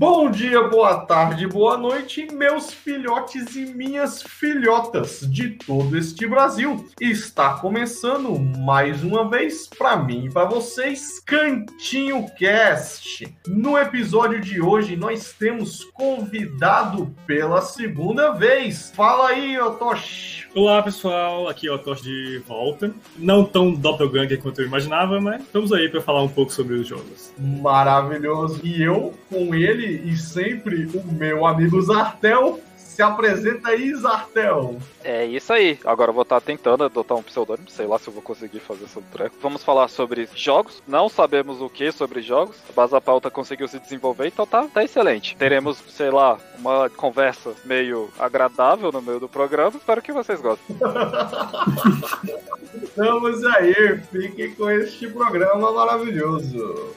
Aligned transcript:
Bom 0.00 0.30
dia, 0.30 0.62
boa 0.62 1.04
tarde, 1.04 1.46
boa 1.46 1.76
noite, 1.76 2.26
meus 2.32 2.72
filhotes 2.72 3.54
e 3.54 3.66
minhas 3.66 4.22
filhotas 4.22 5.20
de 5.30 5.50
todo 5.50 5.94
este 5.94 6.26
Brasil. 6.26 6.88
Está 6.98 7.58
começando 7.58 8.38
mais 8.38 9.04
uma 9.04 9.28
vez 9.28 9.68
para 9.68 9.98
mim 9.98 10.24
e 10.24 10.30
para 10.30 10.46
vocês 10.46 11.20
Cantinho 11.20 12.24
Cast. 12.38 13.28
No 13.46 13.76
episódio 13.76 14.40
de 14.40 14.58
hoje 14.58 14.96
nós 14.96 15.34
temos 15.34 15.84
convidado 15.92 17.14
pela 17.26 17.60
segunda 17.60 18.30
vez. 18.30 18.90
Fala 18.96 19.28
aí, 19.28 19.60
Otoshi. 19.60 20.48
Olá 20.54 20.82
pessoal, 20.82 21.46
aqui 21.46 21.68
é 21.68 21.70
o 21.70 21.74
Otoshi 21.74 22.04
de 22.04 22.38
volta. 22.48 22.90
Não 23.18 23.44
tão 23.44 23.70
doppelganger 23.70 24.40
quanto 24.40 24.62
eu 24.62 24.66
imaginava, 24.66 25.20
mas 25.20 25.42
estamos 25.42 25.74
aí 25.74 25.90
para 25.90 26.00
falar 26.00 26.22
um 26.22 26.28
pouco 26.28 26.50
sobre 26.54 26.76
os 26.76 26.88
jogos. 26.88 27.34
Maravilhoso. 27.38 28.60
E 28.64 28.82
eu 28.82 29.12
com 29.28 29.54
ele 29.54 29.89
e 29.90 30.16
sempre 30.16 30.86
o 30.86 31.12
meu 31.12 31.46
amigo 31.46 31.80
Zartel. 31.80 32.60
Se 32.76 33.02
apresenta 33.02 33.70
aí, 33.70 33.94
Zartel. 33.94 34.76
É 35.02 35.24
isso 35.24 35.52
aí. 35.52 35.78
Agora 35.84 36.10
eu 36.10 36.14
vou 36.14 36.24
estar 36.24 36.40
tentando 36.40 36.84
adotar 36.84 37.16
um 37.16 37.22
pseudônimo, 37.22 37.70
sei 37.70 37.86
lá 37.86 37.98
se 37.98 38.08
eu 38.08 38.12
vou 38.12 38.20
conseguir 38.20 38.58
fazer 38.58 38.84
esse 38.84 39.00
treco. 39.12 39.36
Vamos 39.40 39.62
falar 39.64 39.88
sobre 39.88 40.28
jogos. 40.34 40.82
Não 40.86 41.08
sabemos 41.08 41.62
o 41.62 41.70
que 41.70 41.92
sobre 41.92 42.20
jogos. 42.20 42.56
A 42.68 42.72
base 42.72 42.92
da 42.92 43.00
pauta 43.00 43.30
conseguiu 43.30 43.68
se 43.68 43.78
desenvolver, 43.78 44.26
então 44.26 44.46
tá, 44.46 44.66
tá 44.66 44.84
excelente. 44.84 45.36
Teremos, 45.36 45.78
sei 45.88 46.10
lá, 46.10 46.38
uma 46.58 46.90
conversa 46.90 47.54
meio 47.64 48.10
agradável 48.18 48.92
no 48.92 49.00
meio 49.00 49.20
do 49.20 49.28
programa. 49.28 49.76
Espero 49.76 50.02
que 50.02 50.12
vocês 50.12 50.40
gostem. 50.40 50.76
Estamos 52.82 53.44
aí, 53.46 53.98
fiquem 54.10 54.54
com 54.54 54.68
este 54.68 55.08
programa 55.08 55.72
maravilhoso. 55.72 56.94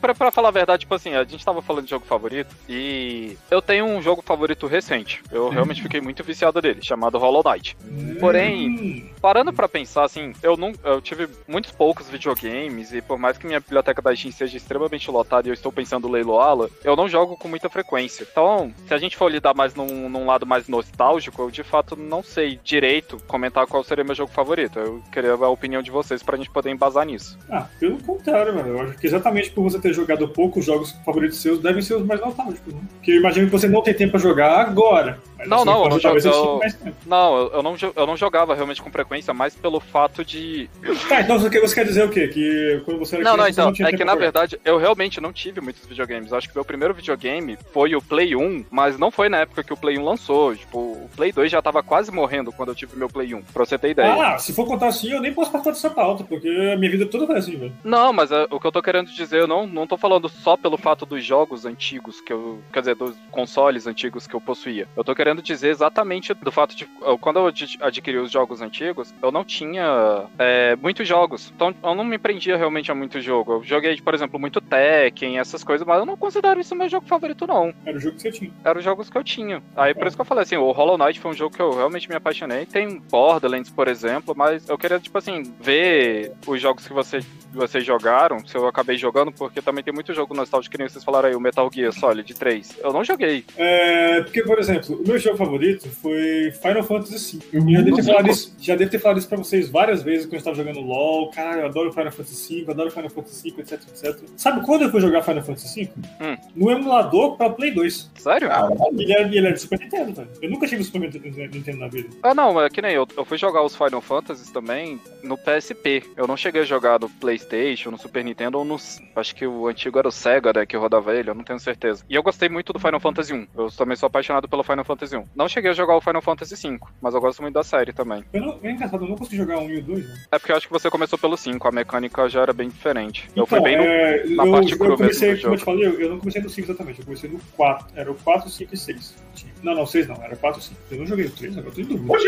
Pra, 0.00 0.14
pra 0.14 0.30
falar 0.30 0.48
a 0.48 0.52
verdade, 0.52 0.80
tipo 0.80 0.94
assim, 0.94 1.14
a 1.14 1.24
gente 1.24 1.44
tava 1.44 1.62
falando 1.62 1.84
de 1.84 1.90
jogo 1.90 2.04
favorito 2.06 2.54
e 2.68 3.36
eu 3.50 3.60
tenho 3.60 3.84
um 3.84 4.02
jogo 4.02 4.22
favorito 4.22 4.66
recente. 4.66 5.22
Eu 5.30 5.48
realmente 5.48 5.82
fiquei 5.82 6.00
muito 6.00 6.24
viciado 6.24 6.60
dele, 6.60 6.80
chamado 6.82 7.18
Hollow 7.18 7.42
Knight. 7.44 7.76
Porém, 8.18 9.12
parando 9.20 9.52
pra 9.52 9.68
pensar, 9.68 10.04
assim, 10.04 10.32
eu 10.42 10.56
não, 10.56 10.72
eu 10.84 11.00
tive 11.00 11.28
muitos 11.46 11.72
poucos 11.72 12.08
videogames 12.08 12.92
e 12.92 13.00
por 13.00 13.18
mais 13.18 13.38
que 13.38 13.46
minha 13.46 13.60
biblioteca 13.60 14.02
da 14.02 14.14
Steam 14.14 14.32
seja 14.32 14.56
extremamente 14.56 15.10
lotada 15.10 15.48
e 15.48 15.50
eu 15.50 15.54
estou 15.54 15.72
pensando 15.72 16.08
leiloá-la, 16.08 16.68
eu 16.84 16.96
não 16.96 17.08
jogo 17.08 17.36
com 17.36 17.48
muita 17.48 17.68
frequência. 17.68 18.26
Então, 18.30 18.72
se 18.86 18.94
a 18.94 18.98
gente 18.98 19.16
for 19.16 19.30
lidar 19.30 19.54
mais 19.54 19.74
num, 19.74 20.08
num 20.08 20.26
lado 20.26 20.46
mais 20.46 20.68
nostálgico, 20.68 21.42
eu 21.42 21.50
de 21.50 21.62
fato 21.62 21.96
não 21.96 22.22
sei 22.22 22.58
direito 22.62 23.18
comentar 23.26 23.66
qual 23.66 23.84
seria 23.84 24.04
meu 24.04 24.14
jogo 24.14 24.32
favorito. 24.32 24.78
Eu 24.78 25.02
queria 25.12 25.32
a 25.32 25.48
opinião 25.48 25.82
de 25.82 25.90
vocês 25.90 26.22
pra 26.22 26.36
gente 26.36 26.50
poder 26.50 26.70
embasar 26.70 27.06
nisso. 27.06 27.38
Ah, 27.50 27.66
pelo 27.78 27.98
contrário, 27.98 28.54
mano. 28.54 28.68
Eu 28.68 28.80
acho 28.80 28.98
que 28.98 29.06
exatamente 29.06 29.50
por 29.50 29.62
você 29.62 29.78
ter 29.78 29.89
jogado 29.92 30.28
pouco, 30.28 30.60
os 30.60 30.64
jogos 30.64 30.92
favoritos 31.04 31.40
seus 31.40 31.58
devem 31.58 31.82
ser 31.82 31.94
os 31.94 32.04
mais 32.04 32.20
nostálgicos, 32.20 32.72
né? 32.72 32.80
Porque 32.94 33.12
eu 33.12 33.16
imagino 33.16 33.46
que 33.46 33.52
você 33.52 33.68
não 33.68 33.82
tem 33.82 33.94
tempo 33.94 34.12
pra 34.12 34.20
jogar 34.20 34.60
agora. 34.60 35.18
Mas 35.38 35.48
Não, 35.48 35.58
você 35.58 35.64
não, 35.64 35.84
eu 35.84 35.88
não 35.88 36.18
eu-. 36.18 36.60
Não, 37.06 37.36
eu, 37.54 37.62
não, 37.62 37.76
eu 37.96 38.06
não 38.06 38.16
jogava 38.16 38.54
realmente 38.54 38.82
com 38.82 38.90
frequência, 38.90 39.32
mais 39.32 39.54
pelo 39.54 39.80
fato 39.80 40.24
de 40.24 40.68
Tá, 41.08 41.20
então 41.20 41.38
você 41.38 41.48
quer, 41.48 41.60
você 41.60 41.74
quer 41.74 41.84
dizer 41.84 42.04
o 42.04 42.10
quê? 42.10 42.28
Que 42.28 42.82
quando 42.84 42.98
você 42.98 43.16
era 43.16 43.24
Não, 43.24 43.36
não, 43.36 43.44
criança, 43.44 43.52
você 43.54 43.60
então, 43.60 43.72
tinha 43.72 43.88
é 43.88 43.92
que 43.92 44.04
na 44.04 44.14
verdade 44.14 44.60
eu 44.64 44.78
realmente 44.78 45.20
não 45.20 45.32
tive 45.32 45.60
muitos 45.60 45.86
videogames. 45.86 46.30
Eu 46.30 46.38
acho 46.38 46.48
que 46.48 46.54
meu 46.54 46.64
primeiro 46.64 46.94
videogame 46.94 47.58
foi 47.72 47.94
o 47.94 48.02
Play 48.02 48.36
1, 48.36 48.66
mas 48.70 48.98
não 48.98 49.10
foi 49.10 49.28
na 49.28 49.38
época 49.38 49.62
que 49.62 49.72
o 49.72 49.76
Play 49.76 49.98
1 49.98 50.04
lançou. 50.04 50.54
Tipo, 50.54 50.78
o 50.78 51.10
Play 51.16 51.32
2 51.32 51.50
já 51.50 51.62
tava 51.62 51.82
quase 51.82 52.10
morrendo 52.10 52.52
quando 52.52 52.70
eu 52.70 52.74
tive 52.74 52.96
meu 52.96 53.08
Play 53.08 53.34
1, 53.34 53.42
pra 53.42 53.64
você 53.64 53.78
ter 53.78 53.90
ideia. 53.90 54.34
Ah, 54.34 54.38
se 54.38 54.52
for 54.52 54.66
contar 54.66 54.88
assim, 54.88 55.12
eu 55.12 55.20
nem 55.20 55.32
posso 55.32 55.50
participar 55.50 55.70
dessa 55.70 55.90
pauta, 55.90 56.24
porque 56.24 56.48
a 56.48 56.76
minha 56.76 56.90
vida 56.90 57.06
toda 57.06 57.26
foi 57.26 57.36
assim, 57.36 57.56
velho. 57.56 57.72
Não, 57.84 58.12
mas 58.12 58.30
é, 58.30 58.46
o 58.50 58.60
que 58.60 58.66
eu 58.66 58.72
tô 58.72 58.82
querendo 58.82 59.10
dizer, 59.10 59.40
eu 59.40 59.46
não, 59.46 59.66
não 59.80 59.86
tô 59.86 59.96
falando 59.96 60.28
só 60.28 60.56
pelo 60.56 60.76
fato 60.76 61.04
dos 61.04 61.24
jogos 61.24 61.64
antigos 61.66 62.20
que 62.20 62.32
eu. 62.32 62.60
Quer 62.72 62.80
dizer, 62.80 62.94
dos 62.94 63.16
consoles 63.30 63.86
antigos 63.86 64.26
que 64.26 64.34
eu 64.34 64.40
possuía. 64.40 64.86
Eu 64.96 65.02
tô 65.04 65.14
querendo 65.14 65.42
dizer 65.42 65.68
exatamente 65.70 66.32
do 66.34 66.52
fato 66.52 66.74
de. 66.76 66.86
Quando 67.20 67.38
eu 67.38 67.46
ad- 67.46 67.78
adquiri 67.80 68.18
os 68.18 68.30
jogos 68.30 68.60
antigos, 68.60 69.12
eu 69.22 69.32
não 69.32 69.44
tinha 69.44 70.26
é, 70.38 70.76
muitos 70.76 71.06
jogos. 71.06 71.52
Então 71.54 71.74
eu 71.82 71.94
não 71.94 72.04
me 72.04 72.18
prendia 72.18 72.56
realmente 72.56 72.90
a 72.90 72.94
muito 72.94 73.20
jogo. 73.20 73.54
Eu 73.54 73.64
joguei, 73.64 74.00
por 74.00 74.14
exemplo, 74.14 74.38
muito 74.38 74.60
Tekken, 74.60 75.38
essas 75.38 75.64
coisas, 75.64 75.86
mas 75.86 75.98
eu 75.98 76.06
não 76.06 76.16
considero 76.16 76.60
isso 76.60 76.74
meu 76.76 76.88
jogo 76.88 77.06
favorito, 77.06 77.46
não. 77.46 77.72
Era 77.84 77.96
o 77.96 78.00
jogo 78.00 78.16
que 78.16 78.22
você 78.22 78.30
tinha. 78.32 78.50
Eram 78.64 78.78
os 78.78 78.84
jogos 78.84 79.10
que 79.10 79.16
eu 79.18 79.24
tinha. 79.24 79.62
Aí 79.76 79.94
por 79.94 80.06
isso 80.06 80.16
que 80.16 80.20
eu 80.20 80.26
falei 80.26 80.42
assim, 80.42 80.56
o 80.56 80.70
Hollow 80.72 80.98
Knight 80.98 81.18
foi 81.20 81.30
um 81.30 81.34
jogo 81.34 81.54
que 81.56 81.62
eu 81.62 81.70
realmente 81.74 82.08
me 82.08 82.14
apaixonei. 82.14 82.66
Tem 82.66 82.98
Borderlands, 83.10 83.70
por 83.70 83.88
exemplo, 83.88 84.34
mas 84.36 84.68
eu 84.68 84.76
queria, 84.78 84.98
tipo 85.00 85.16
assim, 85.18 85.42
ver 85.60 86.32
os 86.46 86.60
jogos 86.60 86.86
que 86.86 86.92
você, 86.92 87.20
vocês 87.52 87.84
jogaram, 87.84 88.44
se 88.46 88.54
eu 88.56 88.66
acabei 88.66 88.96
jogando, 88.96 89.32
porque 89.32 89.60
também 89.60 89.82
tem 89.82 89.92
muito 89.92 90.14
jogo 90.14 90.34
nostálgico, 90.34 90.72
que 90.72 90.78
nem 90.78 90.88
vocês 90.88 91.04
falaram 91.04 91.28
aí, 91.28 91.34
o 91.34 91.40
Metal 91.40 91.68
Gear 91.72 91.92
Solid 91.92 92.32
3. 92.34 92.78
Eu 92.82 92.92
não 92.92 93.04
joguei. 93.04 93.44
É, 93.56 94.20
porque, 94.22 94.42
por 94.42 94.58
exemplo, 94.58 95.00
o 95.00 95.06
meu 95.06 95.18
jogo 95.18 95.36
favorito 95.36 95.88
foi 95.88 96.52
Final 96.62 96.82
Fantasy 96.82 97.38
V. 97.38 97.46
Eu 97.52 97.70
já 97.70 97.82
devo, 97.82 97.96
ter 97.96 98.04
falado 98.04 98.30
isso, 98.30 98.54
já 98.58 98.76
devo 98.76 98.90
ter 98.90 98.98
falado 98.98 99.18
isso 99.18 99.28
pra 99.28 99.38
vocês 99.38 99.68
várias 99.68 100.02
vezes 100.02 100.26
quando 100.26 100.34
eu 100.34 100.38
estava 100.38 100.56
jogando 100.56 100.80
LOL. 100.80 101.30
Cara, 101.30 101.62
eu 101.62 101.66
adoro 101.66 101.92
Final 101.92 102.12
Fantasy 102.12 102.64
V, 102.64 102.70
adoro 102.70 102.90
Final 102.90 103.10
Fantasy 103.10 103.50
V, 103.50 103.62
etc, 103.62 103.80
etc. 103.88 104.18
Sabe 104.36 104.64
quando 104.64 104.82
eu 104.82 104.90
fui 104.90 105.00
jogar 105.00 105.22
Final 105.22 105.42
Fantasy 105.42 105.84
V? 105.84 105.92
Hum. 106.20 106.36
No 106.54 106.70
emulador 106.70 107.36
pra 107.36 107.50
Play 107.50 107.72
2. 107.72 108.10
Sério? 108.16 108.48
E 108.92 109.02
ele 109.02 109.12
era, 109.12 109.22
e 109.22 109.38
ele 109.38 109.46
era 109.46 109.54
de 109.54 109.60
Super 109.60 109.78
Nintendo, 109.78 110.12
velho. 110.12 110.28
Eu 110.40 110.50
nunca 110.50 110.66
tive 110.66 110.84
Super 110.84 111.00
Nintendo 111.00 111.78
na 111.78 111.88
vida. 111.88 112.08
Ah, 112.22 112.34
não, 112.34 112.60
é 112.60 112.68
que 112.68 112.82
nem 112.82 112.94
eu. 112.94 113.06
Eu 113.16 113.24
fui 113.24 113.38
jogar 113.38 113.62
os 113.62 113.74
Final 113.76 114.00
Fantasies 114.00 114.50
também 114.50 115.00
no 115.22 115.36
PSP. 115.36 116.02
Eu 116.16 116.26
não 116.26 116.36
cheguei 116.36 116.62
a 116.62 116.64
jogar 116.64 117.00
no 117.00 117.08
PlayStation, 117.44 117.90
no 117.90 117.98
Super 117.98 118.24
Nintendo 118.24 118.58
ou 118.58 118.64
no. 118.64 118.76
Acho 119.16 119.34
que 119.34 119.46
o 119.46 119.66
antigo 119.66 119.98
era 119.98 120.08
o 120.08 120.12
Sega, 120.12 120.52
né? 120.52 120.66
Que 120.66 120.76
rodava 120.76 121.14
ele, 121.14 121.30
eu 121.30 121.34
não 121.34 121.42
tenho 121.44 121.58
certeza. 121.58 122.04
E 122.08 122.14
eu 122.14 122.22
gostei 122.22 122.48
muito 122.48 122.72
do 122.72 122.78
Final 122.78 123.00
Fantasy 123.00 123.32
1. 123.32 123.46
Eu 123.56 123.70
também 123.70 123.96
sou 123.96 124.06
apaixonado 124.06 124.48
pelo 124.48 124.62
Final 124.62 124.84
Fantasy 124.84 125.16
1. 125.16 125.24
Não 125.34 125.48
cheguei 125.48 125.70
a 125.70 125.74
jogar 125.74 125.96
o 125.96 126.00
Final 126.00 126.22
Fantasy 126.22 126.56
5, 126.56 126.92
mas 127.00 127.14
eu 127.14 127.20
gosto 127.20 127.42
muito 127.42 127.54
da 127.54 127.62
série 127.62 127.92
também. 127.92 128.24
Eu 128.32 128.42
não, 128.42 128.58
é 128.62 128.70
engraçado, 128.70 129.04
eu 129.04 129.08
não 129.08 129.16
consegui 129.16 129.36
jogar 129.38 129.58
um 129.58 129.70
e 129.70 129.78
o 129.78 129.82
dois, 129.82 130.08
né? 130.08 130.14
É 130.32 130.38
porque 130.38 130.52
eu 130.52 130.56
acho 130.56 130.66
que 130.66 130.72
você 130.72 130.90
começou 130.90 131.18
pelo 131.18 131.36
5, 131.36 131.66
a 131.68 131.72
mecânica 131.72 132.28
já 132.28 132.42
era 132.42 132.52
bem 132.52 132.68
diferente. 132.68 133.28
Eu 133.34 133.46
fui 133.46 133.58
Então, 133.58 133.64
bem 133.70 133.76
no. 133.78 133.82
é, 133.84 134.24
na 134.26 134.46
eu, 134.46 134.52
parte 134.52 134.72
eu 134.72 134.78
cru 134.78 134.96
comecei, 134.96 135.28
mesmo 135.30 135.40
do 135.40 135.42
como 135.42 135.54
eu 135.54 135.58
te 135.58 135.64
falei, 135.64 135.86
eu, 135.86 136.00
eu 136.00 136.10
não 136.10 136.18
comecei 136.18 136.42
no 136.42 136.48
5 136.50 136.66
exatamente, 136.70 136.98
eu 137.00 137.04
comecei 137.04 137.30
no 137.30 137.40
4. 137.56 137.86
Era 137.96 138.10
o 138.10 138.14
4, 138.14 138.50
5 138.50 138.74
e 138.74 138.76
6. 138.76 139.30
Não, 139.62 139.74
não, 139.74 139.86
6 139.86 140.06
não, 140.08 140.16
era 140.22 140.36
4 140.36 140.60
e 140.60 140.64
5. 140.64 140.80
Eu 140.90 140.98
não 140.98 141.06
joguei 141.06 141.26
o 141.26 141.30
3, 141.30 141.58
agora 141.58 141.68
eu 141.70 141.74
tô 141.74 141.80
em 141.80 141.84
dúvida. 141.84 142.16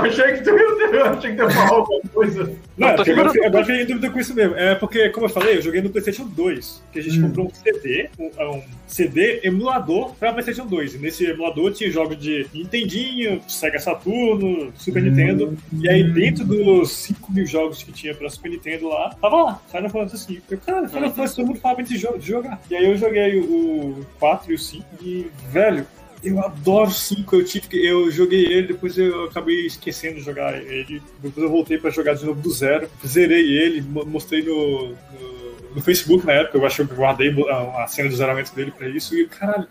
Achei 0.00 1.30
que 1.30 1.36
tu 1.36 1.42
ia 1.42 1.50
falar 1.50 1.70
alguma 1.70 2.00
coisa. 2.12 2.52
Não, 2.76 2.88
Eu 2.88 2.94
é 2.94 2.96
tô 2.96 3.02
agora 3.02 3.28
eu 3.60 3.64
fiquei 3.64 3.82
em 3.82 3.86
dúvida 3.86 4.10
com 4.10 4.18
isso 4.20 4.29
mesmo. 4.34 4.54
É 4.56 4.74
porque, 4.74 5.08
como 5.10 5.26
eu 5.26 5.30
falei, 5.30 5.56
eu 5.56 5.62
joguei 5.62 5.80
no 5.82 5.90
PlayStation 5.90 6.26
2, 6.26 6.82
que 6.92 6.98
a 6.98 7.02
gente 7.02 7.18
Hum. 7.18 7.22
comprou 7.22 7.46
um 7.46 7.50
CD, 7.54 8.08
um, 8.18 8.30
um 8.56 8.62
CD 8.86 9.40
emulador 9.44 10.14
pra 10.16 10.32
PlayStation 10.32 10.66
2. 10.66 10.94
E 10.94 10.98
nesse 10.98 11.24
emulador 11.26 11.72
tinha 11.72 11.90
jogos 11.90 12.18
de 12.18 12.46
Nintendinho, 12.52 13.40
Sega 13.48 13.78
Saturno, 13.78 14.72
Super 14.76 15.02
Nintendo. 15.02 15.56
E 15.80 15.88
aí, 15.88 16.02
dentro 16.12 16.44
dos 16.44 16.90
5 16.92 17.32
mil 17.32 17.46
jogos 17.46 17.82
que 17.82 17.92
tinha 17.92 18.14
pra 18.14 18.28
Super 18.30 18.50
Nintendo 18.50 18.88
lá, 18.88 19.14
tava 19.20 19.42
lá, 19.42 19.62
Final 19.70 19.90
Fantasy 19.90 20.34
V. 20.34 20.42
Eu, 20.50 20.58
cara, 20.58 20.88
Final 20.88 21.10
Fantasy 21.12 21.36
todo 21.36 21.46
mundo 21.46 21.58
fala 21.60 21.76
bem 21.76 21.84
de, 21.86 21.98
jo- 21.98 22.18
de 22.18 22.26
jogar. 22.26 22.60
E 22.70 22.76
aí 22.76 22.84
eu 22.84 22.96
joguei 22.96 23.38
o 23.40 24.06
4 24.18 24.50
e 24.52 24.54
o 24.54 24.58
5 24.58 24.84
e, 25.02 25.26
velho. 25.52 25.86
Eu 26.22 26.38
adoro 26.44 26.90
o 26.90 26.92
5, 26.92 27.34
eu, 27.36 27.44
tive, 27.44 27.66
que- 27.66 27.86
eu 27.86 28.10
joguei 28.10 28.44
ele, 28.46 28.68
depois 28.68 28.96
eu 28.98 29.24
acabei 29.24 29.64
esquecendo 29.66 30.16
de 30.16 30.20
jogar 30.22 30.60
ele. 30.62 31.00
Depois 31.22 31.42
eu 31.44 31.50
voltei 31.50 31.78
pra 31.78 31.90
jogar 31.90 32.14
de 32.14 32.26
novo 32.26 32.40
do 32.42 32.50
zero. 32.50 32.88
Zerei 33.06 33.56
ele, 33.58 33.80
mo- 33.80 34.04
mostrei 34.04 34.42
no, 34.42 34.88
no, 34.88 35.49
no 35.74 35.80
Facebook 35.80 36.26
na 36.26 36.32
época, 36.32 36.58
eu 36.58 36.66
achei 36.66 36.86
que 36.86 36.92
eu 36.92 36.96
guardei 36.96 37.34
a, 37.50 37.84
a 37.84 37.86
cena 37.86 38.08
de 38.08 38.16
zeramento 38.16 38.54
dele 38.54 38.70
pra 38.70 38.88
isso. 38.88 39.14
E 39.16 39.26
caralho, 39.26 39.66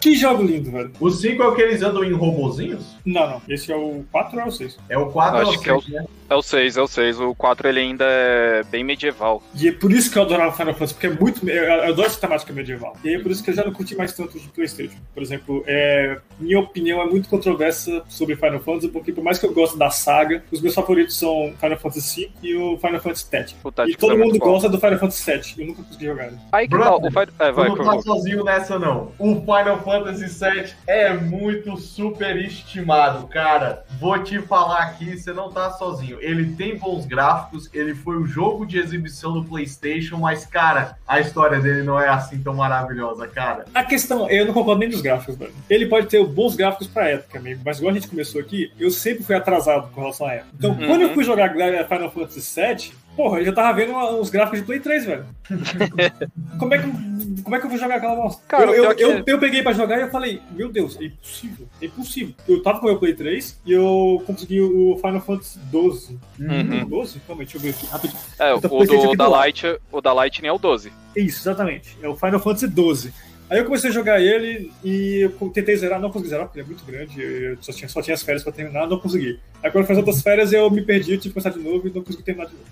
que 0.00 0.14
jogo 0.14 0.42
lindo, 0.42 0.70
velho. 0.70 0.90
O 1.00 1.10
5 1.10 1.42
é 1.42 1.46
o 1.46 1.54
que 1.54 1.62
eles 1.62 1.82
andam 1.82 2.04
em 2.04 2.12
robozinhos? 2.12 2.96
Não, 3.04 3.28
não, 3.30 3.42
esse 3.48 3.70
é 3.72 3.76
o 3.76 4.04
4 4.10 4.36
ou 4.36 4.42
é 4.42 4.46
o 4.46 4.50
6? 4.50 4.78
É 4.88 4.98
o 4.98 5.06
4 5.06 5.36
ou 5.36 5.42
Acho 5.42 5.68
é 5.70 5.72
o- 5.74 5.80
6, 5.82 5.94
né? 5.94 6.04
É 6.30 6.34
o 6.36 6.42
6, 6.42 6.76
é 6.76 6.82
o 6.82 6.86
6. 6.86 7.18
O 7.20 7.34
4 7.34 7.68
ele 7.68 7.80
ainda 7.80 8.04
é 8.06 8.62
bem 8.70 8.84
medieval. 8.84 9.42
E 9.54 9.66
é 9.66 9.72
por 9.72 9.90
isso 9.90 10.10
que 10.12 10.16
eu 10.16 10.22
adorava 10.22 10.52
Final 10.56 10.74
Fantasy, 10.74 10.94
porque 10.94 11.06
é 11.08 11.10
muito. 11.10 11.48
Eu 11.48 11.64
eu 11.64 11.82
adoro 11.92 12.06
essa 12.06 12.20
temática 12.20 12.52
medieval. 12.52 12.96
E 13.02 13.08
aí 13.08 13.14
é 13.16 13.18
por 13.18 13.32
isso 13.32 13.42
que 13.42 13.50
eu 13.50 13.54
já 13.54 13.64
não 13.64 13.72
curti 13.72 13.96
mais 13.96 14.12
tanto 14.12 14.38
de 14.38 14.46
PlayStation. 14.48 14.96
Por 15.12 15.22
exemplo, 15.24 15.64
é, 15.66 16.18
minha 16.38 16.60
opinião 16.60 17.00
é 17.02 17.04
muito 17.06 17.28
controversa 17.28 18.02
sobre 18.08 18.36
Final 18.36 18.60
Fantasy, 18.60 18.88
porque 18.88 19.12
por 19.12 19.24
mais 19.24 19.38
que 19.38 19.46
eu 19.46 19.52
goste 19.52 19.76
da 19.76 19.90
saga, 19.90 20.44
os 20.52 20.60
meus 20.60 20.74
favoritos 20.74 21.18
são 21.18 21.52
Final 21.60 21.78
Fantasy 21.78 22.26
V 22.26 22.30
e 22.42 22.54
o 22.56 22.78
Final 22.78 23.00
Fantasy 23.00 23.28
Tactics. 23.30 23.56
E 23.88 23.96
todo 23.96 24.12
é 24.12 24.16
mundo 24.16 24.38
bom. 24.38 24.44
gosta 24.52 24.68
do 24.68 24.78
Final 24.78 24.89
Final 24.90 25.10
Fantasy 25.10 25.32
VII. 25.32 25.54
Eu 25.58 25.66
nunca 25.66 25.82
consegui 25.82 26.06
jogar. 26.06 26.30
Aí 26.52 26.68
que 26.68 26.78
tal? 26.78 26.98
O 26.98 27.08
Final... 27.08 27.26
É, 27.38 27.52
vai, 27.52 27.68
não 27.68 27.76
tá 27.76 28.02
sozinho 28.02 28.44
nessa, 28.44 28.78
não. 28.78 29.12
O 29.18 29.36
Final 29.36 29.78
Fantasy 29.82 30.26
VII 30.26 30.72
é 30.86 31.12
muito 31.14 31.76
superestimado, 31.76 33.26
cara. 33.28 33.84
Vou 34.00 34.18
te 34.22 34.40
falar 34.42 34.82
aqui, 34.82 35.16
você 35.16 35.32
não 35.32 35.50
tá 35.50 35.70
sozinho. 35.72 36.18
Ele 36.20 36.54
tem 36.54 36.76
bons 36.76 37.06
gráficos, 37.06 37.70
ele 37.72 37.94
foi 37.94 38.16
o 38.16 38.26
jogo 38.26 38.66
de 38.66 38.78
exibição 38.78 39.32
do 39.32 39.44
PlayStation, 39.44 40.16
mas, 40.18 40.44
cara, 40.44 40.96
a 41.06 41.20
história 41.20 41.60
dele 41.60 41.82
não 41.82 42.00
é 42.00 42.08
assim 42.08 42.42
tão 42.42 42.54
maravilhosa, 42.54 43.26
cara. 43.28 43.66
A 43.74 43.84
questão, 43.84 44.28
eu 44.28 44.46
não 44.46 44.52
concordo 44.52 44.80
nem 44.80 44.88
dos 44.88 45.00
gráficos, 45.00 45.36
velho. 45.36 45.52
Ele 45.68 45.86
pode 45.86 46.06
ter 46.06 46.24
bons 46.24 46.56
gráficos 46.56 46.86
pra 46.86 47.08
época, 47.08 47.38
amigo, 47.38 47.60
mas 47.64 47.78
igual 47.78 47.92
a 47.92 47.94
gente 47.94 48.08
começou 48.08 48.40
aqui, 48.40 48.72
eu 48.78 48.90
sempre 48.90 49.24
fui 49.24 49.34
atrasado 49.34 49.90
com 49.92 50.00
relação 50.00 50.26
à 50.26 50.34
época. 50.34 50.50
Então, 50.56 50.70
uhum. 50.70 50.86
quando 50.86 51.02
eu 51.02 51.14
fui 51.14 51.24
jogar 51.24 51.50
Final 51.50 52.10
Fantasy 52.10 52.60
VII, 52.60 52.92
Porra, 53.20 53.40
eu 53.40 53.44
já 53.44 53.52
tava 53.52 53.76
vendo 53.76 53.94
os 54.18 54.30
gráficos 54.30 54.60
de 54.60 54.64
Play 54.64 54.80
3, 54.80 55.04
velho. 55.04 55.26
como, 56.58 56.72
é 56.72 56.78
que, 56.78 57.42
como 57.42 57.54
é 57.54 57.60
que 57.60 57.66
eu 57.66 57.70
vou 57.70 57.78
jogar 57.78 57.96
aquela 57.96 58.16
bosta? 58.16 58.42
Cara, 58.48 58.70
eu, 58.70 58.84
eu, 58.84 58.92
eu, 58.92 59.22
eu, 59.26 59.38
peguei 59.38 59.62
pra 59.62 59.74
jogar 59.74 59.98
e 59.98 60.00
eu 60.00 60.10
falei, 60.10 60.40
meu 60.52 60.72
Deus, 60.72 60.98
é 60.98 61.04
impossível, 61.04 61.68
é 61.82 61.84
impossível. 61.84 62.34
Eu 62.48 62.62
tava 62.62 62.80
com 62.80 62.86
o 62.86 62.88
meu 62.88 62.98
Play 62.98 63.12
3 63.12 63.60
e 63.66 63.72
eu 63.72 64.22
consegui 64.26 64.62
o 64.62 64.96
Final 64.96 65.20
Fantasy 65.20 65.58
12. 65.70 66.18
Uhum. 66.40 66.88
12? 66.88 67.20
Calma 67.26 67.44
deixa 67.44 67.58
eu 67.58 67.60
ver 67.60 67.68
aqui 67.68 67.86
rapidinho. 67.88 68.20
É, 68.38 68.54
o, 68.54 68.58
do, 68.58 69.14
da 69.14 69.28
Light, 69.28 69.66
o 69.92 70.00
da 70.00 70.14
Lightning 70.14 70.48
é 70.48 70.52
o 70.52 70.58
12. 70.58 70.90
Isso, 71.14 71.42
exatamente. 71.42 71.98
É 72.00 72.08
o 72.08 72.16
Final 72.16 72.40
Fantasy 72.40 72.68
12. 72.68 73.12
Aí 73.50 73.58
eu 73.58 73.64
comecei 73.64 73.90
a 73.90 73.92
jogar 73.92 74.20
ele 74.20 74.70
e 74.84 75.22
eu 75.22 75.50
tentei 75.50 75.76
zerar, 75.76 76.00
não 76.00 76.10
consegui 76.10 76.30
zerar, 76.30 76.46
porque 76.46 76.60
ele 76.60 76.66
é 76.66 76.68
muito 76.68 76.84
grande, 76.84 77.20
eu 77.20 77.58
só 77.60 77.72
tinha, 77.72 77.88
só 77.88 78.00
tinha 78.00 78.14
as 78.14 78.22
férias 78.22 78.44
pra 78.44 78.52
terminar, 78.52 78.86
não 78.86 79.00
consegui. 79.00 79.40
Aí 79.62 79.70
quando 79.70 79.82
eu 79.82 79.88
fiz 79.88 79.96
outras 79.96 80.22
férias 80.22 80.52
eu 80.52 80.70
me 80.70 80.82
perdi, 80.82 81.12
eu 81.12 81.18
tive 81.18 81.34
que 81.34 81.40
começar 81.40 81.58
de 81.58 81.64
novo 81.64 81.88
e 81.88 81.90
não 81.90 82.02
consegui 82.02 82.22
terminar 82.22 82.46
de 82.46 82.54
novo. 82.54 82.64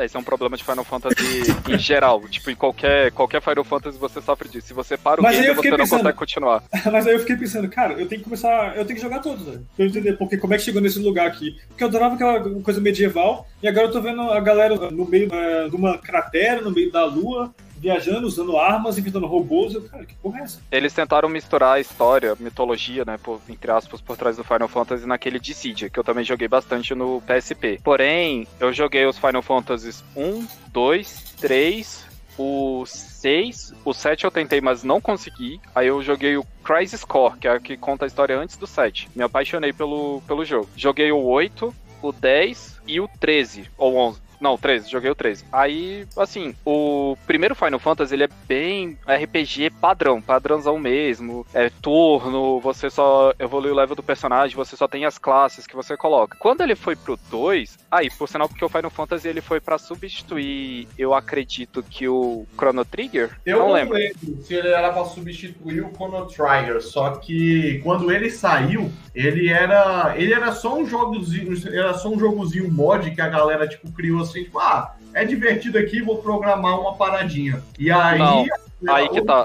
É, 0.00 0.06
esse 0.06 0.16
é 0.16 0.18
um 0.18 0.24
problema 0.24 0.56
de 0.56 0.64
Final 0.64 0.84
Fantasy 0.84 1.42
em 1.68 1.78
geral. 1.78 2.22
Tipo, 2.30 2.50
em 2.50 2.54
qualquer, 2.54 3.10
qualquer 3.12 3.42
Final 3.42 3.64
Fantasy 3.64 3.98
você 3.98 4.22
sofre 4.22 4.48
disso. 4.48 4.68
Se 4.68 4.72
você 4.72 4.96
para 4.96 5.20
o 5.20 5.22
Mas 5.22 5.36
game, 5.36 5.48
você 5.48 5.68
pensando, 5.68 5.78
não 5.78 5.88
consegue 5.88 6.18
continuar. 6.18 6.64
Mas 6.90 7.06
aí 7.06 7.12
eu 7.12 7.18
fiquei 7.18 7.36
pensando, 7.36 7.68
cara, 7.68 7.94
eu 7.94 8.06
tenho 8.06 8.20
que 8.20 8.24
começar. 8.24 8.76
Eu 8.76 8.84
tenho 8.86 8.96
que 8.96 9.02
jogar 9.02 9.18
todos, 9.18 9.44
velho. 9.44 9.66
Pra 9.76 9.84
eu 9.84 9.88
entender 9.88 10.14
porque, 10.14 10.38
como 10.38 10.54
é 10.54 10.56
que 10.56 10.62
chegou 10.62 10.80
nesse 10.80 10.98
lugar 11.00 11.26
aqui. 11.26 11.58
Porque 11.68 11.84
eu 11.84 11.88
adorava 11.88 12.14
aquela 12.14 12.40
coisa 12.62 12.80
medieval, 12.80 13.46
e 13.62 13.68
agora 13.68 13.88
eu 13.88 13.92
tô 13.92 14.00
vendo 14.00 14.22
a 14.22 14.40
galera 14.40 14.90
no 14.90 15.06
meio 15.06 15.28
de 15.28 15.76
uma 15.76 15.98
cratera, 15.98 16.62
no 16.62 16.70
meio 16.70 16.90
da 16.90 17.04
lua, 17.04 17.52
viajando, 17.80 18.26
usando 18.26 18.56
armas, 18.58 18.98
enfrentando 18.98 19.26
robôs. 19.26 19.74
Eu, 19.74 19.82
cara, 19.82 20.04
que 20.04 20.14
porra 20.16 20.40
é 20.40 20.42
essa? 20.42 20.60
Eles 20.70 20.92
tentaram 20.92 21.28
misturar 21.28 21.76
a 21.76 21.80
história, 21.80 22.36
mitologia, 22.38 23.04
né, 23.04 23.18
por, 23.22 23.40
entre 23.48 23.70
aspas, 23.70 24.00
por 24.00 24.16
trás 24.16 24.36
do 24.36 24.44
Final 24.44 24.68
Fantasy 24.68 25.06
naquele 25.06 25.40
Dissidia, 25.40 25.88
que 25.88 25.98
eu 25.98 26.04
também 26.04 26.24
joguei 26.24 26.46
bastante 26.46 26.94
no 26.94 27.22
PSP. 27.22 27.80
Porém, 27.82 28.46
eu 28.60 28.72
joguei 28.72 29.06
os 29.06 29.18
Final 29.18 29.42
Fantasies 29.42 30.04
1, 30.14 30.46
2, 30.72 31.34
3, 31.40 32.10
o 32.38 32.84
6, 32.86 33.74
o 33.84 33.92
7 33.92 34.24
eu 34.24 34.30
tentei, 34.30 34.60
mas 34.60 34.82
não 34.82 35.00
consegui. 35.00 35.60
Aí 35.74 35.86
eu 35.88 36.02
joguei 36.02 36.36
o 36.36 36.46
Crisis 36.62 37.04
Core, 37.04 37.38
que 37.38 37.48
é 37.48 37.52
a 37.52 37.60
que 37.60 37.76
conta 37.76 38.04
a 38.04 38.08
história 38.08 38.38
antes 38.38 38.56
do 38.56 38.66
7. 38.66 39.08
Me 39.14 39.22
apaixonei 39.22 39.72
pelo, 39.72 40.22
pelo 40.26 40.44
jogo. 40.44 40.68
Joguei 40.76 41.10
o 41.12 41.22
8, 41.22 41.74
o 42.02 42.12
10 42.12 42.80
e 42.86 43.00
o 43.00 43.08
13, 43.20 43.70
ou 43.76 43.96
11. 43.96 44.29
Não, 44.40 44.56
13, 44.56 44.90
joguei 44.90 45.10
o 45.10 45.14
13. 45.14 45.44
Aí, 45.52 46.06
assim, 46.16 46.54
o 46.64 47.16
primeiro 47.26 47.54
Final 47.54 47.78
Fantasy 47.78 48.14
ele 48.14 48.24
é 48.24 48.28
bem 48.48 48.98
RPG 49.06 49.70
padrão, 49.80 50.20
padrãozão 50.20 50.78
mesmo. 50.78 51.46
É 51.52 51.70
turno, 51.82 52.58
você 52.60 52.88
só 52.88 53.34
evolui 53.38 53.70
o 53.70 53.74
level 53.74 53.94
do 53.94 54.02
personagem, 54.02 54.56
você 54.56 54.76
só 54.76 54.88
tem 54.88 55.04
as 55.04 55.18
classes 55.18 55.66
que 55.66 55.76
você 55.76 55.96
coloca. 55.96 56.36
Quando 56.38 56.62
ele 56.62 56.74
foi 56.74 56.96
pro 56.96 57.18
2, 57.30 57.78
aí, 57.90 58.08
por 58.10 58.28
sinal, 58.28 58.48
porque 58.48 58.64
o 58.64 58.68
Final 58.68 58.90
Fantasy 58.90 59.28
ele 59.28 59.40
foi 59.40 59.60
para 59.60 59.76
substituir, 59.76 60.88
eu 60.96 61.12
acredito 61.12 61.82
que 61.82 62.08
o 62.08 62.46
Chrono 62.56 62.84
Trigger. 62.84 63.38
Eu 63.44 63.58
não, 63.58 63.66
não 63.66 63.74
lembro. 63.74 63.94
lembro 63.94 64.42
se 64.42 64.54
ele 64.54 64.68
era 64.68 64.92
para 64.92 65.04
substituir 65.04 65.82
o 65.82 65.92
Chrono 65.92 66.26
Trigger, 66.26 66.80
só 66.82 67.10
que 67.10 67.80
quando 67.82 68.10
ele 68.10 68.30
saiu, 68.30 68.90
ele 69.14 69.48
era, 69.48 70.14
ele 70.16 70.32
era 70.32 70.52
só 70.52 70.78
um 70.78 70.86
jogozinho, 70.86 71.52
era 71.72 71.94
só 71.94 72.08
um 72.08 72.18
jogozinho 72.18 72.70
mod 72.70 73.10
que 73.10 73.20
a 73.20 73.28
galera 73.28 73.68
tipo 73.68 73.90
criou 73.92 74.22
assim, 74.22 74.29
tipo, 74.32 74.58
ah, 74.58 74.94
é 75.12 75.24
divertido 75.24 75.78
aqui, 75.78 76.00
vou 76.00 76.18
programar 76.18 76.78
uma 76.80 76.94
paradinha. 76.94 77.62
E 77.78 77.90
aí. 77.90 78.18
Não. 78.18 78.46
Aí 78.88 79.08
que 79.08 79.22
tá. 79.22 79.44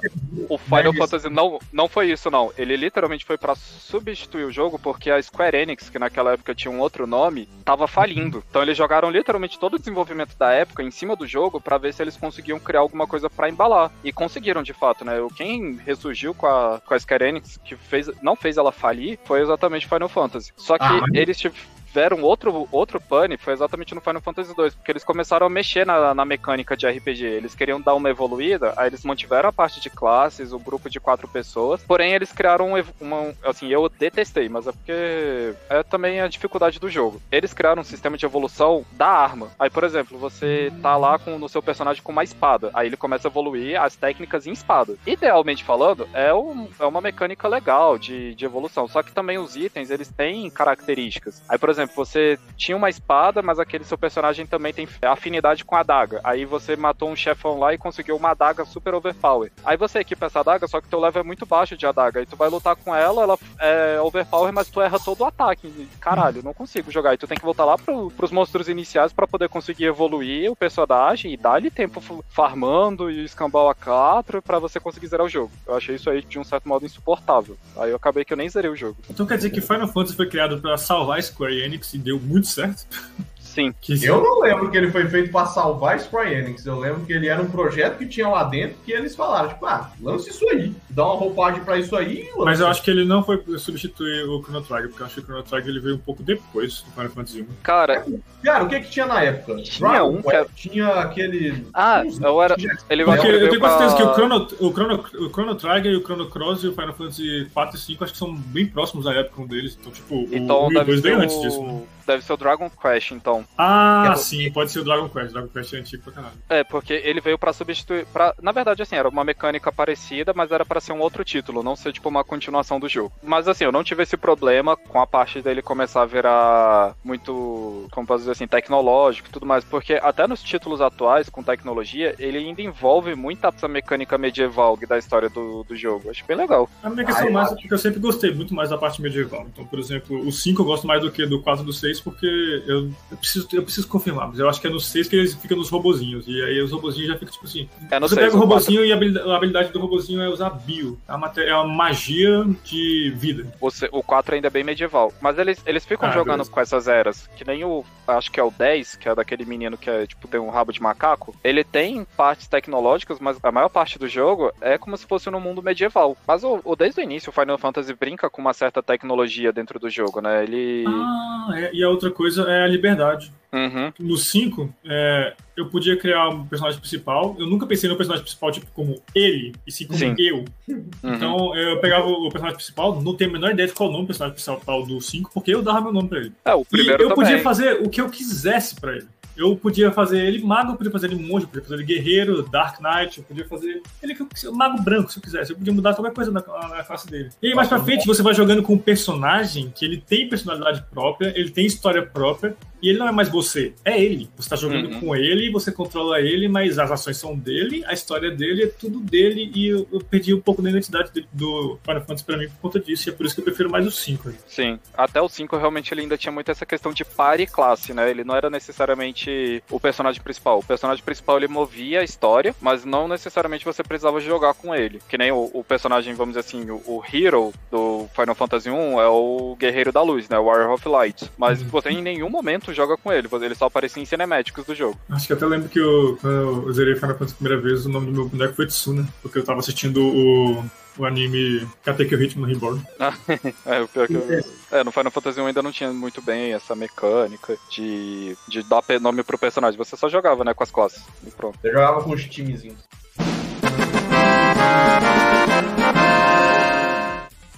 O 0.50 0.58
Final 0.58 0.94
Fantasy 0.94 1.30
não, 1.30 1.60
não 1.72 1.88
foi 1.90 2.12
isso, 2.12 2.32
não. 2.32 2.54
Ele 2.58 2.78
literalmente 2.78 3.26
foi 3.26 3.38
para 3.38 3.56
substituir 3.56 4.46
o 4.46 4.52
jogo 4.52 4.80
porque 4.80 5.12
a 5.12 5.22
Square 5.22 5.58
Enix, 5.58 5.90
que 5.90 6.00
naquela 6.00 6.34
época 6.34 6.56
tinha 6.56 6.72
um 6.72 6.80
outro 6.80 7.06
nome, 7.06 7.50
tava 7.64 7.88
falindo. 7.88 8.44
Então 8.50 8.62
eles 8.62 8.78
jogaram 8.78 9.10
literalmente 9.10 9.60
todo 9.60 9.76
o 9.76 9.80
desenvolvimento 9.80 10.38
da 10.38 10.52
época 10.52 10.84
em 10.84 10.92
cima 10.92 11.16
do 11.16 11.28
jogo 11.28 11.60
para 11.60 11.78
ver 11.78 11.94
se 11.94 12.02
eles 12.02 12.16
conseguiam 12.16 12.60
criar 12.60 12.80
alguma 12.80 13.08
coisa 13.08 13.30
para 13.30 13.50
embalar. 13.50 13.92
E 14.04 14.14
conseguiram, 14.14 14.64
de 14.64 14.74
fato, 14.74 15.04
né? 15.04 15.16
Quem 15.36 15.76
ressurgiu 15.86 16.34
com 16.34 16.48
a, 16.48 16.80
com 16.86 16.94
a 16.94 17.00
Square 17.00 17.26
Enix, 17.26 17.58
que 17.58 17.76
fez, 17.76 18.10
não 18.22 18.36
fez 18.36 18.58
ela 18.58 18.72
falir, 18.72 19.20
foi 19.26 19.42
exatamente 19.42 19.88
Final 19.88 20.10
Fantasy. 20.10 20.54
Só 20.56 20.78
que 20.78 20.86
ah, 20.86 21.04
eles 21.14 21.38
tiveram 21.38 21.76
outro, 22.22 22.68
outro 22.72 23.00
pane 23.00 23.38
foi 23.38 23.54
exatamente 23.54 23.96
no 23.96 24.02
Final 24.02 24.22
Fantasy 24.22 24.54
II, 24.58 24.72
porque 24.72 24.92
eles 24.92 25.04
começaram 25.04 25.48
a 25.48 25.50
mexer 25.50 25.86
na, 25.86 26.14
na 26.14 26.26
mecânica 26.26 26.76
de 26.76 26.88
RPG. 26.88 27.24
Eles 27.26 27.56
queriam 27.56 27.80
dar 27.80 27.96
uma 27.96 28.10
evoluída, 28.10 28.74
aí 28.78 28.88
eles 28.88 29.04
mantiveram 29.04 29.50
a 29.50 29.54
parte 29.54 29.80
de 29.80 29.90
classes, 29.90 30.52
o 30.52 30.60
grupo 30.60 30.90
de 30.90 31.00
quatro 31.00 31.28
pessoas, 31.28 31.82
porém 31.84 32.14
eles 32.14 32.32
criaram 32.32 32.74
uma. 33.00 33.34
Assim, 33.44 33.68
eu 33.68 33.90
detestei, 33.90 34.50
mas 34.50 34.68
é 34.68 34.72
porque 34.72 35.54
é 35.70 35.84
também 35.84 36.22
a 36.22 36.28
dificuldade 36.28 36.80
do 36.80 36.90
jogo. 36.90 37.22
Eles 37.32 37.54
criaram 37.54 37.82
um 37.82 37.86
sistema 37.86 38.18
de 38.18 38.26
evolução 38.26 38.86
da 38.92 39.08
arma. 39.08 39.50
Aí, 39.60 39.70
por 39.70 39.84
exemplo, 39.84 40.18
você 40.18 40.72
tá 40.82 40.98
lá 40.98 41.18
com, 41.20 41.38
no 41.38 41.50
seu 41.50 41.62
personagem 41.62 42.02
com 42.02 42.12
uma 42.12 42.24
espada, 42.24 42.72
aí 42.74 42.88
ele 42.88 42.98
começa 42.98 43.28
a 43.28 43.32
evoluir 43.32 43.82
as 43.82 43.96
técnicas 43.96 44.48
em 44.48 44.52
espada. 44.52 44.96
Idealmente 45.06 45.64
falando, 45.64 46.08
é, 46.14 46.34
um, 46.34 46.68
é 46.80 46.86
uma 46.86 47.02
mecânica 47.02 47.48
legal 47.48 47.98
de, 47.98 48.36
de 48.36 48.46
evolução, 48.46 48.88
só 48.88 49.04
que 49.04 49.12
também 49.12 49.38
os 49.38 49.56
itens 49.56 49.90
eles 49.90 50.10
têm 50.10 50.50
características. 50.50 51.42
Aí, 51.48 51.58
por 51.58 51.70
exemplo, 51.70 51.85
exemplo, 51.86 52.06
você 52.06 52.38
tinha 52.58 52.76
uma 52.76 52.90
espada, 52.90 53.42
mas 53.42 53.60
aquele 53.60 53.84
seu 53.84 53.98
personagem 53.98 54.46
também 54.46 54.74
tem 54.74 54.88
afinidade 55.04 55.64
com 55.64 55.76
a 55.76 55.80
adaga. 55.80 56.20
Aí 56.24 56.46
você 56.46 56.76
matou 56.76 57.10
um 57.10 57.16
chefão 57.16 57.60
lá 57.60 57.74
e 57.74 57.78
conseguiu 57.78 58.16
uma 58.16 58.32
adaga 58.32 58.66
super 58.66 58.94
overpower. 58.94 59.52
Aí 59.64 59.78
você 59.78 60.00
equipa 60.00 60.26
essa 60.26 60.40
adaga, 60.40 60.68
só 60.68 60.82
que 60.82 60.88
teu 60.88 61.00
level 61.00 61.22
é 61.22 61.26
muito 61.26 61.46
baixo 61.46 61.78
de 61.78 61.86
adaga. 61.86 62.20
Aí 62.20 62.26
tu 62.26 62.36
vai 62.36 62.50
lutar 62.50 62.76
com 62.76 62.96
ela, 62.96 63.22
ela 63.22 63.40
é 63.60 64.00
overpower, 64.02 64.52
mas 64.52 64.70
tu 64.70 64.82
erra 64.82 65.00
todo 65.00 65.22
o 65.22 65.26
ataque. 65.26 65.88
Caralho, 66.00 66.44
não 66.44 66.54
consigo 66.54 66.92
jogar. 66.92 67.14
E 67.14 67.18
tu 67.18 67.28
tem 67.28 67.38
que 67.38 67.46
voltar 67.46 67.66
lá 67.66 67.78
pro, 67.78 68.12
pros 68.12 68.32
monstros 68.32 68.68
iniciais 68.68 69.14
para 69.14 69.28
poder 69.28 69.50
conseguir 69.50 69.86
evoluir 69.86 70.52
o 70.52 70.56
personagem 70.56 71.34
e 71.34 71.38
dar-lhe 71.38 71.70
tempo 71.70 72.02
farmando 72.30 73.10
e 73.10 73.24
escambar 73.24 73.64
o 73.64 73.74
A4 73.74 74.42
para 74.42 74.60
você 74.60 74.80
conseguir 74.80 75.08
zerar 75.08 75.26
o 75.26 75.30
jogo. 75.30 75.52
Eu 75.68 75.76
achei 75.76 75.96
isso 75.96 76.10
aí 76.10 76.22
de 76.22 76.40
um 76.40 76.44
certo 76.44 76.68
modo 76.68 76.86
insuportável. 76.86 77.58
Aí 77.78 77.90
eu 77.90 77.96
acabei 77.96 78.26
que 78.26 78.34
eu 78.34 78.38
nem 78.38 78.50
zerei 78.50 78.70
o 78.70 78.76
jogo. 78.76 78.98
Então 79.10 79.26
quer 79.26 79.38
dizer 79.38 79.50
que 79.50 79.62
Final 79.62 79.88
Fantasy 79.88 80.16
foi 80.16 80.28
criado 80.28 80.60
para 80.60 80.78
salvar 80.78 81.22
Square 81.22 81.62
Enix 81.62 81.75
Enix 81.76 81.94
e 81.94 81.98
deu 81.98 82.20
muito 82.20 82.48
certo. 82.48 82.86
Sim. 83.46 83.74
Eu 84.02 84.22
não 84.22 84.42
lembro 84.42 84.70
que 84.70 84.78
ele 84.78 84.92
foi 84.92 85.08
feito 85.08 85.32
para 85.32 85.46
salvar 85.46 86.00
Square 86.00 86.34
Enix. 86.34 86.66
Eu 86.66 86.80
lembro 86.80 87.06
que 87.06 87.14
ele 87.14 87.28
era 87.28 87.42
um 87.42 87.50
projeto 87.50 87.98
que 87.98 88.08
tinha 88.08 88.28
lá 88.28 88.44
dentro 88.44 88.78
que 88.84 88.92
eles 88.92 89.16
falaram, 89.16 89.50
tipo, 89.50 89.66
ah, 89.66 89.92
lance 90.02 90.30
isso 90.30 90.48
aí. 90.50 90.74
Dá 90.90 91.06
uma 91.06 91.16
roupagem 91.16 91.64
para 91.64 91.78
isso 91.78 91.96
aí. 91.96 92.30
Mas 92.38 92.60
eu 92.60 92.68
acho 92.68 92.82
que 92.82 92.90
ele 92.90 93.06
não 93.06 93.24
foi 93.24 93.42
substituir 93.58 94.28
o 94.28 94.42
Chrono 94.42 94.62
Trigger, 94.62 94.90
porque 94.90 95.04
eu 95.04 95.06
acho 95.06 95.16
que 95.16 95.22
o 95.22 95.24
Chrono 95.24 95.44
Trigger 95.44 95.70
ele 95.70 95.80
veio 95.80 95.96
um 95.96 96.00
pouco 96.00 96.24
depois 96.24 96.82
do 96.82 96.92
Final 96.92 97.10
Fantasy 97.12 97.42
1. 97.42 97.48
Cara, 97.64 98.06
cara, 98.44 98.64
o 98.64 98.68
que 98.68 98.80
que 98.80 98.90
tinha 98.90 99.06
na 99.06 99.22
época? 99.22 99.62
Tinha 99.62 99.90
Dragon 99.90 100.10
um 100.10 100.22
que 100.22 100.36
era... 100.36 100.48
tinha 100.56 100.88
aquele 100.88 101.68
Ah, 101.74 102.04
eu 102.22 102.42
era 102.42 102.56
ele 102.90 103.06
porque 103.06 103.28
eu 103.28 103.50
tenho 103.50 103.62
certeza 103.62 103.96
que 103.96 104.04
o 104.04 104.14
Chrono, 104.14 104.48
o 104.60 104.72
Chrono 104.72 105.06
o 105.20 105.30
Chrono 105.30 105.56
Trigger 105.56 105.92
e 105.92 105.96
o 105.96 106.02
Chrono 106.02 106.30
Cross 106.30 106.64
e 106.64 106.68
o 106.68 106.74
Final 106.74 106.94
Fantasy 106.94 107.48
4 107.54 107.76
e 107.76 107.80
5 107.80 108.04
acho 108.04 108.14
que 108.14 108.20
são 108.20 108.36
bem 108.36 108.66
próximos 108.66 109.06
da 109.06 109.14
época 109.14 109.42
um 109.42 109.48
deles. 109.48 109.78
Então, 109.80 109.92
tipo, 109.92 110.28
então, 110.32 110.64
o 110.64 110.68
1 110.68 110.74
e 110.74 110.78
o 110.78 110.86
2 110.86 111.02
veio 111.02 111.20
antes 111.20 111.40
disso, 111.42 111.62
né? 111.62 111.84
Deve 112.06 112.24
ser 112.24 112.34
o 112.34 112.38
Dragon 112.38 112.70
Quest, 112.70 113.12
então. 113.12 113.46
Ah, 113.58 114.10
é, 114.12 114.16
sim, 114.16 114.52
pode 114.52 114.72
ser 114.72 114.80
o 114.80 114.84
Dragon 114.84 115.10
Quest. 115.10 115.32
Dragon 115.32 115.48
Quest 115.48 115.74
é 115.74 115.78
antigo 115.78 116.04
pra 116.04 116.14
caralho. 116.14 116.36
É, 116.50 116.64
porque 116.64 116.94
ele 116.94 117.22
veio 117.22 117.38
para 117.38 117.54
substituir. 117.54 118.06
Pra... 118.08 118.34
Na 118.42 118.52
verdade, 118.52 118.82
assim, 118.82 118.96
era 118.96 119.10
uma 119.10 119.24
mecânica 119.24 119.72
parecida, 119.72 120.34
mas 120.36 120.52
era 120.52 120.66
para 120.66 120.80
ser 120.80 120.94
um 120.94 121.00
outro 121.00 121.24
título, 121.24 121.64
não 121.64 121.76
ser 121.76 121.92
tipo 121.92 122.10
uma 122.10 122.24
continuação 122.24 122.80
do 122.80 122.88
jogo. 122.88 123.12
Mas 123.24 123.48
assim, 123.48 123.64
eu 123.64 123.72
não 123.72 123.84
tive 123.84 124.04
esse 124.04 124.18
problema 124.18 124.78
com 124.78 125.02
a 125.02 125.08
parte 125.08 125.42
dele 125.42 125.62
começar 125.62 126.04
a 126.04 126.06
virar 126.06 126.96
muito, 127.04 127.88
como 127.92 128.08
posso 128.08 128.20
dizer 128.20 128.32
assim, 128.32 128.48
tecnológico 128.48 129.30
e 129.30 129.32
tudo 129.32 129.46
mais, 129.46 129.64
porque 129.64 129.94
até 129.94 130.28
nos 130.28 130.44
títulos 130.44 130.82
atuais, 130.82 131.30
com 131.30 131.44
tecnologia, 131.44 132.16
ele 132.20 132.38
ainda 132.38 132.62
envolve 132.62 133.16
muita 133.16 133.48
essa 133.56 133.68
mecânica 133.68 134.18
medieval 134.18 134.78
da 134.88 134.98
história 134.98 135.30
do, 135.30 135.64
do 135.64 135.76
jogo. 135.76 136.10
Acho 136.10 136.26
bem 136.26 136.38
legal. 136.38 136.70
A 136.84 136.90
minha 136.90 137.06
questão 137.06 137.32
mais 137.32 137.52
é 137.52 137.56
porque 137.56 137.74
eu 137.74 137.78
sempre 137.78 138.00
gostei 138.00 138.34
muito 138.34 138.54
mais 138.54 138.70
da 138.70 138.78
parte 138.78 139.02
medieval. 139.02 139.48
Então, 139.52 139.66
por 139.66 139.80
exemplo, 139.80 140.28
o 140.28 140.32
5 140.32 140.62
eu 140.62 140.66
gosto 140.66 140.86
mais 140.86 141.02
do 141.02 141.12
que 141.12 141.26
do 141.26 141.42
4 141.42 141.64
do 141.64 141.74
6 141.74 141.95
6 141.96 142.02
porque 142.02 142.26
eu, 142.68 142.90
eu, 143.12 143.18
preciso, 143.18 143.48
eu 143.54 143.64
preciso 143.64 143.88
confirmar, 143.88 144.28
mas 144.30 144.40
eu 144.40 144.50
acho 144.50 144.60
que 144.62 144.68
é 144.68 144.70
no 144.70 144.80
6 144.80 145.08
que 145.08 145.16
eles 145.16 145.34
ficam 145.36 145.58
nos 145.58 145.70
robozinhos. 145.70 146.28
E 146.28 146.42
aí 146.44 146.62
os 146.62 146.72
robozinhos 146.72 147.08
já 147.10 147.14
ficam 147.18 147.32
tipo 147.34 147.46
assim. 147.46 147.70
É 147.92 148.00
você 148.00 148.16
6, 148.16 148.26
pega 148.28 148.38
o 148.38 148.40
robozinho 148.40 148.84
e 148.86 148.92
a 148.92 148.96
habilidade, 148.96 149.30
a 149.30 149.36
habilidade 149.36 149.72
do 149.72 149.80
robozinho 149.80 150.22
é 150.22 150.30
usar 150.30 150.50
bio. 150.50 151.00
É 151.08 151.14
uma, 151.14 151.32
é 151.38 151.54
uma 151.56 151.68
magia 151.68 152.46
de 152.64 153.12
vida. 153.16 153.48
O, 153.62 153.70
se- 153.70 153.90
o 153.92 154.02
4 154.04 154.36
ainda 154.36 154.48
é 154.48 154.50
bem 154.50 154.64
medieval. 154.64 155.14
Mas 155.22 155.38
eles, 155.38 155.62
eles 155.66 155.86
ficam 155.86 156.10
Ah, 156.10 156.12
jogando 156.12 156.38
beleza. 156.38 156.52
com 156.52 156.60
essas 156.60 156.88
eras. 156.88 157.28
Que 157.36 157.46
nem 157.46 157.64
o. 157.64 157.84
Acho 158.08 158.32
que 158.32 158.40
é 158.40 158.44
o 158.44 158.52
10, 158.52 158.96
que 158.98 159.10
é 159.10 159.16
daquele 159.16 159.46
menino 159.46 159.78
que 159.78 159.90
é, 159.90 160.06
tipo, 160.06 160.28
tem 160.28 160.40
um 160.40 160.50
rabo 160.50 160.72
de 160.72 160.82
macaco. 160.82 161.36
Ele 161.44 161.64
tem 161.64 162.06
partes 162.16 162.48
tecnológicas, 162.48 163.20
mas 163.20 163.38
a 163.42 163.52
maior 163.52 163.70
parte 163.70 163.98
do 163.98 164.08
jogo 164.08 164.52
é 164.62 164.78
como 164.78 164.96
se 164.96 165.06
fosse 165.08 165.30
no 165.32 165.40
mundo 165.40 165.64
medieval. 165.64 166.16
Mas 166.28 166.44
o, 166.44 166.60
o- 166.64 166.76
desde 166.76 167.00
o 167.02 167.04
início, 167.04 167.30
o 167.30 167.34
Final 167.34 167.58
Fantasy 167.58 167.94
brinca 167.94 168.30
com 168.30 168.42
uma 168.42 168.54
certa 168.54 168.84
tecnologia 168.84 169.52
dentro 169.52 169.80
do 169.80 169.90
jogo, 169.90 170.22
né? 170.22 170.44
Ele. 170.44 170.84
Ah, 170.88 171.50
é, 171.56 171.72
e 171.74 171.84
a 171.86 171.90
outra 171.90 172.12
coisa 172.12 172.44
é 172.44 172.64
a 172.64 172.68
liberdade. 172.68 173.32
Uhum. 173.54 173.94
No 174.00 174.18
5, 174.18 174.70
é, 174.84 175.34
eu 175.56 175.68
podia 175.68 175.96
criar 175.96 176.28
um 176.28 176.46
personagem 176.46 176.78
principal. 176.78 177.38
Eu 177.40 177.48
nunca 177.48 177.66
pensei 177.66 177.90
no 177.90 177.96
personagem 177.96 178.24
principal, 178.26 178.52
tipo, 178.52 178.68
como 178.74 179.02
ele, 179.16 179.54
e 179.66 179.72
sim 179.72 179.86
como 179.88 179.98
Sim. 179.98 180.14
eu. 180.20 180.44
uhum. 180.68 180.86
Então, 181.02 181.56
eu 181.56 181.80
pegava 181.80 182.06
o 182.06 182.24
personagem 182.30 182.58
principal, 182.58 183.02
não 183.02 183.16
tenho 183.16 183.30
a 183.30 183.34
menor 183.34 183.52
ideia 183.52 183.66
de 183.70 183.74
qual 183.74 183.88
o 183.88 183.92
nome 183.94 184.04
do 184.04 184.08
personagem 184.08 184.34
principal 184.36 184.86
do 184.86 185.00
5, 185.00 185.32
porque 185.34 185.56
eu 185.56 185.62
dava 185.62 185.80
meu 185.80 185.94
nome 185.94 186.10
pra 186.10 186.18
ele. 186.20 186.34
É, 186.44 186.54
o 186.54 186.62
E 186.64 186.66
primeiro 186.66 187.04
eu 187.04 187.08
também. 187.10 187.24
podia 187.24 187.42
fazer 187.42 187.82
o 187.82 187.90
que 187.90 188.02
eu 188.02 188.10
quisesse 188.10 188.76
pra 188.76 188.92
ele. 188.98 189.08
Eu 189.36 189.56
podia 189.56 189.92
fazer 189.92 190.20
ele 190.20 190.44
mago, 190.44 190.72
eu 190.72 190.76
podia 190.76 190.92
fazer 190.92 191.08
ele 191.08 191.16
monge, 191.16 191.46
eu 191.46 191.50
podia 191.50 191.64
fazer 191.64 191.76
ele 191.76 191.84
guerreiro, 191.84 192.44
Dark 192.44 192.80
Knight, 192.80 193.18
eu 193.18 193.24
podia 193.24 193.46
fazer 193.46 193.82
ele 194.02 194.18
mago 194.54 194.82
branco, 194.82 195.12
se 195.12 195.20
eu 195.20 195.24
quisesse. 195.24 195.52
Eu 195.52 195.58
podia 195.58 195.74
mudar 195.74 195.94
qualquer 195.94 196.14
coisa 196.14 196.32
na, 196.32 196.42
na 196.42 196.84
classe 196.84 197.08
dele. 197.08 197.30
E 197.42 197.48
aí, 197.48 197.56
mais 197.56 197.68
pra 197.68 197.80
frente, 197.80 198.08
você 198.08 198.22
vai 198.22 198.34
jogando 198.34 198.64
com 198.64 198.74
um 198.74 198.78
personagem 198.78 199.72
que 199.76 199.84
ele 199.84 199.98
tem 199.98 200.30
personalidade 200.30 200.84
própria, 200.92 201.34
ele 201.38 201.50
tem 201.50 201.66
história 201.66 202.06
própria, 202.06 202.56
e 202.82 202.90
ele 202.90 202.98
não 203.00 203.08
é 203.08 203.12
mais 203.12 203.30
você, 203.30 203.74
é 203.84 204.02
ele. 204.02 204.30
Você 204.38 204.50
tá 204.50 204.56
jogando 204.56 204.90
Uhum. 204.94 205.00
com 205.00 205.16
ele, 205.16 205.50
você 205.52 205.72
controla 205.72 206.20
ele, 206.20 206.48
mas 206.48 206.78
as 206.80 206.92
ações 206.92 207.18
são 207.18 207.36
dele, 207.38 207.84
a 207.88 207.94
história 207.94 208.32
dele 208.32 208.64
é 208.64 208.68
tudo 208.68 209.00
dele, 209.00 209.52
e 209.54 209.68
eu, 209.68 209.88
eu 209.92 210.00
perdi 210.00 210.34
um 210.34 210.40
pouco 210.42 210.62
da 210.62 210.70
identidade 210.70 211.12
dele- 211.12 211.28
do 211.32 211.80
Final 211.84 212.02
Fantasy 212.02 212.24
pra 212.26 212.38
mim 212.38 212.48
por 212.48 212.58
conta 212.62 212.80
disso, 212.80 213.08
e 213.08 213.12
é 213.12 213.14
por 213.14 213.26
isso 213.26 213.36
que 213.36 213.42
eu 213.42 213.46
prefiro 213.46 213.70
mais 213.70 213.86
o 213.88 213.92
5. 213.92 214.30
aí. 214.30 214.36
Sim, 214.48 214.80
até 214.94 215.22
o 215.22 215.28
5 215.30 215.58
realmente 215.58 215.94
ele 215.94 216.02
ainda 216.02 216.18
tinha 216.18 216.32
muito 216.32 216.50
essa 216.52 216.66
questão 216.66 216.92
de 216.94 217.04
par 217.06 217.40
e 217.40 217.48
classe, 217.48 217.94
né? 217.94 218.10
Ele 218.10 218.24
não 218.24 218.36
era 218.36 218.50
necessariamente 218.50 219.64
o 219.70 219.80
personagem 219.80 220.22
principal. 220.22 220.60
O 220.60 220.64
personagem 220.64 221.04
principal 221.04 221.38
ele 221.38 221.48
movia 221.48 222.02
a 222.02 222.04
história, 222.04 222.56
mas 222.62 222.86
não 222.86 223.08
necessariamente 223.08 223.66
você 223.66 223.84
precisava 223.84 224.20
jogar 224.20 224.54
com 224.54 224.74
ele. 224.74 225.02
Que 225.10 225.18
nem 225.18 225.32
o, 225.32 225.50
o 225.54 225.64
personagem, 225.64 226.14
vamos 226.14 226.36
dizer 226.36 226.42
assim, 226.48 226.70
o, 226.70 226.76
o 226.86 227.04
Hero 227.12 227.54
do 227.72 228.08
Final 228.16 228.36
Fantasy 228.36 228.70
1 228.70 229.00
é 229.02 229.08
o 229.08 229.56
Guerreiro 229.60 229.92
da 229.92 230.02
Luz, 230.02 230.30
né? 230.30 230.38
O 230.38 230.46
Warrior 230.46 230.72
of 230.74 230.88
Light. 230.88 231.30
Mas 231.38 231.62
Uhum. 231.62 231.68
você 231.70 231.90
em 231.90 232.02
nenhum 232.02 232.30
momento 232.30 232.65
joga 232.74 232.98
com 232.98 233.12
ele, 233.12 233.28
ele 233.42 233.56
só 233.56 233.66
aparecia 233.66 234.02
em 234.02 234.06
cinemáticos 234.06 234.66
do 234.66 234.76
jogo. 234.76 234.98
Acho 235.10 235.28
que 235.28 235.34
até 235.34 235.46
lembro 235.46 235.70
que 235.70 235.80
eu, 235.80 236.18
quando 236.22 236.66
eu 236.66 236.74
zerei 236.74 236.96
Final 236.96 237.14
Fantasy 237.14 237.34
a 237.34 237.36
primeira 237.36 237.62
vez, 237.62 237.86
o 237.86 237.90
nome 237.90 238.08
do 238.08 238.12
meu 238.12 238.30
boneco 238.30 238.56
foi 238.56 238.68
Tsuna, 238.68 239.08
porque 239.22 239.40
eu 239.40 239.44
tava 239.44 239.60
assistindo 239.60 240.02
o, 240.02 240.66
o 240.98 241.06
anime 241.06 241.68
Katekyo 241.84 242.22
Hitman 242.22 242.48
Reborn. 242.48 242.82
É, 243.66 243.82
o 243.82 243.88
pior 243.88 244.08
que 244.08 244.14
eu... 244.14 244.44
É, 244.72 244.84
no 244.84 244.92
Final 244.92 245.12
Fantasy 245.12 245.40
1 245.40 245.46
ainda 245.46 245.62
não 245.62 245.72
tinha 245.72 245.92
muito 245.92 246.22
bem 246.22 246.54
essa 246.54 246.76
mecânica 246.76 247.58
de, 247.70 248.38
de 248.48 248.64
dar 248.64 248.84
nome 249.02 249.24
pro 249.24 249.38
personagem. 249.38 249.78
Você 249.78 249.96
só 249.96 250.10
jogava, 250.10 250.44
né, 250.44 250.54
com 250.54 250.64
as 250.64 250.72
classes. 250.72 251.04
E 251.26 251.32
pronto. 251.32 251.58
Eu 251.64 251.72
jogava 251.72 252.04
com 252.04 252.12
os 252.12 252.24
timezinhos. 252.26 252.78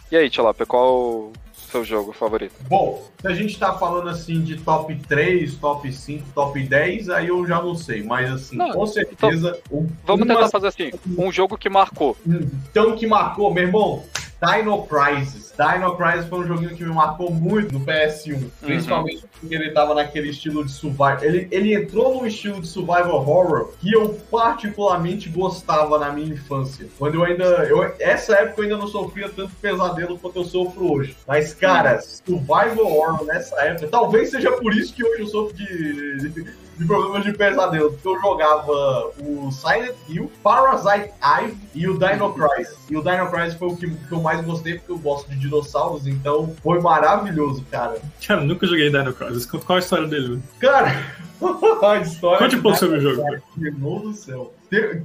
E 0.10 0.16
aí, 0.16 0.30
Tilapia, 0.30 0.66
qual 0.66 1.34
seu 1.72 1.84
jogo 1.84 2.12
favorito? 2.14 2.54
Bom, 2.68 3.04
se 3.22 3.28
a 3.28 3.34
gente 3.34 3.58
tá 3.60 3.74
falando 3.78 4.10
assim 4.10 4.42
de 4.42 4.58
top 4.58 4.96
3, 5.08 5.56
top 5.56 5.92
5, 5.92 6.26
top 6.34 6.62
10, 6.64 7.10
aí 7.10 7.28
eu 7.28 7.46
já 7.46 7.62
não 7.62 7.76
sei. 7.76 8.04
Mas 8.04 8.32
assim, 8.32 8.56
Não, 8.58 8.72
com 8.72 8.86
certeza. 8.88 9.60
o- 9.70 9.86
Vamos 10.06 10.26
uma- 10.26 10.36
tentar 10.36 10.50
fazer 10.50 10.68
assim, 10.68 10.92
um 11.18 11.32
jogo 11.32 11.58
que 11.58 11.70
marcou. 11.70 12.16
Então 12.26 12.96
que 12.96 13.06
marcou, 13.06 13.54
meu 13.54 13.64
irmão. 13.64 14.04
Dino 14.42 14.86
Crisis. 14.86 15.54
Dino 15.58 15.96
Crisis 15.96 16.28
foi 16.28 16.40
um 16.40 16.48
joguinho 16.48 16.76
que 16.76 16.84
me 16.84 16.94
marcou 16.94 17.32
muito 17.32 17.74
no 17.74 17.84
PS1. 17.84 18.50
Principalmente 18.62 19.26
porque 19.40 19.54
ele 19.54 19.72
tava 19.72 19.96
naquele 19.96 20.30
estilo 20.30 20.64
de 20.64 20.72
survival. 20.72 21.24
Ele, 21.24 21.48
ele 21.50 21.74
entrou 21.74 22.14
num 22.14 22.26
estilo 22.26 22.62
de 22.62 22.68
survival 22.68 23.16
horror 23.16 23.72
que 23.80 23.94
eu 23.94 24.10
particularmente 24.30 25.30
gostava 25.30 25.98
na 25.98 26.12
minha 26.12 26.34
infância. 26.34 26.88
Quando 26.98 27.16
eu 27.16 27.24
ainda. 27.24 27.46
Eu, 27.66 27.84
essa 28.00 28.36
época 28.36 28.62
eu 28.62 28.64
ainda 28.66 28.78
não 28.78 28.88
sofria 28.88 29.30
tanto 29.30 29.56
pesadelo 29.56 30.18
quanto 30.20 30.38
eu 30.38 30.46
sofro 30.46 30.92
hoje. 30.92 31.18
Mas, 31.28 31.54
cara, 31.54 32.00
survival 32.02 32.86
horror 32.86 33.26
nessa 33.26 33.56
época. 33.62 33.88
Talvez 33.88 34.30
seja 34.30 34.52
por 34.52 34.74
isso 34.74 34.94
que 34.94 35.04
hoje 35.04 35.22
eu 35.22 35.28
sofro 35.28 35.56
de. 35.56 36.67
De 36.78 36.86
problemas 36.86 37.24
de 37.24 37.34
pesadelo, 37.34 37.92
porque 37.92 38.08
eu 38.08 38.22
jogava 38.22 39.12
o 39.20 39.52
Silent 39.52 39.96
Hill, 40.08 40.32
Parasite 40.44 41.12
Eve 41.40 41.58
e 41.74 41.88
o 41.88 41.98
Dino 41.98 42.34
Crisis. 42.34 42.78
E 42.90 42.96
o 42.96 43.02
Dino 43.02 43.30
Crisis 43.30 43.56
foi 43.56 43.68
o 43.68 43.76
que, 43.76 43.90
que 43.90 44.12
eu 44.12 44.22
mais 44.22 44.46
gostei, 44.46 44.76
porque 44.76 44.92
eu 44.92 45.00
gosto 45.00 45.30
de 45.30 45.40
dinossauros, 45.40 46.06
então 46.06 46.56
foi 46.62 46.80
maravilhoso, 46.80 47.66
cara. 47.72 48.00
Cara, 48.26 48.42
nunca 48.42 48.68
joguei 48.68 48.90
Dino 48.90 49.14
Crisis. 49.14 49.46
Qual 49.46 49.78
a 49.78 49.80
história 49.80 50.08
dele? 50.08 50.42
Cara, 50.60 51.04
a 51.84 51.98
história. 51.98 52.38
Conte 52.40 52.56
um 52.56 52.62
pouco 52.62 52.78
sobre 52.78 52.98
o 52.98 53.02
jogo. 53.02 53.24
Meu 53.56 53.74
Deus 53.74 54.02
do 54.02 54.14
céu. 54.14 54.54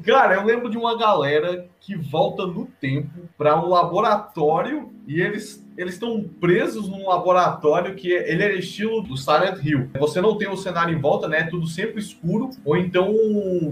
Cara, 0.04 0.34
eu 0.34 0.44
lembro 0.44 0.68
de 0.70 0.76
uma 0.76 0.96
galera 0.98 1.66
que 1.80 1.96
volta 1.96 2.46
no 2.46 2.66
tempo 2.80 3.10
para 3.36 3.60
um 3.60 3.68
laboratório 3.68 4.90
e 5.06 5.20
eles 5.20 5.60
eles 5.74 5.94
estão 5.94 6.22
presos 6.38 6.86
num 6.86 7.08
laboratório 7.08 7.94
que 7.94 8.14
é- 8.14 8.30
ele 8.30 8.42
é 8.42 8.54
estilo 8.58 9.00
do 9.00 9.16
Silent 9.16 9.56
Hill. 9.64 9.88
Você 9.98 10.20
não 10.20 10.36
tem 10.36 10.46
o 10.46 10.54
cenário 10.56 10.94
em 10.94 11.00
volta, 11.00 11.26
né? 11.26 11.38
É 11.38 11.42
tudo 11.44 11.66
sempre 11.66 11.98
escuro, 11.98 12.50
ou 12.62 12.76
então 12.76 13.10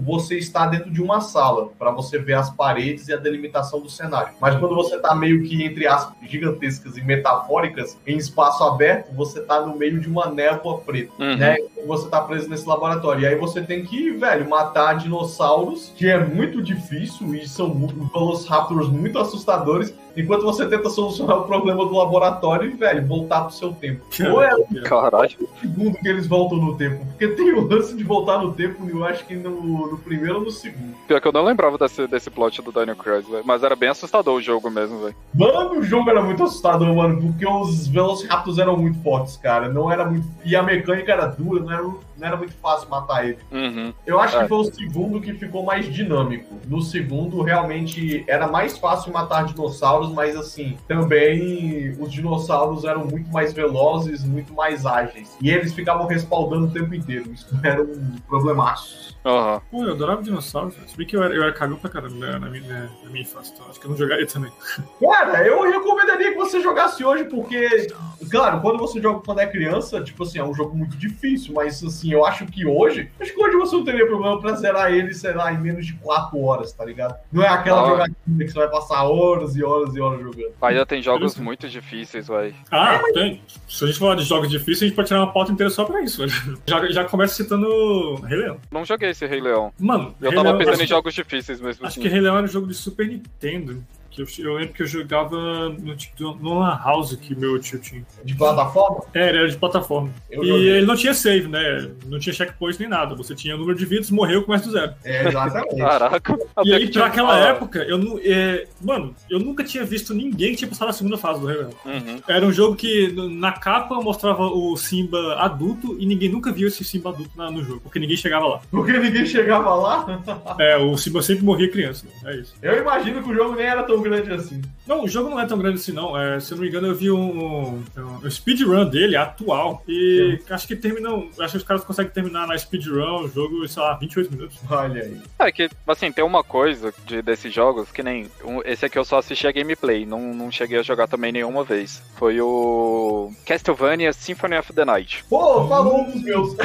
você 0.03 0.35
está 0.35 0.65
dentro 0.65 0.89
de 0.89 0.99
uma 0.99 1.21
sala 1.21 1.69
para 1.77 1.91
você 1.91 2.17
ver 2.17 2.33
as 2.33 2.49
paredes 2.49 3.07
e 3.07 3.13
a 3.13 3.17
delimitação 3.17 3.79
do 3.81 3.87
cenário. 3.89 4.33
Mas 4.41 4.55
quando 4.55 4.73
você 4.73 4.97
tá 4.97 5.13
meio 5.13 5.43
que 5.43 5.63
entre 5.63 5.85
aspas 5.85 6.15
gigantescas 6.27 6.97
e 6.97 7.03
metafóricas 7.03 7.95
em 8.07 8.17
espaço 8.17 8.63
aberto, 8.63 9.13
você 9.13 9.39
tá 9.39 9.63
no 9.63 9.77
meio 9.77 9.99
de 9.99 10.09
uma 10.09 10.25
névoa 10.27 10.79
preta 10.79 11.11
Uhum. 11.19 11.37
né? 11.37 11.55
Você 11.85 12.09
tá 12.09 12.19
preso 12.21 12.49
nesse 12.49 12.67
laboratório. 12.67 13.21
E 13.21 13.25
aí 13.27 13.35
você 13.35 13.61
tem 13.61 13.85
que, 13.85 14.09
velho, 14.09 14.49
matar 14.49 14.95
dinossauros, 14.97 15.80
que 15.95 16.09
é 16.09 16.23
muito 16.23 16.61
difícil 16.61 17.33
e 17.35 17.47
são 17.47 17.69
velociraptors 18.13 18.89
muito 18.89 19.17
assustadores, 19.17 19.93
enquanto 20.15 20.43
você 20.43 20.65
tenta 20.67 20.89
solucionar 20.89 21.39
o 21.39 21.43
problema 21.43 21.85
do 21.85 21.93
laboratório 21.95 22.69
e, 22.69 22.73
velho, 22.73 23.07
voltar 23.07 23.41
pro 23.41 23.53
seu 23.53 23.71
tempo. 23.71 24.01
Ou 24.31 24.41
é 24.41 24.53
o 24.55 24.65
segundo 25.61 25.97
que 25.97 26.07
eles 26.07 26.27
voltam 26.27 26.57
no 26.57 26.75
tempo, 26.75 27.05
porque 27.05 27.29
tem 27.29 27.53
o 27.53 27.67
lance 27.67 27.95
de 27.95 28.03
voltar 28.03 28.39
no 28.39 28.53
tempo, 28.53 28.87
eu 28.89 29.03
acho 29.05 29.25
que 29.25 29.35
no, 29.35 29.91
no 29.91 29.97
primeiro 29.97 30.39
ou 30.39 30.45
no 30.45 30.51
segundo. 30.51 30.95
Pior 31.07 31.19
que 31.19 31.27
eu 31.27 31.31
não 31.31 31.43
lembrava 31.43 31.77
desse, 31.77 32.07
desse 32.07 32.29
plot 32.29 32.61
do 32.61 32.71
Dino 32.71 32.95
Crisis, 32.95 33.29
velho. 33.29 33.43
Mas 33.45 33.63
era 33.63 33.75
bem 33.75 33.89
assustador 33.89 34.35
o 34.35 34.41
jogo 34.41 34.69
mesmo, 34.69 34.99
velho. 34.99 35.15
Mano, 35.33 35.79
o 35.79 35.83
jogo 35.83 36.09
era 36.09 36.21
muito 36.21 36.43
assustador, 36.43 36.93
mano, 36.93 37.21
porque 37.21 37.47
os 37.47 37.87
Velociraptors 37.87 38.57
eram 38.57 38.77
muito 38.77 39.01
fortes, 39.01 39.37
cara. 39.37 39.69
Não 39.69 39.91
era 39.91 40.05
muito. 40.05 40.27
E 40.43 40.55
a 40.55 40.63
mecânica 40.63 41.11
era 41.11 41.25
dura, 41.25 41.63
não 41.63 41.71
era, 41.71 41.83
não 42.21 42.27
era 42.27 42.37
muito 42.37 42.53
fácil 42.53 42.87
matar 42.89 43.25
ele. 43.27 43.39
Uhum. 43.51 43.91
Eu 44.05 44.19
acho 44.19 44.37
É. 44.37 44.43
que 44.43 44.47
foi 44.47 44.57
o 44.59 44.63
segundo 44.63 45.19
que 45.19 45.33
ficou 45.33 45.63
mais 45.63 45.85
dinâmico. 45.91 46.55
No 46.67 46.81
segundo, 46.81 47.41
realmente 47.41 48.23
era 48.27 48.47
mais 48.47 48.77
fácil 48.77 49.11
matar 49.11 49.43
dinossauros, 49.45 50.13
mas 50.13 50.35
assim, 50.35 50.77
também 50.87 51.95
os 51.99 52.11
dinossauros 52.11 52.85
eram 52.85 53.05
muito 53.05 53.29
mais 53.31 53.51
velozes, 53.53 54.23
muito 54.23 54.53
mais 54.53 54.85
ágeis. 54.85 55.35
E 55.41 55.49
eles 55.49 55.73
ficavam 55.73 56.05
respaldando 56.07 56.67
o 56.67 56.71
tempo 56.71 56.93
inteiro. 56.93 57.31
Isso 57.33 57.47
era 57.63 57.81
um 57.81 58.15
problemaço. 58.27 59.11
Aham. 59.25 59.61
Pô, 59.69 59.83
eu 59.83 59.91
adorava 59.93 60.21
dinossauros. 60.23 60.75
velho. 60.75 60.89
Se 60.89 60.97
bem 60.97 61.05
que 61.05 61.15
eu 61.15 61.23
era, 61.23 61.33
eu 61.33 61.43
era 61.43 61.53
cagão 61.53 61.77
pra 61.77 61.89
caramba 61.89 62.15
né, 62.15 62.39
na 62.39 62.49
minha, 62.49 62.67
na, 62.67 62.79
na 63.03 63.09
minha 63.09 63.21
infância, 63.21 63.53
então 63.53 63.67
acho 63.69 63.79
que 63.79 63.85
eu 63.85 63.91
não 63.91 63.97
jogaria 63.97 64.25
também. 64.27 64.51
Cara, 64.99 65.45
eu 65.45 65.61
recomendaria 65.63 66.31
que 66.31 66.37
você 66.37 66.59
jogasse 66.61 67.03
hoje, 67.03 67.25
porque, 67.25 67.87
claro, 68.31 68.61
quando 68.61 68.79
você 68.79 69.01
joga 69.01 69.19
quando 69.19 69.39
é 69.39 69.45
criança, 69.47 70.01
tipo 70.01 70.23
assim, 70.23 70.39
é 70.39 70.43
um 70.43 70.53
jogo 70.53 70.75
muito 70.75 70.97
difícil, 70.97 71.53
mas 71.53 71.83
assim, 71.83 72.11
eu 72.13 72.25
acho 72.25 72.45
que 72.47 72.65
hoje, 72.65 73.09
acho 73.19 73.33
que 73.33 73.39
hoje 73.43 73.57
você 73.57 73.75
não 73.75 73.83
teria 73.83 74.07
problema 74.07 74.39
pra 74.39 74.53
zerar 74.53 74.91
ele, 74.91 75.13
sei 75.13 75.33
lá, 75.33 75.51
em 75.53 75.59
menos 75.59 75.85
de 75.85 75.93
4 75.93 76.39
horas, 76.41 76.71
tá 76.71 76.83
ligado? 76.85 77.15
Não 77.31 77.43
é 77.43 77.47
aquela 77.47 77.81
Ah. 77.83 77.85
jogatina 77.89 78.15
que 78.45 78.47
você 78.51 78.57
vai 78.59 78.69
passar 78.69 79.03
horas 79.03 79.55
e 79.55 79.63
horas 79.63 79.95
e 79.95 79.99
horas 80.01 80.21
jogando. 80.21 80.51
Ainda 80.61 80.85
tem 80.85 81.01
jogos 81.01 81.37
muito 81.37 81.67
difíceis, 81.69 82.27
velho. 82.27 82.55
Ah, 82.71 83.01
tem. 83.13 83.41
Se 83.67 83.83
a 83.83 83.87
gente 83.87 83.99
falar 83.99 84.15
de 84.15 84.23
jogos 84.23 84.49
difíceis, 84.49 84.83
a 84.83 84.85
gente 84.87 84.95
pode 84.95 85.07
tirar 85.09 85.19
uma 85.21 85.33
pauta 85.33 85.51
inteira 85.51 85.69
só 85.69 85.83
pra 85.85 86.01
isso. 86.01 86.21
Já, 86.65 86.87
já 86.89 87.03
começa 87.05 87.33
citando 87.35 88.15
Rei 88.23 88.37
Leão. 88.37 88.57
Não 88.71 88.85
joguei 88.85 89.09
esse 89.09 89.25
Rei 89.25 89.41
Leão. 89.41 89.73
Mano, 89.79 90.15
Eu 90.21 90.29
Rei 90.29 90.37
tava 90.37 90.49
Leão, 90.49 90.57
pensando 90.57 90.75
em 90.75 90.85
que- 90.85 90.87
jogos 90.87 91.13
difíceis 91.13 91.59
mesmo. 91.59 91.85
Acho 91.85 91.93
assim. 91.93 92.01
que 92.01 92.07
Rei 92.07 92.21
Leão 92.21 92.35
era 92.37 92.45
um 92.45 92.47
jogo 92.49 92.67
de 92.67 92.73
Super 92.73 93.07
Nintendo. 93.07 93.83
Que 94.11 94.21
eu, 94.21 94.27
eu 94.39 94.53
lembro 94.55 94.73
que 94.73 94.83
eu 94.83 94.87
jogava 94.87 95.69
no, 95.69 95.95
tipo, 95.95 96.35
no 96.41 96.59
Lan 96.59 96.77
House 96.83 97.15
que 97.15 97.33
meu 97.33 97.57
tio 97.59 97.79
tinha. 97.79 98.03
De 98.23 98.35
plataforma? 98.35 99.01
É, 99.13 99.29
ele 99.29 99.37
era 99.39 99.49
de 99.49 99.57
plataforma. 99.57 100.09
Eu 100.29 100.43
e 100.43 100.47
joguei. 100.47 100.69
ele 100.69 100.85
não 100.85 100.95
tinha 100.95 101.13
save, 101.13 101.47
né? 101.47 101.89
Não 102.05 102.19
tinha 102.19 102.33
checkpoint 102.33 102.77
nem 102.79 102.89
nada. 102.89 103.15
Você 103.15 103.33
tinha 103.33 103.55
o 103.55 103.57
número 103.57 103.77
de 103.77 103.85
vidas, 103.85 104.11
morreu, 104.11 104.43
começa 104.43 104.65
do 104.65 104.71
zero. 104.71 104.93
É, 105.03 105.27
exatamente. 105.27 105.77
Caraca. 105.77 106.37
E 106.65 106.73
aí, 106.73 106.91
pra 106.91 107.05
aquela 107.05 107.35
Ah, 107.35 107.39
época, 107.49 107.79
eu 107.83 107.97
não. 107.97 108.19
é, 108.23 108.67
mano, 108.81 109.15
eu 109.29 109.39
nunca 109.39 109.63
tinha 109.63 109.85
visto 109.85 110.13
ninguém 110.13 110.51
que 110.51 110.57
tinha 110.57 110.67
passado 110.69 110.89
a 110.89 110.93
segunda 110.93 111.17
fase 111.17 111.39
do 111.39 111.45
Leão. 111.47 111.69
Uhum. 111.85 112.21
Era 112.27 112.45
um 112.45 112.51
jogo 112.51 112.75
que 112.75 113.11
na 113.13 113.53
capa 113.53 113.95
mostrava 114.01 114.43
o 114.43 114.75
Simba 114.75 115.35
adulto 115.35 115.95
e 115.99 116.05
ninguém 116.05 116.27
nunca 116.29 116.51
viu 116.51 116.67
esse 116.67 116.83
Simba 116.83 117.11
adulto 117.11 117.31
na- 117.37 117.49
no 117.49 117.63
jogo, 117.63 117.79
porque 117.81 117.99
ninguém 117.99 118.17
chegava 118.17 118.45
lá. 118.45 118.61
Porque 118.69 118.91
ninguém 118.91 119.25
chegava 119.25 119.73
lá. 119.73 120.21
É, 120.59 120.75
o 120.77 120.97
Simba 120.97 121.21
sempre 121.21 121.45
morria 121.45 121.69
criança. 121.71 122.05
É 122.25 122.35
isso. 122.35 122.53
Eu 122.61 122.81
imagino 122.81 123.23
que 123.23 123.29
o 123.31 123.33
jogo 123.35 123.55
nem 123.55 123.65
era 123.65 123.83
tão 123.83 124.00
grande 124.01 124.31
assim. 124.33 124.61
Não, 124.91 125.05
o 125.05 125.07
jogo 125.07 125.29
não 125.29 125.39
é 125.39 125.45
tão 125.45 125.57
grande 125.57 125.79
assim, 125.79 125.93
não. 125.93 126.19
É, 126.19 126.37
se 126.41 126.51
eu 126.51 126.57
não 126.57 126.63
me 126.63 126.67
engano, 126.69 126.87
eu 126.87 126.93
vi 126.95 127.09
um, 127.09 127.17
um, 127.17 127.81
um 128.25 128.29
speedrun 128.29 128.83
dele, 128.89 129.15
atual. 129.15 129.81
E 129.87 130.37
acho 130.49 130.67
que 130.67 130.75
terminam. 130.75 131.29
Acho 131.39 131.51
que 131.51 131.57
os 131.59 131.63
caras 131.63 131.85
conseguem 131.85 132.11
terminar 132.11 132.45
na 132.45 132.57
speedrun 132.57 133.23
o 133.23 133.27
jogo, 133.29 133.65
sei 133.69 133.81
lá, 133.81 133.93
28 133.93 134.31
minutos. 134.35 134.57
Olha 134.69 135.01
aí. 135.03 135.17
É 135.39 135.49
que, 135.49 135.69
assim, 135.87 136.11
tem 136.11 136.25
uma 136.25 136.43
coisa 136.43 136.93
de, 137.05 137.21
desses 137.21 137.53
jogos 137.53 137.89
que 137.89 138.03
nem. 138.03 138.29
um- 138.43 138.59
esse 138.65 138.85
aqui 138.85 138.99
eu 138.99 139.05
só 139.05 139.19
assisti 139.19 139.47
a 139.47 139.51
gameplay, 139.53 140.05
não, 140.05 140.33
não 140.33 140.51
cheguei 140.51 140.79
a 140.79 140.83
jogar 140.83 141.07
também 141.07 141.31
nenhuma 141.31 141.63
vez. 141.63 142.03
Foi 142.17 142.41
o 142.41 143.31
Castlevania 143.45 144.11
Symphony 144.11 144.57
of 144.57 144.73
the 144.73 144.83
Night. 144.83 145.23
Pô, 145.29 145.69
falou 145.69 146.01
um 146.01 146.11
dos 146.11 146.21
meus. 146.21 146.53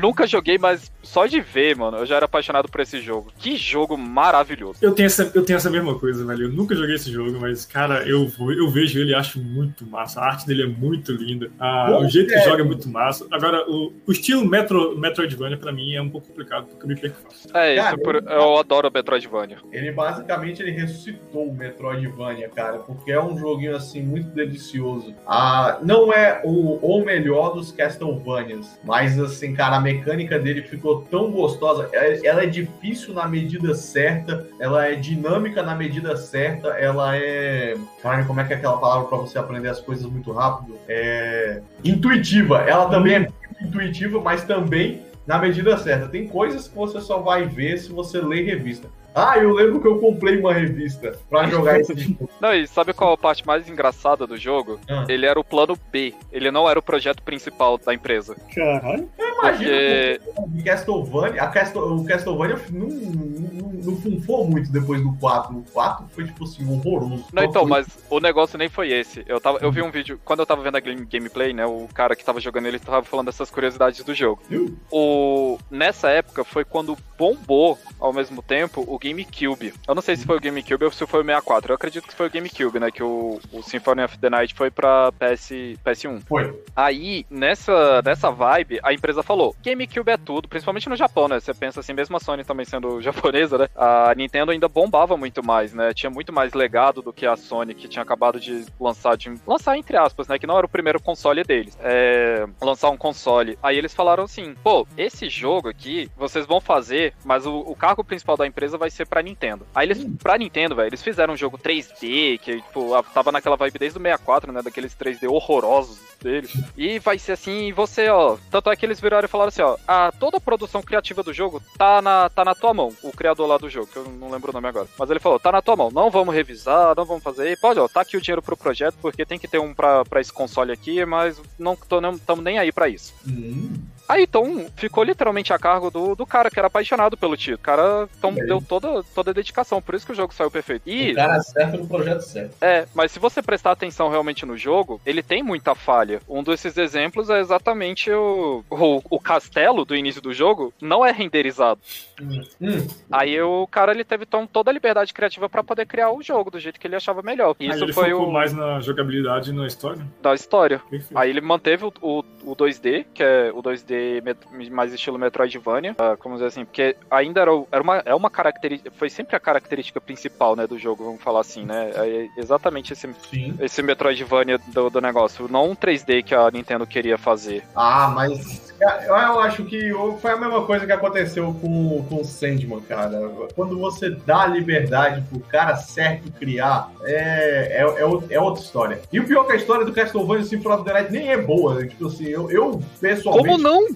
Nunca 0.00 0.26
joguei, 0.26 0.58
mas 0.58 0.90
só 1.02 1.26
de 1.26 1.40
ver, 1.40 1.76
mano, 1.76 1.98
eu 1.98 2.06
já 2.06 2.16
era 2.16 2.26
apaixonado 2.26 2.68
por 2.68 2.80
esse 2.80 3.00
jogo. 3.00 3.32
Que 3.38 3.56
jogo 3.56 3.96
maravilhoso. 3.96 4.78
Eu 4.82 4.92
tenho, 4.92 5.06
essa, 5.06 5.30
eu 5.34 5.44
tenho 5.44 5.56
essa 5.56 5.70
mesma 5.70 5.98
coisa, 5.98 6.07
velho. 6.16 6.44
Eu 6.44 6.52
nunca 6.52 6.74
joguei 6.74 6.94
esse 6.94 7.10
jogo, 7.10 7.38
mas, 7.40 7.64
cara, 7.66 8.02
eu, 8.08 8.30
eu 8.56 8.68
vejo 8.68 8.98
ele 9.00 9.10
e 9.10 9.14
acho 9.14 9.38
muito 9.42 9.86
massa. 9.86 10.20
A 10.20 10.26
arte 10.26 10.46
dele 10.46 10.62
é 10.62 10.66
muito 10.66 11.12
linda. 11.12 11.50
Ah, 11.58 11.88
Bom, 11.90 12.04
o 12.04 12.08
jeito 12.08 12.28
que 12.32 12.40
joga 12.40 12.62
é 12.62 12.64
muito 12.66 12.88
massa. 12.88 13.26
Agora, 13.30 13.68
o, 13.70 13.92
o 14.06 14.12
estilo 14.12 14.44
Metro, 14.46 14.96
Metroidvania, 14.98 15.56
pra 15.56 15.72
mim, 15.72 15.94
é 15.94 16.00
um 16.02 16.08
pouco 16.10 16.28
complicado, 16.28 16.66
porque 16.66 16.84
eu 16.84 16.88
me 16.88 16.96
perco 16.96 17.16
fácil. 17.22 17.50
É, 17.54 17.76
Cara, 17.76 17.88
isso 17.94 18.02
por- 18.02 18.16
eu 18.16 18.56
adoro 18.58 18.90
Metroidvania. 18.92 19.58
Ele 19.72 19.92
basicamente 19.92 20.62
ele 20.62 20.70
ressuscitou 20.70 21.48
o 21.48 21.54
Metroidvania, 21.54 22.48
cara, 22.48 22.78
porque 22.78 23.12
é 23.12 23.20
um 23.22 23.36
joguinho 23.38 23.76
assim 23.76 24.02
muito 24.02 24.28
delicioso. 24.30 25.14
Ah, 25.26 25.78
não 25.82 26.12
é 26.12 26.40
o, 26.44 26.76
o 26.76 27.04
melhor 27.04 27.54
dos 27.54 27.72
Castlevanias, 27.72 28.78
mas 28.84 29.18
assim, 29.18 29.54
cara, 29.54 29.76
a 29.76 29.80
mecânica 29.80 30.38
dele 30.38 30.62
ficou 30.62 31.02
tão 31.02 31.30
gostosa. 31.30 31.88
É- 31.92 32.26
Ela 32.26 32.42
é 32.44 32.46
difícil 32.46 33.14
na 33.14 33.26
medida 33.26 33.74
certa, 33.74 34.46
ela 34.60 34.86
é 34.86 34.94
dinâmica 34.94 35.62
na 35.62 35.74
medida 35.74 35.97
certa, 36.16 36.68
ela 36.68 37.16
é. 37.16 37.76
Caralho, 38.02 38.26
como 38.26 38.40
é 38.40 38.44
que 38.44 38.52
é 38.52 38.56
aquela 38.56 38.78
palavra 38.78 39.08
pra 39.08 39.18
você 39.18 39.38
aprender 39.38 39.68
as 39.68 39.80
coisas 39.80 40.04
muito 40.06 40.32
rápido? 40.32 40.76
É. 40.88 41.60
Intuitiva. 41.84 42.58
Ela 42.58 42.88
também 42.88 43.14
é 43.14 43.28
intuitiva, 43.62 44.20
mas 44.20 44.44
também 44.44 45.02
na 45.26 45.38
medida 45.38 45.76
certa. 45.76 46.08
Tem 46.08 46.26
coisas 46.26 46.68
que 46.68 46.74
você 46.74 47.00
só 47.00 47.18
vai 47.18 47.44
ver 47.44 47.78
se 47.78 47.92
você 47.92 48.20
ler 48.20 48.44
revista. 48.44 48.88
Ah, 49.18 49.38
eu 49.38 49.52
lembro 49.52 49.80
que 49.80 49.88
eu 49.88 49.98
comprei 49.98 50.38
uma 50.38 50.52
revista 50.52 51.18
pra 51.28 51.46
jogar 51.46 51.80
esse 51.80 51.94
jogo. 51.98 52.28
Não, 52.40 52.54
e 52.54 52.66
sabe 52.66 52.92
qual 52.92 53.12
a 53.12 53.18
parte 53.18 53.46
mais 53.46 53.68
engraçada 53.68 54.26
do 54.26 54.36
jogo? 54.36 54.78
Ah. 54.88 55.04
Ele 55.08 55.26
era 55.26 55.38
o 55.38 55.44
plano 55.44 55.76
B, 55.90 56.14
ele 56.32 56.50
não 56.50 56.68
era 56.68 56.78
o 56.78 56.82
projeto 56.82 57.22
principal 57.22 57.78
da 57.78 57.92
empresa. 57.94 58.36
Caralho. 58.54 59.08
Eu 59.18 59.28
imagino 59.34 59.70
Porque 59.70 60.20
que 60.56 60.60
o 60.60 60.64
Castlevania, 60.64 61.42
a 61.42 61.46
Castle, 61.48 61.82
o 61.96 62.04
Castlevania 62.04 62.58
não, 62.70 62.88
não, 62.88 63.72
não 63.84 63.96
funfou 63.96 64.46
muito 64.46 64.70
depois 64.72 65.00
do 65.02 65.12
4. 65.18 65.56
O 65.56 65.62
4 65.72 66.06
foi, 66.10 66.24
tipo 66.24 66.44
assim, 66.44 66.68
horroroso. 66.70 67.24
Não, 67.32 67.44
então, 67.44 67.62
Foi- 67.62 67.70
mas 67.70 67.86
o 68.10 68.20
negócio 68.20 68.58
nem 68.58 68.68
foi 68.68 68.90
esse. 68.92 69.24
Eu, 69.28 69.40
tava, 69.40 69.58
eu 69.60 69.70
vi 69.70 69.82
um 69.82 69.90
vídeo, 69.90 70.20
quando 70.24 70.40
eu 70.40 70.46
tava 70.46 70.62
vendo 70.62 70.76
a 70.76 70.80
game- 70.80 71.04
gameplay, 71.06 71.52
né, 71.52 71.64
o 71.66 71.88
cara 71.94 72.14
que 72.16 72.24
tava 72.24 72.40
jogando 72.40 72.66
ele 72.66 72.78
tava 72.78 73.04
falando 73.04 73.26
dessas 73.26 73.50
curiosidades 73.50 74.02
do 74.04 74.14
jogo. 74.14 74.42
Viu? 74.48 74.76
O, 74.90 75.58
nessa 75.70 76.10
época 76.10 76.44
foi 76.44 76.64
quando 76.64 76.96
bombou, 77.16 77.78
ao 78.00 78.12
mesmo 78.12 78.42
tempo, 78.42 78.84
o 78.86 78.98
GameCube. 79.08 79.74
Eu 79.86 79.94
não 79.94 80.02
sei 80.02 80.16
se 80.16 80.24
foi 80.24 80.36
o 80.36 80.40
GameCube 80.40 80.84
ou 80.84 80.90
se 80.90 81.06
foi 81.06 81.20
o 81.20 81.24
64. 81.24 81.72
Eu 81.72 81.76
acredito 81.76 82.06
que 82.06 82.14
foi 82.14 82.26
o 82.26 82.30
GameCube, 82.30 82.78
né, 82.78 82.90
que 82.90 83.02
o, 83.02 83.40
o 83.52 83.62
Symphony 83.62 84.02
of 84.02 84.18
the 84.18 84.30
Night 84.30 84.54
foi 84.54 84.70
pra 84.70 85.12
PS, 85.12 85.50
PS1. 85.84 86.22
Foi. 86.26 86.62
Aí, 86.74 87.26
nessa, 87.30 88.02
nessa 88.02 88.30
vibe, 88.30 88.80
a 88.82 88.92
empresa 88.92 89.22
falou: 89.22 89.54
GameCube 89.64 90.10
é 90.10 90.16
tudo, 90.16 90.48
principalmente 90.48 90.88
no 90.88 90.96
Japão, 90.96 91.28
né? 91.28 91.40
Você 91.40 91.54
pensa 91.54 91.80
assim, 91.80 91.92
mesmo 91.92 92.16
a 92.16 92.20
Sony 92.20 92.44
também 92.44 92.66
sendo 92.66 93.00
japonesa, 93.02 93.58
né? 93.58 93.68
A 93.76 94.14
Nintendo 94.14 94.52
ainda 94.52 94.68
bombava 94.68 95.16
muito 95.16 95.44
mais, 95.44 95.72
né? 95.72 95.92
Tinha 95.94 96.10
muito 96.10 96.32
mais 96.32 96.52
legado 96.52 97.02
do 97.02 97.12
que 97.12 97.26
a 97.26 97.36
Sony, 97.36 97.74
que 97.74 97.88
tinha 97.88 98.02
acabado 98.02 98.38
de 98.38 98.64
lançar, 98.78 99.16
de, 99.16 99.34
lançar 99.46 99.76
entre 99.76 99.96
aspas, 99.96 100.28
né? 100.28 100.38
Que 100.38 100.46
não 100.46 100.56
era 100.56 100.66
o 100.66 100.70
primeiro 100.70 101.00
console 101.00 101.42
deles. 101.42 101.76
É, 101.80 102.46
lançar 102.60 102.90
um 102.90 102.96
console. 102.96 103.58
Aí 103.62 103.76
eles 103.76 103.94
falaram 103.94 104.24
assim: 104.24 104.54
pô, 104.62 104.86
esse 104.96 105.28
jogo 105.28 105.68
aqui, 105.68 106.10
vocês 106.16 106.46
vão 106.46 106.60
fazer, 106.60 107.14
mas 107.24 107.46
o, 107.46 107.58
o 107.60 107.74
cargo 107.74 108.04
principal 108.04 108.36
da 108.36 108.46
empresa 108.46 108.76
vai 108.76 108.87
ser 108.90 109.06
pra 109.06 109.22
Nintendo. 109.22 109.66
Aí 109.74 109.86
eles, 109.86 110.04
pra 110.22 110.38
Nintendo, 110.38 110.74
velho, 110.74 110.88
eles 110.88 111.02
fizeram 111.02 111.34
um 111.34 111.36
jogo 111.36 111.58
3D, 111.58 112.38
que, 112.38 112.60
tipo, 112.60 113.02
tava 113.14 113.32
naquela 113.32 113.56
vibe 113.56 113.78
desde 113.78 113.98
o 113.98 114.02
64, 114.02 114.52
né? 114.52 114.62
Daqueles 114.62 114.94
3D 114.94 115.28
horrorosos 115.30 115.98
deles. 116.20 116.52
E 116.76 116.98
vai 116.98 117.18
ser 117.18 117.32
assim, 117.32 117.68
e 117.68 117.72
você, 117.72 118.08
ó. 118.08 118.36
Tanto 118.50 118.70
é 118.70 118.76
que 118.76 118.84
eles 118.84 119.00
viraram 119.00 119.26
e 119.26 119.28
falaram 119.28 119.48
assim, 119.48 119.62
ó. 119.62 119.76
A, 119.86 120.12
toda 120.12 120.38
a 120.38 120.40
produção 120.40 120.82
criativa 120.82 121.22
do 121.22 121.32
jogo 121.32 121.62
tá 121.76 122.02
na, 122.02 122.28
tá 122.28 122.44
na 122.44 122.54
tua 122.54 122.74
mão. 122.74 122.92
O 123.02 123.12
criador 123.12 123.46
lá 123.46 123.58
do 123.58 123.68
jogo, 123.68 123.86
que 123.86 123.96
eu 123.96 124.04
não 124.04 124.30
lembro 124.30 124.50
o 124.50 124.54
nome 124.54 124.68
agora. 124.68 124.88
Mas 124.98 125.10
ele 125.10 125.20
falou, 125.20 125.38
tá 125.38 125.52
na 125.52 125.62
tua 125.62 125.76
mão. 125.76 125.90
Não 125.90 126.10
vamos 126.10 126.34
revisar, 126.34 126.94
não 126.96 127.04
vamos 127.04 127.22
fazer. 127.22 127.58
Pode, 127.60 127.80
ó, 127.80 127.88
tá 127.88 128.00
aqui 128.00 128.16
o 128.16 128.20
dinheiro 128.20 128.42
pro 128.42 128.56
projeto, 128.56 128.96
porque 129.00 129.24
tem 129.24 129.38
que 129.38 129.48
ter 129.48 129.58
um 129.58 129.74
pra, 129.74 130.04
pra 130.04 130.20
esse 130.20 130.32
console 130.32 130.72
aqui, 130.72 131.04
mas 131.04 131.40
não 131.58 131.74
estamos 131.74 132.44
nem 132.44 132.58
aí 132.58 132.72
pra 132.72 132.88
isso. 132.88 133.14
Hum. 133.26 133.72
Aí 134.08 134.22
então 134.22 134.66
ficou 134.74 135.04
literalmente 135.04 135.52
a 135.52 135.58
cargo 135.58 135.90
do, 135.90 136.14
do 136.14 136.26
cara 136.26 136.50
que 136.50 136.58
era 136.58 136.68
apaixonado 136.68 137.16
pelo 137.16 137.36
título. 137.36 137.58
O 137.58 137.62
cara 137.62 138.08
então, 138.18 138.34
deu 138.34 138.62
toda, 138.62 139.02
toda 139.14 139.30
a 139.30 139.34
dedicação, 139.34 139.82
por 139.82 139.94
isso 139.94 140.06
que 140.06 140.12
o 140.12 140.14
jogo 140.14 140.32
saiu 140.32 140.50
perfeito. 140.50 140.82
E 140.88 141.12
O 141.12 141.14
cara 141.14 141.40
certo 141.40 141.76
no 141.76 141.86
projeto 141.86 142.20
certo. 142.22 142.56
é, 142.60 142.86
mas 142.94 143.12
se 143.12 143.18
você 143.18 143.42
prestar 143.42 143.72
atenção 143.72 144.08
realmente 144.08 144.46
no 144.46 144.56
jogo, 144.56 145.00
ele 145.04 145.22
tem 145.22 145.42
muita 145.42 145.74
falha. 145.74 146.20
Um 146.28 146.42
desses 146.42 146.76
exemplos 146.78 147.28
é 147.28 147.38
exatamente 147.38 148.10
o, 148.10 148.64
o, 148.70 149.02
o 149.10 149.20
castelo 149.20 149.84
do 149.84 149.94
início 149.94 150.22
do 150.22 150.32
jogo 150.32 150.72
não 150.80 151.04
é 151.04 151.10
renderizado. 151.12 151.80
Hum. 152.20 152.40
Hum. 152.60 152.86
Aí 153.12 153.40
o 153.42 153.66
cara 153.66 153.92
ele 153.92 154.04
teve 154.04 154.24
então, 154.24 154.46
toda 154.46 154.70
a 154.70 154.74
liberdade 154.74 155.12
criativa 155.12 155.48
pra 155.48 155.62
poder 155.62 155.86
criar 155.86 156.10
o 156.12 156.22
jogo 156.22 156.50
do 156.50 156.58
jeito 156.58 156.80
que 156.80 156.86
ele 156.86 156.96
achava 156.96 157.20
melhor. 157.20 157.54
Aí 157.60 157.68
Isso 157.68 157.84
ele 157.84 157.92
foi 157.92 158.10
focou 158.10 158.28
o 158.28 158.32
mais 158.32 158.54
na 158.54 158.80
jogabilidade 158.80 159.50
e 159.50 159.52
na 159.52 159.66
história. 159.66 160.02
da 160.22 160.34
história. 160.34 160.78
Perfeito. 160.90 161.18
Aí 161.18 161.28
ele 161.28 161.40
manteve 161.42 161.84
o, 161.84 161.92
o, 162.00 162.24
o 162.44 162.56
2D, 162.56 163.04
que 163.12 163.22
é 163.22 163.52
o 163.52 163.62
2D 163.62 163.97
met- 164.22 164.70
mais 164.70 164.92
estilo 164.92 165.18
Metroidvania, 165.18 165.94
ah, 165.98 166.16
como 166.18 166.34
dizer 166.34 166.46
assim, 166.46 166.64
porque 166.64 166.96
ainda 167.10 167.40
era, 167.40 167.50
era 167.70 167.82
uma, 167.82 168.02
é 168.04 168.14
uma 168.14 168.30
característica, 168.30 168.90
foi 168.96 169.08
sempre 169.10 169.36
a 169.36 169.40
característica 169.40 170.00
principal, 170.00 170.54
né, 170.56 170.66
do 170.66 170.78
jogo, 170.78 171.04
vamos 171.04 171.22
falar 171.22 171.40
assim, 171.40 171.64
né, 171.64 171.90
é 171.94 172.28
exatamente 172.36 172.92
esse, 172.92 173.08
Sim. 173.30 173.54
esse 173.60 173.82
Metroidvania 173.82 174.58
do, 174.68 174.90
do 174.90 175.00
negócio, 175.00 175.48
não 175.48 175.70
um 175.70 175.76
3D 175.76 176.22
que 176.22 176.34
a 176.34 176.50
Nintendo 176.50 176.86
queria 176.86 177.18
fazer. 177.18 177.64
Ah, 177.74 178.08
mas 178.14 178.67
eu 178.80 179.16
eu 179.16 179.40
acho 179.40 179.64
que 179.64 179.92
foi 180.20 180.30
a 180.32 180.36
mesma 180.36 180.64
coisa 180.64 180.86
que 180.86 180.92
aconteceu 180.92 181.54
com, 181.60 182.04
com 182.08 182.20
o 182.20 182.24
Sandman, 182.24 182.80
cara. 182.80 183.28
Quando 183.54 183.78
você 183.78 184.10
dá 184.10 184.46
liberdade 184.46 185.22
pro 185.28 185.40
cara 185.40 185.76
certo 185.76 186.30
criar, 186.32 186.90
é, 187.02 187.80
é, 187.80 187.82
é, 187.82 188.34
é 188.34 188.40
outra 188.40 188.62
história. 188.62 189.00
E 189.12 189.20
o 189.20 189.26
pior 189.26 189.44
é 189.44 189.46
que 189.46 189.52
a 189.52 189.56
história 189.56 189.84
do 189.84 189.92
Castlevania 189.92 190.44
Symphony 190.44 190.74
of 190.74 190.84
the 190.84 190.92
Night 190.92 191.12
nem 191.12 191.28
é 191.30 191.36
boa. 191.36 191.74
né? 191.74 191.86
Tipo 191.86 192.06
assim, 192.06 192.26
eu, 192.26 192.50
eu 192.50 192.82
pessoalmente. 193.00 193.48
Como 193.48 193.58
não? 193.62 193.86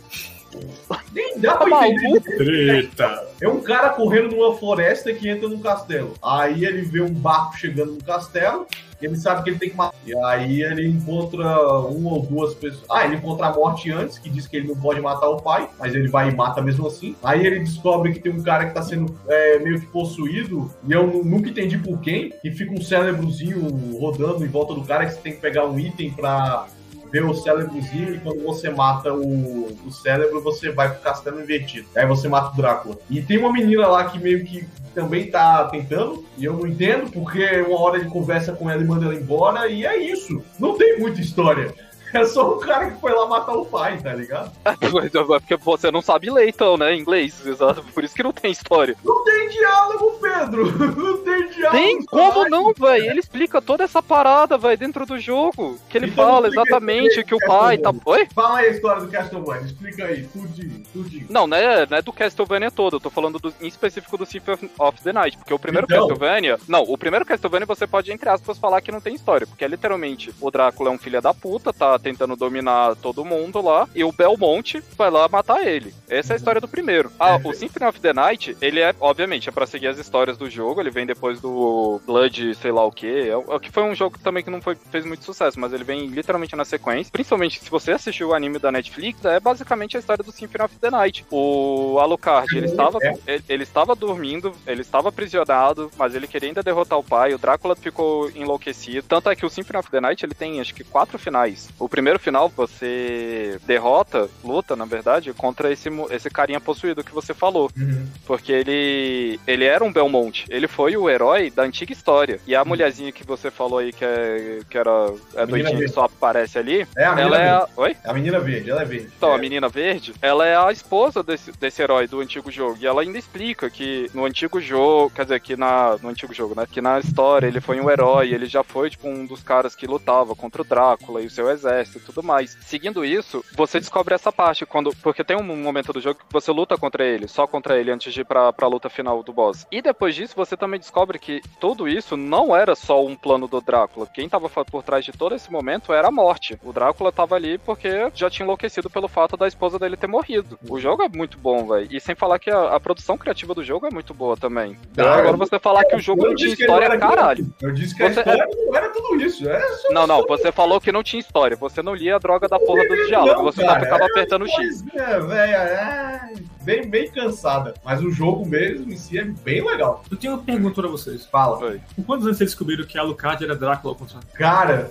Nem 1.13 1.39
dá 1.39 1.57
Tá 1.57 1.65
pra 1.65 1.89
entender. 1.89 2.21
Treta! 2.21 3.27
É 3.41 3.49
um 3.49 3.61
cara 3.61 3.91
correndo 3.91 4.37
numa 4.37 4.55
floresta 4.57 5.13
que 5.13 5.29
entra 5.29 5.49
num 5.49 5.61
castelo. 5.61 6.15
Aí 6.23 6.65
ele 6.65 6.83
vê 6.83 7.01
um 7.01 7.13
barco 7.13 7.57
chegando 7.57 7.93
no 7.93 8.05
castelo. 8.05 8.67
Ele 9.07 9.17
sabe 9.17 9.43
que 9.43 9.51
ele 9.51 9.59
tem 9.59 9.71
que 9.71 9.77
matar. 9.77 9.95
E 10.07 10.15
aí 10.17 10.63
ele 10.63 10.87
encontra 10.87 11.59
uma 11.89 12.13
ou 12.13 12.23
duas 12.23 12.55
pessoas. 12.55 12.85
Ah, 12.91 13.05
ele 13.05 13.17
encontra 13.17 13.47
a 13.47 13.53
morte 13.55 13.91
antes, 13.91 14.19
que 14.19 14.29
diz 14.31 14.47
que 14.47 14.57
ele 14.57 14.69
não 14.69 14.77
pode 14.77 15.01
matar 15.01 15.29
o 15.29 15.41
pai, 15.41 15.69
mas 15.79 15.95
ele 15.95 16.09
vai 16.09 16.29
e 16.31 16.35
mata 16.35 16.61
mesmo 16.63 16.87
assim. 16.87 17.15
Aí 17.23 17.47
ele 17.47 17.61
descobre 17.61 18.13
que 18.13 18.21
tem 18.21 18.33
um 18.33 18.43
cara 18.43 18.67
que 18.67 18.75
tá 18.75 18.83
sendo 18.83 19.15
é, 19.29 19.59
meio 19.59 19.81
que 19.81 19.87
possuído, 19.87 20.71
e 20.87 20.93
eu 20.93 21.07
nu- 21.07 21.25
nunca 21.25 21.49
entendi 21.51 21.79
por 21.79 21.99
quem, 22.01 22.33
e 22.45 22.51
fica 22.51 22.73
um 22.73 22.81
cérebrozinho 22.81 23.99
rodando 23.99 24.45
em 24.45 24.49
volta 24.49 24.75
do 24.75 24.83
cara 24.83 25.07
que 25.07 25.13
você 25.13 25.21
tem 25.21 25.33
que 25.33 25.41
pegar 25.41 25.67
um 25.67 25.79
item 25.79 26.11
pra 26.11 26.67
ver 27.13 27.25
o 27.25 27.35
cérebrozinho 27.35 28.15
e 28.15 28.21
quando 28.21 28.43
você 28.43 28.71
mata 28.71 29.13
o, 29.13 29.67
o 29.87 29.93
cérebro, 29.93 30.41
você 30.41 30.71
vai 30.71 30.91
pro 30.91 31.03
castelo 31.03 31.41
invertido. 31.41 31.87
Aí 31.95 32.07
você 32.07 32.27
mata 32.27 32.53
o 32.53 32.57
Drácula. 32.57 32.97
E 33.11 33.21
tem 33.21 33.39
uma 33.39 33.53
menina 33.53 33.87
lá 33.87 34.05
que 34.07 34.19
meio 34.19 34.45
que 34.45 34.67
também 34.95 35.31
tá 35.31 35.65
tentando, 35.69 36.25
e 36.37 36.45
eu 36.45 36.55
não 36.55 36.67
entendo, 36.67 37.11
porque 37.11 37.45
uma 37.63 37.81
hora 37.81 37.99
ele 37.99 38.11
conversa 38.11 38.53
com 38.53 38.69
ela 38.69 38.83
e 38.83 38.87
manda 38.87 39.05
ela 39.05 39.15
embora, 39.15 39.69
e 39.69 39.87
é 39.87 39.97
isso. 39.97 40.43
Não 40.59 40.77
tem 40.77 40.99
muita 40.99 41.21
história. 41.21 41.75
É 42.13 42.25
só 42.27 42.57
um 42.57 42.61
cara 42.61 42.91
que 42.91 43.01
foi 43.01 43.13
lá 43.13 43.27
matar 43.27 43.55
o 43.55 43.65
pai, 43.65 43.99
tá 43.99 44.13
ligado? 44.13 44.53
Porque 45.41 45.57
você 45.57 45.91
não 45.91 46.03
sabe 46.03 46.31
ler 46.31 46.49
então, 46.49 46.77
né, 46.77 46.95
inglês, 46.95 47.45
exato, 47.47 47.83
por 47.95 48.05
isso 48.05 48.15
que 48.15 48.23
não 48.23 48.33
tem 48.33 48.51
história. 48.51 48.97
Não 49.05 49.25
tem 49.25 49.49
diálogo, 49.49 50.19
Pedro! 50.21 50.73
Não 51.03 51.19
tem 51.25 51.49
Tem 51.71 52.05
como 52.05 52.49
não, 52.49 52.73
velho? 52.73 53.11
Ele 53.11 53.21
explica 53.21 53.61
toda 53.63 53.85
essa 53.85 54.03
parada, 54.03 54.59
velho, 54.59 54.77
dentro 54.77 55.07
do 55.07 55.19
jogo. 55.19 55.79
Que 55.89 55.97
ele 55.99 56.07
Então 56.07 56.25
fala 56.27 56.49
exatamente 56.49 57.23
que 57.25 57.35
o 57.35 57.39
pai 57.39 57.79
tá. 57.79 57.93
Oi? 58.05 58.27
Fala 58.35 58.59
aí 58.59 58.67
a 58.69 58.71
história 58.71 59.03
do 59.03 59.09
Castlevania, 59.09 59.67
explica 59.67 60.05
aí, 60.07 60.25
tudinho, 60.27 60.83
tudinho. 60.93 61.27
Não, 61.31 61.47
não 61.47 61.57
é, 61.57 61.87
não 61.89 61.97
é 61.99 62.03
do 62.03 62.13
Castlevania 62.13 62.71
todo, 62.71 62.97
eu 62.97 63.01
tô 63.01 63.11
falando 63.11 63.39
do- 63.39 63.55
em 63.61 63.67
específico 63.67 64.17
do 64.19 64.27
Symphony 64.27 64.57
of- 64.65 64.71
of 64.79 65.03
the 65.03 65.13
Night, 65.13 65.37
porque 65.39 65.55
o 65.55 65.59
primeiro 65.59 65.87
Então. 65.87 66.09
Castlevania. 66.09 66.59
Não, 66.69 66.83
o 66.83 66.99
primeiro 66.99 67.25
Castlevania 67.25 67.67
você 67.67 67.87
pode, 67.87 68.13
entre 68.13 68.29
aspas, 68.29 68.59
falar 68.59 68.81
que 68.81 68.91
não 68.93 69.01
tem 69.01 69.15
história, 69.15 69.47
porque 69.47 69.65
é 69.65 69.69
literalmente 69.69 70.35
o 70.41 70.51
Drácula 70.51 70.91
é 70.91 70.93
um 70.93 70.99
filho 70.99 71.21
da 71.23 71.33
puta, 71.33 71.73
tá 71.73 71.97
tentando 72.03 72.37
dominar 72.37 72.97
todo 72.97 73.25
mundo 73.25 73.61
lá, 73.63 73.89
e 73.95 74.03
o 74.05 74.13
Belmonte 74.13 74.83
vai 74.97 75.11
lá 75.11 75.29
matar 75.29 75.67
ele. 75.67 75.95
Essa 76.09 76.33
é 76.33 76.35
a 76.35 76.37
história 76.37 76.61
do 76.61 76.69
primeiro. 76.69 77.11
Ah, 77.19 77.39
o 77.43 77.53
Symphony 77.55 77.87
of 77.89 78.01
the 78.01 78.13
Night, 78.13 78.57
ele 78.61 78.81
é, 78.81 78.95
obviamente, 79.01 79.49
é 79.49 79.53
pra 79.53 79.67
seguir 79.67 79.87
as 79.89 79.99
histórias 79.99 80.37
do 80.37 80.51
jogo, 80.51 80.81
ele 80.81 80.91
vem 80.91 81.07
depois 81.07 81.41
do 81.41 82.01
Blood, 82.07 82.55
sei 82.57 82.73
lá 82.73 82.85
o 82.85 82.91
que, 82.93 83.29
é, 83.29 83.37
o- 83.37 83.61
que 83.61 83.71
foi 83.71 83.83
um 83.85 83.95
jogo 83.95 84.19
também 84.19 84.43
que 84.43 84.51
não 84.51 84.61
foi, 84.61 84.75
fez 84.91 85.05
muito 85.05 85.25
sucesso, 85.25 85.59
mas 85.61 85.73
ele 85.73 85.85
vem 85.85 86.07
literalmente 86.07 86.57
na 86.57 86.65
sequência. 86.65 87.11
Principalmente 87.13 87.61
se 87.61 87.71
você 87.71 87.93
assistiu 87.93 88.29
o 88.29 88.35
anime 88.35 88.59
da 88.59 88.73
Netflix, 88.73 89.25
é 89.25 89.39
basicamente 89.41 89.97
a 89.97 90.01
história 90.01 90.25
do 90.25 90.33
Symphony 90.33 90.65
of 90.65 90.77
the 90.79 90.91
Night. 90.91 91.25
O 91.31 91.99
Alucard, 92.01 92.57
ele 92.57 92.67
estava, 92.67 92.99
É. 93.03 93.15
ele, 93.27 93.45
ele 93.49 93.63
estava 93.63 93.95
dormindo, 93.95 94.53
ele 94.67 94.81
estava 94.83 95.09
aprisionado, 95.09 95.91
mas 95.97 96.15
ele 96.15 96.27
queria 96.27 96.49
ainda 96.49 96.63
derrotar 96.63 96.99
o 96.99 97.05
pai. 97.05 97.35
O 97.35 97.39
Drácula 97.39 97.75
ficou 97.77 98.31
enlouquecido. 98.31 99.07
Tanto 99.09 99.31
é 99.31 99.37
que 99.37 99.47
o 99.47 99.51
Symphony 99.51 99.79
of 99.79 99.91
the 99.91 100.01
Night 100.01 100.25
ele 100.25 100.35
tem 100.35 100.61
acho 100.61 100.75
que 100.75 100.85
quatro 100.85 101.19
finais. 101.19 101.69
O 101.79 101.89
primeiro 101.93 102.19
final 102.19 102.49
você 102.49 103.61
derrota, 103.67 104.29
luta, 104.43 104.75
na 104.75 104.87
verdade, 104.87 105.31
contra 105.35 105.71
esse, 105.71 105.91
esse 106.11 106.31
carinha 106.31 106.59
possuído 106.59 107.05
que 107.05 107.13
você 107.13 107.35
falou. 107.35 107.71
Uhum. 107.77 108.07
Porque 108.25 108.51
ele 108.51 109.39
ele 109.47 109.65
era 109.67 109.85
um 109.85 109.93
Belmonte. 109.93 110.47
Ele 110.49 110.67
foi 110.67 110.97
o 110.97 111.09
herói 111.11 111.51
da 111.51 111.63
antiga 111.63 111.93
história. 111.93 112.41
E 112.47 112.57
a 112.57 112.65
mulherzinha 112.65 113.13
que 113.13 113.27
você 113.27 113.51
falou 113.51 113.79
aí 113.79 113.93
que, 113.93 114.05
é, 114.05 114.61
que 114.71 114.79
era 114.79 115.13
é 115.35 115.45
doidinha 115.45 115.77
que 115.77 115.89
só 115.89 116.05
aparece 116.05 116.59
ali, 116.59 116.87
É 116.97 117.05
a 117.05 117.15
menina 117.15 117.37
ela 117.37 117.37
é 117.37 117.51
verde. 117.51 117.73
a... 117.77 117.81
Oi? 117.83 117.97
A 118.05 118.13
menina 118.15 118.41
verde, 118.41 118.71
ela 118.71 118.83
é 118.83 118.85
verde. 118.87 119.09
Então, 119.15 119.33
é. 119.33 119.35
a 119.35 119.39
menina 119.39 119.69
verde, 119.69 120.15
ela 120.23 120.47
é 120.47 120.57
a 120.57 120.73
esposa 120.73 121.23
desse, 121.23 121.53
desse 121.53 121.83
herói 121.83 122.07
do 122.07 122.21
antigo 122.21 122.51
jogo. 122.51 122.79
E 122.81 122.87
ela 122.87 123.03
ainda 123.03 123.19
explica 123.19 123.69
que 123.69 124.11
no 124.15 124.25
antigo 124.25 124.61
jogo, 124.61 125.11
quer 125.15 125.25
dizer, 125.25 125.41
que 125.41 125.57
na, 125.57 125.99
no 126.03 126.09
antigo 126.09 126.33
jogo, 126.33 126.55
né? 126.57 126.67
Que 126.71 126.81
na 126.81 126.99
história 126.99 127.47
ele 127.47 127.61
foi 127.61 127.79
um 127.81 127.91
herói, 127.91 128.33
ele 128.33 128.47
já 128.47 128.65
foi, 128.65 128.89
tipo, 128.89 129.09
um 129.09 129.27
dos 129.27 129.43
caras 129.43 129.75
que 129.75 129.87
lutava 129.87 130.35
contra 130.35 130.63
o 130.63 130.65
Drácula 130.65 131.21
e 131.21 131.27
o 131.27 131.31
seu 131.31 131.51
exército 131.51 131.82
e 131.95 132.01
tudo 132.01 132.23
mais. 132.23 132.57
Seguindo 132.63 133.05
isso, 133.05 133.45
você 133.55 133.79
descobre 133.81 134.15
essa 134.15 134.33
parte, 134.33 134.65
quando. 134.67 134.95
Porque 135.03 135.25
tem 135.25 135.37
um 135.37 135.43
momento 135.43 135.93
do 135.93 136.01
jogo 136.01 136.21
que 136.21 136.33
você 136.33 136.51
luta 136.53 136.77
contra 136.77 137.05
ele, 137.05 137.27
só 137.29 137.47
contra 137.47 137.79
ele, 137.79 137.91
antes 137.91 138.13
de 138.13 138.21
ir 138.21 138.25
pra, 138.25 138.53
pra 138.53 138.67
luta 138.69 138.89
final 138.89 139.23
do 139.23 139.33
boss. 139.33 139.67
E 139.71 139.81
depois 139.83 140.15
disso, 140.15 140.35
você 140.37 140.57
também 140.57 140.79
descobre 140.81 141.19
que 141.19 141.41
tudo 141.61 141.89
isso 141.89 142.17
não 142.17 142.55
era 142.55 142.75
só 142.75 143.05
um 143.05 143.15
plano 143.17 143.47
do 143.49 143.61
Drácula. 143.61 144.07
Quem 144.13 144.29
tava 144.29 144.49
por 144.49 144.83
trás 144.83 145.05
de 145.05 145.13
todo 145.13 145.35
esse 145.35 145.51
momento 145.51 145.93
era 145.93 146.09
a 146.09 146.13
morte. 146.13 146.59
O 146.63 146.73
Drácula 146.73 147.11
tava 147.13 147.35
ali 147.35 147.59
porque 147.59 148.11
já 148.15 148.29
tinha 148.29 148.45
enlouquecido 148.45 148.91
pelo 148.91 149.09
fato 149.09 149.37
da 149.37 149.47
esposa 149.49 149.79
dele 149.79 149.97
ter 149.97 150.07
morrido. 150.07 150.59
O 150.69 150.79
jogo 150.79 151.03
é 151.03 151.09
muito 151.09 151.39
bom, 151.39 151.67
velho. 151.67 151.89
E 151.91 152.01
sem 152.01 152.15
falar 152.15 152.39
que 152.39 152.51
a, 152.51 152.75
a 152.75 152.81
produção 152.81 153.17
criativa 153.17 153.55
do 153.55 153.63
jogo 153.65 153.87
é 153.87 153.91
muito 153.91 154.13
boa 154.13 154.37
também. 154.37 154.77
Agora 154.99 155.37
você 155.37 155.59
falar 155.59 155.85
que 155.85 155.97
o 155.97 156.01
jogo 156.01 156.27
não 156.27 156.35
tinha 156.35 156.53
história, 156.53 156.99
caralho. 156.99 157.47
Eu 157.61 157.73
disse 157.73 157.95
que 157.95 158.03
a 158.03 158.09
Você- 158.13 158.21
história 158.21 158.47
não 158.67 158.77
era 158.77 158.89
tudo 158.91 159.17
isso. 159.23 159.49
É 159.49 159.63
Não, 159.91 160.07
não, 160.07 160.23
você 160.27 160.51
falou 160.53 160.81
que 160.81 160.91
não 160.93 161.03
tinha 161.03 161.21
história. 161.21 161.57
Você 161.57 161.72
não 161.81 161.95
lia 161.95 162.17
a 162.17 162.19
droga 162.19 162.49
da 162.49 162.59
porra 162.59 162.85
dos 162.89 163.07
diálogos. 163.07 163.37
Não, 163.37 163.45
Você 163.45 163.65
cara, 163.65 163.81
ficava 163.81 164.03
é 164.03 164.07
apertando 164.07 164.43
o 164.43 164.49
X. 164.49 164.85
É, 164.95 165.21
velho, 165.21 165.55
é 165.57 166.33
bem, 166.63 166.89
bem 166.91 167.09
cansada. 167.09 167.75
Mas 167.85 168.03
o 168.03 168.11
jogo 168.11 168.45
mesmo 168.45 168.93
em 168.93 168.97
si 168.97 169.17
é 169.19 169.25
bem 169.25 169.65
legal. 169.65 170.03
Eu 170.11 170.17
tenho 170.17 170.33
uma 170.35 170.43
pergunta 170.43 170.83
pra 170.83 170.91
vocês. 170.91 171.25
Fala. 171.27 171.59
Oi. 171.65 171.81
Com 171.95 172.03
quantos 172.03 172.27
anos 172.27 172.37
vocês 172.39 172.51
descobriram 172.51 172.85
que 172.85 172.99
Alucard 172.99 173.45
era 173.45 173.55
Drácula 173.55 173.93
ao 173.95 173.99
contrário? 173.99 174.27
Cara, 174.35 174.91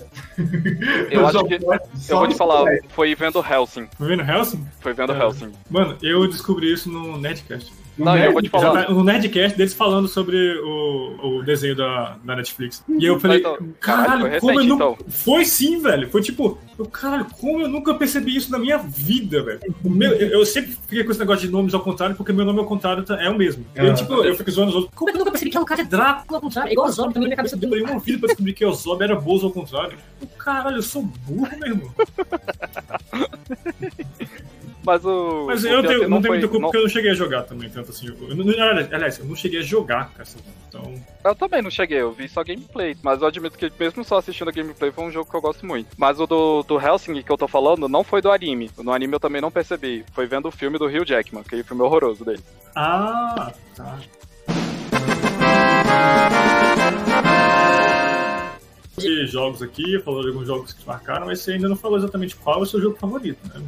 Eu 1.11 1.25
acho 1.27 1.39
só- 1.39 1.43
que. 1.43 1.55
Eu 1.55 2.17
vou 2.17 2.27
te 2.27 2.35
falar, 2.35 2.65
foi 2.89 3.13
vendo 3.13 3.43
Helsing. 3.45 3.87
Foi 3.97 4.07
vendo 4.07 4.23
Helsing? 4.23 4.65
Foi 4.79 4.93
vendo 4.93 5.11
É. 5.13 5.19
Helsing. 5.19 5.51
Mano, 5.69 5.97
eu 6.01 6.25
descobri 6.27 6.71
isso 6.71 6.89
no 6.89 7.17
Nerdcast. 7.17 7.71
No 7.97 8.05
Não, 8.05 8.13
e 8.13 8.19
eu 8.19 8.21
Nerd, 8.21 8.33
vou 8.33 8.41
te 8.41 8.49
Já 8.49 8.59
falar. 8.59 8.85
tá 8.85 8.93
no 8.93 9.03
Nerdcast 9.03 9.57
deles 9.57 9.73
falando 9.73 10.07
sobre 10.07 10.57
o, 10.59 11.37
o 11.39 11.43
desenho 11.43 11.75
da, 11.75 12.17
da 12.23 12.35
Netflix. 12.37 12.83
E 12.87 13.05
eu 13.05 13.19
falei, 13.19 13.39
Então, 13.39 13.57
caralho, 13.79 14.39
como 14.39 14.59
eu 14.59 14.65
nunca. 14.65 14.83
então. 14.85 14.97
Foi 15.09 15.43
sim, 15.45 15.79
velho. 15.81 16.09
Foi 16.09 16.21
tipo, 16.21 16.57
eu, 16.79 16.85
caralho, 16.85 17.25
como 17.39 17.61
eu 17.61 17.67
nunca 17.67 17.93
percebi 17.93 18.35
isso 18.35 18.49
na 18.51 18.57
minha 18.57 18.77
vida, 18.77 19.43
velho. 19.43 19.59
O 19.83 19.89
meu- 19.89 20.13
eu, 20.13 20.29
eu 20.39 20.45
sempre 20.45 20.71
fiquei 20.71 21.03
com 21.03 21.11
esse 21.11 21.19
negócio 21.19 21.45
de 21.45 21.51
nomes 21.51 21.73
ao 21.73 21.81
contrário, 21.81 22.15
porque 22.15 22.31
meu 22.31 22.45
nome 22.45 22.59
ao 22.59 22.65
contrário 22.65 23.03
tá- 23.03 23.21
é 23.21 23.29
o 23.29 23.37
mesmo. 23.37 23.65
Ah. 23.77 23.93
tipo, 23.93 24.13
eu 24.23 24.35
fico 24.35 24.49
zoando 24.49 24.69
os 24.69 24.75
outros. 24.75 24.93
Como 24.95 25.09
é 25.09 25.11
que 25.13 25.17
eu 25.17 25.19
nunca 25.19 25.31
percebi 25.31 25.51
que 25.51 25.57
Alucard 25.57 25.81
é 25.83 25.85
Drácula 25.85 26.37
ao 26.37 26.41
contrário? 26.41 26.69
É 26.69 26.73
igual 26.73 26.87
o 26.87 26.91
Zob, 26.91 27.07
também 27.13 27.23
na 27.23 27.27
minha 27.27 27.37
cabeça 27.37 27.57
demorei 27.57 27.83
uma 27.83 27.99
vida 27.99 28.19
pra 28.19 28.27
descobrir 28.27 28.53
que 28.53 28.65
o 28.65 28.71
Zob 28.73 29.03
era 29.03 29.15
Bozo 29.15 29.45
ao 29.47 29.51
contrário. 29.51 29.97
Eu, 30.21 30.27
caralho, 30.37 30.77
eu 30.77 30.81
sou 30.81 31.03
burro, 31.03 31.49
meu 31.59 31.67
irmão. 31.67 31.91
Mas 34.83 35.05
o. 35.05 35.45
Mas 35.47 35.63
o 35.63 35.67
eu 35.67 35.81
tenho- 35.83 35.99
que 36.01 36.07
não 36.07 36.21
tenho 36.21 36.21
foi- 36.21 36.29
muita 36.37 36.47
culpa 36.47 36.61
não- 36.61 36.61
porque 36.69 36.77
eu 36.77 36.81
não 36.83 36.89
cheguei 36.89 37.11
a 37.11 37.13
jogar 37.13 37.43
também, 37.43 37.69
tanto 37.69 37.91
assim. 37.91 38.07
Eu, 38.07 38.35
não- 38.35 38.45
não- 38.45 38.53
aliás, 38.91 39.19
eu 39.19 39.25
não 39.25 39.35
cheguei 39.35 39.59
a 39.59 39.63
jogar 39.63 40.11
Castlevania. 40.17 40.53
Então, 40.67 40.93
Eu 41.23 41.35
também 41.35 41.61
não 41.61 41.69
cheguei, 41.69 41.99
eu 42.01 42.11
vi 42.11 42.27
só 42.29 42.43
gameplay. 42.43 42.95
Mas 43.03 43.21
eu 43.21 43.27
admito 43.27 43.57
que 43.57 43.71
mesmo 43.79 44.03
só 44.03 44.17
assistindo 44.17 44.47
a 44.49 44.51
gameplay 44.51 44.91
foi 44.91 45.03
um 45.03 45.11
jogo 45.11 45.29
que 45.29 45.35
eu 45.35 45.41
gosto 45.41 45.65
muito. 45.65 45.89
Mas 45.97 46.19
o 46.19 46.25
do, 46.25 46.63
do 46.63 46.79
Helsing 46.79 47.21
que 47.21 47.31
eu 47.31 47.37
tô 47.37 47.47
falando 47.47 47.87
não 47.89 48.03
foi 48.03 48.21
do 48.21 48.31
anime. 48.31 48.71
No 48.79 48.91
anime 48.91 49.13
eu 49.15 49.19
também 49.19 49.41
não 49.41 49.51
percebi. 49.51 50.03
Foi 50.13 50.25
vendo 50.25 50.47
o 50.47 50.51
filme 50.51 50.77
do 50.79 50.85
Hugh 50.85 51.05
Jackman, 51.05 51.43
aquele 51.45 51.63
filme 51.63 51.83
horroroso 51.83 52.23
dele. 52.25 52.41
Ah, 52.75 53.51
tá. 53.75 53.99
De 58.97 59.25
jogos 59.27 59.61
aqui, 59.61 59.99
falou 59.99 60.21
de 60.21 60.29
alguns 60.29 60.47
jogos 60.47 60.73
que 60.73 60.81
te 60.81 60.87
marcaram, 60.87 61.25
mas 61.25 61.39
você 61.39 61.53
ainda 61.53 61.69
não 61.69 61.75
falou 61.75 61.97
exatamente 61.97 62.35
qual 62.35 62.59
é 62.59 62.63
o 62.63 62.65
seu 62.65 62.81
jogo 62.81 62.97
favorito, 62.97 63.39
né? 63.47 63.61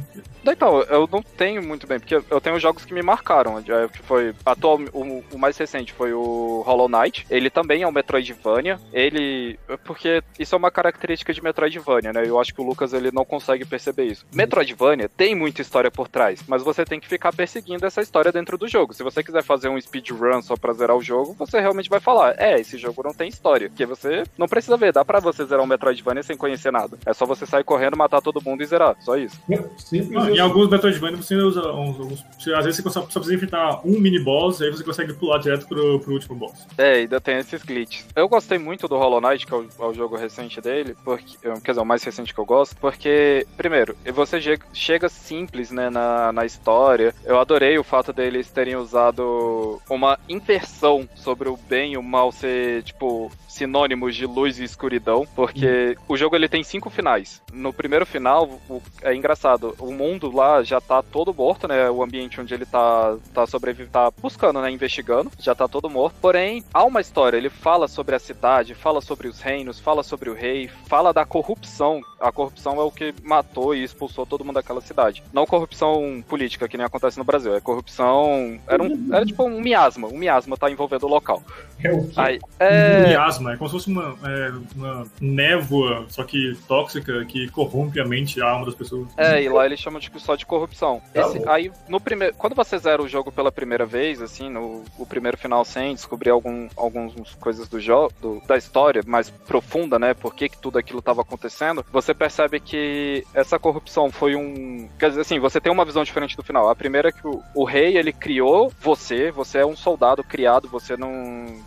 Então, 0.44 0.82
eu 0.82 1.08
não 1.10 1.22
tenho 1.22 1.62
muito 1.62 1.86
bem, 1.86 1.98
porque 1.98 2.14
eu 2.14 2.40
tenho 2.40 2.60
jogos 2.60 2.84
que 2.84 2.92
me 2.92 3.02
marcaram. 3.02 3.62
Que 3.62 4.02
foi. 4.02 4.34
Atual, 4.44 4.80
o, 4.92 5.24
o 5.32 5.38
mais 5.38 5.56
recente 5.56 5.92
foi 5.92 6.12
o 6.12 6.62
Hollow 6.66 6.88
Knight. 6.88 7.26
Ele 7.30 7.48
também 7.48 7.82
é 7.82 7.88
um 7.88 7.92
Metroidvania. 7.92 8.78
Ele. 8.92 9.58
Porque 9.84 10.22
isso 10.38 10.54
é 10.54 10.58
uma 10.58 10.70
característica 10.70 11.32
de 11.32 11.42
Metroidvania, 11.42 12.12
né? 12.12 12.24
Eu 12.26 12.38
acho 12.38 12.52
que 12.54 12.60
o 12.60 12.64
Lucas 12.64 12.92
ele 12.92 13.10
não 13.10 13.24
consegue 13.24 13.64
perceber 13.64 14.04
isso. 14.04 14.26
Metroidvania 14.32 15.08
tem 15.08 15.34
muita 15.34 15.62
história 15.62 15.90
por 15.90 16.08
trás, 16.08 16.42
mas 16.46 16.62
você 16.62 16.84
tem 16.84 17.00
que 17.00 17.08
ficar 17.08 17.32
perseguindo 17.32 17.86
essa 17.86 18.02
história 18.02 18.30
dentro 18.30 18.58
do 18.58 18.68
jogo. 18.68 18.92
Se 18.92 19.02
você 19.02 19.22
quiser 19.22 19.42
fazer 19.42 19.68
um 19.68 19.80
speedrun 19.80 20.42
só 20.42 20.56
pra 20.56 20.72
zerar 20.72 20.96
o 20.96 21.02
jogo, 21.02 21.34
você 21.38 21.60
realmente 21.60 21.88
vai 21.88 22.00
falar: 22.00 22.34
é, 22.38 22.60
esse 22.60 22.76
jogo 22.76 23.02
não 23.02 23.14
tem 23.14 23.28
história. 23.28 23.68
Porque 23.68 23.86
você 23.86 24.24
não 24.36 24.48
precisa 24.48 24.76
ver, 24.76 24.92
dá 24.92 25.04
pra 25.04 25.13
você 25.20 25.44
zerar 25.44 25.62
um 25.64 25.66
Metroidvania 25.66 26.22
sem 26.22 26.36
conhecer 26.36 26.70
nada. 26.72 26.96
É 27.06 27.12
só 27.12 27.24
você 27.26 27.46
sair 27.46 27.64
correndo, 27.64 27.96
matar 27.96 28.20
todo 28.20 28.42
mundo 28.44 28.62
e 28.62 28.66
zerar. 28.66 28.96
Só 29.00 29.16
isso. 29.16 29.40
Simples 29.76 30.22
Ah, 30.24 30.30
em 30.30 30.38
alguns 30.38 30.68
Metroidvania 30.68 31.16
você 31.16 31.34
usa 31.36 31.60
uns, 31.72 31.98
alguns- 31.98 32.24
às 32.54 32.64
vezes 32.64 32.82
você 32.82 32.90
só 32.90 33.02
só 33.02 33.20
precisa 33.20 33.34
enfrentar 33.34 33.80
um 33.84 33.98
mini 34.00 34.18
boss, 34.22 34.60
aí 34.62 34.70
você 34.70 34.82
consegue 34.84 35.12
pular 35.14 35.38
direto 35.38 35.66
pro, 35.66 36.00
pro 36.00 36.12
último 36.14 36.34
boss. 36.36 36.66
É, 36.78 36.94
ainda 36.94 37.20
tem 37.20 37.36
esses 37.38 37.62
glitches. 37.62 38.06
Eu 38.14 38.28
gostei 38.28 38.58
muito 38.58 38.88
do 38.88 38.96
Hollow 38.96 39.20
Knight, 39.20 39.46
que 39.46 39.52
é 39.52 39.56
o, 39.56 39.68
é 39.80 39.84
o 39.84 39.94
jogo 39.94 40.16
recente 40.16 40.60
dele, 40.60 40.96
porque, 41.04 41.36
quer 41.62 41.72
dizer, 41.72 41.80
o 41.80 41.84
mais 41.84 42.02
recente 42.02 42.32
que 42.34 42.40
eu 42.40 42.44
gosto, 42.44 42.76
porque, 42.76 43.46
primeiro, 43.56 43.96
você 44.12 44.40
che- 44.40 44.58
chega 44.72 45.08
simples, 45.08 45.70
né, 45.70 45.90
na, 45.90 46.32
na 46.32 46.44
história. 46.44 47.14
Eu 47.24 47.38
adorei 47.38 47.78
o 47.78 47.84
fato 47.84 48.12
deles 48.12 48.50
terem 48.50 48.76
usado 48.76 49.80
uma 49.88 50.18
inversão 50.28 51.08
sobre 51.14 51.48
o 51.48 51.56
bem 51.56 51.92
e 51.92 51.96
o 51.96 52.02
mal 52.02 52.30
ser, 52.32 52.82
tipo, 52.82 53.30
sinônimos 53.48 54.16
de 54.16 54.26
luz 54.26 54.58
e 54.58 54.64
escuridão, 54.64 55.03
porque 55.34 55.96
o 56.08 56.16
jogo 56.16 56.34
ele 56.36 56.48
tem 56.48 56.62
cinco 56.64 56.88
finais. 56.90 57.42
No 57.52 57.72
primeiro 57.72 58.06
final, 58.06 58.48
o- 58.68 58.82
é 59.02 59.14
engraçado, 59.14 59.74
o 59.78 59.92
mundo 59.92 60.34
lá 60.34 60.62
já 60.62 60.80
tá 60.80 61.02
todo 61.02 61.34
morto, 61.34 61.68
né? 61.68 61.90
O 61.90 62.02
ambiente 62.02 62.40
onde 62.40 62.54
ele 62.54 62.66
tá, 62.66 63.16
tá 63.32 63.46
sobrevivendo, 63.46 63.90
tá 63.92 64.10
buscando, 64.22 64.60
né? 64.60 64.70
Investigando, 64.70 65.30
já 65.38 65.54
tá 65.54 65.68
todo 65.68 65.90
morto. 65.90 66.14
Porém, 66.20 66.64
há 66.72 66.84
uma 66.84 67.00
história, 67.00 67.36
ele 67.36 67.50
fala 67.50 67.86
sobre 67.88 68.14
a 68.14 68.18
cidade, 68.18 68.74
fala 68.74 69.00
sobre 69.00 69.28
os 69.28 69.40
reinos, 69.40 69.78
fala 69.78 70.02
sobre 70.02 70.30
o 70.30 70.34
rei, 70.34 70.68
fala 70.86 71.12
da 71.12 71.24
corrupção. 71.24 72.00
A 72.20 72.32
corrupção 72.32 72.80
é 72.80 72.82
o 72.84 72.90
que 72.90 73.14
matou 73.22 73.74
e 73.74 73.82
expulsou 73.84 74.24
todo 74.24 74.44
mundo 74.44 74.54
daquela 74.54 74.80
cidade. 74.80 75.22
Não 75.32 75.44
corrupção 75.46 76.24
política, 76.28 76.66
que 76.68 76.76
nem 76.76 76.86
acontece 76.86 77.18
no 77.18 77.24
Brasil, 77.24 77.54
é 77.54 77.60
corrupção. 77.60 78.58
Era, 78.66 78.82
um, 78.82 79.08
era 79.12 79.26
tipo 79.26 79.42
um 79.44 79.60
miasma. 79.60 80.08
Um 80.08 80.18
miasma 80.18 80.56
tá 80.56 80.70
envolvendo 80.70 81.04
o 81.04 81.08
local. 81.08 81.42
É 81.82 81.92
o 81.92 82.04
quê? 82.06 82.12
Aí, 82.16 82.36
Um 82.38 82.40
é. 82.60 83.08
miasma, 83.08 83.52
é 83.52 83.56
como 83.56 83.68
se 83.68 83.76
fosse 83.76 83.90
uma, 83.90 84.16
é, 84.24 84.52
uma 84.74 84.93
uma 84.94 85.06
névoa, 85.20 86.06
só 86.08 86.24
que 86.24 86.56
tóxica, 86.66 87.24
que 87.24 87.48
corrompe 87.50 88.00
a 88.00 88.04
mente 88.04 88.38
e 88.38 88.42
a 88.42 88.48
alma 88.50 88.66
das 88.66 88.74
pessoas. 88.74 89.08
É, 89.16 89.42
e 89.42 89.48
lá 89.48 89.66
eles 89.66 89.80
chamam 89.80 90.00
de 90.00 90.10
só 90.20 90.34
de 90.36 90.46
corrupção. 90.46 91.02
Tá 91.12 91.20
Esse- 91.22 91.48
aí, 91.48 91.70
no 91.88 92.00
primeiro. 92.00 92.34
Quando 92.36 92.54
você 92.54 92.78
zera 92.78 93.02
o 93.02 93.08
jogo 93.08 93.30
pela 93.32 93.50
primeira 93.52 93.84
vez, 93.84 94.22
assim, 94.22 94.48
no 94.48 94.84
o 94.98 95.06
primeiro 95.06 95.36
final 95.36 95.64
sem 95.64 95.94
descobrir 95.94 96.30
algum, 96.30 96.68
algumas 96.76 97.12
coisas 97.34 97.68
do 97.68 97.80
jogo, 97.80 98.42
da 98.46 98.56
história 98.56 99.02
mais 99.06 99.30
profunda, 99.30 99.98
né? 99.98 100.14
Por 100.14 100.34
que, 100.34 100.48
que 100.48 100.58
tudo 100.58 100.78
aquilo 100.78 100.98
estava 101.00 101.22
acontecendo, 101.22 101.84
você 101.92 102.14
percebe 102.14 102.60
que 102.60 103.24
essa 103.34 103.58
corrupção 103.58 104.10
foi 104.10 104.34
um. 104.36 104.88
Quer 104.98 105.10
dizer, 105.10 105.20
assim, 105.22 105.38
você 105.38 105.60
tem 105.60 105.72
uma 105.72 105.84
visão 105.84 106.04
diferente 106.04 106.36
do 106.36 106.42
final. 106.42 106.68
A 106.68 106.76
primeira 106.76 107.08
é 107.08 107.12
que 107.12 107.26
o, 107.26 107.42
o 107.54 107.64
rei, 107.64 107.96
ele 107.96 108.12
criou 108.12 108.72
você, 108.80 109.30
você 109.30 109.58
é 109.58 109.66
um 109.66 109.76
soldado 109.76 110.22
criado, 110.22 110.68
você 110.68 110.96
não. 110.96 111.12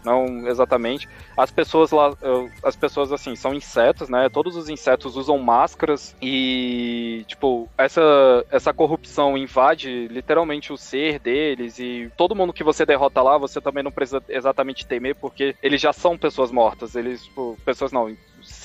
Não 0.04 0.48
exatamente. 0.48 1.08
As 1.36 1.52
pessoas 1.52 1.92
lá. 1.92 2.14
As 2.64 2.76
pessoas, 2.76 3.12
assim, 3.18 3.36
são 3.36 3.54
insetos, 3.54 4.10
né? 4.10 4.30
Todos 4.30 4.56
os 4.56 4.70
insetos 4.70 5.16
usam 5.16 5.38
máscaras 5.38 6.16
e, 6.22 7.24
tipo, 7.28 7.70
essa, 7.78 8.02
essa 8.50 8.74
corrupção 8.74 9.38
invade 9.38 10.08
literalmente 10.08 10.72
o 10.72 10.78
ser 10.78 11.20
deles 11.20 11.78
e 11.80 12.10
todo 12.16 12.36
mundo 12.36 12.54
que 12.54 12.64
você 12.64 12.86
derrota 12.86 13.22
lá, 13.22 13.38
você 13.38 13.60
também 13.60 13.84
não 13.84 13.92
precisa 13.92 14.24
exatamente 14.30 14.86
temer, 14.86 15.16
porque 15.16 15.56
eles 15.62 15.82
já 15.82 15.92
são 15.92 16.18
pessoas 16.18 16.52
mortas. 16.52 16.96
Eles, 16.96 17.26
tipo, 17.26 17.58
pessoas 17.66 17.92
não, 17.92 18.16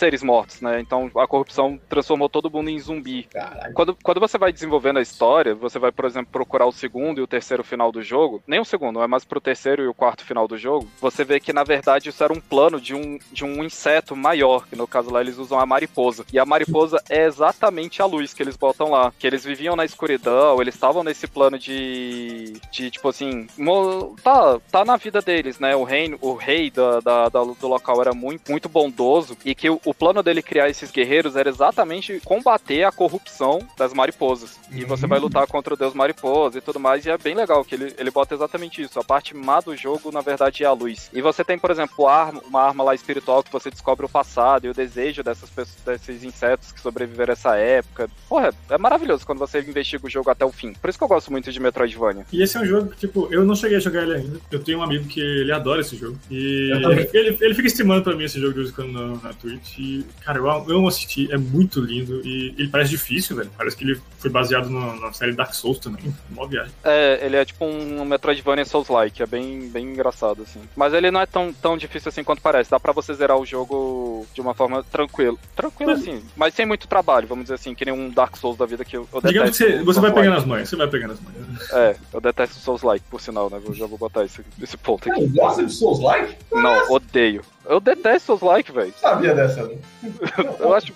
seres 0.03 0.21
mortos, 0.23 0.61
né? 0.61 0.81
Então 0.81 1.09
a 1.17 1.29
corrupção 1.29 1.79
transformou 1.89 2.29
todo 2.29 2.51
mundo 2.51 2.69
em 2.71 2.79
zumbi. 2.81 3.23
Caralho. 3.33 3.73
Quando, 3.73 3.97
quando 4.03 4.19
você 4.19 4.37
vai 4.37 4.53
desenvolvendo 4.53 4.99
a 4.99 5.03
história, 5.03 5.55
você 5.55 5.79
vai, 5.79 5.93
por 5.93 6.05
exemplo, 6.07 6.33
procurar 6.33 6.67
o 6.67 6.73
segundo 6.73 7.19
e 7.19 7.23
o 7.23 7.27
terceiro 7.27 7.63
final 7.63 7.93
do 7.93 8.03
jogo, 8.03 8.43
nem 8.45 8.59
o 8.59 8.65
segundo, 8.65 9.01
é 9.01 9.07
mais 9.07 9.25
pro 9.25 9.41
terceiro 9.41 9.83
e 9.85 9.87
o 9.87 9.95
quarto 9.95 10.25
final 10.25 10.49
do 10.49 10.59
jogo, 10.59 10.89
você 11.01 11.23
vê 11.25 11.39
que 11.39 11.53
na 11.53 11.63
verdade 11.63 12.09
isso 12.09 12.25
era 12.25 12.33
um 12.33 12.41
plano 12.41 12.81
de 12.81 12.95
um, 12.97 13.17
de 13.31 13.45
um 13.45 13.63
inseto 13.63 14.17
maior, 14.17 14.67
que 14.67 14.75
no 14.75 14.89
caso 14.89 15.09
lá 15.13 15.21
eles 15.21 15.39
usam 15.39 15.61
a 15.61 15.65
mariposa. 15.67 16.25
E 16.33 16.39
a 16.39 16.45
mariposa 16.45 17.01
é 17.09 17.25
exatamente 17.27 18.03
a 18.03 18.07
luz 18.07 18.35
que 18.35 18.43
eles 18.43 18.57
botam 18.57 18.91
lá. 18.91 19.13
Que 19.19 19.27
eles 19.29 19.45
viviam 19.45 19.77
na 19.77 19.85
escuridão, 19.85 20.61
eles 20.61 20.75
estavam 20.75 21.05
nesse 21.05 21.29
plano 21.29 21.57
de. 21.59 22.55
de 22.73 22.91
tipo 22.91 23.09
assim. 23.09 23.47
Tá, 24.23 24.59
tá 24.71 24.85
na 24.85 24.97
vida 24.97 25.21
deles, 25.21 25.59
né? 25.61 25.77
O 25.77 25.85
reino, 25.85 26.19
o 26.21 26.35
rei 26.35 26.71
da, 26.71 27.01
da- 27.01 27.29
da- 27.29 27.45
do 27.45 27.69
local 27.69 28.01
era 28.01 28.13
muito, 28.15 28.51
muito 28.51 28.69
bondoso 28.69 29.37
e 29.45 29.55
que 29.55 29.69
o, 29.71 29.81
o 29.85 29.92
plano 29.95 30.23
dele 30.23 30.43
criar 30.43 30.69
esses 30.69 30.91
guerreiros 30.91 31.37
era 31.37 31.49
exatamente 31.49 32.21
combater 32.25 32.85
a 32.85 32.93
corrupção 32.93 33.59
das 33.77 33.93
mariposas. 33.93 34.59
E 34.71 34.85
você 34.85 35.07
vai 35.07 35.19
lutar 35.19 35.47
contra 35.47 35.75
o 35.75 35.77
deus 35.77 35.95
mariposa 35.95 36.59
e 36.59 36.61
tudo 36.61 36.79
mais, 36.81 37.05
e 37.05 37.11
é 37.11 37.19
bem 37.19 37.35
legal 37.35 37.65
que 37.65 37.75
ele, 37.75 37.95
ele 37.99 38.11
bota 38.11 38.35
exatamente 38.35 38.83
isso. 38.83 38.99
A 38.99 39.05
parte 39.05 39.37
má 39.37 39.61
do 39.61 39.77
jogo, 39.77 40.11
na 40.13 40.21
verdade, 40.21 40.63
é 40.63 40.67
a 40.67 40.73
luz. 40.73 41.11
E 41.13 41.21
você 41.21 41.45
tem, 41.45 41.59
por 41.59 41.71
exemplo, 41.71 42.07
arma- 42.07 42.41
uma 42.47 42.63
arma 42.63 42.85
lá 42.85 42.95
espiritual 42.95 43.43
que 43.43 43.53
você 43.53 43.71
descobre 43.71 44.07
o 44.07 44.09
passado 44.09 44.67
e 44.67 44.71
o 44.71 44.75
desejo 44.75 45.23
dessas 45.23 45.51
pessoas, 45.51 45.77
desses 45.85 46.25
insetos 46.25 46.73
que 46.73 46.81
sobreviveram 46.81 47.33
a 47.33 47.35
essa 47.35 47.57
época. 47.57 48.09
Porra, 48.29 48.53
é 48.71 48.79
maravilhoso 48.79 49.27
quando 49.27 49.39
você 49.39 49.61
investiga 49.61 50.07
o 50.07 50.11
jogo 50.11 50.31
até 50.31 50.45
o 50.45 50.53
fim. 50.53 50.73
Por 50.75 50.89
isso 50.91 50.99
que 50.99 51.05
eu 51.05 51.09
gosto 51.09 51.31
muito 51.31 51.51
de 51.53 51.61
Metroidvania. 51.61 52.27
E 52.33 52.43
esse 52.43 52.57
é 52.57 52.61
um 52.61 52.65
jogo 52.67 52.91
que, 52.91 52.97
tipo, 52.99 53.29
eu 53.31 53.45
não 53.45 53.55
cheguei 53.55 53.77
a 53.77 53.81
jogar 53.81 54.03
ele 54.03 54.15
ainda. 54.15 54.41
Eu 54.51 54.59
tenho 54.63 54.79
um 54.79 54.83
amigo 54.83 55.07
que 55.07 55.21
ele 55.21 55.53
adora 55.53 55.81
esse 55.81 55.97
jogo. 55.97 56.19
E 56.31 56.71
ele, 57.13 57.37
ele 57.41 57.55
fica 57.55 57.69
estimando 57.69 58.03
pra 58.03 58.15
mim 58.15 58.25
esse 58.25 58.41
jogo 58.41 58.53
de 58.55 58.59
vez 58.61 58.71
em 58.71 58.73
quando 58.75 58.93
na, 58.93 59.07
na 59.29 59.33
Twitch. 59.35 59.72
Cara, 60.21 60.39
eu, 60.39 60.51
amo- 60.51 60.89
assistir, 60.89 61.33
é 61.33 61.39
muito 61.39 61.81
lindo. 61.81 62.21
E 62.27 62.55
ele 62.59 62.69
parece 62.69 62.91
difícil, 62.91 63.37
velho. 63.37 63.51
Parece 63.57 63.77
que 63.77 63.85
ele 63.85 64.01
foi 64.19 64.31
baseado 64.31 64.69
no- 64.69 65.01
na 65.01 65.13
série 65.13 65.33
Dark 65.33 65.53
Souls 65.55 65.79
também. 65.79 66.15
Mó 66.31 66.47
viagem. 66.47 66.73
É, 66.85 67.25
ele 67.25 67.37
é 67.37 67.45
tipo 67.45 67.65
um 67.65 68.05
Metroidvania 68.05 68.65
Souls-like, 68.65 69.23
é 69.23 69.27
bem, 69.27 69.69
bem 69.69 69.87
engraçado, 69.93 70.43
assim. 70.43 70.61
Mas 70.77 70.93
ele 70.93 71.11
não 71.11 71.21
é 71.21 71.27
tão, 71.27 71.53
tão 71.53 71.77
difícil 71.77 72.09
assim 72.09 72.23
quanto 72.25 72.43
parece. 72.43 72.71
Dá 72.71 72.79
pra 72.79 72.93
você 72.93 73.15
zerar 73.15 73.39
o 73.39 73.47
jogo 73.47 74.27
de 74.35 74.41
uma 74.41 74.55
forma 74.55 74.83
tranquila. 74.85 75.37
Tranquila, 75.57 75.93
assim, 75.95 76.23
mas 76.37 76.55
sem 76.55 76.67
muito 76.67 76.87
trabalho, 76.89 77.27
vamos 77.27 77.45
dizer 77.45 77.55
assim, 77.55 77.75
que 77.75 77.85
nem 77.85 77.95
um 77.95 78.11
Dark 78.11 78.37
Souls 78.37 78.57
da 78.59 78.67
vida 78.67 78.85
que 78.85 78.97
eu, 78.97 79.09
eu 79.13 79.21
Digamos 79.23 79.57
que 79.57 79.65
detesto. 79.65 79.85
você, 79.85 79.85
você 79.85 80.01
vai 80.01 80.11
Souls-like. 80.11 80.15
pegando 80.15 80.37
as 80.39 80.45
manhas. 80.45 80.69
Você 80.69 80.77
vai 80.77 80.89
pegando 80.89 81.13
as 81.13 81.21
manhas. 81.21 81.71
É, 81.73 81.97
eu 82.13 82.21
detesto 82.21 82.57
Souls-like, 82.57 83.05
por 83.11 83.21
sinal, 83.21 83.49
né? 83.51 83.61
Eu 83.65 83.75
já 83.75 83.87
vou 83.87 83.99
botar 83.99 84.25
esse, 84.25 84.41
esse 84.61 84.77
ponto 84.77 85.05
Você 85.05 85.11
aqui. 85.11 85.21
não 85.21 85.29
gosta 85.29 85.65
de 85.65 85.73
Souls 85.73 86.01
Like? 86.01 86.37
Não, 86.53 86.93
odeio. 86.93 87.43
Eu 87.65 87.79
detesto 87.81 88.27
Souls-like, 88.27 88.73
velho. 88.73 88.93
Sabia 89.01 89.35
dessa, 89.35 89.63
não? 89.63 89.79
Eu 90.59 90.75
acho, 90.75 90.93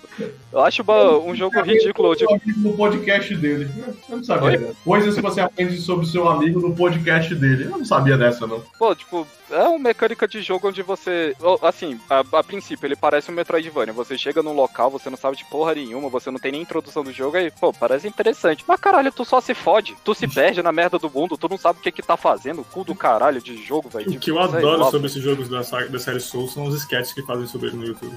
eu 0.51 0.59
acho 0.61 0.81
uma- 0.81 1.17
um 1.19 1.33
jogo 1.33 1.61
ridículo. 1.61 2.13
Tipo, 2.15 2.37
no 2.57 2.73
podcast 2.75 3.33
dele. 3.35 3.69
Eu 4.09 4.17
não 4.17 4.23
sabia 4.23 4.49
Oi? 4.49 4.57
dessa. 4.57 4.75
Coisas 4.83 5.15
que 5.15 5.21
você 5.21 5.39
aprende 5.39 5.77
sobre 5.79 6.05
o 6.05 6.09
seu 6.09 6.27
amigo 6.27 6.59
no 6.59 6.75
podcast 6.75 7.33
dele. 7.35 7.65
Eu 7.65 7.69
não 7.77 7.85
sabia 7.85 8.17
dessa, 8.17 8.45
não. 8.45 8.61
Pô, 8.77 8.93
tipo, 8.93 9.25
é 9.49 9.63
uma 9.63 9.79
mecânica 9.79 10.27
de 10.27 10.41
jogo 10.41 10.67
onde 10.67 10.81
você. 10.81 11.33
Assim, 11.61 11.97
a, 12.09 12.19
a 12.33 12.43
princípio, 12.43 12.85
ele 12.85 12.97
parece 12.97 13.31
um 13.31 13.33
Metroidvania. 13.33 13.93
Você 13.93 14.17
chega 14.17 14.43
num 14.43 14.51
local, 14.53 14.89
você 14.91 15.09
não 15.09 15.17
sabe 15.17 15.37
de 15.37 15.45
porra 15.45 15.73
nenhuma, 15.73 16.09
você 16.09 16.29
não 16.29 16.39
tem 16.39 16.51
nem 16.51 16.61
introdução 16.63 17.01
do 17.03 17.13
jogo, 17.13 17.37
aí, 17.37 17.49
pô, 17.49 17.71
parece 17.71 18.07
interessante. 18.09 18.65
Mas 18.67 18.79
caralho, 18.79 19.11
tu 19.11 19.23
só 19.23 19.39
se 19.39 19.53
fode. 19.53 19.95
Tu 20.03 20.13
se 20.15 20.27
perde 20.27 20.61
na 20.61 20.73
merda 20.73 20.99
do 20.99 21.09
mundo, 21.09 21.37
tu 21.37 21.47
não 21.49 21.57
sabe 21.57 21.79
o 21.79 21.81
que 21.81 21.91
que 21.93 22.01
tá 22.01 22.17
fazendo. 22.17 22.65
Cu 22.73 22.83
do 22.83 22.93
caralho 22.95 23.41
de 23.41 23.55
jogo, 23.63 23.87
velho. 23.87 24.11
O 24.11 24.19
que 24.19 24.31
eu 24.31 24.39
adoro 24.39 24.79
lá, 24.79 24.91
sobre 24.91 25.07
esses 25.07 25.23
jogos 25.23 25.47
da, 25.47 25.61
da 25.61 25.99
série 25.99 26.19
Souls 26.19 26.56
são 26.57 26.65
os 26.67 26.75
sketches 26.81 27.13
que 27.13 27.21
fazem 27.21 27.45
sobre 27.47 27.67
ele 27.67 27.77
no 27.77 27.85
YouTube. 27.85 28.15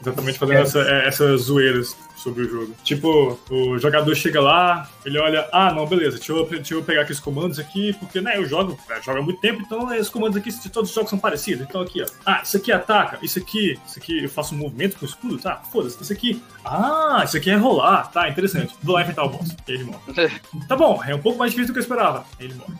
Exatamente 0.00 0.38
fazendo 0.38 0.60
essa- 0.60 0.80
é, 0.80 1.08
essas 1.08 1.42
zoeiras 1.42 1.94
sobre 2.16 2.44
o 2.44 2.48
jogo. 2.48 2.74
Tipo, 2.84 3.38
o 3.50 3.78
jogador 3.78 4.14
chega 4.14 4.40
lá, 4.40 4.88
ele 5.04 5.18
olha, 5.18 5.46
ah, 5.52 5.72
não, 5.74 5.86
beleza, 5.86 6.16
deixa 6.16 6.32
eu, 6.32 6.46
deixa 6.46 6.72
eu 6.74 6.82
pegar 6.82 7.02
aqui 7.02 7.12
os 7.12 7.20
comandos 7.20 7.58
aqui, 7.58 7.92
porque, 7.98 8.20
né, 8.20 8.36
eu 8.38 8.46
jogo, 8.46 8.78
né, 8.88 9.00
jogo 9.04 9.18
há 9.18 9.22
muito 9.22 9.40
tempo, 9.40 9.60
então 9.62 9.92
esses 9.94 10.08
comandos 10.08 10.36
aqui, 10.38 10.50
de 10.50 10.70
todos 10.70 10.88
os 10.88 10.94
jogos 10.94 11.10
são 11.10 11.18
parecidos. 11.18 11.66
Então 11.68 11.80
aqui, 11.82 12.02
ó, 12.02 12.06
ah, 12.24 12.40
isso 12.42 12.56
aqui 12.56 12.72
ataca, 12.72 13.18
isso 13.22 13.38
aqui, 13.38 13.78
isso 13.86 13.98
aqui 13.98 14.24
eu 14.24 14.28
faço 14.30 14.54
um 14.54 14.58
movimento 14.58 14.96
com 14.98 15.04
o 15.04 15.08
escudo, 15.08 15.38
tá? 15.38 15.56
Foda-se, 15.70 16.00
isso 16.02 16.12
aqui, 16.12 16.42
ah, 16.64 17.22
isso 17.24 17.36
aqui 17.36 17.50
é 17.50 17.56
rolar, 17.56 18.10
tá, 18.10 18.28
interessante. 18.28 18.74
Vou 18.82 18.94
lá 18.94 19.02
enfrentar 19.02 19.24
o 19.24 19.28
boss, 19.30 19.56
ele 19.66 19.84
morre. 19.84 20.30
Tá 20.68 20.76
bom, 20.76 21.02
é 21.04 21.14
um 21.14 21.20
pouco 21.20 21.38
mais 21.38 21.52
difícil 21.52 21.68
do 21.68 21.72
que 21.74 21.78
eu 21.78 21.82
esperava. 21.82 22.24
Aí 22.38 22.46
ele 22.46 22.54
morre. 22.54 22.74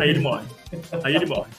Aí 0.00 0.10
ele 0.10 0.20
morre. 0.20 0.44
Aí 1.04 1.16
ele 1.16 1.26
morre. 1.26 1.50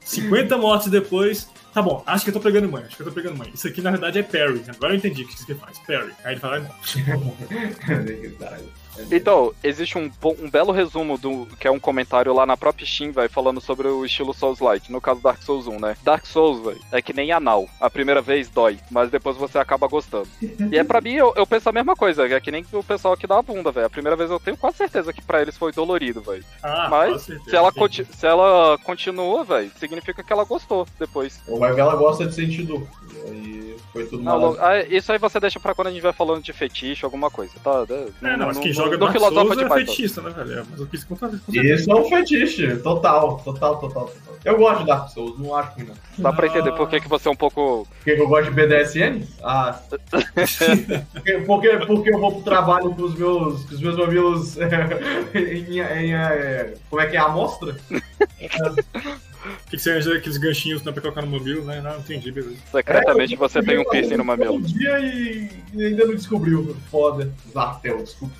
50 0.00 0.56
mortes 0.58 0.88
depois. 0.88 1.48
Tá 1.72 1.82
bom, 1.82 2.02
acho 2.06 2.24
que 2.24 2.30
eu 2.30 2.34
tô 2.34 2.40
pegando 2.40 2.70
mãe, 2.70 2.84
acho 2.84 2.96
que 2.96 3.02
eu 3.02 3.06
tô 3.06 3.12
pegando 3.12 3.36
mãe. 3.36 3.50
Isso 3.52 3.68
aqui 3.68 3.82
na 3.82 3.90
verdade 3.90 4.18
é 4.18 4.22
parry. 4.22 4.64
Agora 4.68 4.94
eu 4.94 4.96
entendi 4.96 5.22
o 5.22 5.28
que 5.28 5.42
aqui 5.42 5.54
faz. 5.54 5.78
Parry. 5.80 6.12
Aí 6.24 6.32
ele 6.32 6.40
fala, 6.40 6.58
e 6.96 7.02
morre. 7.16 8.85
Então, 9.10 9.52
existe 9.62 9.98
um, 9.98 10.10
um 10.40 10.50
belo 10.50 10.72
resumo 10.72 11.16
do 11.18 11.46
que 11.58 11.66
é 11.66 11.70
um 11.70 11.78
comentário 11.80 12.32
lá 12.34 12.44
na 12.46 12.56
própria 12.56 12.86
Steam, 12.86 13.12
vai 13.12 13.28
falando 13.28 13.60
sobre 13.60 13.88
o 13.88 14.04
estilo 14.04 14.32
Souls-like, 14.34 14.90
no 14.90 15.00
caso 15.00 15.20
Dark 15.20 15.42
Souls 15.42 15.66
1, 15.66 15.78
né? 15.80 15.96
Dark 16.02 16.26
Souls, 16.26 16.64
velho, 16.64 16.80
é 16.92 17.00
que 17.02 17.12
nem 17.12 17.32
anal. 17.32 17.68
A 17.80 17.88
primeira 17.90 18.20
vez 18.22 18.48
dói, 18.48 18.78
mas 18.90 19.10
depois 19.10 19.36
você 19.36 19.58
acaba 19.58 19.86
gostando. 19.88 20.28
E 20.72 20.78
é 20.78 20.82
pra 20.84 21.00
mim, 21.00 21.12
eu, 21.14 21.32
eu 21.36 21.46
penso 21.46 21.68
a 21.68 21.72
mesma 21.72 21.94
coisa, 21.94 22.26
é 22.26 22.40
que 22.40 22.50
nem 22.50 22.64
o 22.72 22.82
pessoal 22.82 23.14
aqui 23.14 23.26
da 23.26 23.40
bunda, 23.40 23.70
velho. 23.70 23.86
A 23.86 23.90
primeira 23.90 24.16
vez 24.16 24.30
eu 24.30 24.40
tenho 24.40 24.56
quase 24.56 24.78
certeza 24.78 25.12
que 25.12 25.22
pra 25.22 25.40
eles 25.40 25.56
foi 25.56 25.70
dolorido, 25.72 26.20
velho. 26.22 26.44
Ah, 26.62 26.88
Mas, 26.90 27.22
certeza. 27.22 27.50
Se 27.50 27.56
ela, 27.56 27.72
se 28.10 28.26
ela 28.26 28.78
continua, 28.82 29.44
velho, 29.44 29.70
significa 29.78 30.22
que 30.24 30.32
ela 30.32 30.44
gostou 30.44 30.86
depois. 30.98 31.40
Ou 31.46 31.58
vai 31.58 31.72
ver, 31.72 31.82
ela 31.82 31.94
gosta 31.94 32.26
de 32.26 32.34
sentir 32.34 32.62
dor. 32.64 32.82
E 33.12 33.30
aí 33.30 33.76
foi 33.92 34.06
tudo 34.06 34.22
Não, 34.22 34.40
mal. 34.40 34.56
ah, 34.60 34.80
isso 34.80 35.12
aí 35.12 35.18
você 35.18 35.38
deixa 35.38 35.60
pra 35.60 35.74
quando 35.74 35.88
a 35.88 35.90
gente 35.90 36.02
vai 36.02 36.12
falando 36.12 36.42
de 36.42 36.52
fetiche, 36.52 37.04
alguma 37.04 37.30
coisa, 37.30 37.52
tá? 37.62 37.84
É, 38.22 38.36
não, 38.36 38.46
mas 38.46 38.58
quem 38.58 38.72
joga 38.86 38.96
não 38.96 39.06
Dark 39.06 39.12
filosofa 39.12 39.54
Souls 39.54 39.70
é 39.70 39.74
fetichista, 39.74 40.22
né, 40.22 40.30
velho? 40.30 40.52
É, 40.52 40.62
Mas 40.70 40.80
eu 40.80 40.86
quis 40.86 41.04
contar. 41.04 41.28
com 41.28 41.52
certeza. 41.52 41.74
Isso 41.74 41.90
é 41.90 41.94
um 41.94 42.08
fetiche, 42.08 42.76
total, 42.78 43.38
total, 43.44 43.78
total, 43.78 44.06
total. 44.06 44.36
Eu 44.44 44.58
gosto 44.58 44.80
de 44.80 44.86
Dark 44.86 45.08
Souls, 45.08 45.38
não 45.38 45.54
acho 45.56 45.74
ruim, 45.74 45.86
não. 45.86 45.94
Dá 46.18 46.32
pra 46.32 46.46
entender 46.46 46.72
por 46.72 46.88
que, 46.88 47.00
que 47.00 47.08
você 47.08 47.28
é 47.28 47.30
um 47.30 47.36
pouco. 47.36 47.86
Por 47.88 48.04
que 48.04 48.14
que 48.14 48.22
eu 48.22 48.28
gosto 48.28 48.50
de 48.52 48.66
BDSN? 48.66 49.26
Ah. 49.42 49.78
porque, 51.12 51.38
porque, 51.38 51.76
porque 51.78 52.10
eu 52.10 52.20
vou 52.20 52.32
pro 52.32 52.42
trabalho 52.42 52.94
com 52.94 53.02
os 53.02 53.14
meus, 53.14 53.64
com 53.64 53.74
os 53.74 53.80
meus 53.80 53.96
mamilos 53.96 54.56
em, 55.34 55.80
em, 55.80 56.14
é, 56.14 56.74
como 56.88 57.02
é 57.02 57.06
que 57.06 57.16
é 57.16 57.20
a 57.20 57.24
amostra? 57.24 57.76
O 59.46 59.70
que, 59.70 59.76
que 59.76 59.78
você 59.78 59.90
acha 59.92 60.10
daqueles 60.10 60.36
ganchinhos 60.38 60.82
né, 60.82 60.92
pra 60.92 61.00
colocar 61.02 61.22
no 61.22 61.28
mamilo, 61.28 61.64
né? 61.64 61.80
Não, 61.80 61.98
entendi, 61.98 62.30
beleza. 62.30 62.56
Secretamente 62.70 63.34
É, 63.34 63.36
você 63.36 63.62
tem 63.62 63.78
um 63.78 63.84
piercing 63.84 64.16
no 64.16 64.24
mamilo. 64.24 64.54
Um 64.54 64.60
dia 64.60 64.98
e, 65.00 65.48
e 65.74 65.84
ainda 65.86 66.06
não 66.06 66.14
descobriu. 66.14 66.76
Foda. 66.90 67.32
Zartel, 67.52 68.02
desculpa. 68.02 68.34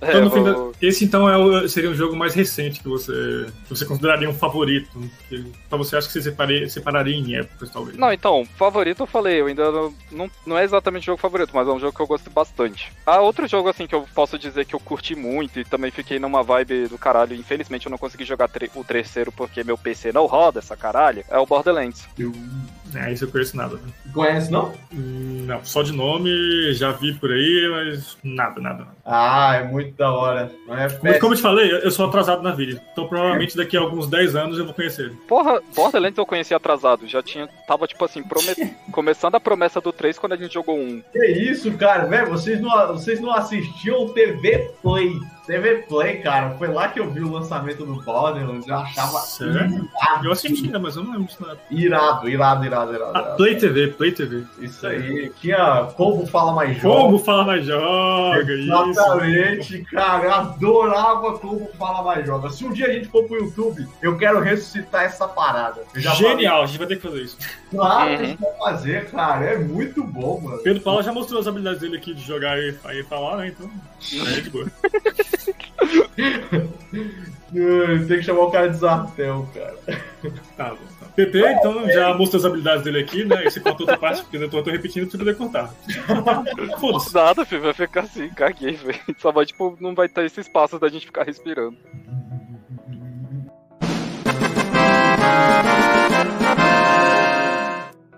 É, 0.00 0.08
Então, 0.10 0.24
no 0.24 0.30
fim 0.30 0.42
vou- 0.42 0.72
da- 0.72 0.78
Esse 0.86 1.04
então 1.04 1.28
é 1.28 1.36
o- 1.36 1.68
seria 1.68 1.90
o 1.90 1.94
jogo 1.94 2.14
mais 2.16 2.34
recente 2.34 2.80
que 2.80 2.88
você, 2.88 3.12
que 3.64 3.70
você 3.70 3.84
consideraria 3.84 4.28
um 4.28 4.34
favorito. 4.34 4.90
Que, 5.28 5.44
então 5.66 5.78
você 5.78 5.96
acha 5.96 6.06
que 6.06 6.12
você 6.12 6.22
separe- 6.22 6.68
separaria 6.68 7.14
em 7.16 7.36
épocas, 7.36 7.70
talvez. 7.70 7.96
Não, 7.96 8.12
então, 8.12 8.44
favorito 8.56 9.02
eu 9.02 9.06
falei, 9.06 9.40
eu 9.40 9.46
ainda 9.46 9.70
não, 9.70 9.94
não, 10.10 10.30
não 10.46 10.58
é 10.58 10.64
exatamente 10.64 11.06
jogo 11.06 11.20
favorito, 11.20 11.50
mas 11.54 11.66
é 11.68 11.70
um 11.72 11.78
jogo 11.80 11.94
que 11.94 12.02
eu 12.02 12.06
gosto 12.06 12.28
bastante. 12.30 12.92
Ah, 13.06 13.20
outro 13.20 13.46
jogo 13.46 13.68
assim 13.68 13.86
que 13.86 13.94
eu 13.94 14.04
posso 14.14 14.38
dizer 14.38 14.64
que 14.66 14.74
eu 14.74 14.80
curti 14.80 15.14
muito 15.14 15.58
e 15.58 15.64
também 15.64 15.90
fiquei 15.90 16.18
numa 16.18 16.42
vibe 16.42 16.88
do 16.88 16.98
caralho. 16.98 17.34
Infelizmente 17.34 17.86
eu 17.86 17.90
não 17.90 17.98
consegui 17.98 18.24
jogar 18.24 18.48
tre- 18.48 18.70
o 18.74 18.84
terceiro 18.84 19.32
porque 19.32 19.64
meu 19.64 19.78
PC 19.78 20.12
não 20.14 20.26
roda 20.26 20.60
essa 20.60 20.76
caralho, 20.76 21.24
é 21.28 21.36
o 21.36 21.44
Borderlands. 21.44 22.06
Eu... 22.16 22.32
É, 22.94 23.12
isso 23.12 23.24
eu 23.24 23.30
conheço 23.30 23.56
nada. 23.56 23.76
Né? 23.76 23.82
Conhece, 24.12 24.50
não? 24.50 24.72
Não, 24.92 25.64
só 25.64 25.82
de 25.82 25.92
nome, 25.92 26.72
já 26.72 26.92
vi 26.92 27.14
por 27.14 27.30
aí, 27.30 27.68
mas 27.70 28.16
nada, 28.22 28.60
nada. 28.60 28.86
Ah, 29.04 29.56
é 29.56 29.64
muito 29.64 29.96
da 29.96 30.10
hora. 30.10 30.50
É 30.68 30.88
como, 30.88 31.18
como, 31.20 31.32
eu 31.32 31.36
te 31.36 31.42
falei, 31.42 31.72
eu 31.72 31.90
sou 31.90 32.06
atrasado 32.06 32.42
na 32.42 32.52
vida. 32.52 32.80
Então 32.92 33.06
provavelmente 33.06 33.56
daqui 33.56 33.76
a 33.76 33.80
alguns 33.80 34.06
10 34.06 34.36
anos 34.36 34.58
eu 34.58 34.64
vou 34.64 34.74
conhecer 34.74 35.06
ele. 35.06 35.16
Porra, 35.28 35.60
Borderlands 35.74 36.18
eu 36.18 36.26
conheci 36.26 36.54
atrasado. 36.54 37.06
Já 37.06 37.22
tinha. 37.22 37.48
Tava, 37.66 37.86
tipo 37.86 38.04
assim, 38.04 38.22
promet... 38.22 38.74
começando 38.90 39.34
a 39.34 39.40
promessa 39.40 39.80
do 39.80 39.92
3 39.92 40.18
quando 40.18 40.32
a 40.32 40.36
gente 40.36 40.54
jogou 40.54 40.78
um. 40.78 41.02
Que 41.12 41.26
isso, 41.26 41.70
cara, 41.72 42.06
velho? 42.06 42.30
Vocês 42.30 42.60
não, 42.60 42.88
vocês 42.88 43.20
não 43.20 43.32
assistiam 43.32 44.08
TV 44.08 44.70
Play. 44.82 45.12
TV 45.46 45.84
Play, 45.88 46.20
cara, 46.20 46.50
foi 46.56 46.68
lá 46.68 46.88
que 46.88 46.98
eu 46.98 47.10
vi 47.10 47.20
o 47.20 47.30
lançamento 47.30 47.84
do 47.84 47.96
Borderlands, 48.02 48.66
eu 48.66 48.76
achava 48.76 49.18
Sério? 49.18 49.88
Eu 50.22 50.32
assistia, 50.32 50.78
mas 50.78 50.96
eu 50.96 51.04
não 51.04 51.12
lembro 51.12 51.26
disso 51.26 51.46
Irado, 51.70 52.28
irado, 52.28 52.64
irado, 52.64 52.83
Ah, 53.14 53.22
Play 53.36 53.56
TV, 53.56 53.88
Play 53.88 54.12
TV. 54.12 54.44
Isso 54.58 54.86
aí. 54.86 55.30
Tinha 55.40 55.88
Como 55.96 56.26
Fala 56.26 56.52
Mais 56.52 56.76
Joga. 56.80 57.00
Como 57.00 57.18
Fala 57.18 57.44
Mais 57.44 57.64
Joga, 57.64 58.52
Exatamente, 58.52 59.82
isso. 59.82 59.90
cara. 59.90 60.24
Eu 60.24 60.34
adorava 60.34 61.38
Como 61.38 61.68
Fala 61.78 62.02
Mais 62.02 62.26
Joga. 62.26 62.50
Se 62.50 62.64
um 62.64 62.72
dia 62.72 62.86
a 62.86 62.92
gente 62.92 63.08
for 63.08 63.24
pro 63.24 63.36
YouTube, 63.36 63.86
eu 64.02 64.16
quero 64.16 64.40
ressuscitar 64.40 65.04
essa 65.04 65.26
parada. 65.28 65.82
Genial, 65.94 66.16
falei... 66.16 66.46
a 66.46 66.66
gente 66.66 66.78
vai 66.78 66.86
ter 66.86 66.96
que 66.96 67.02
fazer 67.02 67.22
isso. 67.22 67.38
Claro, 67.70 68.10
uhum. 68.10 68.14
a 68.14 68.24
gente 68.24 68.40
vai 68.40 68.52
fazer, 68.58 69.10
cara. 69.10 69.44
É 69.44 69.58
muito 69.58 70.02
bom, 70.04 70.40
mano. 70.40 70.58
Pedro 70.58 70.82
Paulo 70.82 71.02
já 71.02 71.12
mostrou 71.12 71.40
as 71.40 71.46
habilidades 71.46 71.80
dele 71.80 71.96
aqui 71.96 72.14
de 72.14 72.22
jogar 72.22 72.58
e, 72.58 72.74
e 72.92 73.02
falar, 73.04 73.38
né? 73.38 73.48
Então, 73.48 73.70
é 74.36 74.40
de 74.40 74.50
boa. 74.50 74.66
Tem 78.08 78.18
que 78.18 78.22
chamar 78.22 78.42
o 78.42 78.50
cara 78.50 78.68
de 78.68 78.76
Zartel, 78.76 79.48
cara. 79.54 79.76
Tá 80.56 80.70
bom. 80.70 80.76
PP, 81.16 81.38
então, 81.38 81.88
já 81.88 82.12
mostrou 82.12 82.40
as 82.40 82.44
habilidades 82.44 82.82
dele 82.82 82.98
aqui, 82.98 83.24
né? 83.24 83.44
E 83.46 83.50
você 83.50 83.60
conta 83.60 83.82
outra 83.82 83.96
parte, 83.96 84.22
porque 84.22 84.36
eu 84.36 84.50
tô, 84.50 84.62
tô 84.62 84.70
repetindo 84.70 85.02
pra 85.02 85.12
você 85.12 85.18
poder 85.18 85.36
contar. 85.36 85.72
Foda-se. 86.80 87.14
Nada, 87.14 87.44
filho, 87.44 87.62
vai 87.62 87.72
ficar 87.72 88.00
assim, 88.00 88.28
caguei, 88.30 88.72
velho. 88.72 88.98
Só 89.18 89.30
vai, 89.30 89.46
tipo, 89.46 89.76
não 89.80 89.94
vai 89.94 90.08
ter 90.08 90.24
esse 90.24 90.40
espaço 90.40 90.78
da 90.78 90.88
gente 90.88 91.06
ficar 91.06 91.24
respirando. 91.24 91.76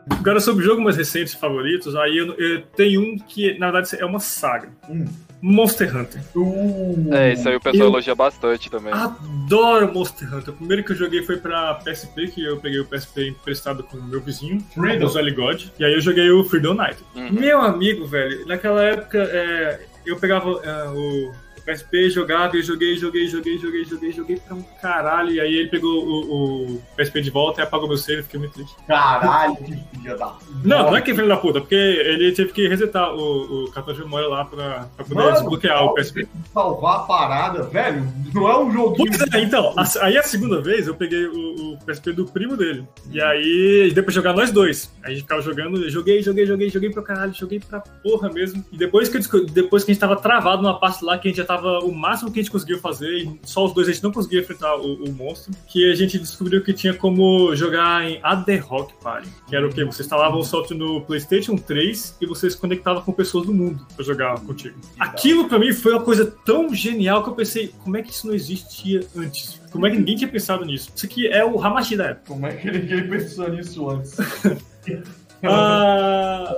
Agora, 0.09 0.41
sobre 0.41 0.65
jogos 0.65 0.83
mais 0.83 0.97
recentes 0.97 1.35
favoritos, 1.35 1.95
aí 1.95 2.17
eu, 2.17 2.35
eu 2.35 2.63
tenho 2.75 3.01
um 3.01 3.19
que, 3.19 3.59
na 3.59 3.71
verdade, 3.71 3.95
é 4.01 4.07
uma 4.07 4.19
saga. 4.19 4.71
Hum. 4.89 5.05
Monster 5.49 5.97
Hunter. 5.97 6.21
Uh, 6.35 7.15
é, 7.15 7.33
isso 7.35 7.49
aí 7.49 7.55
o 7.55 7.61
pessoal 7.61 7.89
elogia 7.89 8.17
bastante 8.17 8.69
também. 8.69 8.93
Adoro 8.93 9.95
Monster 9.95 10.35
Hunter. 10.35 10.53
O 10.53 10.57
primeiro 10.57 10.83
que 10.83 10.91
eu 10.91 10.97
joguei 10.97 11.23
foi 11.23 11.37
pra 11.37 11.75
PSP, 11.75 12.27
que 12.29 12.45
eu 12.45 12.57
peguei 12.57 12.81
o 12.81 12.85
PSP 12.85 13.29
emprestado 13.29 13.85
com 13.85 13.97
o 13.97 14.03
meu 14.03 14.21
vizinho, 14.21 14.61
o 14.77 15.07
Zoli 15.07 15.31
God. 15.31 15.67
E 15.79 15.85
aí 15.85 15.95
eu 15.95 16.01
joguei 16.01 16.29
o 16.33 16.43
Freedom 16.43 16.75
Night. 16.75 16.99
Uhum. 17.15 17.31
Meu 17.31 17.61
amigo, 17.61 18.07
velho, 18.07 18.45
naquela 18.45 18.83
época 18.83 19.19
é, 19.19 19.87
eu 20.05 20.17
pegava 20.17 20.51
é, 20.65 20.89
o 20.89 21.33
PSP 21.67 22.11
jogado, 22.11 22.57
eu 22.57 22.63
joguei, 22.63 22.97
joguei, 22.97 23.27
joguei, 23.27 23.59
joguei, 23.59 23.85
joguei, 23.85 24.13
joguei 24.13 24.37
pra 24.37 24.55
um 24.55 24.63
caralho. 24.81 25.33
E 25.33 25.41
aí 25.41 25.57
ele 25.57 25.69
pegou 25.69 25.91
o, 25.91 26.77
o 26.77 26.83
PSP 26.97 27.21
de 27.21 27.31
volta 27.31 27.61
e 27.61 27.65
apagou 27.65 27.89
meu 27.89 27.99
save, 27.99 28.23
fiquei 28.23 28.39
muito 28.39 28.53
triste. 28.53 28.77
Caralho, 28.87 29.57
que 29.57 29.77
filha 29.99 30.17
da 30.17 30.27
puta. 30.27 30.61
Não, 30.65 30.83
não 30.85 30.97
é 30.97 31.03
que 31.03 31.13
filho 31.13 31.27
da 31.27 31.37
puta, 31.37 31.61
porque 31.61 31.75
ele 31.75 32.31
teve 32.33 32.53
que 32.53 32.69
resetar 32.69 33.13
o, 33.13 33.65
o 33.65 33.71
cartão 33.73 33.93
de 33.93 34.01
memória 34.01 34.29
lá 34.29 34.45
pra, 34.45 34.89
pra 34.97 35.05
poder 35.05 35.15
Mano, 35.15 35.33
desbloquear 35.33 35.85
o 35.85 35.95
PSP. 35.95 36.29
Salvar 36.55 36.97
a 36.97 36.99
parada, 37.01 37.63
velho, 37.65 38.07
não 38.33 38.49
é 38.49 38.59
um 38.59 38.71
joguinho. 38.71 39.11
Pois 39.19 39.35
é, 39.35 39.41
então, 39.41 39.75
a, 39.77 39.85
aí 40.07 40.17
a 40.17 40.23
segunda 40.23 40.61
vez 40.63 40.87
eu 40.87 40.95
peguei 40.95 41.27
o, 41.27 41.73
o 41.73 41.79
PSP 41.85 42.13
do 42.13 42.27
primo 42.27 42.57
dele. 42.57 42.87
E 43.11 43.21
aí, 43.21 43.91
depois 43.93 44.15
jogar 44.15 44.33
nós 44.33 44.53
dois. 44.53 44.95
Aí 45.03 45.11
a 45.11 45.15
gente 45.15 45.23
ficava 45.23 45.43
jogando, 45.43 45.91
joguei, 45.91 46.23
joguei, 46.23 46.47
joguei, 46.47 46.71
joguei 46.71 46.91
pra 46.91 47.03
caralho, 47.03 47.35
joguei 47.35 47.59
pra 47.59 47.81
porra 47.81 48.31
mesmo. 48.31 48.65
E 48.71 48.77
depois 48.77 49.09
que, 49.09 49.17
eu, 49.17 49.47
depois 49.47 49.83
que 49.83 49.91
a 49.91 49.95
gente 49.95 50.01
tava 50.01 50.17
travado 50.17 50.63
numa 50.63 50.79
parte 50.79 51.05
lá 51.05 51.19
que 51.19 51.27
a 51.27 51.31
gente 51.31 51.39
já 51.39 51.45
tava 51.45 51.56
tava 51.57 51.79
o 51.81 51.93
máximo 51.93 52.31
que 52.31 52.39
a 52.39 52.43
gente 52.43 52.53
conseguiu 52.53 52.79
fazer, 52.79 53.11
e 53.11 53.41
só 53.43 53.65
os 53.65 53.73
dois 53.73 53.89
a 53.89 53.93
gente 53.93 54.03
não 54.03 54.13
conseguia 54.13 54.41
enfrentar 54.41 54.77
o, 54.77 55.05
o 55.05 55.13
monstro, 55.13 55.53
que 55.67 55.91
a 55.91 55.95
gente 55.95 56.19
descobriu 56.19 56.63
que 56.63 56.73
tinha 56.73 56.95
como 56.95 57.55
jogar 57.55 58.09
em 58.09 58.21
AD 58.23 58.57
Rock 58.59 58.95
Party, 59.03 59.29
que 59.49 59.57
era 59.57 59.67
o 59.67 59.73
quê? 59.73 59.85
Você 59.85 60.03
instalava 60.03 60.37
o 60.37 60.45
software 60.45 60.77
no 60.77 61.01
PlayStation 61.01 61.57
3 61.57 62.19
e 62.21 62.27
você 62.27 62.51
se 62.51 62.57
conectava 62.57 63.01
com 63.01 63.13
pessoas 63.13 63.47
do 63.47 63.55
mundo 63.55 63.87
pra 63.95 64.05
jogar 64.05 64.39
contigo. 64.41 64.79
Aquilo 64.99 65.49
pra 65.49 65.59
mim 65.59 65.73
foi 65.73 65.93
uma 65.93 66.03
coisa 66.03 66.27
tão 66.45 66.75
genial 66.75 67.23
que 67.23 67.31
eu 67.31 67.35
pensei, 67.35 67.73
como 67.83 67.97
é 67.97 68.03
que 68.03 68.11
isso 68.11 68.27
não 68.27 68.35
existia 68.35 69.07
antes? 69.17 69.61
Como 69.71 69.87
é 69.87 69.91
que 69.91 69.97
ninguém 69.99 70.17
tinha 70.17 70.31
pensado 70.31 70.65
nisso? 70.65 70.91
Isso 70.95 71.07
aqui 71.07 71.27
é 71.27 71.45
o 71.45 71.61
Hamashi 71.61 71.97
da 71.97 72.07
época. 72.07 72.29
Como 72.29 72.47
é 72.47 72.55
que 72.55 72.71
ninguém 72.71 73.09
pensou 73.09 73.49
nisso 73.51 73.91
antes? 73.91 74.17
Ah, 75.43 76.55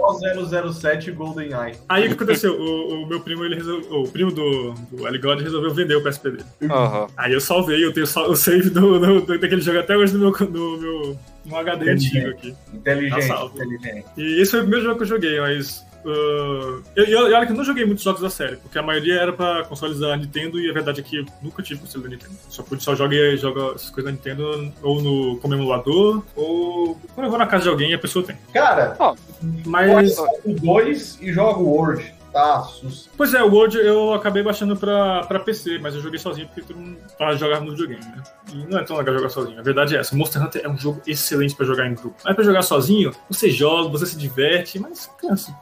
007 0.73 1.11
Golden 1.13 1.49
Eye. 1.49 1.77
Aí 1.89 2.05
o 2.05 2.09
que 2.09 2.15
aconteceu? 2.15 2.55
O, 2.59 3.03
o 3.03 3.07
meu 3.07 3.21
primo, 3.21 3.45
ele 3.45 3.57
resolveu, 3.57 4.01
o 4.01 4.09
primo 4.09 4.31
do, 4.31 4.75
do 4.93 5.07
Aligod 5.07 5.43
resolveu 5.43 5.75
vender 5.75 5.97
o 5.97 6.03
PSP 6.03 6.31
dele. 6.31 6.45
Uhum. 6.63 7.07
Aí 7.17 7.33
eu 7.33 7.41
salvei, 7.41 7.85
eu 7.85 7.93
tenho 7.93 8.07
o 8.07 8.37
save 8.37 8.71
do, 8.71 9.21
do, 9.21 9.39
daquele 9.39 9.61
jogo 9.61 9.79
até 9.79 9.97
hoje 9.97 10.15
no 10.15 10.21
meu, 10.21 10.49
no 10.49 10.79
meu 10.79 11.19
no 11.45 11.57
HD 11.57 11.91
antigo 11.91 12.31
aqui. 12.31 12.55
Inteligente, 12.73 13.29
tá 13.29 13.45
inteligente. 13.45 14.07
E 14.17 14.41
esse 14.41 14.51
foi 14.51 14.61
o 14.61 14.63
primeiro 14.63 14.85
jogo 14.85 14.97
que 14.97 15.03
eu 15.05 15.09
joguei, 15.09 15.41
mas 15.41 15.85
Uh, 16.09 16.83
e, 16.97 17.15
olha 17.15 17.45
que 17.45 17.53
eu 17.53 17.57
não 17.57 17.65
joguei 17.65 17.85
muitos 17.85 18.03
jogos 18.03 18.23
da 18.23 18.31
série, 18.31 18.57
porque 18.57 18.79
a 18.79 18.83
maioria 18.83 19.21
era 19.21 19.33
pra 19.33 19.65
consoles 19.65 19.99
da 19.99 20.17
Nintendo 20.17 20.59
e 20.59 20.71
a 20.71 20.73
verdade 20.73 21.01
é 21.01 21.03
que 21.03 21.19
eu 21.19 21.27
nunca 21.43 21.63
tive 21.63 21.81
console 21.81 22.05
da 22.05 22.11
Nintendo. 22.11 22.33
Só, 22.49 22.65
só 22.79 22.95
jogo 22.95 23.15
joga 23.37 23.75
essas 23.75 23.91
coisas 23.91 24.05
da 24.05 24.13
Nintendo 24.13 24.73
ou 24.83 25.03
no, 25.03 25.37
como 25.39 25.53
emulador, 25.53 26.25
ou 26.35 26.99
quando 27.15 27.27
eu 27.27 27.31
vou 27.31 27.39
na 27.39 27.47
casa 27.47 27.65
de 27.65 27.69
alguém 27.69 27.91
e 27.91 27.95
a 27.95 27.99
pessoa 27.99 28.25
tem. 28.25 28.37
Cara, 28.55 28.97
oh, 28.99 29.15
mas. 29.67 30.17
o 30.19 30.55
2 30.55 31.19
e 31.21 31.31
jogo 31.31 31.63
World 31.63 32.18
putaços. 32.29 33.09
Pois 33.17 33.35
é, 33.35 33.43
o 33.43 33.53
World 33.53 33.79
eu 33.79 34.15
acabei 34.15 34.43
baixando 34.43 34.77
pra, 34.77 35.25
pra 35.25 35.41
PC, 35.41 35.79
mas 35.79 35.95
eu 35.95 36.01
joguei 36.01 36.19
sozinho 36.19 36.47
porque 36.47 36.63
todo 36.63 36.79
mundo 36.79 36.99
pra 37.17 37.35
jogar 37.35 37.61
no 37.61 37.71
videogame, 37.73 38.05
né? 38.05 38.23
E 38.53 38.67
não 38.67 38.79
é 38.79 38.85
tão 38.85 38.97
legal 38.97 39.15
jogar 39.15 39.29
sozinho. 39.29 39.59
A 39.59 39.63
verdade 39.63 39.97
é 39.97 40.01
essa. 40.01 40.15
Monster 40.15 40.43
Hunter 40.43 40.63
é 40.65 40.69
um 40.69 40.79
jogo 40.79 41.01
excelente 41.07 41.55
pra 41.55 41.67
jogar 41.67 41.87
em 41.87 41.95
grupo. 41.95 42.17
Mas 42.25 42.35
pra 42.35 42.45
jogar 42.45 42.63
sozinho, 42.63 43.13
você 43.29 43.51
joga, 43.51 43.89
você 43.89 44.07
se 44.07 44.17
diverte, 44.17 44.79
mas 44.79 45.11
cansa. 45.21 45.55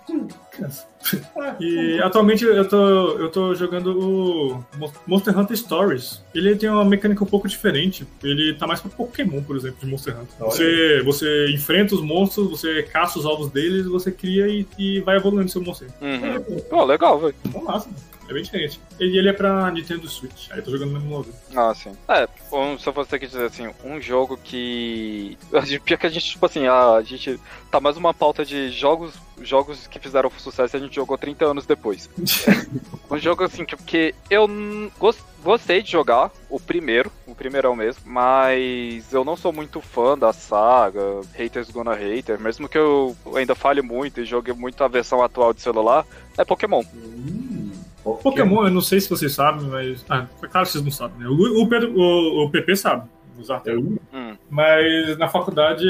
E 1.61 2.01
atualmente 2.03 2.45
eu 2.45 2.69
tô, 2.69 3.11
eu 3.19 3.31
tô 3.31 3.55
jogando 3.55 3.99
o 3.99 4.65
Monster 5.07 5.39
Hunter 5.39 5.57
Stories. 5.57 6.23
Ele 6.35 6.57
tem 6.57 6.69
uma 6.69 6.85
mecânica 6.85 7.23
um 7.23 7.27
pouco 7.27 7.47
diferente. 7.47 8.07
Ele 8.23 8.55
tá 8.55 8.67
mais 8.67 8.81
pra 8.81 8.91
Pokémon, 8.91 9.43
por 9.43 9.57
exemplo, 9.57 9.79
de 9.81 9.87
Monster 9.87 10.15
Hunter. 10.15 10.37
Você, 10.39 11.03
você 11.05 11.51
enfrenta 11.51 11.95
os 11.95 12.01
monstros, 12.01 12.51
você 12.51 12.83
caça 12.83 13.19
os 13.19 13.25
ovos 13.25 13.51
deles, 13.51 13.87
você 13.87 14.11
cria 14.11 14.49
e, 14.49 14.67
e 14.79 15.01
vai 15.01 15.17
evoluindo 15.17 15.51
seu 15.51 15.63
monstro. 15.63 15.87
Uhum. 16.01 16.61
Pô, 16.69 16.85
legal, 16.85 17.19
velho. 17.21 17.35
Bom, 17.47 17.63
massa. 17.65 17.89
É 18.29 18.33
bem 18.33 18.43
diferente. 18.43 18.81
Ele, 18.99 19.19
ele 19.19 19.29
é 19.29 19.33
pra 19.33 19.71
Nintendo 19.71 20.09
Switch. 20.09 20.51
Aí 20.51 20.59
eu 20.59 20.65
tô 20.65 20.71
jogando 20.71 20.93
no 20.93 20.99
emulador. 20.99 21.33
Ah, 21.55 21.75
sim. 21.75 21.93
É, 22.09 22.29
um, 22.53 22.79
se 22.79 22.89
eu 22.89 22.93
fosse 22.93 23.11
ter 23.11 23.19
que 23.19 23.27
dizer 23.27 23.45
assim, 23.45 23.69
um 23.85 24.01
jogo 24.01 24.37
que. 24.37 25.39
Pior 25.85 25.99
que 25.99 26.07
a 26.07 26.11
gente, 26.11 26.31
tipo 26.31 26.47
assim, 26.47 26.67
a, 26.67 26.95
a 26.95 27.03
gente 27.03 27.39
tá 27.71 27.81
mais 27.81 27.97
uma 27.97 28.13
pauta 28.13 28.45
de 28.45 28.71
jogos 28.71 29.15
jogos 29.43 29.87
que 29.87 29.99
fizeram 29.99 30.31
sucesso 30.39 30.77
e 30.77 30.79
a 30.79 30.81
gente 30.81 30.97
jogou 30.97 31.19
30 31.19 31.45
anos 31.45 31.67
depois. 31.67 32.09
um 33.11 33.19
jogo 33.19 33.45
assim 33.45 33.65
que, 33.65 33.77
que 33.77 34.15
eu 34.31 34.49
gost, 34.99 35.23
gostei 35.43 35.83
de 35.83 35.91
jogar, 35.91 36.31
o 36.49 36.59
primeiro, 36.59 37.11
o 37.27 37.35
primeiro 37.35 37.69
é 37.69 37.71
o 37.71 37.77
mesmo, 37.77 38.03
mas 38.07 39.13
eu 39.13 39.25
não 39.25 39.37
sou 39.37 39.53
muito 39.53 39.81
fã 39.81 40.17
da 40.17 40.33
saga, 40.33 41.21
haters 41.35 41.71
gonna 41.71 41.95
hater, 41.95 42.41
mesmo 42.41 42.69
que 42.69 42.79
eu 42.79 43.17
ainda 43.35 43.55
fale 43.55 43.83
muito 43.83 44.21
e 44.21 44.25
jogue 44.25 44.53
muito 44.53 44.83
a 44.83 44.89
versão 44.89 45.23
atual 45.23 45.53
de 45.53 45.61
celular, 45.61 46.07
é 46.37 46.45
Pokémon. 46.45 46.83
Hum. 46.95 47.56
Pokémon, 48.15 48.65
eu 48.65 48.71
não 48.71 48.81
sei 48.81 49.01
se 49.01 49.11
vocês 49.11 49.33
sabem, 49.33 49.67
mas. 49.67 50.05
Ah, 50.09 50.27
claro 50.51 50.67
que 50.67 50.73
vocês 50.73 50.85
não 50.85 50.91
sabem, 50.91 51.19
né? 51.19 51.27
O, 51.29 51.63
o, 51.63 51.69
Pedro, 51.69 51.93
o, 51.99 52.45
o 52.45 52.51
PP 52.51 52.77
sabe 52.77 53.09
usar 53.41 53.57
até 53.57 53.77
hum. 53.77 53.97
Mas 54.51 55.17
na 55.19 55.29
faculdade 55.29 55.87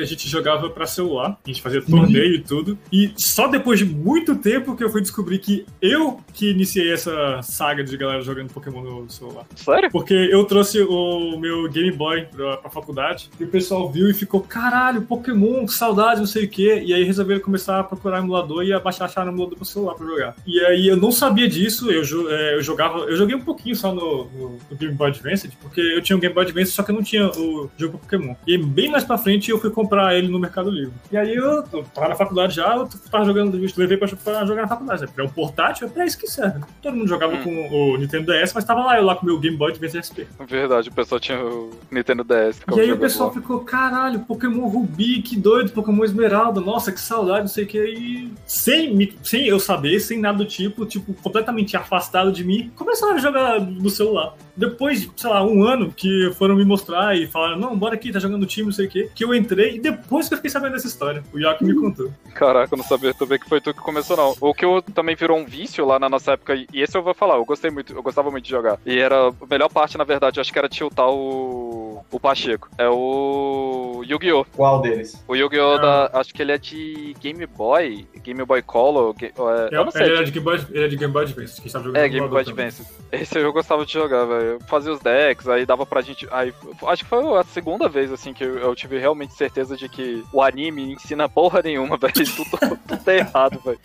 a 0.00 0.04
gente 0.04 0.28
jogava 0.28 0.68
para 0.70 0.86
celular, 0.86 1.38
a 1.44 1.48
gente 1.48 1.62
fazia 1.62 1.82
torneio 1.82 2.34
e 2.34 2.40
tudo. 2.40 2.78
E 2.92 3.12
só 3.16 3.48
depois 3.48 3.78
de 3.78 3.84
muito 3.84 4.36
tempo 4.36 4.76
que 4.76 4.82
eu 4.82 4.90
fui 4.90 5.00
descobrir 5.00 5.38
que 5.38 5.66
eu 5.80 6.20
que 6.32 6.50
iniciei 6.50 6.92
essa 6.92 7.40
saga 7.42 7.84
de 7.84 7.96
galera 7.96 8.22
jogando 8.22 8.52
Pokémon 8.52 8.82
no 8.82 9.10
celular. 9.10 9.44
Sério? 9.56 9.90
Porque 9.90 10.14
eu 10.14 10.44
trouxe 10.44 10.80
o 10.82 11.38
meu 11.38 11.68
Game 11.68 11.92
Boy 11.92 12.26
pra, 12.26 12.56
pra 12.56 12.70
faculdade 12.70 13.30
e 13.38 13.44
o 13.44 13.48
pessoal 13.48 13.90
viu 13.90 14.08
e 14.08 14.14
ficou: 14.14 14.40
caralho, 14.40 15.02
Pokémon, 15.02 15.66
saudade, 15.68 16.20
não 16.20 16.26
sei 16.26 16.44
o 16.44 16.48
quê. 16.48 16.82
E 16.84 16.94
aí 16.94 17.04
resolveram 17.04 17.40
começar 17.40 17.80
a 17.80 17.84
procurar 17.84 18.18
emulador 18.18 18.64
e 18.64 18.72
a 18.72 18.80
baixar, 18.80 19.06
achar 19.06 19.24
no 19.24 19.32
emulador 19.32 19.56
pro 19.56 19.64
celular 19.66 19.94
pra 19.94 20.06
jogar. 20.06 20.36
E 20.46 20.60
aí 20.60 20.88
eu 20.88 20.96
não 20.96 21.10
sabia 21.10 21.48
disso, 21.48 21.90
eu, 21.90 22.30
é, 22.30 22.54
eu 22.54 22.62
jogava, 22.62 23.00
eu 23.00 23.16
joguei 23.16 23.34
um 23.34 23.40
pouquinho 23.40 23.76
só 23.76 23.92
no, 23.92 24.24
no, 24.24 24.58
no 24.70 24.76
Game 24.76 24.94
Boy 24.94 25.08
Advance, 25.08 25.50
porque 25.60 25.80
eu 25.80 26.02
tinha 26.02 26.16
um 26.16 26.20
Game 26.20 26.34
Boy 26.34 26.44
Advance, 26.44 26.72
só 26.72 26.82
que 26.82 26.87
eu 26.90 26.94
não 26.94 27.02
tinha 27.02 27.28
o 27.28 27.70
jogo 27.76 27.98
Pokémon. 27.98 28.34
E 28.46 28.58
bem 28.58 28.90
mais 28.90 29.04
pra 29.04 29.18
frente 29.18 29.50
eu 29.50 29.58
fui 29.58 29.70
comprar 29.70 30.16
ele 30.16 30.28
no 30.28 30.38
Mercado 30.38 30.70
Livre. 30.70 30.92
E 31.10 31.16
aí 31.16 31.34
eu, 31.34 31.64
eu 31.72 31.84
tava 31.94 32.08
na 32.08 32.14
faculdade 32.14 32.54
já, 32.54 32.76
eu 32.76 32.88
tava 33.10 33.24
jogando, 33.24 33.56
eu 33.56 33.70
levei 33.76 33.96
pra, 33.96 34.08
pra 34.08 34.44
jogar 34.46 34.62
na 34.62 34.68
faculdade. 34.68 35.02
Né? 35.02 35.08
É 35.16 35.22
um 35.22 35.28
portátil, 35.28 35.86
é 35.86 35.90
pra 35.90 36.06
isso 36.06 36.18
que 36.18 36.26
serve. 36.26 36.60
Todo 36.82 36.96
mundo 36.96 37.08
jogava 37.08 37.34
hum. 37.34 37.42
com 37.42 37.68
o 37.70 37.96
Nintendo 37.96 38.32
DS, 38.32 38.52
mas 38.54 38.64
tava 38.64 38.84
lá 38.84 38.98
eu 38.98 39.04
lá 39.04 39.14
com 39.14 39.22
o 39.22 39.26
meu 39.26 39.38
Game 39.38 39.56
Boy 39.56 39.72
de 39.72 39.78
VSP. 39.78 40.26
Verdade, 40.48 40.88
o 40.88 40.92
pessoal 40.92 41.20
tinha 41.20 41.42
o 41.44 41.70
Nintendo 41.90 42.24
DS. 42.24 42.60
E 42.74 42.80
aí 42.80 42.92
o 42.92 42.98
pessoal 42.98 43.32
ficou, 43.32 43.60
caralho, 43.60 44.20
Pokémon 44.20 44.68
Ruby, 44.68 45.22
que 45.22 45.36
doido, 45.36 45.72
Pokémon 45.72 46.04
Esmeralda, 46.04 46.60
nossa, 46.60 46.92
que 46.92 47.00
saudade, 47.00 47.40
não 47.40 47.48
sei 47.48 47.64
o 47.64 47.66
que. 47.66 47.78
E 47.78 48.32
sem, 48.46 49.16
sem 49.22 49.46
eu 49.46 49.60
saber, 49.60 50.00
sem 50.00 50.18
nada 50.18 50.38
do 50.38 50.44
tipo, 50.44 50.86
tipo, 50.86 51.12
completamente 51.14 51.76
afastado 51.76 52.32
de 52.32 52.44
mim, 52.44 52.70
começaram 52.76 53.14
a 53.14 53.18
jogar 53.18 53.60
no 53.60 53.90
celular. 53.90 54.34
Depois, 54.56 55.08
sei 55.16 55.30
lá, 55.30 55.44
um 55.44 55.62
ano 55.62 55.92
que 55.94 56.32
foram 56.36 56.56
me 56.56 56.64
mostrar 56.78 57.16
e 57.16 57.26
falaram, 57.26 57.58
não, 57.58 57.76
bora 57.76 57.94
aqui, 57.94 58.12
tá 58.12 58.18
jogando 58.18 58.46
time, 58.46 58.66
não 58.66 58.72
sei 58.72 58.86
o 58.86 58.88
quê, 58.88 59.10
que 59.14 59.24
eu 59.24 59.34
entrei 59.34 59.76
e 59.76 59.80
depois 59.80 60.28
que 60.28 60.34
eu 60.34 60.38
fiquei 60.38 60.50
sabendo 60.50 60.72
dessa 60.72 60.86
história. 60.86 61.22
O 61.32 61.38
Yoki 61.38 61.64
me 61.64 61.74
contou. 61.74 62.10
Caraca, 62.34 62.74
eu 62.74 62.78
não 62.78 62.84
sabia 62.84 63.12
também 63.14 63.38
que 63.38 63.48
foi 63.48 63.60
tu 63.60 63.72
que 63.72 63.80
começou, 63.80 64.16
não. 64.16 64.34
O 64.40 64.52
que 64.52 64.64
eu 64.64 64.82
também 64.82 65.14
virou 65.14 65.38
um 65.38 65.44
vício 65.44 65.84
lá 65.84 65.98
na 65.98 66.08
nossa 66.08 66.32
época, 66.32 66.54
e 66.54 66.66
esse 66.74 66.96
eu 66.96 67.02
vou 67.02 67.14
falar, 67.14 67.36
eu 67.36 67.44
gostei 67.44 67.70
muito, 67.70 67.92
eu 67.92 68.02
gostava 68.02 68.30
muito 68.30 68.44
de 68.44 68.50
jogar. 68.50 68.78
E 68.84 68.98
era 68.98 69.28
a 69.28 69.32
melhor 69.50 69.68
parte, 69.68 69.98
na 69.98 70.04
verdade, 70.04 70.40
acho 70.40 70.52
que 70.52 70.58
era 70.58 70.68
tiltar 70.68 71.08
o, 71.08 72.04
o 72.10 72.20
Pacheco. 72.20 72.68
É 72.78 72.88
o 72.88 74.02
Yu-Gi-Oh! 74.04 74.44
Qual 74.56 74.80
deles? 74.80 75.22
O 75.26 75.34
Yu-Gi-Oh! 75.34 75.76
Ah. 75.76 75.78
da. 75.78 76.20
Acho 76.20 76.32
que 76.32 76.42
ele 76.42 76.52
é 76.52 76.58
de 76.58 77.14
Game 77.20 77.44
Boy, 77.46 78.06
Game 78.22 78.44
Boy 78.44 78.62
Color. 78.62 79.14
É, 79.20 79.76
eu 79.76 79.84
não 79.84 79.90
sei. 79.90 80.06
Ele 80.06 80.18
é 80.18 80.22
de 80.22 80.30
Game 80.30 80.44
Boy, 80.44 80.60
ele 80.70 80.84
é 80.84 80.88
de 80.88 80.96
Game 80.96 81.12
Boy 81.12 81.24
Advance, 81.24 81.60
que 81.60 81.68
sabe 81.68 81.86
jogar 81.86 82.00
É, 82.00 82.08
Game 82.08 82.28
Boy 82.28 82.40
Advance. 82.40 82.86
Esse 83.10 83.38
eu 83.38 83.52
gostava 83.52 83.84
de 83.84 83.92
jogar, 83.92 84.24
velho 84.24 84.48
eu 84.48 84.60
fazia 84.66 84.92
os 84.92 85.00
decks, 85.00 85.48
aí 85.48 85.66
dava 85.66 85.84
pra 85.84 86.00
gente. 86.00 86.26
Aí, 86.30 86.52
acho 86.86 87.04
que 87.04 87.08
foi 87.08 87.38
a 87.38 87.42
segunda 87.42 87.88
vez, 87.88 88.12
assim, 88.12 88.32
que 88.32 88.44
eu, 88.44 88.74
tive 88.74 88.98
realmente 88.98 89.34
certeza 89.34 89.76
de 89.76 89.88
que 89.88 90.24
o 90.32 90.42
anime 90.42 90.92
ensina 90.92 91.28
porra 91.28 91.60
nenhuma, 91.62 91.96
velho. 91.98 92.12
Tudo, 92.14 92.50
tudo 92.50 93.04
tá 93.04 93.14
errado, 93.14 93.60
velho. 93.64 93.78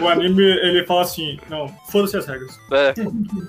O 0.00 0.08
anime, 0.08 0.42
ele 0.42 0.84
fala 0.84 1.02
assim: 1.02 1.38
não, 1.48 1.68
foda-se 1.88 2.16
as 2.16 2.26
regras. 2.26 2.58
É. 2.72 2.94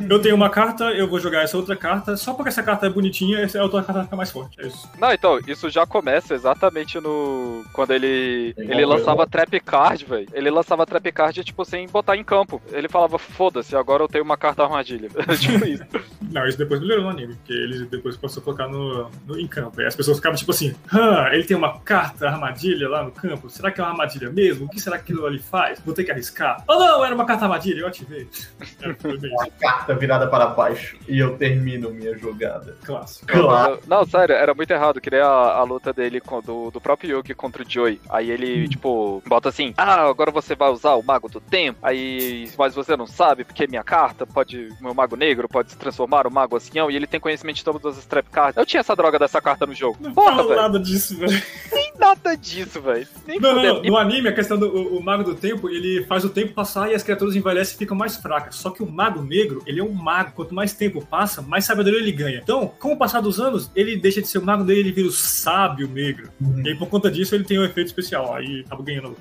Eu 0.10 0.22
tenho 0.22 0.36
uma 0.36 0.50
carta, 0.50 0.86
eu 0.92 1.08
vou 1.08 1.20
jogar 1.20 1.44
essa 1.44 1.58
outra 1.58 1.76
carta, 1.76 2.16
só 2.18 2.34
porque 2.34 2.50
essa 2.50 2.64
carta 2.64 2.86
é 2.86 2.90
bonitinha, 2.90 3.40
essa 3.40 3.62
outra 3.62 3.84
carta 3.84 4.04
fica 4.04 4.16
mais 4.16 4.32
forte. 4.32 4.60
É 4.62 4.68
isso. 4.68 4.90
Não, 5.00 5.12
então, 5.12 5.40
isso 5.48 5.70
já 5.70 5.86
começa 5.86 6.34
exatamente 6.34 7.00
no. 7.00 7.64
Quando 7.74 7.92
ele. 7.92 8.54
Ele 8.58 8.86
lançava 8.86 9.28
trap 9.28 9.60
card, 9.60 10.06
velho. 10.06 10.28
Ele 10.34 10.50
lançava 10.50 10.86
trap 10.86 11.12
card, 11.12 11.44
tipo, 11.44 11.66
sem 11.66 11.88
botar 11.88 12.16
em 12.16 12.24
campo. 12.24 12.62
Ele 12.72 12.88
falava, 12.88 13.18
foda-se, 13.18 13.76
agora 13.76 14.04
eu 14.04 14.08
tenho 14.08 14.24
uma 14.24 14.38
carta 14.38 14.64
armadilha. 14.64 15.10
tipo 15.40 15.66
isso. 15.66 15.84
Não, 16.32 16.48
isso 16.48 16.58
depois 16.58 16.80
melhorou 16.80 17.06
no 17.06 17.10
anime, 17.10 17.36
porque 17.36 17.54
ele 17.54 17.86
depois 17.86 18.18
passou 18.18 18.42
a 18.42 18.44
colocar 18.50 18.68
no, 18.68 19.10
no, 19.26 19.40
em 19.40 19.48
campo. 19.48 19.82
E 19.82 19.86
as 19.86 19.96
pessoas 19.96 20.18
ficavam 20.18 20.38
tipo 20.38 20.52
assim: 20.52 20.76
ah, 20.92 21.30
ele 21.32 21.44
tem 21.44 21.56
uma 21.56 21.80
carta 21.80 22.28
armadilha 22.28 22.90
lá 22.90 23.04
no 23.04 23.12
campo. 23.12 23.50
Será 23.50 23.72
que 23.72 23.80
é 23.80 23.84
uma 23.84 23.92
armadilha 23.92 24.30
mesmo? 24.30 24.66
O 24.66 24.70
que 24.70 24.80
será 24.80 24.98
que 24.98 25.04
aquilo 25.04 25.26
ali 25.26 25.40
faz? 25.40 25.80
Vou 25.82 25.94
ter 25.94 26.04
que 26.04 26.12
arriscar. 26.12 26.64
Oh 26.68 26.76
não, 26.76 27.06
era 27.06 27.14
uma 27.14 27.26
carta 27.26 27.46
armadilha, 27.46 27.82
eu 27.82 27.88
ativei. 27.88 28.28
É, 28.80 28.88
uma 28.88 29.48
carta 29.60 29.94
virada 29.94 30.28
para 30.28 30.48
baixo 30.48 30.98
e 31.08 31.20
eu 31.20 31.38
termino 31.38 31.92
minha 31.92 32.18
jogada. 32.18 32.78
Clássico. 32.84 33.28
Claro. 33.28 33.80
Não, 33.88 34.06
sério, 34.06 34.34
era 34.36 34.54
muito 34.54 34.72
errado. 34.72 35.02
Que 35.02 35.10
nem 35.10 35.20
a, 35.20 35.26
a 35.26 35.64
luta 35.64 35.92
dele 35.92 36.22
com, 36.22 36.42
do, 36.42 36.72
do 36.72 36.80
próprio 36.80 37.18
Yugi 37.18 37.34
contra 37.34 37.64
o 37.64 37.70
Joey. 37.70 38.00
Aí 38.10 38.30
ele, 38.30 38.66
hum. 38.66 38.70
tipo, 38.70 39.24
bota 39.28 39.50
assim: 39.50 39.74
ah, 39.78 40.08
agora 40.08 40.32
você 40.32 40.56
vai 40.56 40.70
usar 40.70 40.96
o 40.96 41.04
Mago 41.04 41.30
do 41.30 41.42
Tempo. 41.42 41.80
Aí, 41.82 42.50
mas 42.58 42.74
você 42.74 42.96
não 42.96 43.06
sabe, 43.06 43.44
porque 43.44 43.68
minha 43.68 43.84
carta 43.84 44.26
pode. 44.26 44.70
Meu 44.80 44.94
Mago 44.94 45.16
Negro 45.16 45.48
pode 45.48 45.72
se 45.72 45.78
transformar 45.78 46.26
o 46.26 46.32
Mago 46.32 46.56
Ancião 46.56 46.90
e 46.90 46.96
ele 46.96 47.08
tem 47.08 47.20
conhecimento 47.20 47.58
de 47.58 47.64
todas 47.64 47.98
as 47.98 48.06
trap 48.06 48.30
cards. 48.40 48.58
Eu 48.58 48.66
tinha 48.66 48.80
essa 48.80 48.96
droga 48.96 49.20
dessa 49.20 49.42
carta 49.42 49.66
no 49.66 49.74
jogo. 49.74 49.98
Não 50.00 50.14
Porra, 50.14 50.38
fala 50.38 50.56
nada 50.56 50.80
disso, 50.80 51.18
velho. 51.18 51.42
Nem 51.72 51.92
nada 52.00 52.36
disso, 52.36 52.82
velho. 52.82 53.08
Não, 53.40 53.56
não, 53.56 53.64
não, 53.64 53.82
No 53.82 53.98
anime, 53.98 54.30
a 54.30 54.34
questão 54.34 54.58
do 54.58 54.68
o, 54.68 54.98
o, 54.98 55.04
Mago 55.04 55.24
do 55.24 55.36
Tempo, 55.36 55.70
ele 55.70 56.06
faz 56.06 56.24
o 56.24 56.30
tempo 56.30 56.54
passar 56.54 56.90
e 56.90 56.96
as 56.96 57.04
criaturas 57.04 57.36
envelhecem 57.36 57.76
e 57.76 57.78
ficam 57.78 57.98
mais 57.98 58.16
fracas. 58.16 58.56
Só 58.56 58.70
que 58.70 58.82
o 58.82 58.90
Mago 58.90 59.22
Negro, 59.22 59.62
ele 59.66 59.80
é 59.80 59.84
um 59.84 59.92
mago. 59.92 60.32
Quanto 60.36 60.54
mais 60.54 60.74
tempo 60.74 61.06
passa, 61.06 61.42
mais 61.42 61.66
sabedoria 61.66 62.00
ele 62.00 62.12
ganha. 62.12 62.40
Então, 62.42 62.72
com 62.80 62.94
o 62.94 62.98
passar 62.98 63.22
dos 63.22 63.40
anos, 63.40 63.70
ele 63.76 63.98
deixa 63.98 64.22
de 64.22 64.28
ser 64.28 64.38
o 64.38 64.46
Mago 64.46 64.64
dele, 64.64 64.80
ele 64.80 64.92
vira 64.92 65.08
o 65.08 65.12
Sábio 65.12 65.88
Negro. 65.88 66.30
Uhum. 66.40 66.64
E 66.66 66.70
aí, 66.70 66.76
por 66.76 66.88
conta 66.88 67.12
disso, 67.12 67.36
ele 67.36 67.44
tem 67.44 67.60
um 67.60 67.66
efeito 67.66 67.88
especial. 67.88 68.36
Aí, 68.36 68.64
acaba 68.66 68.84
ganhando. 68.84 69.16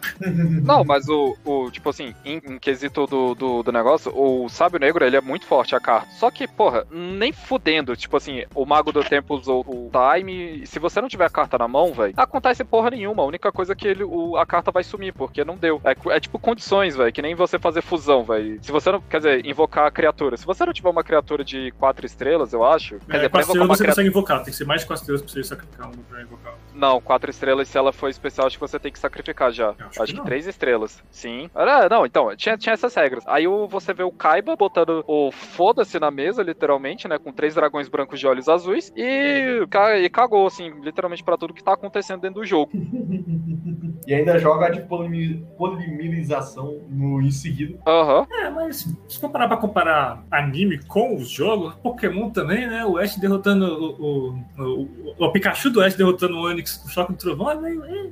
Não, 0.64 0.84
mas 0.84 1.08
o, 1.08 1.36
o 1.44 1.70
tipo 1.70 1.90
assim, 1.90 2.14
em, 2.24 2.40
em 2.44 2.58
quesito 2.58 3.06
do, 3.06 3.34
do, 3.34 3.62
do, 3.62 3.72
negócio, 3.72 4.12
o 4.14 4.48
Sábio 4.48 4.78
Negro, 4.78 5.04
ele 5.04 5.16
é 5.16 5.20
muito 5.20 5.46
forte 5.46 5.74
a 5.74 5.80
carta. 5.80 6.08
Só 6.12 6.30
que, 6.30 6.46
porra, 6.46 6.86
nem 6.90 7.32
fudendo. 7.32 7.96
Tipo 7.96 8.16
assim, 8.16 8.44
o 8.54 8.64
Mago 8.64 8.92
do 8.92 8.97
Tempo 9.04 9.34
usou 9.34 9.64
o 9.66 9.90
Time. 9.90 10.66
Se 10.66 10.78
você 10.78 11.00
não 11.00 11.08
tiver 11.08 11.26
a 11.26 11.30
carta 11.30 11.58
na 11.58 11.68
mão, 11.68 11.92
velho, 11.92 12.14
acontece 12.16 12.64
porra 12.64 12.90
nenhuma. 12.90 13.22
A 13.22 13.26
única 13.26 13.52
coisa 13.52 13.72
é 13.72 13.76
que 13.76 13.88
ele, 13.88 14.04
o, 14.04 14.36
a 14.36 14.46
carta 14.46 14.70
vai 14.70 14.84
sumir, 14.84 15.12
porque 15.12 15.44
não 15.44 15.56
deu. 15.56 15.80
É, 15.84 15.94
é 16.16 16.20
tipo 16.20 16.38
condições, 16.38 16.96
velho, 16.96 17.12
que 17.12 17.22
nem 17.22 17.34
você 17.34 17.58
fazer 17.58 17.82
fusão, 17.82 18.24
velho. 18.24 18.58
Se 18.62 18.72
você 18.72 18.92
não, 18.92 19.00
quer 19.00 19.18
dizer, 19.18 19.46
invocar 19.46 19.86
a 19.86 19.90
criatura. 19.90 20.36
Se 20.36 20.46
você 20.46 20.64
não 20.64 20.72
tiver 20.72 20.90
uma 20.90 21.04
criatura 21.04 21.44
de 21.44 21.70
quatro 21.72 22.04
estrelas, 22.06 22.52
eu 22.52 22.64
acho. 22.64 22.96
É, 22.96 22.98
quer 22.98 23.16
dizer, 23.16 23.28
quatro 23.30 23.48
estrelas 23.48 23.68
você 23.68 23.84
criatura... 23.84 23.88
consegue 23.88 24.08
invocar, 24.08 24.36
tem 24.38 24.52
que 24.52 24.56
ser 24.56 24.66
mais 24.66 24.80
de 24.82 24.86
quatro 24.86 25.02
estrelas 25.02 25.22
pra 25.22 25.32
você 25.32 25.44
sacrificar 25.44 25.86
uma 25.86 25.96
pra 26.08 26.22
invocar. 26.22 26.54
Não, 26.74 27.00
quatro 27.00 27.30
estrelas, 27.30 27.68
se 27.68 27.76
ela 27.76 27.92
for 27.92 28.08
especial, 28.08 28.46
acho 28.46 28.56
que 28.56 28.60
você 28.60 28.78
tem 28.78 28.92
que 28.92 28.98
sacrificar 28.98 29.50
já. 29.50 29.70
Acho, 29.70 30.02
acho 30.02 30.14
que, 30.14 30.20
que 30.20 30.26
três 30.26 30.46
estrelas. 30.46 31.02
Sim. 31.10 31.50
Ah, 31.54 31.88
não, 31.88 32.06
então, 32.06 32.34
tinha, 32.36 32.56
tinha 32.56 32.72
essas 32.72 32.94
regras. 32.94 33.24
Aí 33.26 33.46
você 33.68 33.92
vê 33.92 34.02
o 34.02 34.12
Kaiba 34.12 34.54
botando 34.54 35.04
o 35.06 35.30
foda-se 35.32 35.98
na 35.98 36.10
mesa, 36.10 36.42
literalmente, 36.42 37.08
né? 37.08 37.18
Com 37.18 37.32
três 37.32 37.54
dragões 37.54 37.88
brancos 37.88 38.20
de 38.20 38.26
olhos 38.26 38.48
azuis. 38.48 38.87
E, 38.96 39.66
e 40.02 40.10
cagou, 40.10 40.46
assim, 40.46 40.70
literalmente 40.80 41.22
para 41.22 41.36
tudo 41.36 41.54
que 41.54 41.62
tá 41.62 41.72
acontecendo 41.72 42.20
dentro 42.20 42.40
do 42.40 42.46
jogo. 42.46 42.72
e 44.06 44.14
ainda 44.14 44.38
joga 44.38 44.70
de 44.70 44.80
polimerização 44.80 46.80
no 46.88 47.20
em 47.20 47.30
seguida. 47.30 47.78
Aham. 47.86 48.20
Uhum. 48.20 48.26
É, 48.40 48.50
mas 48.50 48.88
se 49.08 49.20
comparar 49.20 49.48
pra 49.48 49.56
comparar 49.56 50.24
anime 50.30 50.82
com 50.84 51.14
os 51.14 51.28
jogos, 51.28 51.74
Pokémon 51.82 52.30
também, 52.30 52.66
né? 52.66 52.84
O 52.84 52.98
Ash 52.98 53.16
derrotando 53.16 53.66
o, 53.66 54.34
o, 54.58 54.58
o, 54.58 55.26
o 55.26 55.32
Pikachu 55.32 55.70
do 55.70 55.82
Ash 55.82 55.94
derrotando 55.94 56.36
o 56.36 56.44
Onix 56.44 56.76
com 56.76 56.88
choque 56.88 57.12
do 57.12 57.18
trovão, 57.18 57.50
é 57.50 57.54
meio. 57.56 57.84
é. 57.84 58.08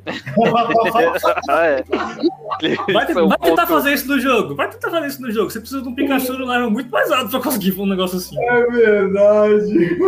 Vai, 2.92 3.12
vai 3.12 3.38
tentar 3.38 3.66
fazer 3.66 3.92
isso 3.92 4.08
no 4.08 4.20
jogo. 4.20 4.54
Vai 4.54 4.70
tentar 4.70 4.90
fazer 4.90 5.06
isso 5.06 5.20
no 5.20 5.30
jogo. 5.30 5.50
Você 5.50 5.60
precisa 5.60 5.82
de 5.82 5.88
um 5.88 5.94
Pikachu 5.94 6.34
no 6.34 6.46
level 6.46 6.70
muito 6.70 6.90
mais 6.90 7.10
alto 7.10 7.30
pra 7.30 7.40
conseguir 7.40 7.78
um 7.78 7.86
negócio 7.86 8.18
assim. 8.18 8.36
É 8.38 8.70
verdade 8.70 9.98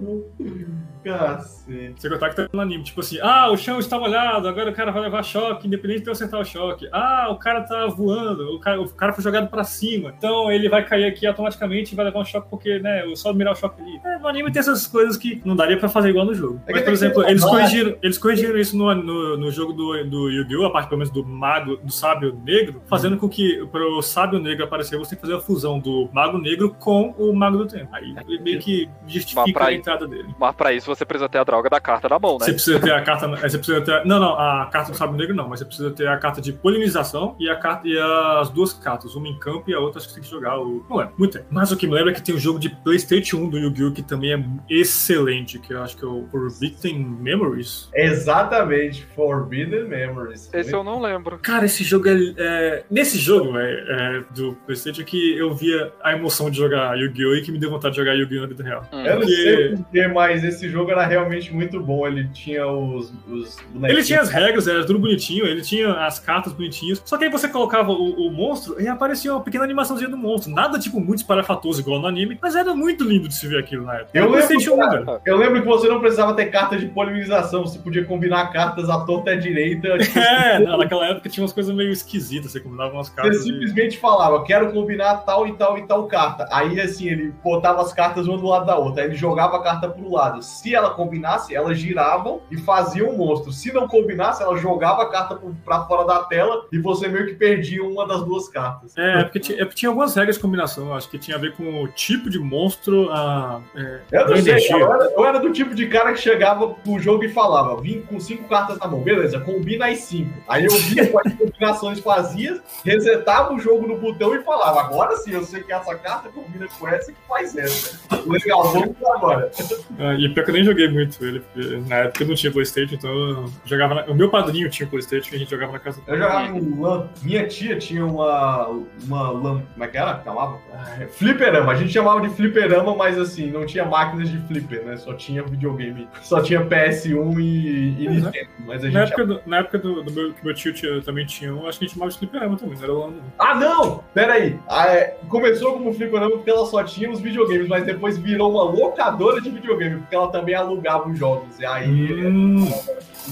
acabou. 0.00 0.79
Cacete. 1.02 1.94
Você 2.00 2.08
contar 2.08 2.30
que 2.30 2.36
tá 2.36 2.48
no 2.52 2.60
anime, 2.60 2.84
tipo 2.84 3.00
assim, 3.00 3.18
ah, 3.20 3.50
o 3.50 3.56
chão 3.56 3.78
está 3.78 3.98
molhado, 3.98 4.48
agora 4.48 4.70
o 4.70 4.74
cara 4.74 4.90
vai 4.90 5.02
levar 5.02 5.22
choque, 5.22 5.66
independente 5.66 6.02
de 6.02 6.08
eu 6.08 6.12
acertar 6.12 6.40
o 6.40 6.44
choque. 6.44 6.88
Ah, 6.92 7.28
o 7.30 7.36
cara 7.36 7.62
tá 7.62 7.86
voando, 7.86 8.54
o 8.54 8.60
cara, 8.60 8.80
o 8.80 8.88
cara 8.88 9.12
foi 9.12 9.22
jogado 9.22 9.48
pra 9.48 9.64
cima, 9.64 10.14
então 10.16 10.50
ele 10.50 10.68
vai 10.68 10.84
cair 10.84 11.04
aqui 11.06 11.26
automaticamente 11.26 11.92
e 11.92 11.96
vai 11.96 12.04
levar 12.04 12.20
um 12.20 12.24
choque 12.24 12.48
porque, 12.48 12.78
né, 12.78 13.04
eu 13.04 13.16
só 13.16 13.32
mirar 13.32 13.52
o 13.52 13.56
choque 13.56 13.80
ali. 13.80 14.00
É, 14.04 14.18
no 14.18 14.28
anime 14.28 14.52
tem 14.52 14.60
essas 14.60 14.86
coisas 14.86 15.16
que 15.16 15.40
não 15.44 15.56
daria 15.56 15.78
pra 15.78 15.88
fazer 15.88 16.10
igual 16.10 16.26
no 16.26 16.34
jogo. 16.34 16.60
É 16.66 16.72
Mas, 16.72 16.82
por 16.82 16.92
exemplo, 16.92 17.28
eles 17.28 17.44
corrigiram, 17.44 17.96
eles 18.02 18.18
corrigiram 18.18 18.58
isso 18.58 18.76
no, 18.76 18.94
no, 18.94 19.36
no 19.36 19.50
jogo 19.50 19.72
do, 19.72 20.04
do 20.04 20.30
Yu-Gi-Oh!, 20.30 20.66
a 20.66 20.70
parte 20.70 20.88
pelo 20.88 20.98
menos 20.98 21.12
do 21.12 21.24
mago, 21.24 21.76
do 21.76 21.92
sábio 21.92 22.38
negro, 22.44 22.82
fazendo 22.86 23.16
com 23.16 23.28
que 23.28 23.64
pro 23.70 24.00
sábio 24.02 24.38
negro 24.38 24.64
aparecer, 24.64 24.98
você 24.98 25.10
tem 25.10 25.16
que 25.16 25.22
fazer 25.22 25.36
a 25.36 25.40
fusão 25.40 25.78
do 25.78 26.08
mago 26.12 26.38
negro 26.38 26.74
com 26.78 27.14
o 27.18 27.32
mago 27.32 27.58
do 27.58 27.66
tempo. 27.66 27.88
Aí 27.92 28.14
meio 28.40 28.58
que 28.58 28.88
justifica 29.06 29.66
a 29.66 29.72
entrada 29.72 30.06
dele. 30.06 30.34
Mas 30.38 30.54
pra 30.54 30.72
isso 30.72 30.89
você 30.94 31.04
precisa 31.04 31.28
ter 31.28 31.38
a 31.38 31.44
droga 31.44 31.70
da 31.70 31.80
carta 31.80 32.08
na 32.08 32.18
mão, 32.18 32.32
né? 32.38 32.46
Você 32.46 32.52
precisa 32.52 32.80
ter 32.80 32.92
a 32.92 33.02
carta. 33.02 33.28
Você 33.28 33.58
precisa 33.58 33.80
ter. 33.80 34.04
Não, 34.04 34.18
não, 34.18 34.34
a 34.34 34.68
carta 34.70 34.92
do 34.92 34.96
Sábio 34.96 35.16
Negro 35.16 35.34
não, 35.34 35.48
mas 35.48 35.60
você 35.60 35.64
precisa 35.64 35.90
ter 35.90 36.08
a 36.08 36.16
carta 36.18 36.40
de 36.40 36.52
polinização 36.52 37.36
e 37.38 37.48
a 37.48 37.56
carta 37.56 37.86
e 37.86 37.98
as 37.98 38.50
duas 38.50 38.72
cartas, 38.72 39.14
uma 39.14 39.28
em 39.28 39.38
campo 39.38 39.70
e 39.70 39.74
a 39.74 39.80
outra 39.80 39.98
acho 39.98 40.08
que 40.08 40.14
você 40.14 40.20
tem 40.20 40.28
que 40.28 40.34
jogar. 40.34 40.58
O... 40.58 40.84
Não 40.88 41.00
é, 41.00 41.10
muito 41.16 41.32
tempo. 41.32 41.46
Mas 41.50 41.70
o 41.70 41.76
que 41.76 41.86
me 41.86 41.94
lembra 41.94 42.10
é 42.10 42.14
que 42.14 42.22
tem 42.22 42.34
um 42.34 42.38
jogo 42.38 42.58
de 42.58 42.68
PlayStation 42.68 43.38
1 43.38 43.50
do 43.50 43.58
Yu-Gi-Oh! 43.58 43.92
que 43.92 44.02
também 44.02 44.32
é 44.32 44.44
excelente, 44.68 45.58
que 45.58 45.72
eu 45.72 45.82
acho 45.82 45.96
que 45.96 46.04
é 46.04 46.08
o 46.08 46.26
Forbidden 46.30 46.98
Memories. 46.98 47.88
Exatamente, 47.94 49.04
Forbidden 49.14 49.88
Memories. 49.88 50.52
Esse 50.52 50.72
eu 50.72 50.82
não 50.82 51.00
lembro. 51.00 51.38
Cara, 51.38 51.66
esse 51.66 51.84
jogo 51.84 52.08
é. 52.08 52.34
é... 52.36 52.84
Nesse 52.90 53.18
jogo 53.18 53.58
é, 53.58 53.70
é, 53.72 54.24
do 54.34 54.54
PlayStation 54.66 55.04
que 55.04 55.36
eu 55.36 55.54
via 55.54 55.92
a 56.02 56.12
emoção 56.12 56.50
de 56.50 56.56
jogar 56.56 56.96
Yu-Gi-Oh! 56.98 57.34
e 57.34 57.42
que 57.42 57.52
me 57.52 57.58
deu 57.58 57.70
vontade 57.70 57.94
de 57.94 58.00
jogar 58.00 58.14
Yu-Gi-Oh! 58.14 58.42
na 58.42 58.46
vida 58.46 58.62
real. 58.62 58.82
Hum. 58.92 59.04
Eu 59.04 59.20
não 59.20 59.26
sei 59.28 59.76
porquê, 60.00 60.06
mas 60.08 60.44
esse 60.44 60.68
jogo 60.68 60.79
jogo 60.80 60.90
era 60.90 61.06
realmente 61.06 61.54
muito 61.54 61.80
bom. 61.80 62.06
Ele 62.06 62.28
tinha 62.32 62.66
os, 62.66 63.12
os 63.28 63.58
Ele 63.82 64.02
tinha 64.02 64.20
as 64.20 64.30
regras, 64.30 64.66
era 64.66 64.84
tudo 64.84 64.98
bonitinho, 64.98 65.46
ele 65.46 65.62
tinha 65.62 65.92
as 66.04 66.18
cartas 66.18 66.52
bonitinhas. 66.52 67.02
Só 67.04 67.16
que 67.16 67.24
aí 67.24 67.30
você 67.30 67.48
colocava 67.48 67.92
o, 67.92 68.26
o 68.26 68.30
monstro 68.30 68.80
e 68.80 68.88
aparecia 68.88 69.32
uma 69.32 69.42
pequena 69.42 69.64
animaçãozinha 69.64 70.08
do 70.08 70.16
monstro. 70.16 70.52
Nada 70.52 70.78
tipo 70.78 71.00
muito 71.00 71.18
esparafatoso 71.18 71.80
igual 71.80 72.00
no 72.00 72.06
anime, 72.06 72.38
mas 72.40 72.56
era 72.56 72.74
muito 72.74 73.04
lindo 73.04 73.28
de 73.28 73.34
se 73.34 73.46
ver 73.46 73.58
aquilo 73.58 73.84
na 73.84 73.96
época. 73.96 74.18
Eu, 74.18 74.30
lembro, 74.30 75.20
eu 75.24 75.36
lembro 75.36 75.62
que 75.62 75.68
você 75.68 75.88
não 75.88 76.00
precisava 76.00 76.34
ter 76.34 76.46
carta 76.46 76.76
de 76.76 76.86
polinização, 76.86 77.64
você 77.64 77.78
podia 77.78 78.04
combinar 78.04 78.50
cartas 78.52 78.88
à 78.88 79.00
torta 79.04 79.30
e 79.30 79.34
à 79.34 79.36
direita. 79.36 79.98
Tipo... 79.98 80.20
É, 80.30 80.58
não, 80.60 80.78
naquela 80.78 81.06
época 81.06 81.28
tinha 81.28 81.42
umas 81.42 81.52
coisas 81.52 81.74
meio 81.74 81.90
esquisitas, 81.90 82.52
você 82.52 82.60
combinava 82.60 82.92
umas 82.92 83.08
cartas. 83.08 83.38
Você 83.38 83.44
simplesmente 83.44 83.98
falava, 83.98 84.42
quero 84.44 84.72
combinar 84.72 85.16
tal 85.24 85.46
e 85.46 85.52
tal 85.54 85.76
e 85.78 85.86
tal 85.86 86.06
carta. 86.06 86.46
Aí 86.50 86.80
assim, 86.80 87.08
ele 87.08 87.32
botava 87.42 87.80
as 87.82 87.92
cartas 87.92 88.26
uma 88.26 88.38
do 88.38 88.46
lado 88.46 88.66
da 88.66 88.76
outra, 88.76 89.02
aí 89.02 89.08
ele 89.08 89.16
jogava 89.16 89.56
a 89.56 89.62
carta 89.62 89.88
pro 89.88 90.10
lado. 90.10 90.42
Se 90.42 90.69
se 90.70 90.74
ela 90.74 90.90
combinasse, 90.90 91.54
elas 91.54 91.78
giravam 91.78 92.42
e 92.48 92.56
faziam 92.56 93.10
um 93.10 93.16
monstro. 93.16 93.52
Se 93.52 93.72
não 93.72 93.88
combinasse, 93.88 94.40
ela 94.40 94.56
jogava 94.56 95.02
a 95.02 95.10
carta 95.10 95.36
pra 95.64 95.84
fora 95.84 96.06
da 96.06 96.22
tela 96.24 96.64
e 96.70 96.78
você 96.78 97.08
meio 97.08 97.26
que 97.26 97.34
perdia 97.34 97.82
uma 97.82 98.06
das 98.06 98.22
duas 98.22 98.48
cartas. 98.48 98.96
É, 98.96 99.24
porque 99.24 99.40
tinha, 99.40 99.60
é 99.60 99.64
porque 99.64 99.76
tinha 99.76 99.90
algumas 99.90 100.14
regras 100.14 100.36
de 100.36 100.42
combinação. 100.42 100.94
Acho 100.94 101.08
que 101.10 101.18
tinha 101.18 101.36
a 101.36 101.40
ver 101.40 101.56
com 101.56 101.82
o 101.82 101.88
tipo 101.88 102.30
de 102.30 102.38
monstro, 102.38 103.10
a. 103.10 103.60
É, 103.74 104.00
eu 104.12 104.28
não 104.28 104.36
sei, 104.36 104.72
eu 104.72 104.92
era, 104.92 105.04
eu 105.04 105.24
era, 105.24 105.40
do 105.40 105.52
tipo 105.52 105.74
de 105.74 105.88
cara 105.88 106.12
que 106.12 106.20
chegava 106.20 106.68
pro 106.68 107.00
jogo 107.00 107.24
e 107.24 107.28
falava: 107.28 107.80
vim 107.80 108.02
com 108.02 108.20
cinco 108.20 108.44
cartas 108.48 108.78
na 108.78 108.86
mão, 108.86 109.00
beleza, 109.00 109.40
combina 109.40 109.88
as 109.88 109.98
cinco. 109.98 110.32
Aí 110.46 110.66
eu 110.66 110.72
via 110.72 111.10
quais 111.10 111.34
combinações 111.34 111.98
fazia, 111.98 112.60
resetava 112.84 113.52
o 113.54 113.58
jogo 113.58 113.88
no 113.88 113.98
botão 113.98 114.34
e 114.36 114.42
falava: 114.44 114.82
agora 114.82 115.16
sim, 115.16 115.32
eu 115.32 115.42
sei 115.42 115.62
que 115.62 115.72
essa 115.72 115.96
carta 115.96 116.28
combina 116.28 116.68
com 116.78 116.86
essa 116.86 117.12
que 117.12 117.18
faz 117.28 117.56
essa. 117.56 117.98
Legal, 118.26 118.62
vamos 118.72 118.96
agora. 119.04 119.50
Ah, 119.98 120.14
e 120.14 120.28
pior 120.28 120.44
que 120.44 120.50
eu 120.50 120.54
nem 120.54 120.59
joguei 120.64 120.88
muito 120.88 121.24
ele, 121.24 121.40
porque 121.40 121.76
na 121.88 121.96
época 121.96 122.24
eu 122.24 122.28
não 122.28 122.34
tinha 122.34 122.52
Playstation, 122.52 122.94
então 122.94 123.10
eu 123.10 123.52
jogava 123.64 123.94
na... 123.94 124.04
O 124.06 124.14
meu 124.14 124.30
padrinho 124.30 124.68
tinha 124.70 124.88
Playstation 124.88 125.32
e 125.32 125.36
a 125.36 125.38
gente 125.38 125.50
jogava 125.50 125.72
na 125.72 125.78
casa 125.78 126.00
Eu 126.06 126.18
jogava 126.18 126.52
LAN. 126.78 127.08
Minha 127.22 127.46
tia 127.46 127.78
tinha 127.78 128.04
uma. 128.04 128.68
uma 129.04 129.30
LAN. 129.30 129.62
Como 129.72 129.84
é 129.84 129.88
que 129.88 129.96
era? 129.96 130.22
Chamava? 130.22 130.58
Ah, 130.72 131.06
fliperama. 131.10 131.72
A 131.72 131.74
gente 131.74 131.92
chamava 131.92 132.20
de 132.20 132.34
fliperama, 132.34 132.94
mas 132.94 133.18
assim, 133.18 133.50
não 133.50 133.66
tinha 133.66 133.84
máquinas 133.84 134.30
de 134.30 134.38
flipper, 134.46 134.84
né? 134.84 134.96
Só 134.96 135.14
tinha 135.14 135.42
videogame. 135.42 136.08
Só 136.22 136.40
tinha 136.42 136.64
PS1 136.64 137.38
e, 137.38 138.04
e 138.04 138.08
Nintendo. 138.08 138.48
Mas 138.60 138.84
a 138.84 138.86
gente 138.86 138.94
na, 138.94 139.02
época 139.02 139.26
do, 139.26 139.40
na 139.46 139.56
época 139.58 139.78
do, 139.78 140.02
do 140.02 140.12
meu, 140.12 140.32
que 140.32 140.44
meu 140.44 140.54
tio 140.54 140.72
tinha, 140.72 141.00
também 141.02 141.26
tinha 141.26 141.54
um, 141.54 141.66
acho 141.66 141.78
que 141.78 141.84
a 141.84 141.88
gente 141.88 141.94
chamava 141.94 142.12
de 142.12 142.18
fliperama 142.18 142.56
também, 142.56 142.76
não 142.76 142.84
era 142.84 142.92
LAN. 142.92 143.12
Ah, 143.38 143.54
não! 143.54 144.04
Pera 144.14 144.34
aí. 144.34 144.58
Ah, 144.68 144.88
é, 144.88 145.16
começou 145.28 145.74
como 145.74 145.92
fliperama 145.92 146.32
porque 146.32 146.50
ela 146.50 146.66
só 146.66 146.82
tinha 146.82 147.10
os 147.10 147.20
videogames, 147.20 147.68
mas 147.68 147.84
depois 147.84 148.18
virou 148.18 148.50
uma 148.50 148.64
locadora 148.64 149.40
de 149.40 149.50
videogame, 149.50 150.00
porque 150.00 150.14
ela 150.14 150.30
também 150.30 150.49
alugava 150.54 151.08
os 151.08 151.18
jogos. 151.18 151.58
E 151.58 151.66
aí, 151.66 152.26
hum. 152.26 152.68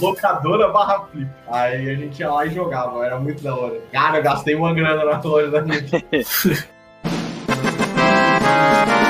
locadora 0.00 0.68
barra 0.68 1.06
flip. 1.06 1.30
Aí 1.48 1.90
a 1.90 1.94
gente 1.94 2.20
ia 2.20 2.30
lá 2.30 2.46
e 2.46 2.50
jogava, 2.50 3.04
era 3.04 3.18
muito 3.18 3.42
da 3.42 3.54
hora. 3.54 3.80
Cara, 3.92 4.18
eu 4.18 4.22
gastei 4.22 4.54
uma 4.54 4.72
grana 4.72 5.04
na 5.04 5.20
loja 5.20 5.50
da 5.50 5.62
minha. 5.62 5.78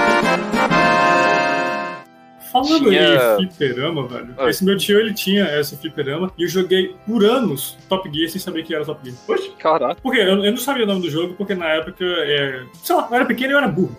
Falando 2.64 2.88
tinha... 2.90 3.34
em 3.34 3.36
fliperama, 3.36 4.06
velho. 4.06 4.34
Oi. 4.36 4.50
Esse 4.50 4.64
meu 4.64 4.76
tio, 4.76 4.98
ele 4.98 5.14
tinha 5.14 5.44
esse 5.58 5.76
fliperama 5.76 6.30
e 6.36 6.42
eu 6.42 6.48
joguei 6.48 6.94
por 7.06 7.24
anos 7.24 7.76
Top 7.88 8.08
Gear 8.12 8.30
sem 8.30 8.40
saber 8.40 8.64
que 8.64 8.74
era 8.74 8.84
Top 8.84 9.00
Gear. 9.04 9.16
Poxa, 9.26 9.50
caraca. 9.58 10.00
Porque 10.02 10.18
eu, 10.18 10.44
eu, 10.44 10.50
não 10.50 10.56
sabia 10.56 10.84
o 10.84 10.86
nome 10.86 11.02
do 11.02 11.10
jogo, 11.10 11.34
porque 11.34 11.54
na 11.54 11.68
época, 11.68 12.04
é, 12.04 12.62
sei 12.82 12.96
lá, 12.96 13.08
eu 13.10 13.16
era 13.16 13.24
pequeno 13.24 13.52
e 13.52 13.54
eu 13.54 13.58
era 13.58 13.68
burro. 13.68 13.96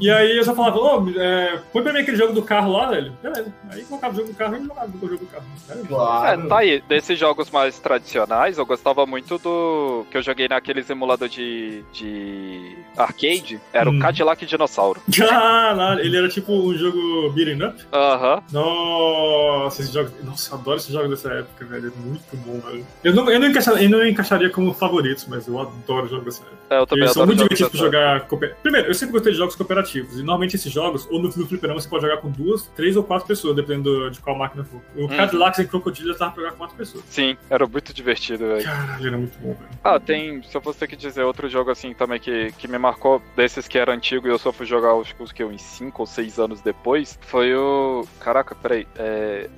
e 0.00 0.10
aí 0.10 0.36
eu 0.36 0.44
só 0.44 0.54
falava, 0.54 0.78
ô, 0.78 1.04
oh, 1.04 1.20
é, 1.20 1.60
põe 1.72 1.82
pra 1.82 1.92
mim 1.92 2.00
aquele 2.00 2.16
jogo 2.16 2.32
do 2.32 2.42
carro 2.42 2.72
lá, 2.72 2.90
velho. 2.90 3.12
Beleza. 3.22 3.52
Aí 3.70 3.84
colocava 3.84 4.14
o 4.14 4.16
jogo 4.16 4.28
do 4.28 4.36
carro 4.36 4.56
e 4.56 4.62
jogava 4.62 4.86
o 4.88 5.08
jogo 5.08 5.16
do 5.18 5.26
carro. 5.26 5.44
Claro. 5.88 6.42
É, 6.42 6.46
tá 6.46 6.58
aí. 6.58 6.82
Desses 6.88 7.18
jogos 7.18 7.50
mais 7.50 7.78
tradicionais, 7.78 8.58
eu 8.58 8.66
gostava 8.66 9.06
muito 9.06 9.38
do. 9.38 10.04
que 10.10 10.16
eu 10.16 10.22
joguei 10.22 10.48
naqueles 10.48 10.88
emulador 10.90 11.28
de. 11.28 11.82
de. 11.92 12.76
arcade. 12.96 13.60
Era 13.72 13.90
hum. 13.90 13.98
o 13.98 14.00
Cadillac 14.00 14.44
Dinossauro. 14.44 15.00
Caralho, 15.16 16.00
ele 16.00 16.16
era 16.16 16.28
tipo 16.28 16.52
um 16.52 16.74
jogo 16.74 17.30
beating 17.30 17.62
up? 17.62 17.84
Aham. 17.92 18.42
Nossa, 18.50 19.82
esse 19.82 19.92
jogo. 19.92 20.10
Nossa, 20.22 20.54
eu 20.54 20.58
adoro 20.58 20.76
esse 20.78 20.92
jogo 20.92 21.08
dessa 21.08 21.30
época, 21.32 21.64
velho. 21.66 21.92
É 21.94 22.06
muito 22.06 22.36
bom, 22.38 22.58
velho. 22.60 22.86
Eu 23.04 23.14
não, 23.14 23.30
eu 23.30 23.38
não, 23.38 23.48
encaixaria, 23.48 23.82
eu 23.82 23.90
não 23.90 24.06
encaixaria 24.06 24.50
como 24.50 24.72
favoritos, 24.72 25.26
mas 25.28 25.46
eu 25.46 25.60
adoro 25.60 26.08
jogos 26.08 26.24
dessa 26.24 26.42
época. 26.42 26.56
É, 26.70 26.78
eu 26.78 26.86
também 26.86 27.04
Eles 27.04 27.12
são 27.12 27.26
muito 27.26 27.42
divertidos 27.42 27.70
pra 27.70 27.80
jogar. 27.80 28.26
Primeiro, 28.62 28.88
eu 28.88 28.94
sempre 28.94 29.12
gostei 29.12 29.32
de 29.32 29.38
jogos 29.38 29.54
cooperativos. 29.54 30.14
E 30.14 30.18
normalmente 30.18 30.56
esses 30.56 30.72
jogos, 30.72 31.06
ou 31.10 31.20
no, 31.20 31.28
no 31.28 31.46
fliperama, 31.46 31.80
você 31.80 31.88
pode 31.88 32.02
jogar 32.02 32.16
com 32.18 32.30
duas, 32.30 32.66
três 32.68 32.96
ou 32.96 33.04
quatro 33.04 33.26
pessoas, 33.26 33.54
dependendo 33.54 34.10
de 34.10 34.20
qual 34.20 34.36
máquina 34.36 34.64
for. 34.64 34.80
O 34.96 35.04
hum. 35.04 35.08
Cadillacs 35.08 35.58
e 35.58 35.66
Crocodile 35.66 36.14
tava 36.16 36.32
pra 36.32 36.42
jogar 36.44 36.52
com 36.52 36.58
quatro 36.58 36.76
pessoas. 36.76 37.04
Sim, 37.08 37.36
era 37.50 37.66
muito 37.66 37.92
divertido, 37.92 38.46
velho. 38.46 38.64
Caralho, 38.64 39.06
era 39.06 39.18
muito 39.18 39.38
bom, 39.38 39.52
velho. 39.52 39.70
Ah, 39.84 40.00
tem. 40.00 40.42
Se 40.42 40.56
eu 40.56 40.62
fosse 40.62 40.78
ter 40.78 40.86
que 40.86 40.96
dizer 40.96 41.24
outro 41.24 41.48
jogo 41.48 41.70
assim 41.70 41.92
também 41.92 42.18
que, 42.18 42.52
que 42.52 42.66
me 42.66 42.78
marcou, 42.78 43.20
desses 43.36 43.68
que 43.68 43.78
era 43.78 43.92
antigo 43.92 44.26
e 44.26 44.30
eu 44.30 44.38
só 44.38 44.52
fui 44.52 44.64
jogar 44.64 44.94
os, 44.94 45.12
que 45.32 45.44
uns 45.44 45.60
5 45.60 46.02
ou 46.02 46.06
6 46.06 46.38
anos 46.38 46.60
depois, 46.62 47.18
foi 47.22 47.54
o. 47.54 47.81
Caraca, 48.20 48.54
peraí. 48.54 48.86
É... 48.96 49.48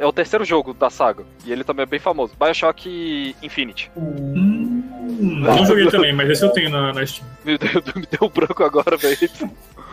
é 0.00 0.06
o 0.06 0.12
terceiro 0.12 0.44
jogo 0.44 0.74
da 0.74 0.90
saga. 0.90 1.24
E 1.44 1.52
ele 1.52 1.64
também 1.64 1.82
é 1.84 1.86
bem 1.86 2.00
famoso. 2.00 2.34
Bioshock 2.38 3.34
Infinite. 3.42 3.90
Hum, 3.96 4.82
não 5.20 5.66
joguei 5.66 5.88
também, 5.88 6.12
mas 6.12 6.30
esse 6.30 6.44
eu 6.44 6.50
tenho 6.50 6.70
na, 6.70 6.92
na 6.92 7.06
Steam. 7.06 7.26
Me 7.44 7.56
deu, 7.56 7.82
me 7.96 8.06
deu 8.06 8.28
branco 8.28 8.62
agora, 8.62 8.96
velho. 8.96 9.16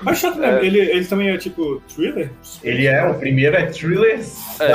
Bioshock, 0.02 0.40
é... 0.42 0.66
ele, 0.66 0.80
ele 0.80 1.06
também 1.06 1.30
é 1.30 1.38
tipo 1.38 1.82
thriller? 1.88 2.30
Ele 2.64 2.88
é, 2.88 3.06
o 3.08 3.16
primeiro 3.16 3.56
é 3.56 3.66
thriller. 3.68 4.20
É. 4.60 4.74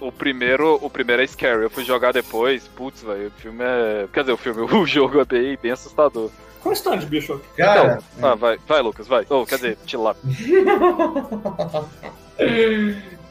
O 0.00 0.12
primeiro, 0.12 0.78
o 0.82 0.90
primeiro 0.90 1.22
é 1.22 1.26
Scary. 1.26 1.62
Eu 1.62 1.70
fui 1.70 1.84
jogar 1.84 2.12
depois. 2.12 2.68
Putz, 2.68 3.02
velho. 3.02 3.28
O 3.28 3.40
filme 3.40 3.64
é. 3.64 4.06
Quer 4.12 4.20
dizer, 4.20 4.32
o 4.32 4.36
filme, 4.36 4.60
o 4.70 4.86
jogo 4.86 5.20
é 5.20 5.24
bem, 5.24 5.58
bem 5.60 5.72
assustador. 5.72 6.30
Qual 6.64 6.70
a 6.70 6.72
história 6.72 6.98
de 6.98 7.04
Bioshock? 7.04 7.46
Cara. 7.58 7.98
Então, 8.16 8.30
ah, 8.30 8.34
vai, 8.34 8.58
vai, 8.66 8.80
Lucas, 8.80 9.06
vai. 9.06 9.26
Oh, 9.28 9.44
quer 9.44 9.56
dizer, 9.56 9.76
te 9.84 9.98
lá. 9.98 10.16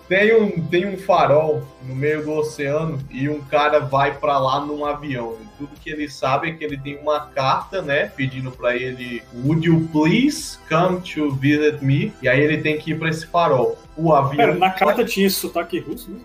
tem 0.07 0.35
um, 0.39 0.67
tem 0.67 0.85
um 0.85 0.95
farol 0.99 1.67
no 1.81 1.95
meio 1.95 2.23
do 2.23 2.31
oceano 2.31 2.99
e 3.09 3.27
um 3.27 3.41
cara 3.41 3.79
vai 3.79 4.15
para 4.19 4.37
lá 4.37 4.63
num 4.63 4.85
avião. 4.85 5.35
E 5.41 5.47
tudo 5.57 5.71
que 5.81 5.89
ele 5.89 6.07
sabe 6.07 6.49
é 6.49 6.53
que 6.53 6.63
ele 6.63 6.77
tem 6.77 6.95
uma 6.97 7.21
carta, 7.21 7.81
né, 7.81 8.05
pedindo 8.15 8.51
para 8.51 8.75
ele 8.75 9.23
Would 9.43 9.65
you 9.65 9.89
please 9.91 10.59
come 10.69 11.01
to 11.01 11.31
visit 11.31 11.83
me? 11.83 12.13
E 12.21 12.29
aí 12.29 12.39
ele 12.39 12.59
tem 12.59 12.77
que 12.77 12.91
ir 12.91 12.99
para 12.99 13.09
esse 13.09 13.25
farol 13.25 13.79
o 13.95 14.13
avião. 14.13 14.37
Pera, 14.37 14.55
na 14.55 14.71
carta 14.71 15.03
tinha 15.05 15.27
esse 15.27 15.35
sotaque 15.37 15.79
russo, 15.79 16.11
né? 16.11 16.19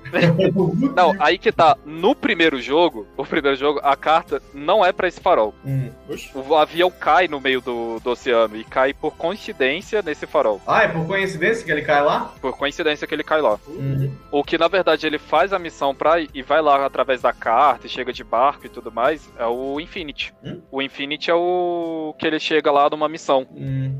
não, 0.96 1.14
aí 1.18 1.38
que 1.38 1.52
tá. 1.52 1.76
No 1.84 2.14
primeiro 2.14 2.60
jogo, 2.60 3.06
o 3.16 3.24
primeiro 3.24 3.56
jogo, 3.56 3.80
a 3.82 3.96
carta 3.96 4.42
não 4.54 4.84
é 4.84 4.92
para 4.92 5.08
esse 5.08 5.20
farol. 5.20 5.54
Hum. 5.64 5.90
O 6.34 6.54
avião 6.54 6.90
cai 6.90 7.28
no 7.28 7.40
meio 7.40 7.60
do, 7.60 8.00
do 8.00 8.10
oceano 8.10 8.56
e 8.56 8.64
cai 8.64 8.92
por 8.92 9.16
coincidência 9.16 10.02
nesse 10.02 10.26
farol. 10.26 10.60
Ah, 10.66 10.82
é 10.82 10.88
por 10.88 11.06
coincidência 11.06 11.64
que 11.64 11.70
ele 11.70 11.82
cai 11.82 12.02
lá? 12.02 12.32
Por 12.40 12.56
coincidência 12.56 13.06
que 13.06 13.14
ele 13.14 13.24
cai 13.24 13.40
lá. 13.40 13.58
Uhum. 13.66 14.12
O 14.30 14.42
que 14.42 14.58
na 14.58 14.68
verdade 14.68 15.06
ele 15.06 15.18
faz 15.18 15.52
a 15.52 15.58
missão 15.58 15.94
pra 15.94 16.20
e 16.20 16.42
vai 16.42 16.60
lá 16.60 16.84
através 16.84 17.22
da 17.22 17.32
carta 17.32 17.86
e 17.86 17.90
chega 17.90 18.12
de 18.12 18.24
barco 18.24 18.66
e 18.66 18.68
tudo 18.68 18.90
mais 18.90 19.30
é 19.38 19.46
o 19.46 19.78
Infinity. 19.80 20.34
Hum? 20.44 20.60
O 20.70 20.82
Infinity 20.82 21.30
é 21.30 21.34
o 21.34 22.14
que 22.18 22.26
ele 22.26 22.38
chega 22.38 22.70
lá 22.70 22.88
numa 22.90 23.08
missão. 23.08 23.46
Hum. 23.52 23.94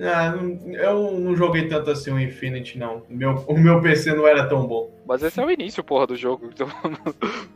Ah, 0.00 0.34
eu 0.66 1.18
não 1.20 1.36
joguei 1.36 1.68
tanto 1.68 1.90
assim 1.90 2.10
o 2.10 2.20
Infinity, 2.20 2.78
não. 2.78 3.02
O 3.08 3.14
meu, 3.14 3.44
o 3.46 3.58
meu 3.58 3.80
PC 3.80 4.12
não 4.14 4.26
era 4.26 4.48
tão 4.48 4.66
bom. 4.66 4.90
Mas 5.06 5.22
esse 5.22 5.38
é 5.38 5.44
o 5.44 5.50
início, 5.50 5.84
porra, 5.84 6.06
do 6.06 6.16
jogo. 6.16 6.50
Então... 6.52 6.68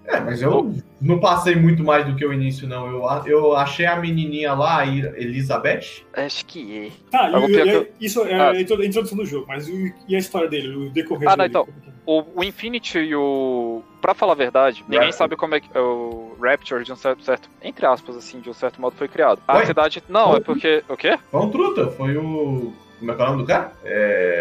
É, 0.06 0.20
mas 0.20 0.40
eu 0.40 0.72
não 1.00 1.18
passei 1.18 1.54
muito 1.54 1.82
mais 1.82 2.06
do 2.06 2.14
que 2.14 2.24
o 2.24 2.32
início, 2.32 2.68
não. 2.68 2.86
Eu, 2.86 3.04
eu 3.26 3.56
achei 3.56 3.86
a 3.86 3.96
menininha 3.96 4.54
lá, 4.54 4.80
a 4.80 4.86
Elizabeth. 4.86 6.04
Acho 6.14 6.46
que 6.46 6.86
é. 6.86 6.90
Tá, 7.10 7.30
e, 7.30 7.52
e, 7.52 7.78
e, 8.00 8.06
isso 8.06 8.22
é 8.22 8.34
ah. 8.34 8.50
a 8.50 8.60
introdução 8.60 9.16
do 9.18 9.26
jogo, 9.26 9.46
mas 9.48 9.68
e 9.68 10.14
a 10.14 10.18
história 10.18 10.48
dele, 10.48 10.74
o 10.74 10.90
decorrer 10.90 11.28
Ah, 11.28 11.36
não, 11.36 11.44
então. 11.44 11.68
O, 12.06 12.24
o 12.36 12.44
Infinity 12.44 12.98
e 12.98 13.14
o. 13.14 13.82
Pra 14.00 14.14
falar 14.14 14.32
a 14.32 14.36
verdade, 14.36 14.84
ninguém 14.88 15.12
sabe 15.12 15.36
como 15.36 15.54
é 15.54 15.60
que 15.60 15.68
o 15.76 16.27
Rapture, 16.40 16.84
de 16.84 16.92
um 16.92 16.96
certo, 16.96 17.22
certo. 17.24 17.50
Entre 17.62 17.84
aspas, 17.84 18.16
assim, 18.16 18.40
de 18.40 18.48
um 18.48 18.54
certo 18.54 18.80
modo, 18.80 18.96
foi 18.96 19.08
criado. 19.08 19.40
A 19.46 19.56
Ué? 19.56 19.66
cidade. 19.66 20.02
Não, 20.08 20.36
é 20.36 20.40
porque. 20.40 20.84
O 20.88 20.96
quê? 20.96 21.18
Foi 21.30 21.40
um 21.40 21.50
truta, 21.50 21.88
foi 21.90 22.16
o. 22.16 22.72
Como 22.98 23.12
é 23.12 23.14
que 23.14 23.20
é 23.20 23.24
o 23.24 23.28
nome 23.28 23.42
do 23.42 23.46
cara? 23.46 23.72
É. 23.84 24.38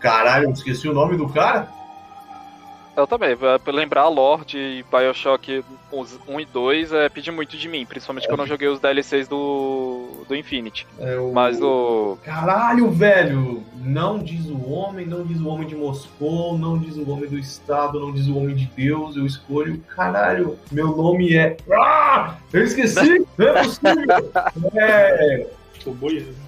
Caralho, 0.00 0.50
esqueci 0.50 0.88
o 0.88 0.92
nome 0.92 1.16
do 1.16 1.28
cara. 1.28 1.68
Eu 2.96 3.06
também, 3.06 3.36
pra 3.36 3.58
lembrar 3.68 4.02
a 4.02 4.08
lore 4.08 4.44
de 4.44 4.84
Bioshock 4.90 5.64
1 6.28 6.40
e 6.40 6.44
2 6.44 6.92
é 6.92 7.08
pedir 7.08 7.30
muito 7.30 7.56
de 7.56 7.66
mim, 7.68 7.86
principalmente 7.86 8.24
é. 8.24 8.28
quando 8.28 8.40
eu 8.40 8.46
joguei 8.46 8.68
os 8.68 8.80
DLCs 8.80 9.26
do, 9.28 10.24
do 10.28 10.36
Infinity. 10.36 10.86
É 10.98 11.16
o... 11.16 11.32
Mas 11.32 11.60
o. 11.60 12.18
Caralho, 12.22 12.90
velho! 12.90 13.62
Não 13.82 14.18
diz 14.18 14.46
o 14.46 14.70
homem, 14.70 15.06
não 15.06 15.24
diz 15.24 15.40
o 15.40 15.48
homem 15.48 15.66
de 15.66 15.74
Moscou, 15.74 16.58
não 16.58 16.78
diz 16.78 16.96
o 16.96 17.10
homem 17.10 17.28
do 17.28 17.38
Estado, 17.38 17.98
não 17.98 18.12
diz 18.12 18.26
o 18.26 18.36
homem 18.36 18.54
de 18.54 18.70
Deus, 18.76 19.16
eu 19.16 19.24
escolho. 19.24 19.80
Caralho, 19.96 20.58
meu 20.70 20.94
nome 20.94 21.34
é. 21.34 21.56
Ah! 21.72 22.36
Eu 22.52 22.62
esqueci! 22.62 23.26
Não 23.36 23.48
é 23.48 23.62
possível! 23.62 24.32
É. 24.74 25.46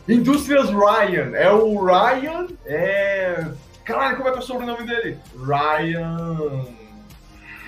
Indústrias 0.08 0.70
Ryan. 0.70 1.34
É 1.34 1.50
o 1.50 1.84
Ryan. 1.84 2.46
É. 2.66 3.46
Caralho, 3.84 4.16
como 4.16 4.28
é 4.28 4.32
que 4.32 4.38
é 4.38 4.40
o 4.40 4.44
sobrenome 4.44 4.86
dele? 4.86 5.18
Ryan. 5.36 6.64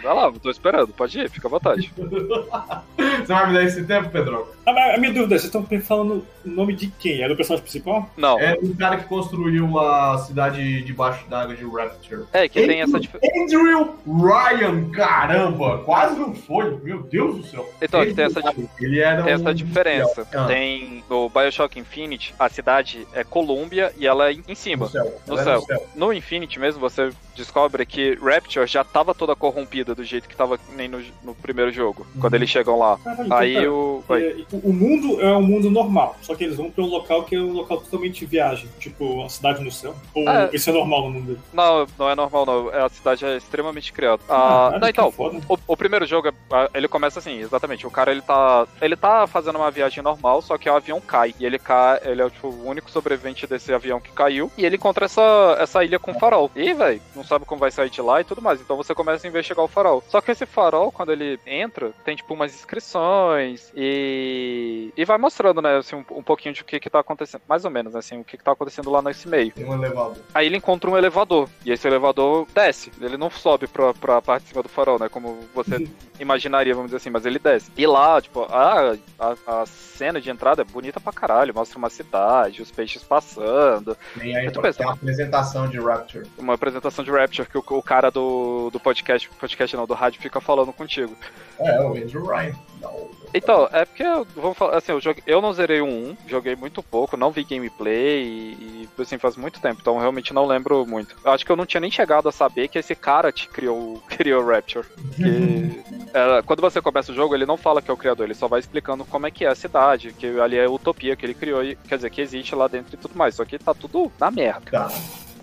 Vai 0.03 0.15
lá, 0.15 0.33
tô 0.33 0.51
esperando. 0.51 0.89
Pode 0.89 1.19
ir, 1.19 1.31
fica 1.31 1.47
à 1.47 1.51
vontade. 1.51 1.93
Você 1.97 3.27
vai 3.27 3.47
me 3.49 3.55
dar 3.55 3.65
esse 3.65 3.85
tempo, 3.85 4.09
Pedro? 4.09 4.56
A, 4.67 4.95
a 4.95 4.99
minha 4.99 5.13
dúvida, 5.13 5.39
vocês 5.39 5.45
estão 5.45 5.65
falando 5.81 6.27
o 6.45 6.49
nome 6.51 6.75
de 6.75 6.89
quem? 6.89 7.23
É 7.23 7.29
do 7.29 7.37
personagem 7.37 7.63
principal? 7.63 8.11
Não. 8.17 8.39
É 8.41 8.55
o 8.55 8.75
cara 8.77 8.97
que 8.97 9.05
construiu 9.05 9.79
a 9.79 10.19
cidade 10.19 10.83
debaixo 10.83 11.25
d'água 11.29 11.55
de 11.55 11.65
Rapture. 11.65 12.25
É, 12.33 12.49
que 12.49 12.67
tem 12.67 12.81
essa 12.83 12.99
diferença. 12.99 13.41
Andrew 13.41 13.95
Ryan, 14.07 14.91
caramba! 14.91 15.79
Quase 15.85 16.19
não 16.19 16.35
foi, 16.35 16.77
meu 16.83 17.03
Deus 17.03 17.37
do 17.37 17.47
céu. 17.47 17.69
Então, 17.81 18.01
aqui 18.01 18.13
tem 18.13 18.25
essa, 18.25 18.41
Ele 18.81 18.99
era 18.99 19.23
tem 19.23 19.33
um... 19.33 19.37
essa 19.37 19.55
diferença. 19.55 20.27
Ah. 20.35 20.47
Tem 20.47 21.05
no 21.09 21.29
Bioshock 21.29 21.79
Infinite, 21.79 22.35
a 22.39 22.49
cidade 22.49 23.07
é 23.13 23.23
Columbia 23.23 23.93
e 23.97 24.07
ela 24.07 24.31
é 24.31 24.37
em 24.49 24.55
cima. 24.57 24.87
No 24.87 24.91
céu. 24.91 25.21
No 25.29 25.37
céu. 25.39 25.61
no 25.61 25.67
céu. 25.67 25.87
No 25.95 26.13
Infinite 26.13 26.59
mesmo, 26.59 26.81
você 26.81 27.11
descobre 27.37 27.85
que 27.87 28.15
Rapture 28.21 28.67
já 28.67 28.83
tava 28.83 29.15
toda 29.15 29.37
corrompida 29.37 29.95
do 29.95 30.03
jeito 30.03 30.29
que 30.29 30.35
tava 30.35 30.59
nem 30.75 30.89
no, 30.89 31.01
no 31.23 31.35
primeiro 31.35 31.71
jogo, 31.71 32.07
Uhum. 32.15 32.21
quando 32.21 32.35
eles 32.35 32.49
chegam 32.51 32.79
lá. 32.79 32.99
Então, 33.07 33.37
Aí 33.37 33.55
pera. 33.55 33.73
o. 33.73 34.05
É, 34.11 34.56
o 34.65 34.73
mundo 34.73 35.21
é 35.21 35.37
um 35.37 35.43
mundo 35.43 35.71
normal, 35.71 36.17
só 36.23 36.35
que 36.35 36.45
eles 36.45 36.57
vão 36.57 36.71
pra 36.71 36.83
um 36.85 36.89
local 36.89 37.25
que 37.25 37.35
é 37.37 37.41
um 37.41 37.53
local 37.53 37.79
totalmente 37.79 38.25
viagem, 38.25 38.69
tipo 38.79 39.05
uma 39.05 39.29
cidade 39.29 39.63
no 39.63 39.71
céu. 39.71 39.95
Ou 40.15 40.29
É. 40.29 40.51
isso 40.53 40.71
é 40.71 40.73
normal 40.73 41.03
no 41.05 41.11
mundo 41.11 41.27
dele? 41.27 41.41
Não, 41.53 41.87
não 41.99 42.11
é 42.11 42.15
normal, 42.15 42.47
não. 42.47 42.71
É, 42.73 42.83
A 42.87 42.89
cidade 42.89 43.25
é 43.25 43.37
extremamente 43.37 43.93
criada. 43.93 44.23
Ah, 44.29 44.69
Caralho, 44.73 44.81
não, 44.81 44.89
então. 44.89 45.13
O, 45.49 45.59
o 45.67 45.77
primeiro 45.77 46.07
jogo, 46.07 46.33
ah, 46.53 46.71
ele 46.75 46.87
começa 46.89 47.19
assim, 47.19 47.39
exatamente. 47.41 47.87
O 47.87 47.91
cara, 47.91 48.11
ele 48.13 48.23
tá. 48.23 48.67
Ele 48.81 48.97
tá 48.97 49.27
fazendo 49.27 49.57
uma 49.57 49.71
viagem 49.71 50.03
normal, 50.03 50.41
só 50.43 50.57
que 50.57 50.69
o 50.71 50.75
avião 50.75 51.01
cai. 51.01 51.35
E 51.41 51.45
ele 51.47 51.59
cai. 51.59 52.01
Ele 52.05 52.23
é 52.23 52.31
tipo, 52.31 52.49
o 52.49 52.67
único 52.67 52.91
sobrevivente 52.91 53.47
desse 53.47 53.73
avião 53.73 54.01
que 54.01 54.11
caiu. 54.13 54.51
E 54.57 54.65
ele 54.65 54.77
encontra 54.77 55.07
essa, 55.07 55.57
essa 55.59 55.85
ilha 55.85 55.99
com 55.99 56.15
farol. 56.19 56.51
E, 56.55 56.73
velho, 56.73 57.01
não 57.15 57.25
sabe 57.25 57.45
como 57.45 57.61
vai 57.61 57.71
sair 57.71 57.91
de 57.91 58.01
lá 58.01 58.21
e 58.21 58.25
tudo 58.25 58.41
mais. 58.43 58.61
Então 58.61 58.77
você 58.77 58.95
começa 58.95 59.27
a 59.27 59.31
investigar 59.31 59.65
o 59.65 59.69
farol. 59.69 60.03
Só 60.09 60.21
que 60.21 60.31
esse 60.31 60.47
farol, 60.47 60.93
quando 60.93 61.13
ele 61.13 61.39
entra, 61.47 61.91
tem 62.05 62.15
tipo 62.17 62.33
umas 62.35 62.55
inscrições 62.55 63.73
e. 63.75 64.46
E 64.97 65.05
vai 65.05 65.19
mostrando, 65.19 65.61
né, 65.61 65.77
assim, 65.77 65.97
um, 65.97 66.05
um 66.19 66.23
pouquinho 66.23 66.55
de 66.55 66.63
o 66.63 66.65
que 66.65 66.81
que 66.81 66.91
tá 66.91 67.01
acontecendo. 67.01 67.43
Mais 67.49 67.65
ou 67.65 67.71
menos, 67.71 67.95
assim, 67.95 68.21
o 68.21 68.25
que 68.25 68.37
que 68.37 68.45
tá 68.45 68.53
acontecendo 68.53 68.91
lá 68.91 69.03
nesse 69.03 69.29
meio. 69.29 69.53
Tem 69.53 69.65
um 69.65 69.75
elevador. 69.75 70.17
Aí 70.35 70.47
ele 70.47 70.57
encontra 70.57 70.91
um 70.91 70.97
elevador. 70.97 71.49
E 71.65 71.73
esse 71.73 71.87
elevador 71.87 72.47
desce. 72.55 72.91
Ele 73.01 73.17
não 73.17 73.31
sobe 73.31 73.67
pra, 73.67 73.93
pra 73.95 74.23
parte 74.23 74.45
de 74.45 74.49
cima 74.51 74.63
do 74.63 74.69
farol, 74.69 74.99
né? 74.99 75.09
Como 75.09 75.39
você 75.55 75.89
imaginaria, 76.21 76.75
vamos 76.75 76.89
dizer 76.89 76.99
assim, 76.99 77.11
mas 77.11 77.27
ele 77.27 77.39
desce. 77.39 77.71
E 77.77 77.87
lá, 77.87 78.21
tipo, 78.21 78.43
a, 78.43 78.97
a, 79.19 79.63
a 79.63 79.67
cena 79.67 80.21
de 80.21 80.31
entrada 80.31 80.63
é 80.63 80.65
bonita 80.65 81.01
pra 81.01 81.13
caralho. 81.13 81.55
Mostra 81.55 81.79
uma 81.79 81.91
cidade, 81.91 82.63
os 82.63 82.71
peixes 82.71 83.03
passando. 83.03 83.97
Tem, 84.19 84.37
aí, 84.37 84.47
Eu 84.47 84.53
tô 84.53 84.61
tem 84.61 84.71
pensando. 84.71 84.91
a 84.91 84.93
apresentação 84.93 85.69
de 85.69 85.79
Rapture. 85.81 86.27
Uma 86.39 86.55
apresentação 86.55 87.05
de 87.05 87.11
Rapture 87.11 87.49
que 87.49 87.59
o, 87.59 87.65
o 87.67 87.83
cara 87.83 88.11
do, 88.11 88.71
do 88.71 88.81
podcast, 88.81 89.29
podcast 89.31 89.77
não, 89.77 89.87
do 89.87 89.95
rádio 89.95 90.21
fica 90.21 90.41
falando 90.41 90.73
contigo. 90.73 91.17
É, 91.59 91.81
o 91.81 91.93
Andrew 91.95 92.27
Ryan. 92.27 92.55
Não. 92.81 93.11
Então, 93.37 93.69
é 93.73 93.85
porque, 93.85 94.03
eu- 94.03 94.27
vamos 94.35 94.57
falar, 94.57 94.77
assim, 94.79 94.93
eu, 94.93 95.01
joguei, 95.01 95.23
eu 95.27 95.41
não 95.41 95.53
zerei 95.53 95.81
o 95.81 95.87
1, 95.87 96.17
joguei 96.27 96.57
muito 96.57 96.83
pouco, 96.83 97.17
não 97.17 97.31
vi 97.31 97.45
gameplay 97.45 98.23
e, 98.25 98.89
e, 98.99 99.03
assim, 99.03 99.19
faz 99.19 99.37
muito 99.37 99.61
tempo, 99.61 99.79
então 99.81 99.99
realmente 99.99 100.33
não 100.33 100.47
lembro 100.47 100.87
muito. 100.87 101.17
Eu 101.25 101.33
acho 101.33 101.45
que 101.45 101.53
eu 101.53 101.57
não 101.57 101.67
tinha 101.67 101.81
nem 101.81 101.91
chegado 101.91 102.29
a 102.29 102.33
saber 102.33 102.69
que 102.69 102.79
esse 102.79 102.95
cara 102.95 103.31
te 103.33 103.49
criou, 103.49 104.03
criou 104.09 104.43
o 104.43 104.47
Rapture. 104.47 104.87
Que, 105.17 105.83
é, 106.15 106.43
quando 106.43 106.61
você 106.61 106.81
começa 106.81 107.13
o 107.13 107.15
jogo, 107.15 107.35
ele 107.35 107.47
não 107.47 107.57
fala 107.57 107.83
que 107.83 107.91
é 107.91 107.95
o 107.95 107.97
criador, 107.97 108.25
ele 108.27 108.35
só 108.35 108.49
vai 108.49 108.61
explicando 108.61 109.05
como 109.05 109.27
é 109.27 109.31
que 109.31 109.45
é 109.45 109.49
a 109.49 109.55
cidade, 109.55 110.13
que 110.13 110.27
ali 110.41 110.57
é 110.57 110.65
a 110.65 110.71
utopia 110.71 111.15
que 111.17 111.27
ele 111.27 111.35
criou, 111.35 111.63
e, 111.63 111.77
quer 111.77 111.97
dizer, 111.97 112.11
que 112.11 112.21
existe 112.21 112.55
lá 112.55 112.69
dentro 112.69 112.95
e 112.95 112.99
tudo 112.99 113.17
mais, 113.17 113.35
só 113.35 113.45
que 113.45 113.59
tá 113.59 113.75
tudo 113.75 114.11
na 114.19 114.31
merda. 114.31 114.63
Tá. 114.71 114.89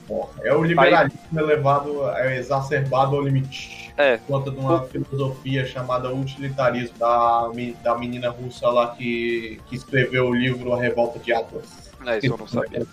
Porra, 0.08 0.30
é 0.44 0.54
o 0.54 0.64
liberalismo 0.64 1.40
elevado, 1.40 2.10
é 2.12 2.38
exacerbado 2.38 3.16
ao 3.16 3.22
limite. 3.22 3.92
É. 3.98 4.18
Por 4.18 4.40
conta 4.40 4.52
de 4.52 4.58
uma 4.58 4.84
filosofia 4.86 5.66
chamada 5.66 6.14
utilitarismo 6.14 6.98
da, 6.98 7.52
da 7.84 7.98
menina 7.98 8.30
russa 8.30 8.68
lá 8.68 8.96
que, 8.96 9.62
que 9.68 9.76
escreveu 9.76 10.30
o 10.30 10.34
livro 10.34 10.74
A 10.74 10.80
Revolta 10.80 11.20
de 11.20 11.32
Atlas. 11.32 11.83
É, 12.06 12.18
isso 12.18 12.28
eu 12.28 12.38
não 12.38 12.48
sabia. 12.48 12.86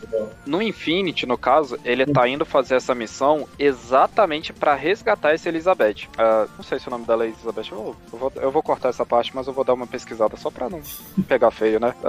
No 0.46 0.62
Infinity, 0.62 1.26
no 1.26 1.36
caso, 1.38 1.78
ele 1.84 2.06
tá 2.06 2.28
indo 2.28 2.44
fazer 2.44 2.76
essa 2.76 2.94
missão 2.94 3.46
exatamente 3.58 4.52
pra 4.52 4.74
resgatar 4.74 5.32
essa 5.34 5.48
Elizabeth. 5.48 6.08
Ah, 6.16 6.46
não 6.56 6.64
sei 6.64 6.78
se 6.78 6.88
o 6.88 6.90
nome 6.90 7.04
dela 7.06 7.24
é 7.24 7.28
Elizabeth. 7.28 7.70
Eu, 7.72 7.96
eu 8.12 8.18
vou, 8.18 8.32
eu 8.36 8.50
vou 8.50 8.62
cortar 8.62 8.88
essa 8.88 9.04
parte, 9.04 9.34
mas 9.34 9.46
eu 9.46 9.52
vou 9.52 9.64
dar 9.64 9.74
uma 9.74 9.86
pesquisada 9.86 10.36
só 10.36 10.50
pra 10.50 10.68
não 10.68 10.80
pegar 11.28 11.50
feio, 11.50 11.80
né? 11.80 11.94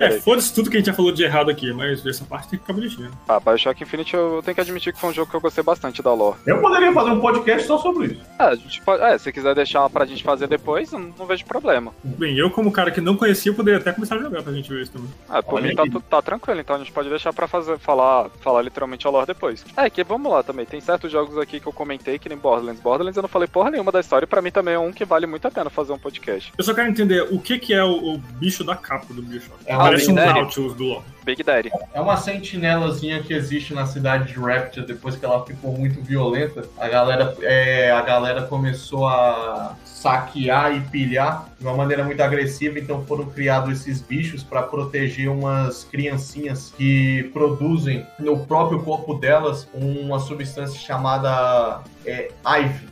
É, 0.00 0.06
É, 0.06 0.10
foda-se 0.20 0.54
tudo 0.54 0.70
que 0.70 0.78
a 0.78 0.80
gente 0.80 0.86
já 0.86 0.94
falou 0.94 1.12
de 1.12 1.22
errado 1.22 1.50
aqui, 1.50 1.70
mas 1.74 2.04
essa 2.06 2.24
parte 2.24 2.48
tem 2.48 2.58
que 2.58 2.64
ficar 2.64 2.72
bonitinha. 2.72 3.10
ah, 3.28 3.38
Bioshock 3.38 3.82
Infinity 3.82 4.14
eu 4.14 4.40
tenho 4.42 4.54
que 4.54 4.60
admitir 4.62 4.94
que 4.94 4.98
foi 4.98 5.10
um 5.10 5.12
jogo 5.12 5.30
que 5.30 5.36
eu 5.36 5.40
gostei 5.42 5.62
bastante 5.62 6.02
da 6.02 6.14
lore. 6.14 6.38
Eu 6.46 6.58
poderia 6.58 6.90
fazer 6.90 7.10
um 7.10 7.20
podcast 7.20 7.66
só 7.66 7.76
sobre 7.76 8.06
isso. 8.06 8.20
É, 8.38 8.44
a 8.44 8.54
gente 8.54 8.80
pode, 8.80 9.02
é 9.02 9.18
se 9.18 9.30
quiser 9.30 9.54
deixar 9.54 9.88
pra 9.90 10.06
gente 10.06 10.22
fazer 10.22 10.46
depois, 10.48 10.90
não, 10.92 11.12
não 11.18 11.26
vejo 11.26 11.44
problema. 11.44 11.92
Bem, 12.02 12.34
eu 12.38 12.50
como 12.50 12.72
cara 12.72 12.90
que 12.90 13.00
não 13.00 13.14
conhecia, 13.14 13.52
poderia 13.52 13.78
até 13.78 13.92
começar 13.92 14.16
a 14.16 14.18
jogar 14.20 14.42
pra 14.42 14.52
gente 14.54 14.70
ver 14.72 14.82
isso 14.82 14.92
também. 14.92 15.10
Ah, 15.28 15.42
por 15.42 15.56
Olha 15.56 15.68
mim 15.68 15.74
tá, 15.76 15.82
aí. 15.82 15.90
Tá 16.00 16.22
tranquilo, 16.22 16.60
então 16.60 16.76
a 16.76 16.78
gente 16.78 16.92
pode 16.92 17.08
deixar 17.08 17.32
pra 17.32 17.46
fazer, 17.46 17.78
falar, 17.78 18.28
falar 18.40 18.62
literalmente 18.62 19.06
a 19.06 19.10
lore 19.10 19.26
depois. 19.26 19.64
É, 19.76 19.88
que 19.90 20.04
vamos 20.04 20.30
lá 20.30 20.42
também. 20.42 20.66
Tem 20.66 20.80
certos 20.80 21.10
jogos 21.10 21.36
aqui 21.38 21.60
que 21.60 21.66
eu 21.66 21.72
comentei, 21.72 22.18
que 22.18 22.28
nem 22.28 22.38
Borderlands. 22.38 22.82
Borderlands 22.82 23.16
eu 23.16 23.22
não 23.22 23.28
falei 23.28 23.48
porra 23.48 23.70
nenhuma 23.70 23.92
da 23.92 24.00
história, 24.00 24.24
e 24.24 24.28
pra 24.28 24.42
mim 24.42 24.50
também 24.50 24.74
é 24.74 24.78
um 24.78 24.92
que 24.92 25.04
vale 25.04 25.26
muito 25.26 25.46
a 25.46 25.50
pena 25.50 25.70
fazer 25.70 25.92
um 25.92 25.98
podcast. 25.98 26.52
Eu 26.56 26.64
só 26.64 26.74
quero 26.74 26.88
entender 26.88 27.22
o 27.30 27.38
que, 27.40 27.58
que 27.58 27.74
é 27.74 27.84
o, 27.84 28.14
o 28.14 28.18
bicho 28.18 28.64
da 28.64 28.76
capa 28.76 29.12
do 29.12 29.22
Bioshock. 29.22 29.60
É 29.66 29.76
Parece 29.76 30.10
um. 30.10 30.14
Nautilus 30.14 30.74
do 30.74 30.84
LoL. 30.84 31.04
Big 31.30 31.44
Daddy. 31.44 31.70
É 31.94 32.00
uma 32.00 32.16
sentinelazinha 32.16 33.22
que 33.22 33.32
existe 33.32 33.72
na 33.72 33.86
cidade 33.86 34.32
de 34.32 34.38
Rapture 34.40 34.84
depois 34.84 35.14
que 35.14 35.24
ela 35.24 35.44
ficou 35.46 35.72
muito 35.72 36.02
violenta. 36.02 36.64
A 36.76 36.88
galera, 36.88 37.36
é, 37.42 37.90
a 37.92 38.02
galera 38.02 38.42
começou 38.42 39.06
a 39.06 39.76
saquear 39.84 40.74
e 40.74 40.80
pilhar 40.80 41.48
de 41.58 41.64
uma 41.64 41.76
maneira 41.76 42.02
muito 42.02 42.20
agressiva, 42.20 42.78
então 42.78 43.04
foram 43.04 43.26
criados 43.26 43.80
esses 43.80 44.00
bichos 44.00 44.42
para 44.42 44.62
proteger 44.62 45.28
umas 45.28 45.84
criancinhas 45.84 46.72
que 46.76 47.30
produzem 47.32 48.04
no 48.18 48.44
próprio 48.46 48.82
corpo 48.82 49.14
delas 49.14 49.68
uma 49.72 50.18
substância 50.18 50.80
chamada 50.80 51.82
é, 52.04 52.30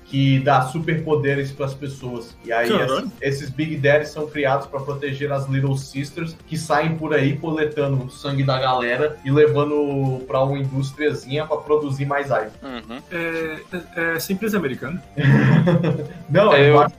que 0.08 0.40
dá 0.40 0.62
superpoderes 0.62 1.52
para 1.52 1.66
as 1.66 1.74
pessoas. 1.74 2.36
E 2.44 2.52
aí 2.52 2.70
esses, 2.70 3.10
esses 3.20 3.50
Big 3.50 3.76
Daddies 3.76 4.10
são 4.10 4.26
criados 4.26 4.66
para 4.66 4.80
proteger 4.80 5.30
as 5.30 5.46
Little 5.48 5.76
Sisters 5.76 6.36
que 6.46 6.56
saem 6.56 6.96
por 6.96 7.14
aí 7.14 7.36
coletando 7.36 8.04
o 8.04 8.10
sangue 8.10 8.42
da 8.42 8.58
galera 8.58 9.18
e 9.24 9.30
levando 9.30 10.24
para 10.26 10.42
uma 10.42 10.58
indústriazinha 10.58 11.46
para 11.46 11.58
produzir 11.58 12.06
mais 12.06 12.28
Ivy. 12.30 12.50
Uhum. 12.62 13.02
É, 13.12 13.56
é, 13.96 14.16
é 14.16 14.20
simples 14.20 14.54
americano. 14.54 15.00
Não, 16.28 16.52
é 16.52 16.70
Eu-. 16.70 16.90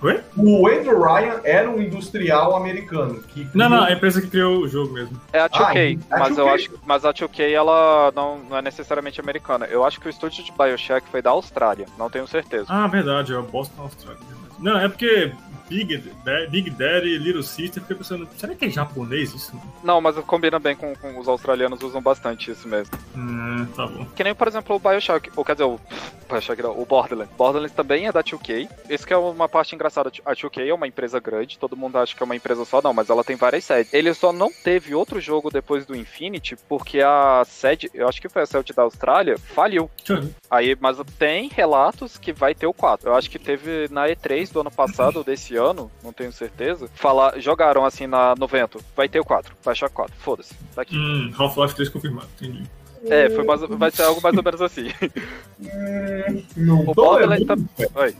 Oi? 0.00 0.20
O 0.36 0.68
Andrew 0.68 1.02
Ryan 1.02 1.40
era 1.42 1.68
um 1.68 1.80
industrial 1.82 2.54
americano 2.56 3.20
que 3.20 3.48
Não, 3.52 3.68
não, 3.68 3.84
é 3.84 3.90
a 3.90 3.96
empresa 3.96 4.20
que 4.20 4.28
criou 4.28 4.58
o 4.60 4.68
jogo 4.68 4.92
mesmo. 4.94 5.20
É 5.32 5.40
a 5.40 5.48
2K, 5.48 5.98
Ah, 6.10 6.14
a 6.14 6.18
mas 6.20 6.38
eu 6.38 6.44
2K. 6.46 6.54
acho 6.54 6.70
mas 6.86 7.04
a 7.04 7.12
2K 7.12 7.50
ela 7.52 8.12
não, 8.14 8.38
não 8.38 8.56
é 8.56 8.62
necessariamente 8.62 9.20
americana. 9.20 9.66
Eu 9.66 9.84
acho 9.84 10.00
que 10.00 10.06
o 10.06 10.10
estúdio 10.10 10.44
de 10.44 10.52
BioShock 10.52 11.08
foi 11.10 11.20
da 11.20 11.30
Austrália, 11.30 11.86
não 11.98 12.08
tenho 12.08 12.26
certeza. 12.28 12.66
Ah, 12.68 12.86
verdade, 12.86 13.32
é 13.32 13.36
o 13.36 13.42
Boston 13.42 13.82
Austrália. 13.82 14.20
verdade. 14.20 14.54
Não, 14.60 14.78
é 14.78 14.88
porque 14.88 15.32
Big, 15.68 15.96
Da- 16.24 16.46
Big 16.48 16.70
Daddy 16.70 17.08
e 17.08 17.18
Little 17.18 17.42
Sister, 17.42 17.82
fiquei 17.82 17.96
pensando, 17.96 18.28
será 18.36 18.54
que 18.54 18.64
é 18.66 18.70
japonês 18.70 19.34
isso? 19.34 19.52
Não, 19.82 20.00
mas 20.00 20.16
combina 20.20 20.58
bem 20.58 20.74
com, 20.74 20.94
com 20.96 21.18
os 21.18 21.28
australianos 21.28 21.82
usam 21.82 22.00
bastante 22.00 22.50
isso 22.50 22.66
mesmo. 22.68 22.96
Hum, 23.16 23.66
tá 23.76 23.86
bom. 23.86 24.04
Que 24.16 24.24
nem, 24.24 24.34
por 24.34 24.48
exemplo, 24.48 24.76
o 24.76 24.78
Bioshock, 24.78 25.30
ou 25.36 25.44
quer 25.44 25.52
dizer, 25.54 25.64
o 25.64 25.78
Bioshock 26.28 26.62
não, 26.62 26.78
o 26.80 26.84
Borderlands. 26.86 27.34
Borderlands 27.36 27.74
também 27.74 28.06
é 28.06 28.12
da 28.12 28.22
2K. 28.22 28.68
Isso 28.90 29.06
que 29.06 29.12
é 29.12 29.16
uma 29.16 29.48
parte 29.48 29.74
engraçada. 29.74 30.10
A 30.24 30.32
2K 30.34 30.66
é 30.68 30.74
uma 30.74 30.86
empresa 30.86 31.18
grande, 31.20 31.58
todo 31.58 31.76
mundo 31.76 31.96
acha 31.98 32.14
que 32.16 32.22
é 32.22 32.24
uma 32.24 32.36
empresa 32.36 32.64
só, 32.64 32.80
não, 32.82 32.92
mas 32.94 33.10
ela 33.10 33.24
tem 33.24 33.36
várias 33.36 33.64
sedes. 33.64 33.92
Ele 33.92 34.12
só 34.14 34.32
não 34.32 34.50
teve 34.64 34.94
outro 34.94 35.20
jogo 35.20 35.50
depois 35.50 35.84
do 35.86 35.96
Infinity, 35.96 36.56
porque 36.68 37.00
a 37.00 37.42
sede, 37.46 37.90
eu 37.94 38.08
acho 38.08 38.20
que 38.20 38.28
foi 38.28 38.42
a 38.42 38.46
sede 38.46 38.72
da 38.72 38.82
Austrália, 38.82 39.36
faliu. 39.38 39.90
Aí, 40.50 40.76
mas 40.80 40.98
tem 41.18 41.48
relatos 41.48 42.16
que 42.18 42.32
vai 42.32 42.54
ter 42.54 42.66
o 42.66 42.72
4. 42.72 43.08
Eu 43.08 43.14
acho 43.14 43.30
que 43.30 43.38
teve 43.38 43.88
na 43.90 44.06
E3 44.08 44.50
do 44.52 44.60
ano 44.60 44.70
passado 44.70 45.16
ou 45.18 45.24
desse 45.24 45.56
ano, 45.58 45.90
não 46.02 46.12
tenho 46.12 46.32
certeza. 46.32 46.88
Falar, 46.94 47.38
jogaram 47.38 47.84
assim 47.84 48.06
na, 48.06 48.34
no 48.36 48.46
vento. 48.46 48.80
Vai 48.96 49.08
ter 49.08 49.20
o 49.20 49.24
4, 49.24 49.54
vai 49.62 49.72
achar 49.72 49.90
4. 49.90 50.14
Foda-se. 50.18 50.54
Tá 50.74 50.82
aqui. 50.82 50.96
Hum, 50.96 51.32
Half-Life 51.36 51.74
3 51.74 51.88
confirmado, 51.90 52.28
entendi. 52.40 52.62
É, 53.04 53.30
foi 53.30 53.44
mais, 53.44 53.60
vai 53.60 53.90
ser 53.90 54.02
algo 54.02 54.20
mais 54.20 54.36
ou 54.36 54.42
menos 54.42 54.60
assim. 54.60 54.88
Não 56.56 56.82
O 56.82 56.86
tô 56.86 57.04
Borderlands 57.04 57.46
levando 57.46 57.68
fé. 57.76 57.88
Oi. 57.94 58.16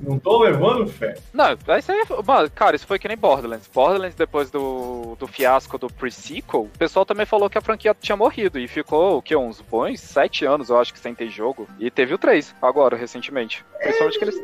Não 0.00 0.18
tô 0.18 0.42
levando 0.42 0.86
fé. 0.88 1.16
Não, 1.32 1.52
isso 1.78 1.92
aí, 1.92 2.02
mano, 2.26 2.50
cara, 2.50 2.74
isso 2.74 2.86
foi 2.86 2.98
que 2.98 3.06
nem 3.06 3.16
Borderlands. 3.16 3.68
Borderlands, 3.72 4.16
depois 4.16 4.50
do, 4.50 5.16
do 5.18 5.26
fiasco 5.26 5.78
do 5.78 5.88
pre-sequel, 5.88 6.62
o 6.62 6.78
pessoal 6.78 7.04
também 7.04 7.26
falou 7.26 7.50
que 7.50 7.58
a 7.58 7.62
franquia 7.62 7.94
tinha 8.00 8.16
morrido. 8.16 8.58
E 8.58 8.66
ficou, 8.66 9.18
o 9.18 9.22
que, 9.22 9.36
uns 9.36 9.60
bons 9.60 10.00
sete 10.00 10.44
anos, 10.44 10.70
eu 10.70 10.78
acho 10.78 10.92
que 10.92 10.98
sem 10.98 11.14
ter 11.14 11.28
jogo. 11.28 11.68
E 11.78 11.90
teve 11.90 12.14
o 12.14 12.18
3, 12.18 12.54
agora, 12.60 12.96
recentemente. 12.96 13.64
Principalmente 13.78 14.18
que 14.18 14.24
eles. 14.24 14.36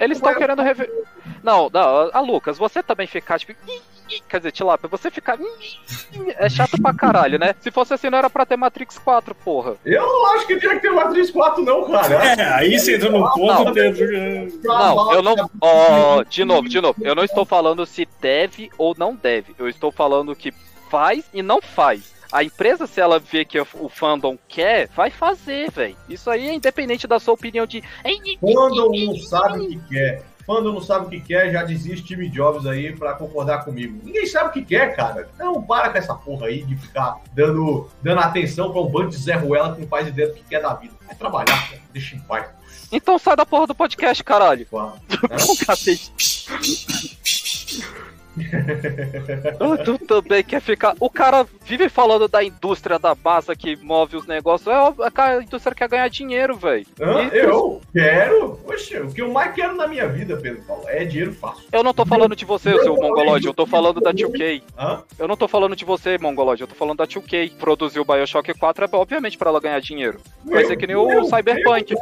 Eles 0.00 0.16
estão 0.18 0.34
querendo 0.34 0.62
rever. 0.62 0.90
Não, 1.42 1.70
não, 1.72 2.10
a 2.12 2.20
Lucas, 2.20 2.58
você 2.58 2.82
também 2.82 3.06
ficar 3.06 3.38
tipo. 3.38 3.52
"Ih, 3.68 3.80
Quer 4.28 4.38
dizer, 4.38 4.50
Tilápia, 4.52 4.88
você 4.88 5.08
ficar. 5.10 5.38
É 6.36 6.48
chato 6.48 6.80
pra 6.82 6.92
caralho, 6.92 7.38
né? 7.38 7.54
Se 7.60 7.70
fosse 7.70 7.94
assim, 7.94 8.10
não 8.10 8.18
era 8.18 8.28
pra 8.28 8.44
ter 8.44 8.56
Matrix 8.56 8.98
4, 8.98 9.34
porra. 9.36 9.76
Eu 9.84 10.02
não 10.02 10.34
acho 10.34 10.46
que 10.48 10.58
tinha 10.58 10.74
que 10.74 10.80
ter 10.80 10.90
Matrix 10.90 11.30
4, 11.30 11.62
não, 11.64 11.88
cara. 11.88 12.14
É, 12.24 12.52
aí 12.54 12.76
você 12.76 12.96
entra 12.96 13.08
no 13.08 13.22
ponto, 13.32 13.64
Não. 13.64 13.72
Pedro. 13.72 14.06
Não, 14.64 15.12
eu 15.12 15.22
não. 15.22 15.50
Ó, 15.60 16.24
de 16.24 16.44
novo, 16.44 16.68
de 16.68 16.80
novo. 16.80 16.96
Eu 17.00 17.14
não 17.14 17.22
estou 17.22 17.44
falando 17.44 17.86
se 17.86 18.08
deve 18.20 18.68
ou 18.76 18.96
não 18.98 19.14
deve. 19.14 19.54
Eu 19.56 19.68
estou 19.68 19.92
falando 19.92 20.34
que 20.34 20.52
faz 20.90 21.24
e 21.32 21.40
não 21.40 21.62
faz. 21.62 22.12
A 22.32 22.44
empresa, 22.44 22.86
se 22.86 23.00
ela 23.00 23.18
vê 23.18 23.44
que 23.44 23.60
o 23.60 23.88
fandom 23.88 24.38
quer, 24.48 24.88
vai 24.88 25.10
fazer, 25.10 25.70
velho. 25.70 25.96
Isso 26.08 26.30
aí 26.30 26.48
é 26.48 26.54
independente 26.54 27.06
da 27.06 27.18
sua 27.18 27.34
opinião 27.34 27.66
de. 27.66 27.82
Fandom 28.40 28.90
não 28.92 29.16
sabe 29.16 29.58
o 29.58 29.68
que 29.68 29.80
quer. 29.88 30.22
Fandom 30.46 30.72
não 30.72 30.80
sabe 30.80 31.06
o 31.06 31.10
que 31.10 31.20
quer, 31.20 31.52
já 31.52 31.62
dizia 31.62 31.96
Steve 31.96 32.28
Jobs 32.28 32.66
aí 32.66 32.94
pra 32.96 33.14
concordar 33.14 33.64
comigo. 33.64 34.00
Ninguém 34.02 34.26
sabe 34.26 34.48
o 34.48 34.52
que 34.52 34.64
quer, 34.64 34.96
cara. 34.96 35.28
Não 35.38 35.62
para 35.62 35.90
com 35.90 35.98
essa 35.98 36.14
porra 36.14 36.46
aí 36.46 36.62
de 36.62 36.76
ficar 36.76 37.16
dando, 37.34 37.88
dando 38.02 38.20
atenção 38.20 38.72
pra 38.72 38.80
um 38.80 38.86
bando 38.86 39.10
de 39.10 39.16
Zé 39.16 39.34
Ruela 39.34 39.74
que 39.74 39.80
não 39.82 39.88
faz 39.88 40.08
ideia 40.08 40.28
do 40.28 40.34
que 40.34 40.42
quer 40.44 40.62
da 40.62 40.74
vida. 40.74 40.94
Vai 41.06 41.14
trabalhar, 41.14 41.68
cara. 41.68 41.82
Deixa 41.92 42.16
em 42.16 42.20
paz. 42.20 42.48
Então 42.92 43.18
sai 43.18 43.36
da 43.36 43.46
porra 43.46 43.68
do 43.68 43.74
podcast, 43.74 44.22
caralho. 44.24 44.66
Com 44.70 45.56
cacete. 45.66 46.12
tu 49.84 49.98
também 49.98 50.42
quer 50.42 50.60
ficar. 50.60 50.94
O 51.00 51.10
cara 51.10 51.46
vive 51.64 51.88
falando 51.88 52.28
da 52.28 52.42
indústria 52.42 52.98
da 52.98 53.14
massa 53.14 53.54
que 53.56 53.76
move 53.76 54.16
os 54.16 54.26
negócios. 54.26 54.68
É 54.68 54.78
óbvio, 54.78 55.04
a 55.04 55.42
indústria 55.42 55.74
quer 55.74 55.88
ganhar 55.88 56.08
dinheiro, 56.08 56.56
velho. 56.56 56.86
Eu 57.32 57.80
quero? 57.92 58.58
Poxa, 58.64 59.02
o 59.02 59.12
que 59.12 59.22
eu 59.22 59.32
mais 59.32 59.54
quero 59.54 59.76
na 59.76 59.86
minha 59.86 60.08
vida, 60.08 60.36
Pedro 60.36 60.62
Paulo, 60.62 60.84
é 60.86 61.04
dinheiro 61.04 61.32
fácil. 61.32 61.64
Eu 61.72 61.82
não 61.82 61.92
tô 61.92 62.04
falando 62.04 62.36
de 62.36 62.44
você, 62.44 62.78
seu 62.82 62.94
mongoloide, 62.94 63.46
eu 63.46 63.54
tô 63.54 63.66
falando 63.66 64.00
da 64.00 64.12
2K. 64.12 64.62
Hã? 64.78 65.02
Eu 65.18 65.28
não 65.28 65.36
tô 65.36 65.48
falando 65.48 65.76
de 65.76 65.84
você, 65.84 66.18
mongoloide, 66.18 66.62
eu 66.62 66.68
tô 66.68 66.74
falando 66.74 66.98
da 66.98 67.06
2K. 67.06 67.52
Produziu 67.58 68.02
o 68.02 68.04
Bioshock 68.04 68.52
4 68.54 68.84
é 68.84 68.88
obviamente 68.92 69.38
pra 69.38 69.50
ela 69.50 69.60
ganhar 69.60 69.80
dinheiro. 69.80 70.20
Vai 70.44 70.64
ser 70.64 70.76
que 70.76 70.86
nem 70.86 70.96
o 70.96 71.24
Cyberpunk. 71.24 71.94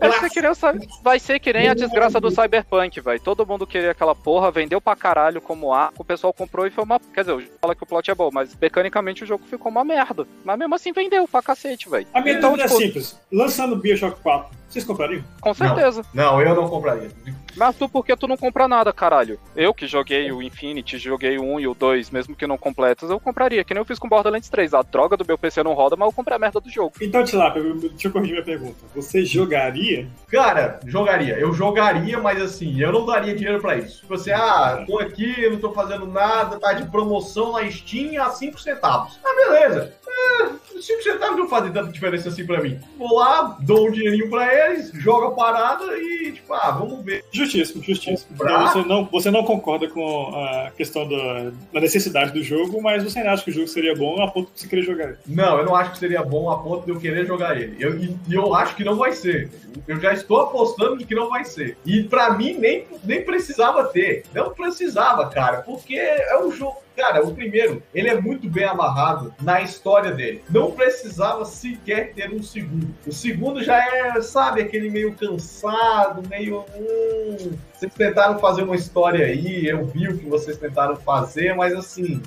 Vai 0.00 0.12
ser 0.12 0.30
que 0.30 0.40
nem, 0.40 0.50
o 0.50 1.02
vai 1.02 1.18
ser 1.18 1.38
que 1.38 1.52
nem 1.52 1.68
a 1.68 1.74
desgraça 1.74 2.20
do 2.20 2.30
Cyberpunk, 2.30 3.00
velho. 3.00 3.20
Todo 3.20 3.46
mundo 3.46 3.66
queria 3.66 3.90
aquela 3.90 4.14
porra, 4.14 4.50
vendeu 4.50 4.80
pra 4.80 4.96
caralho 4.96 5.40
como 5.40 5.72
A, 5.76 5.90
o 5.98 6.04
pessoal 6.04 6.32
comprou 6.32 6.66
e 6.66 6.70
foi 6.70 6.84
uma. 6.84 6.98
Quer 7.12 7.20
dizer, 7.24 7.50
fala 7.60 7.74
que 7.74 7.82
o 7.82 7.86
plot 7.86 8.10
é 8.10 8.14
bom, 8.14 8.30
mas 8.32 8.56
mecanicamente 8.60 9.24
o 9.24 9.26
jogo 9.26 9.44
ficou 9.46 9.70
uma 9.70 9.84
merda. 9.84 10.26
Mas 10.44 10.58
mesmo 10.58 10.74
assim 10.74 10.92
vendeu 10.92 11.28
pra 11.28 11.42
cacete, 11.42 11.88
velho. 11.88 12.06
A 12.14 12.20
minha 12.20 12.38
Então, 12.38 12.50
dúvida 12.52 12.68
tipo, 12.68 12.80
é 12.80 12.86
simples. 12.86 13.20
Lançando 13.30 13.76
Bioshock 13.76 14.20
4, 14.20 14.56
vocês 14.68 14.84
comprariam? 14.84 15.22
com 15.40 15.54
certeza. 15.54 16.02
Não, 16.14 16.40
eu 16.40 16.54
não 16.54 16.68
compraria. 16.68 17.10
Mas 17.56 17.74
tu, 17.76 17.88
por 17.88 18.04
que 18.04 18.14
tu 18.16 18.28
não 18.28 18.36
compra 18.36 18.68
nada, 18.68 18.92
caralho? 18.92 19.38
Eu 19.54 19.72
que 19.72 19.86
joguei 19.86 20.30
o 20.30 20.42
Infinity, 20.42 20.98
joguei 20.98 21.38
o 21.38 21.42
1 21.42 21.60
e 21.60 21.68
o 21.68 21.74
2, 21.74 22.10
mesmo 22.10 22.34
que 22.36 22.46
não 22.46 22.58
completos, 22.58 23.08
eu 23.08 23.18
compraria. 23.18 23.64
Que 23.64 23.72
nem 23.72 23.80
eu 23.80 23.84
fiz 23.86 23.98
com 23.98 24.08
Borderlands 24.08 24.50
3. 24.50 24.74
A 24.74 24.82
droga 24.82 25.16
do 25.16 25.24
meu 25.24 25.38
PC 25.38 25.62
não 25.62 25.72
roda, 25.72 25.96
mas 25.96 26.06
eu 26.06 26.12
comprei 26.12 26.36
a 26.36 26.38
merda 26.38 26.60
do 26.60 26.68
jogo. 26.70 26.92
Então, 27.00 27.24
Tilapia, 27.24 27.62
deixa 27.62 28.08
eu 28.08 28.12
corrigir 28.12 28.34
minha 28.34 28.44
pergunta. 28.44 28.76
Você 28.94 29.24
jogaria? 29.24 30.06
Cara, 30.28 30.80
jogaria. 30.84 31.38
Eu 31.38 31.54
jogaria, 31.54 32.18
mas 32.20 32.42
assim, 32.42 32.78
eu 32.78 32.92
não 32.92 33.06
daria 33.06 33.34
dinheiro 33.34 33.60
pra 33.60 33.76
isso. 33.78 34.00
Tipo 34.00 34.14
assim, 34.14 34.32
ah, 34.32 34.84
tô 34.86 34.98
aqui, 34.98 35.34
eu 35.42 35.52
não 35.52 35.58
tô 35.58 35.65
fazendo 35.72 36.06
nada, 36.06 36.58
tá 36.58 36.72
de 36.72 36.90
promoção 36.90 37.52
na 37.52 37.70
Steam 37.70 38.22
a 38.22 38.30
5 38.30 38.60
centavos. 38.60 39.18
Ah, 39.24 39.34
beleza. 39.34 39.92
É, 40.08 40.80
5 40.80 41.02
centavos 41.02 41.36
não 41.36 41.48
fazem 41.48 41.72
tanta 41.72 41.92
diferença 41.92 42.28
assim 42.28 42.46
pra 42.46 42.60
mim. 42.60 42.78
Vou 42.96 43.16
lá, 43.16 43.56
dou 43.60 43.88
um 43.88 43.90
dinheirinho 43.90 44.30
pra 44.30 44.70
eles, 44.70 44.90
jogo 44.92 45.26
a 45.26 45.30
parada 45.32 45.84
e, 45.98 46.32
tipo, 46.32 46.52
ah, 46.54 46.70
vamos 46.70 47.04
ver. 47.04 47.24
Justíssimo, 47.30 47.82
justíssimo. 47.82 48.28
Então, 48.34 48.66
você, 48.66 48.82
não, 48.88 49.04
você 49.04 49.30
não 49.30 49.44
concorda 49.44 49.88
com 49.88 50.34
a 50.34 50.70
questão 50.76 51.08
da, 51.08 51.50
da 51.72 51.80
necessidade 51.80 52.32
do 52.32 52.42
jogo, 52.42 52.82
mas 52.82 53.04
você 53.04 53.18
ainda 53.18 53.32
acha 53.32 53.44
que 53.44 53.50
o 53.50 53.54
jogo 53.54 53.68
seria 53.68 53.94
bom 53.94 54.22
a 54.22 54.30
ponto 54.30 54.50
de 54.52 54.60
você 54.60 54.68
querer 54.68 54.82
jogar 54.82 55.04
ele. 55.04 55.18
Não, 55.26 55.58
eu 55.58 55.64
não 55.64 55.74
acho 55.74 55.92
que 55.92 55.98
seria 55.98 56.22
bom 56.22 56.50
a 56.50 56.58
ponto 56.58 56.84
de 56.84 56.90
eu 56.90 57.00
querer 57.00 57.26
jogar 57.26 57.60
ele. 57.60 57.76
Eu, 57.78 57.98
e, 57.98 58.16
e 58.28 58.34
eu 58.34 58.54
acho 58.54 58.74
que 58.74 58.84
não 58.84 58.96
vai 58.96 59.12
ser. 59.12 59.50
Eu 59.86 60.00
já 60.00 60.12
estou 60.12 60.40
apostando 60.40 60.96
de 60.96 61.04
que 61.04 61.14
não 61.14 61.28
vai 61.28 61.44
ser. 61.44 61.76
E 61.84 62.02
pra 62.02 62.30
mim 62.30 62.54
nem, 62.54 62.86
nem 63.04 63.24
precisava 63.24 63.84
ter. 63.84 64.24
Não 64.34 64.50
precisava, 64.50 65.28
cara, 65.28 65.55
porque 65.56 65.96
é 65.96 66.38
um 66.38 66.50
jogo. 66.50 66.84
Cara, 66.96 67.22
o 67.22 67.34
primeiro, 67.34 67.82
ele 67.94 68.08
é 68.08 68.18
muito 68.18 68.48
bem 68.48 68.64
amarrado 68.64 69.34
na 69.42 69.60
história 69.60 70.12
dele. 70.12 70.42
Não 70.48 70.70
precisava 70.70 71.44
sequer 71.44 72.14
ter 72.14 72.32
um 72.32 72.42
segundo. 72.42 72.88
O 73.06 73.12
segundo 73.12 73.62
já 73.62 73.76
é, 73.76 74.20
sabe, 74.22 74.62
aquele 74.62 74.88
meio 74.88 75.14
cansado, 75.14 76.26
meio. 76.26 76.64
Hum, 76.74 77.52
vocês 77.74 77.92
tentaram 77.92 78.38
fazer 78.38 78.62
uma 78.62 78.76
história 78.76 79.26
aí, 79.26 79.66
eu 79.66 79.84
vi 79.84 80.08
o 80.08 80.16
que 80.16 80.26
vocês 80.26 80.56
tentaram 80.56 80.96
fazer, 80.96 81.54
mas 81.54 81.74
assim. 81.74 82.22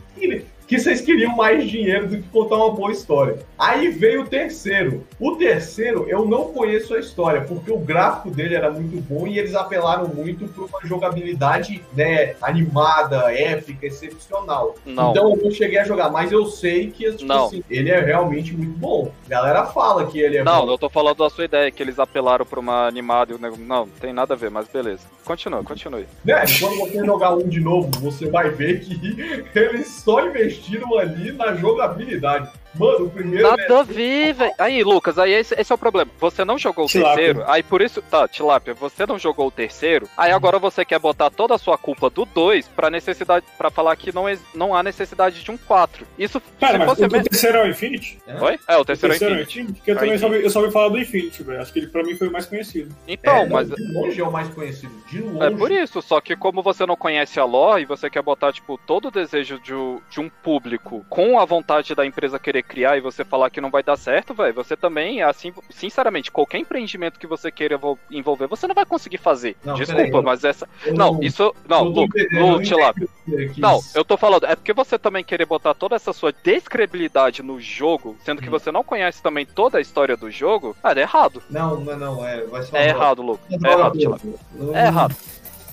Que 0.69 0.77
vocês 0.77 1.01
queriam 1.01 1.35
mais 1.35 1.67
dinheiro 1.67 2.07
do 2.07 2.17
que 2.17 2.29
contar 2.29 2.57
uma 2.57 2.69
boa 2.69 2.91
história. 2.91 3.39
Aí 3.57 3.89
veio 3.89 4.21
o 4.21 4.27
terceiro. 4.27 5.03
O 5.19 5.35
terceiro, 5.35 6.05
eu 6.07 6.27
não 6.27 6.53
conheço 6.53 6.93
a 6.93 6.99
história, 6.99 7.41
porque 7.41 7.71
o 7.71 7.79
gráfico 7.79 8.29
dele 8.29 8.53
era 8.53 8.69
muito 8.69 9.01
bom 9.01 9.25
e 9.25 9.39
eles 9.39 9.55
apelaram 9.55 10.07
muito 10.07 10.47
para 10.47 10.63
uma 10.65 10.79
jogabilidade 10.87 11.81
né, 11.91 12.35
animada, 12.39 13.33
épica, 13.33 13.87
excepcional. 13.87 14.75
Não. 14.85 15.09
Então 15.09 15.31
eu 15.31 15.43
não 15.43 15.49
cheguei 15.49 15.79
a 15.79 15.83
jogar, 15.83 16.11
mas 16.11 16.31
eu 16.31 16.45
sei 16.45 16.91
que 16.91 17.11
tipo 17.13 17.33
assim, 17.33 17.63
ele 17.67 17.89
é 17.89 17.99
realmente 17.99 18.55
muito 18.55 18.77
bom. 18.77 19.11
A 19.25 19.29
galera 19.29 19.65
fala 19.65 20.05
que 20.05 20.19
ele 20.19 20.37
é 20.37 20.43
Não, 20.43 20.67
bom. 20.67 20.73
eu 20.73 20.77
tô 20.77 20.87
falando 20.87 21.17
da 21.17 21.31
sua 21.31 21.45
ideia, 21.45 21.71
que 21.71 21.81
eles 21.81 21.97
apelaram 21.97 22.45
pra 22.45 22.59
uma 22.59 22.85
animada 22.87 23.31
e 23.31 23.35
o 23.35 23.39
negócio. 23.39 23.65
Não, 23.65 23.87
não 23.87 23.93
tem 23.99 24.13
nada 24.13 24.35
a 24.35 24.37
ver, 24.37 24.51
mas 24.51 24.67
beleza. 24.67 25.01
Continua, 25.25 25.63
continue. 25.63 26.05
Né? 26.23 26.43
Quando 26.59 26.77
você 26.77 27.03
jogar 27.03 27.33
um 27.33 27.47
de 27.47 27.59
novo, 27.59 27.89
você 27.99 28.29
vai 28.29 28.51
ver 28.51 28.81
que 28.81 29.49
eles 29.57 29.87
só 29.87 30.27
investiram 30.27 30.58
ali 30.99 31.31
na 31.31 31.55
jogabilidade. 31.55 32.49
Mano, 32.75 33.05
o 33.05 33.09
primeiro. 33.09 33.47
é 33.47 33.49
Nada 33.49 33.79
a 33.79 33.83
ver, 33.83 34.33
velho. 34.33 34.53
Aí, 34.57 34.83
Lucas, 34.83 35.17
aí 35.17 35.33
esse, 35.33 35.55
esse 35.59 35.71
é 35.71 35.75
o 35.75 35.77
problema. 35.77 36.11
Você 36.19 36.45
não 36.45 36.57
jogou 36.57 36.85
o 36.85 36.87
Tilápia. 36.87 37.15
terceiro, 37.15 37.43
aí 37.49 37.63
por 37.63 37.81
isso. 37.81 38.01
Tá, 38.01 38.27
Tilápia, 38.27 38.73
você 38.73 39.05
não 39.05 39.17
jogou 39.17 39.47
o 39.47 39.51
terceiro, 39.51 40.07
aí 40.17 40.31
agora 40.31 40.59
você 40.59 40.85
quer 40.85 40.99
botar 40.99 41.29
toda 41.29 41.55
a 41.55 41.57
sua 41.57 41.77
culpa 41.77 42.09
do 42.09 42.25
2 42.25 42.67
pra 42.69 42.89
necessidade. 42.89 43.45
para 43.57 43.69
falar 43.69 43.95
que 43.95 44.13
não, 44.13 44.25
não 44.53 44.75
há 44.75 44.83
necessidade 44.83 45.43
de 45.43 45.51
um 45.51 45.57
4. 45.57 46.05
Isso 46.17 46.41
Cara, 46.59 46.77
mas 46.79 46.97
o, 46.99 47.01
me- 47.01 47.19
o 47.19 47.23
terceiro 47.23 47.57
é 47.57 47.63
o 47.63 47.67
Infinity? 47.67 48.19
Oi? 48.41 48.59
É, 48.67 48.77
o 48.77 48.81
O 48.81 48.85
terceiro 48.85 49.15
é 49.15 49.17
terceiro 49.17 49.35
é 49.35 49.37
o 49.37 49.41
Infinity. 49.41 49.59
Infinity? 49.61 49.73
Porque 49.79 49.91
eu 49.91 49.95
É 49.95 49.99
também 49.99 50.17
só 50.17 50.25
ouvi, 50.27 50.43
eu 50.43 50.49
só 50.49 50.59
ouvi 50.61 50.71
falar 50.71 50.89
do 50.89 50.97
Infinity, 50.99 51.43
velho. 51.43 51.61
Acho 51.61 51.73
que 51.73 51.79
ele 51.79 51.87
pra 51.87 52.03
mim 52.03 52.15
foi 52.15 52.27
o 52.27 52.31
mais 52.31 52.45
conhecido. 52.45 52.95
Então, 53.07 53.35
É, 53.35 53.45
mas. 53.49 53.69
de 53.69 53.93
longe 53.93 54.21
é 54.21 54.23
o 54.23 54.31
mais 54.31 54.47
conhecido. 54.49 54.93
De 55.09 55.19
longe. 55.21 55.43
É 55.45 55.49
por 55.49 55.71
isso, 55.71 56.01
só 56.01 56.21
que 56.21 56.35
como 56.35 56.61
você 56.61 56.85
não 56.85 56.95
conhece 56.95 57.39
a 57.39 57.45
lore 57.45 57.81
e 57.83 57.85
você 57.85 58.09
quer 58.09 58.21
botar, 58.21 58.53
tipo, 58.53 58.77
todo 58.85 59.07
o 59.07 59.11
desejo 59.11 59.59
de, 59.59 59.73
de 60.11 60.19
um 60.19 60.29
público 60.29 61.05
com 61.09 61.39
a 61.39 61.45
vontade 61.45 61.95
da 61.95 62.05
empresa 62.05 62.37
querer 62.39 62.58
criar 62.63 62.97
e 62.97 63.01
você 63.01 63.23
falar 63.23 63.49
que 63.49 63.61
não 63.61 63.69
vai 63.69 63.83
dar 63.83 63.97
certo, 63.97 64.33
velho, 64.33 64.53
você 64.53 64.75
também, 64.75 65.21
assim, 65.21 65.53
sinceramente, 65.69 66.31
qualquer 66.31 66.57
empreendimento 66.59 67.19
que 67.19 67.27
você 67.27 67.51
queira 67.51 67.75
envol- 67.75 67.97
envolver, 68.11 68.47
você 68.47 68.67
não 68.67 68.75
vai 68.75 68.85
conseguir 68.85 69.17
fazer. 69.17 69.55
Não, 69.63 69.73
Desculpa, 69.75 70.21
mas 70.21 70.43
essa. 70.43 70.67
Eu 70.85 70.93
Não, 70.93 71.21
isso. 71.23 71.53
Não, 71.67 71.85
eu 71.87 71.93
tô 71.93 71.99
Lu, 72.01 72.05
entendendo, 72.05 72.37
eu 72.39 72.47
Lu, 72.53 72.61
Tilápia. 72.63 73.07
entendo 73.27 73.53
que 73.53 73.61
Não, 73.61 73.79
eu 73.95 74.03
tô 74.05 74.17
falando, 74.17 74.45
é 74.45 74.55
porque 74.55 74.73
você 74.73 74.97
também 74.99 75.23
querer 75.23 75.45
botar 75.45 75.73
toda 75.73 75.95
essa 75.95 76.11
sua 76.13 76.31
descredibilidade 76.43 77.41
no 77.43 77.59
jogo, 77.59 78.15
sendo 78.23 78.41
que 78.41 78.47
Hum. 78.47 78.51
você 78.51 78.71
não 78.71 78.83
conhece 78.83 79.21
também 79.21 79.45
toda 79.45 79.77
a 79.77 79.81
história 79.81 80.15
do 80.15 80.29
jogo, 80.31 80.75
cara, 80.81 80.99
é 80.99 81.03
errado. 81.03 81.41
Não, 81.49 81.79
não, 81.79 81.97
não. 81.97 82.25
É, 82.25 82.41
vai 82.45 82.63
ser 82.63 82.69
uma 82.71 82.79
É 82.79 82.87
droga. 82.87 82.99
errado, 82.99 83.21
Lu. 83.21 83.39
Uma 83.49 83.67
É 83.67 83.71
errado. 83.73 84.29
Não- 84.53 84.75
É 84.77 84.85
errado. 84.87 85.15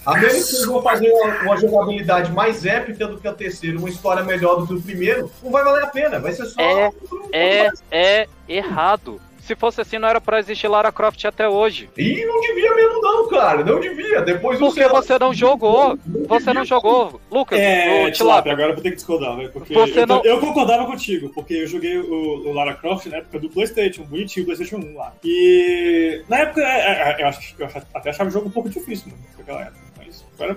A 0.06 0.14
menos 0.14 0.32
que 0.34 0.40
vocês 0.42 0.64
vão 0.66 0.80
fazer 0.82 1.10
uma, 1.10 1.42
uma 1.42 1.56
jogabilidade 1.56 2.30
mais 2.32 2.64
épica 2.64 3.06
do 3.08 3.18
que 3.18 3.26
a 3.26 3.32
terceira, 3.32 3.76
uma 3.78 3.88
história 3.88 4.22
melhor 4.22 4.56
do 4.60 4.66
que 4.66 4.74
o 4.74 4.80
primeiro, 4.82 5.30
não 5.42 5.50
vai 5.50 5.64
valer 5.64 5.82
a 5.84 5.88
pena. 5.88 6.20
Vai 6.20 6.32
ser 6.32 6.46
só. 6.46 6.60
É, 6.60 6.90
É, 7.32 7.70
é 7.90 8.26
errado. 8.48 9.20
Se 9.40 9.54
fosse 9.54 9.80
assim, 9.80 9.96
não 9.96 10.08
era 10.08 10.20
pra 10.20 10.40
existir 10.40 10.66
Lara 10.66 10.90
Croft 10.90 11.24
até 11.24 11.48
hoje. 11.48 11.88
E 11.96 12.24
não 12.24 12.40
devia 12.40 12.74
mesmo, 12.74 13.00
não, 13.00 13.28
cara. 13.28 13.64
Não 13.64 13.78
devia. 13.78 14.20
Depois 14.22 14.58
do 14.58 14.66
Porque 14.66 14.82
lá- 14.84 14.88
você 15.00 15.16
não 15.20 15.32
jogou. 15.32 15.96
Você 16.26 16.52
não 16.52 16.64
jogou. 16.64 17.20
Lucas, 17.30 17.56
É, 17.56 17.84
Tilapia, 17.84 18.12
Tilápia. 18.12 18.52
agora 18.54 18.68
eu 18.70 18.74
vou 18.74 18.82
ter 18.82 18.90
que 18.90 18.96
discordar, 18.96 19.36
velho. 19.36 19.50
Porque 19.52 19.72
Você 19.72 20.00
eu, 20.00 20.06
não- 20.08 20.20
eu 20.24 20.40
concordava 20.40 20.84
contigo, 20.86 21.28
porque 21.32 21.54
eu 21.54 21.66
joguei 21.68 21.96
o, 21.96 22.48
o 22.48 22.52
Lara 22.52 22.74
Croft 22.74 23.06
na 23.06 23.18
época 23.18 23.38
do 23.38 23.48
PlayStation, 23.48 24.02
bonitinho, 24.02 24.42
o 24.42 24.46
PlayStation 24.46 24.84
1 24.84 24.96
lá. 24.96 25.12
E 25.22 26.22
na 26.28 26.38
época 26.40 26.62
é, 26.62 27.12
é, 27.20 27.22
eu, 27.22 27.28
acho, 27.28 27.54
eu 27.56 27.68
até 27.94 28.10
achava 28.10 28.28
o 28.28 28.32
jogo 28.32 28.48
um 28.48 28.52
pouco 28.52 28.68
difícil, 28.68 29.12
mano, 29.12 29.22
naquela 29.38 29.60
época. 29.60 29.85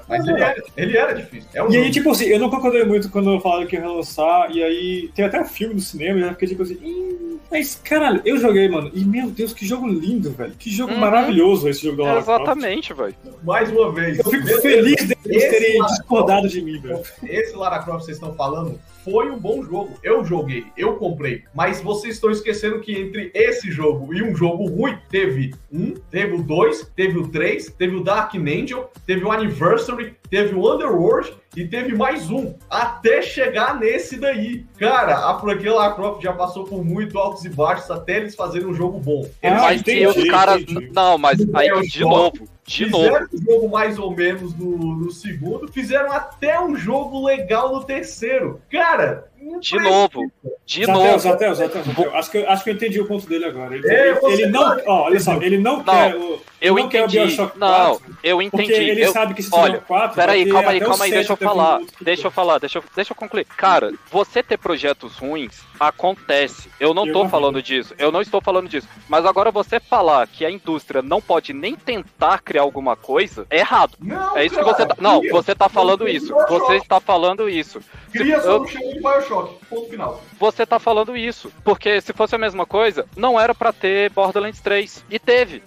Mas 0.08 0.28
ele 0.28 0.42
era, 0.42 0.64
ele 0.78 0.98
era 0.98 1.14
difícil. 1.14 1.50
É 1.54 1.64
um 1.64 1.72
E 1.72 1.76
aí, 1.78 1.82
jogo. 1.84 1.94
tipo 1.94 2.12
assim, 2.12 2.26
eu 2.26 2.40
não 2.40 2.50
concordei 2.50 2.84
muito 2.84 3.10
quando 3.10 3.40
falaram 3.40 3.66
que 3.68 3.76
ia 3.76 3.82
relançar, 3.82 4.52
e 4.52 4.64
aí 4.64 5.10
tem 5.16 5.26
até 5.26 5.40
um 5.42 5.46
filme 5.46 5.74
no 5.76 5.80
cinema, 5.80 6.20
e 6.20 6.24
eu 6.24 6.30
fiquei 6.32 6.48
tipo 6.50 6.64
assim, 6.64 6.78
"Ih, 6.84 7.38
mas 7.52 7.76
caralho, 7.76 8.22
eu 8.26 8.38
joguei, 8.38 8.68
mano, 8.70 8.92
e 8.94 9.04
meu 9.04 9.30
Deus, 9.32 9.54
que 9.54 9.66
jogo 9.66 9.88
lindo, 9.88 10.32
velho. 10.32 10.54
Que 10.58 10.70
jogo 10.70 10.94
Uhum. 10.94 11.00
maravilhoso 11.00 11.68
esse 11.70 11.84
jogo 11.84 11.98
do 11.98 12.04
Lara 12.04 12.22
Croft. 12.24 12.42
Exatamente, 12.42 12.94
velho. 12.94 13.16
Mais 13.44 13.72
uma 13.72 13.92
vez. 13.92 14.20
Eu 14.20 14.26
fico 14.26 14.48
feliz 14.62 14.96
deles 15.08 15.44
terem 15.50 15.82
discordado 15.86 16.48
de 16.48 16.62
mim, 16.62 16.80
velho. 16.80 17.02
Esse 17.24 17.56
Lara 17.56 17.80
Croft 17.80 18.00
que 18.02 18.06
vocês 18.06 18.18
estão 18.18 18.34
falando 18.36 18.80
foi 19.04 19.30
um 19.30 19.40
bom 19.40 19.64
jogo. 19.64 19.98
Eu 20.04 20.24
joguei, 20.24 20.66
eu 20.78 20.96
comprei. 20.96 21.44
Mas 21.54 21.82
vocês 21.82 22.16
estão 22.16 22.32
esquecendo 22.32 22.80
que 22.80 22.98
entre 22.98 23.32
esse 23.34 23.72
jogo 23.72 24.14
e 24.14 24.22
um 24.22 24.36
jogo 24.36 24.66
ruim, 24.68 24.98
teve 25.10 25.54
um, 25.72 25.94
teve 26.10 26.36
o 26.36 26.44
dois, 26.44 26.90
teve 26.96 27.18
o 27.18 27.28
três, 27.28 27.74
teve 27.78 27.96
o 27.96 28.04
Dark 28.04 28.34
Angel, 28.36 28.90
teve 29.06 29.24
o 29.24 29.32
Anniversary, 29.32 30.16
teve 30.30 30.56
o 30.56 30.74
Underworld 30.74 31.34
e 31.56 31.66
teve 31.66 31.96
mais 31.96 32.30
um, 32.30 32.54
até 32.70 33.22
chegar 33.22 33.80
nesse 33.80 34.18
daí. 34.18 34.66
Cara, 34.78 35.30
a 35.30 35.40
franquia 35.40 35.74
Lara 35.74 35.94
Croft 35.96 36.22
já 36.22 36.34
passou 36.34 36.64
por 36.64 36.84
muito 36.84 37.18
altos 37.18 37.44
e 37.46 37.50
baixos 37.50 37.90
até 37.90 38.18
eles 38.18 38.36
fazerem 38.36 38.68
um 38.68 38.74
jogo 38.74 39.00
bom. 39.00 39.22
Eles 39.42 39.60
Ah, 39.60 39.62
mas 39.64 39.82
entendi, 39.82 40.08
os 40.08 40.30
caras. 40.30 40.64
Não, 40.94 41.18
mas 41.18 41.40
aí 41.54 41.68
É, 41.68 41.76
o 41.76 41.82
de 41.82 42.02
novo. 42.02 42.48
De 42.70 42.86
novo. 42.86 43.04
fizeram 43.04 43.28
um 43.34 43.46
jogo 43.46 43.70
mais 43.70 43.98
ou 43.98 44.16
menos 44.16 44.56
no, 44.56 44.78
no 44.78 45.12
segundo, 45.12 45.68
fizeram 45.72 46.12
até 46.12 46.62
um 46.62 46.76
jogo 46.76 47.26
legal 47.26 47.74
no 47.74 47.84
terceiro. 47.84 48.62
Cara, 48.72 49.26
não 49.42 49.60
De 49.60 49.72
precisa. 49.72 49.90
novo. 49.92 50.32
De 50.68 50.86
Zatel, 50.86 51.04
novo. 51.04 51.20
Zatel, 51.20 51.56
Zatel, 51.56 51.84
Zatel. 51.84 52.16
Acho 52.16 52.30
que, 52.32 52.38
eu- 52.38 52.50
acho 52.50 52.64
que 52.64 52.70
eu 52.70 52.74
entendi 52.76 53.02
o 53.02 53.08
ponto 53.08 53.28
dele 53.28 53.46
agora. 53.46 53.74
Ele, 53.76 53.90
É, 53.90 54.10
ele- 54.10 54.20
você 54.20 54.34
ele 54.44 54.52
não. 54.52 54.78
Ó, 54.86 55.04
olha 55.06 55.20
só, 55.20 55.42
ele 55.42 55.58
não, 55.58 55.84
quer 55.84 56.16
o. 56.16 56.40
Eu 56.62 56.76
não 56.76 56.88
quer 56.90 57.02
o 57.02 57.06
entendi. 57.06 57.20
Bioshock 57.26 57.58
Não, 57.58 57.68
4, 57.98 58.16
eu 58.22 58.42
entendi. 58.42 58.64
Porque 58.68 58.80
ele 58.80 59.06
eu... 59.06 59.12
sabe 59.14 59.34
que 59.34 59.42
se 59.42 59.50
olha, 59.52 59.66
tiver 59.74 59.78
o 59.84 59.88
4. 59.88 60.16
Peraí, 60.16 60.46
calma 60.46 60.70
aí, 60.70 60.80
calma 60.80 61.06
aí, 61.06 61.10
7 61.10 61.14
deixa 61.16 61.34
eu 61.34 61.38
falar. 61.38 61.82
Deixa 62.02 62.28
eu 62.28 62.32
falar, 62.32 62.60
deixa 62.60 62.78
eu, 62.78 62.84
deixa 62.96 63.12
eu 63.14 63.16
concluir. 63.16 63.46
Cara, 63.46 63.92
você 64.12 64.44
ter 64.44 64.58
projetos 64.58 65.18
ruins 65.18 65.64
acontece. 65.80 66.70
Eu 66.80 66.94
não 66.94 67.06
Eu 67.08 67.14
tô 67.14 67.24
não 67.24 67.30
falando 67.30 67.56
vi. 67.56 67.62
disso. 67.64 67.94
Eu 67.98 68.12
não 68.12 68.22
estou 68.22 68.42
falando 68.42 68.68
disso. 68.68 68.88
Mas 69.08 69.26
agora 69.26 69.52
você 69.52 69.80
falar 69.80 70.28
que 70.28 70.46
a 70.46 70.52
indústria 70.52 71.02
não 71.02 71.22
pode 71.22 71.54
nem 71.54 71.76
tentar 71.76 72.40
criar 72.42 72.62
alguma 72.64 72.96
coisa 72.96 73.46
é 73.50 73.60
errado. 73.60 73.94
Não, 74.00 74.38
É 74.38 74.46
isso 74.46 74.56
que 74.56 74.64
cara, 74.64 74.76
você 74.76 74.86
tá. 74.86 74.96
Não, 75.00 75.20
cria. 75.20 75.32
você 75.32 75.56
tá 75.56 75.70
falando 75.70 76.08
isso. 76.08 76.34
Você 76.48 76.76
está 76.76 77.00
falando 77.00 77.50
isso. 77.50 77.80
Cria 78.12 78.38
Se- 78.40 78.46
só 78.46 78.52
eu- 78.54 78.66
de 78.66 78.78
Bioshock. 79.00 79.56
Ponto 79.70 79.90
final. 79.90 80.22
Você 80.40 80.66
tá 80.66 80.80
falando 80.80 81.16
isso. 81.16 81.52
Porque 81.64 82.02
se 82.02 82.14
fosse 82.14 82.36
a 82.36 82.38
mesma 82.40 82.66
coisa, 82.66 83.06
não 83.16 83.40
era 83.40 83.54
pra 83.54 83.72
ter 83.72 84.10
Borderlands 84.12 84.60
3. 84.62 85.04
E 85.10 85.20
teve. 85.20 85.62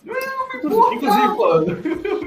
Inclusive, 0.55 0.95
inclusive, 0.97 1.29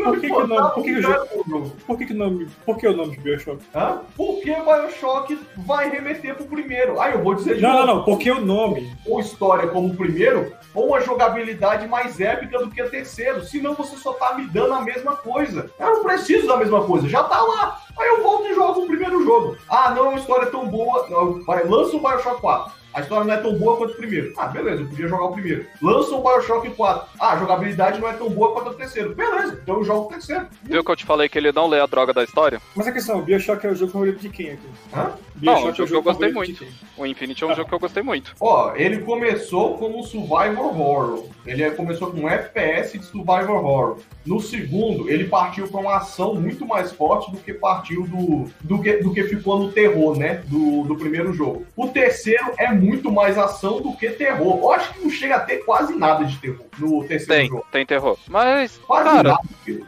por 0.03 0.19
que, 0.19 0.27
que 0.27 0.33
o 0.33 0.47
nome. 0.47 0.71
Por 0.73 0.83
que, 0.83 0.93
que 0.93 0.99
o 0.99 1.01
jogo. 1.01 1.27
jogo? 1.47 1.75
Por 1.85 1.97
que, 1.97 2.05
que 2.05 2.13
o 2.13 2.17
nome. 2.17 2.47
Por 2.65 2.77
que 2.77 2.87
o 2.87 2.95
nome 2.95 3.11
de 3.11 3.19
Bioshock? 3.21 3.61
Hã? 3.73 4.01
Porque 4.15 4.51
Bioshock 4.53 5.39
vai 5.57 5.89
remeter 5.89 6.35
pro 6.35 6.45
primeiro. 6.45 6.99
Ah, 6.99 7.09
eu 7.11 7.23
vou 7.23 7.35
dizer 7.35 7.55
de 7.55 7.61
Não. 7.61 7.74
Não, 7.75 7.85
não. 7.85 8.03
Por 8.03 8.19
que 8.19 8.31
o 8.31 8.43
nome? 8.43 8.95
ou 9.05 9.19
história 9.19 9.67
como 9.67 9.89
o 9.89 9.95
primeiro, 9.95 10.53
ou 10.73 10.87
uma 10.87 11.01
jogabilidade 11.01 11.87
mais 11.87 12.19
épica 12.19 12.59
do 12.59 12.69
que 12.69 12.81
o 12.81 12.89
terceiro. 12.89 13.43
Senão 13.43 13.73
você 13.73 13.95
só 13.97 14.13
tá 14.13 14.33
me 14.33 14.47
dando 14.47 14.73
a 14.73 14.81
mesma 14.81 15.15
coisa. 15.15 15.69
Eu 15.79 15.87
não 15.87 16.03
preciso 16.03 16.47
da 16.47 16.57
mesma 16.57 16.83
coisa, 16.83 17.07
já 17.07 17.23
tá 17.23 17.39
lá. 17.41 17.79
Aí 17.97 18.07
eu 18.09 18.23
volto 18.23 18.47
e 18.47 18.55
jogo 18.55 18.81
o 18.81 18.87
primeiro 18.87 19.23
jogo. 19.23 19.55
Ah, 19.69 19.91
não, 19.91 20.11
a 20.11 20.15
história 20.15 20.45
é 20.45 20.49
tão 20.49 20.67
boa. 20.67 21.07
Não, 21.09 21.43
vai, 21.43 21.63
lança 21.63 21.95
o 21.95 21.99
Bioshock 21.99 22.41
4. 22.41 22.71
A 22.95 23.01
história 23.01 23.25
não 23.25 23.33
é 23.33 23.37
tão 23.37 23.53
boa 23.55 23.75
quanto 23.75 23.91
o 23.91 23.97
primeiro. 23.97 24.31
Ah, 24.37 24.47
beleza, 24.47 24.81
eu 24.83 24.87
podia 24.87 25.07
jogar 25.09 25.25
o 25.25 25.33
primeiro. 25.33 25.65
Lança 25.81 26.15
o 26.15 26.23
Bioshock 26.23 26.69
4. 26.69 27.09
Ah, 27.19 27.33
a 27.33 27.37
jogabilidade 27.37 27.99
não 27.99 28.07
é 28.07 28.13
tão 28.13 28.29
boa 28.29 28.53
quanto 28.53 28.69
o 28.69 28.73
terceiro. 28.73 29.13
Beleza, 29.13 29.59
então 29.61 29.75
eu 29.75 29.83
jogo 29.83 30.05
o 30.07 30.09
terceiro. 30.09 30.47
Viu 30.63 30.81
que 30.81 30.91
eu 30.91 30.95
te 30.95 31.03
falei 31.05 31.27
que 31.27 31.37
ele 31.37 31.51
não 31.51 31.67
lê 31.67 31.81
a 31.81 31.85
droga 31.85 32.13
da 32.13 32.23
história? 32.23 32.61
Mas 32.73 32.87
a 32.87 32.93
questão, 32.93 33.21
Bioshock 33.21 33.67
é 33.67 33.69
o 33.71 33.75
jogo 33.75 33.91
favorito 33.91 34.19
de 34.19 34.29
quem 34.29 34.51
aqui? 34.51 34.69
Hã? 34.95 35.11
Não, 35.41 35.55
Bioshock 35.55 35.71
o 35.81 35.87
jogo 35.87 35.89
que 35.89 35.95
eu 35.95 36.01
gostei 36.03 36.31
muito. 36.31 36.65
O 36.97 37.05
Infinity 37.05 37.43
é 37.43 37.47
um 37.47 37.53
jogo 37.53 37.67
que 37.67 37.75
eu 37.75 37.79
gostei 37.79 38.01
muito. 38.01 38.33
Ó, 38.39 38.73
ele 38.77 38.99
começou 38.99 39.77
como 39.77 40.01
survival 40.01 40.67
horror. 40.67 41.25
Ele 41.45 41.63
é- 41.63 41.71
começou 41.71 42.09
com 42.11 42.21
um 42.21 42.29
FPS 42.29 42.97
de 42.97 43.03
survival 43.03 43.57
horror. 43.57 43.97
No 44.25 44.39
segundo, 44.39 45.09
ele 45.09 45.25
partiu 45.25 45.67
para 45.67 45.81
uma 45.81 45.97
ação 45.97 46.33
muito 46.33 46.65
mais 46.65 46.93
forte 46.93 47.29
do 47.29 47.37
que 47.37 47.53
partiu 47.53 48.07
do, 48.07 48.45
do, 48.61 48.81
que, 48.81 48.93
do 48.93 49.13
que 49.13 49.23
ficou 49.25 49.59
no 49.59 49.71
terror, 49.73 50.17
né? 50.17 50.41
Do, 50.47 50.83
do 50.85 50.95
primeiro 50.95 51.33
jogo. 51.33 51.65
O 51.75 51.87
terceiro 51.89 52.53
é 52.57 52.71
muito 52.71 52.84
mais 53.11 53.37
ação 53.37 53.81
do 53.81 53.95
que 53.95 54.09
terror. 54.09 54.57
Eu 54.61 54.71
acho 54.71 54.93
que 54.93 54.99
não 55.01 55.09
chega 55.09 55.35
a 55.35 55.39
ter 55.39 55.57
quase 55.59 55.95
nada 55.95 56.23
de 56.25 56.37
terror 56.37 56.65
no 56.77 57.03
terceiro 57.07 57.41
Tem, 57.41 57.49
jogo. 57.49 57.65
tem 57.71 57.85
terror. 57.85 58.17
Mas, 58.27 58.77
Quase 58.85 59.09
cara, 59.09 59.29
nada. 59.29 59.41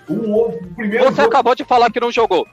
O, 0.08 0.14
o- 0.14 0.48
o 0.50 0.68
primeiro 0.76 1.06
você 1.06 1.16
jogo. 1.22 1.28
acabou 1.28 1.54
de 1.56 1.64
falar 1.66 1.92
que 1.92 2.00
não 2.00 2.12
jogou. 2.12 2.48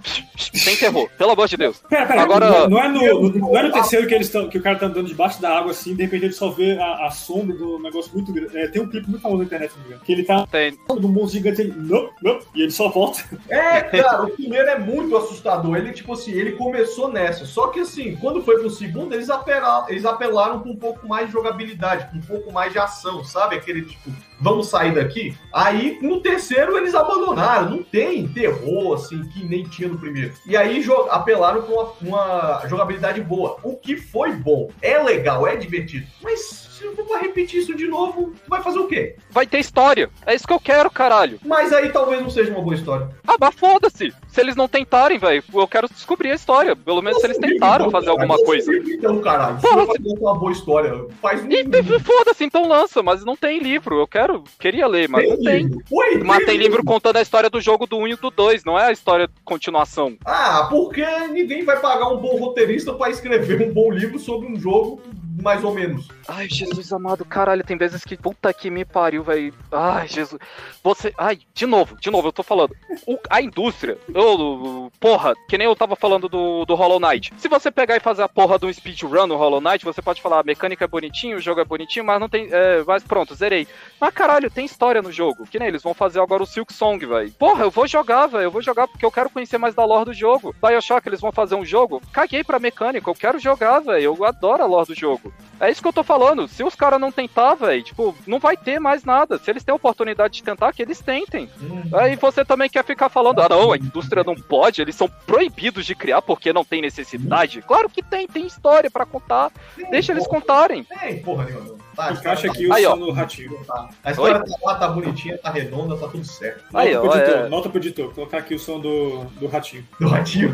Tem 0.65 0.77
terror, 0.77 1.09
pelo 1.17 1.31
amor 1.33 1.47
de 1.49 1.57
Deus. 1.57 1.83
Pera, 1.89 2.07
pera, 2.07 2.23
Agora- 2.23 2.51
não, 2.51 2.69
não 2.71 2.79
é 2.83 2.89
no, 2.89 3.29
no- 3.29 3.39
não 3.39 3.57
é 3.57 3.63
no 3.63 3.73
terceiro 3.73 4.07
que, 4.07 4.15
eles 4.15 4.29
tão, 4.29 4.49
que 4.49 4.59
o 4.59 4.63
cara 4.63 4.79
tá 4.79 4.87
andando 4.87 5.07
debaixo 5.07 5.41
da 5.41 5.57
água 5.57 5.71
assim, 5.71 5.95
de 5.95 6.03
repente 6.03 6.25
ele 6.25 6.33
só 6.33 6.49
vê 6.51 6.79
a, 6.79 7.07
a 7.07 7.11
sombra 7.11 7.57
do 7.57 7.79
negócio 7.79 8.11
muito 8.15 8.33
grande. 8.33 8.57
É, 8.59 8.67
tem 8.69 8.83
um 8.83 8.89
clipe 8.89 9.09
muito 9.09 9.23
famoso 9.23 9.39
na 9.41 9.45
internet, 9.47 9.73
não 9.89 9.99
que 9.99 10.13
ele 10.13 10.25
tá 10.25 10.47
Tem. 10.47 10.77
num 11.01 11.09
monstro 11.09 11.39
gigante, 11.39 11.61
ele, 11.63 11.75
não, 11.77 12.11
não, 12.23 12.39
e 12.55 12.63
ele 12.63 12.71
só 12.73 12.89
volta. 12.89 13.23
É, 13.49 13.81
cara, 13.83 14.25
o 14.25 14.31
primeiro 14.31 14.69
é 14.69 14.79
muito 14.79 15.17
assustador. 15.17 15.77
Ele, 15.77 15.93
tipo 15.93 16.13
assim, 16.13 16.33
ele 16.33 16.53
começou 16.53 17.09
nessa. 17.11 17.45
Só 17.47 17.69
que, 17.69 17.81
assim, 17.81 18.17
quando 18.17 18.43
foi 18.43 18.59
pro 18.59 18.71
segundo, 18.71 19.15
eles 19.15 19.31
apelaram, 19.31 19.89
eles 19.89 20.05
apelaram 20.05 20.61
com 20.61 20.71
um 20.71 20.77
pouco 20.77 21.07
mais 21.07 21.27
de 21.27 21.33
jogabilidade, 21.33 22.11
com 22.11 22.17
um 22.19 22.21
pouco 22.23 22.53
mais 22.53 22.73
de 22.73 22.79
ação, 22.79 23.23
sabe? 23.25 23.57
Aquele 23.57 23.83
tipo, 23.83 24.11
vamos 24.41 24.69
sair 24.69 24.95
daqui. 24.95 25.37
Aí, 25.53 25.99
no 26.03 26.21
terceiro, 26.21 26.77
eles 26.77 26.95
abandonaram. 26.95 27.71
Não 27.71 27.83
tem 27.83 28.27
terror, 28.29 28.95
assim, 28.95 29.23
que 29.29 29.45
nem 29.45 29.65
tinha 29.65 29.89
no 29.89 29.99
primeiro. 29.99 30.33
E 30.47 30.57
aí, 30.57 30.85
apelaram 31.11 31.63
com 31.63 31.73
uma, 31.73 31.93
uma 32.01 32.69
jogabilidade 32.69 33.21
boa. 33.21 33.59
O 33.63 33.77
que 33.77 33.97
foi 33.97 34.33
bom. 34.33 34.71
É 34.83 34.99
legal, 34.99 35.47
é 35.47 35.57
divertido. 35.57 36.07
Mas 36.23 36.74
se 36.93 37.01
eu 37.01 37.07
for 37.07 37.19
repetir 37.19 37.61
isso 37.61 37.75
de 37.75 37.87
novo, 37.87 38.33
vai 38.49 38.63
fazer 38.63 38.79
o 38.79 38.87
quê? 38.87 39.17
Vai 39.31 39.47
ter 39.47 39.59
história. 39.59 40.11
É 40.27 40.35
isso 40.35 40.47
que 40.47 40.53
eu 40.53 40.61
quero, 40.61 40.91
caralho. 40.91 41.39
Mas 41.45 41.73
aí 41.73 41.91
talvez 41.91 42.21
não 42.21 42.31
seja 42.31 42.51
uma 42.51 42.61
boa 42.61 42.75
história. 42.75 43.09
Ah, 43.27 43.37
mas 43.41 43.55
foda-se. 43.55 44.13
Se 44.29 44.41
eles 44.41 44.57
não 44.57 44.67
tentarem, 44.67 45.19
velho, 45.19 45.43
eu 45.55 45.69
quero 45.69 45.89
descobrir 45.89 46.33
a 46.33 46.35
história. 46.35 46.75
Pelo 46.75 47.01
menos 47.01 47.21
se 47.21 47.27
eles 47.27 47.39
tentaram 47.39 47.91
fazer 47.91 48.11
alguma 48.11 48.37
coisa. 48.39 48.73
Então, 48.77 49.21
caralho, 49.21 49.57
se 49.57 49.63
Porra, 49.63 49.87
vai 49.87 49.97
fazer 49.97 50.19
uma 50.19 50.35
boa 50.39 50.53
história, 50.53 51.07
faz 51.23 51.45
um. 51.45 51.49
E 51.49 52.01
foda-se, 52.01 52.45
então 52.45 52.67
lança, 52.67 53.03
mas 53.03 53.25
não 53.25 53.37
tem 53.37 53.61
livro. 53.61 53.99
Eu 53.99 54.07
quero, 54.07 54.43
queria 54.59 54.87
ler, 54.87 55.09
mas 55.09 55.29
não 55.29 55.37
tem. 55.37 55.63
livro. 55.67 55.83
Oi, 55.91 56.19
Mas 56.19 56.45
tem 56.45 56.57
livro 56.57 56.85
contando 56.85 57.17
a 57.17 57.23
história 57.23 57.49
do 57.49 57.61
jogo 57.61 57.87
do 57.87 57.97
1 57.99 58.09
e 58.09 58.17
do 58.17 58.31
2, 58.31 58.65
não 58.65 58.79
é 58.79 58.87
a 58.87 58.93
história 58.93 59.29
de 59.29 59.35
continuação. 59.45 60.17
Ah, 60.25 60.67
porque 60.69 61.05
ninguém 61.29 61.65
vai 61.65 61.79
pagar 61.79 62.09
um 62.09 62.17
bom 62.17 62.37
roteirista 62.37 62.93
pra 62.93 63.11
escrever 63.11 63.63
um 63.63 63.73
bom 63.73 63.91
livro 63.91 64.19
sobre 64.19 64.49
um 64.49 64.59
jogo, 64.59 65.01
mais 65.43 65.63
ou 65.65 65.75
menos. 65.75 66.09
Ai, 66.29 66.49
Jesus 66.49 66.93
amado, 66.93 67.25
caralho, 67.25 67.65
tem 67.65 67.77
vezes 67.77 68.05
que 68.05 68.17
puta 68.17 68.53
que 68.53 68.71
me 68.71 68.85
pariu, 68.85 69.23
velho. 69.23 69.53
Ai, 69.71 70.07
Jesus. 70.09 70.41
Você. 70.83 71.13
Ai, 71.19 71.39
de 71.53 71.67
novo, 71.67 71.97
de 72.01 72.11
novo, 72.11 72.29
eu 72.29 72.33
tô 72.33 72.43
falando. 72.43 72.75
O- 73.07 73.19
a 73.29 73.41
indústria, 73.43 73.99
eu, 74.15 74.91
porra, 75.01 75.35
que 75.49 75.59
nem 75.59 75.67
eu 75.67 75.77
tava 75.77 75.97
falando 75.97 76.29
do, 76.29 76.65
do 76.65 76.75
Hollow 76.75 77.01
Knight. 77.01 77.33
Se 77.37 77.49
você 77.49 77.71
pegar 77.71 77.97
e 77.97 78.01
fazer 78.01 78.23
a 78.23 78.29
porra 78.29 78.59
do 78.59 78.73
speedrun 78.73 79.27
no 79.27 79.37
Hollow 79.37 79.61
Knight, 79.61 79.85
você 79.85 80.01
pode 80.01 80.23
falar, 80.23 80.41
a 80.41 80.45
mecânica 80.45 80.85
é 80.85 80.89
bonitinho, 80.89 81.37
o 81.37 81.41
jogo 81.41 81.61
é 81.61 81.65
bonitinho, 81.65 82.05
mas 82.05 82.21
não 82.21 82.29
tem. 82.29 82.49
É, 82.51 82.83
mas 82.87 83.03
pronto, 83.03 83.35
zerei. 83.35 83.67
Mas 84.01 84.13
caralho, 84.15 84.51
tem 84.51 84.65
história 84.65 85.03
no 85.03 85.13
jogo. 85.13 85.47
Que 85.47 85.59
nem 85.59 85.69
eles 85.69 85.83
vão 85.83 85.95
fazer 85.95 86.21
agora 86.21 86.43
o 86.43 86.47
Silk 86.47 86.73
Song, 86.73 87.05
velho. 87.05 87.31
Porra, 87.33 87.65
eu 87.65 87.71
vou 87.71 87.87
jogar, 87.87 88.27
velho. 88.27 88.45
Eu 88.45 88.51
vou 88.51 88.63
jogar 88.63 88.87
porque 88.89 89.05
eu 89.05 89.13
quero 89.13 89.31
conhecer 89.31 89.59
mais 89.59 89.75
da 89.75 89.85
lore 89.85 90.07
do 90.07 90.15
jogo. 90.15 90.55
Bioshock, 90.63 91.07
eles 91.09 91.21
vão 91.21 91.33
fazer 91.33 91.55
um 91.55 91.65
jogo. 91.65 92.01
Caguei 92.13 92.43
pra 92.45 92.59
mecânica, 92.59 93.09
eu 93.11 93.15
quero 93.15 93.39
jogar, 93.39 93.81
velho. 93.81 94.03
Eu 94.05 94.25
adoro 94.25 94.63
a 94.63 94.67
lore 94.67 94.89
do 94.89 94.95
jogo. 94.95 95.24
É 95.61 95.71
isso 95.71 95.81
que 95.81 95.89
eu 95.89 95.93
tô 95.93 96.03
falando. 96.03 96.47
Se 96.49 96.63
os 96.65 96.75
caras 96.75 97.01
não 97.01 97.13
tentar, 97.13 97.55
velho, 97.55 97.83
tipo, 97.83 98.15
não 98.27 98.39
vai 98.39 98.57
ter 98.57 98.79
mais 98.81 99.05
nada. 99.05 99.39
Se 99.39 99.51
eles 99.51 99.63
têm 99.63 99.73
a 99.73 99.77
oportunidade 99.77 100.35
de 100.35 100.43
tentar, 100.43 100.73
que 100.73 100.83
eles 100.83 101.01
tentem. 101.01 101.49
Aí 101.95 102.17
você 102.17 102.45
também 102.45 102.69
quer 102.69 102.85
ficar 102.85 103.09
falando, 103.09 103.41
ah 103.41 103.49
não, 103.49 103.73
a 103.73 103.77
indústria 103.77 104.25
não 104.25 104.35
pode, 104.35 104.83
eles 104.83 104.97
são 104.97 105.09
proibidos 105.27 105.87
de 105.87 105.95
criar 105.95 106.21
porque 106.23 106.53
não 106.53 106.65
tem 106.65 106.83
necessidade. 106.83 107.63
Claro 107.63 107.89
que 107.89 108.03
tem, 108.03 108.27
tem 108.27 108.47
história 108.47 108.91
pra 108.91 109.07
contar. 109.07 109.51
Deixa 109.91 110.13
eles 110.13 110.27
contarem. 110.27 110.85
Tem, 110.85 111.23
porra 111.23 111.45
nenhuma. 111.45 111.75
Tá, 111.95 112.11
Encaixa 112.13 112.49
aqui 112.49 112.67
o 112.67 112.73
Aí, 112.75 112.85
ó. 112.85 112.91
som 112.91 112.97
no 112.97 113.13
ratinho. 113.13 113.65
tá- 113.65 113.89
A 114.03 114.11
história 114.11 114.41
tá 114.41 114.57
lá, 114.65 114.75
tá 114.75 114.89
bonitinha, 114.89 115.39
tá 115.39 115.49
redonda, 115.51 115.97
tá 115.97 116.09
tudo 116.09 116.25
certo. 116.25 116.65
Nota 116.73 116.79
Aí, 116.85 116.91
pro 116.93 117.09
ó, 117.09 117.15
editor, 117.17 117.35
é. 117.37 117.49
nota 117.49 117.69
pro 117.69 117.79
editor. 117.79 118.13
Colocar 118.13 118.39
aqui 118.39 118.55
o 118.57 118.59
som 118.59 118.81
do, 118.81 119.25
do 119.39 119.47
ratinho. 119.47 119.87
Do 120.01 120.09
ratinho. 120.09 120.51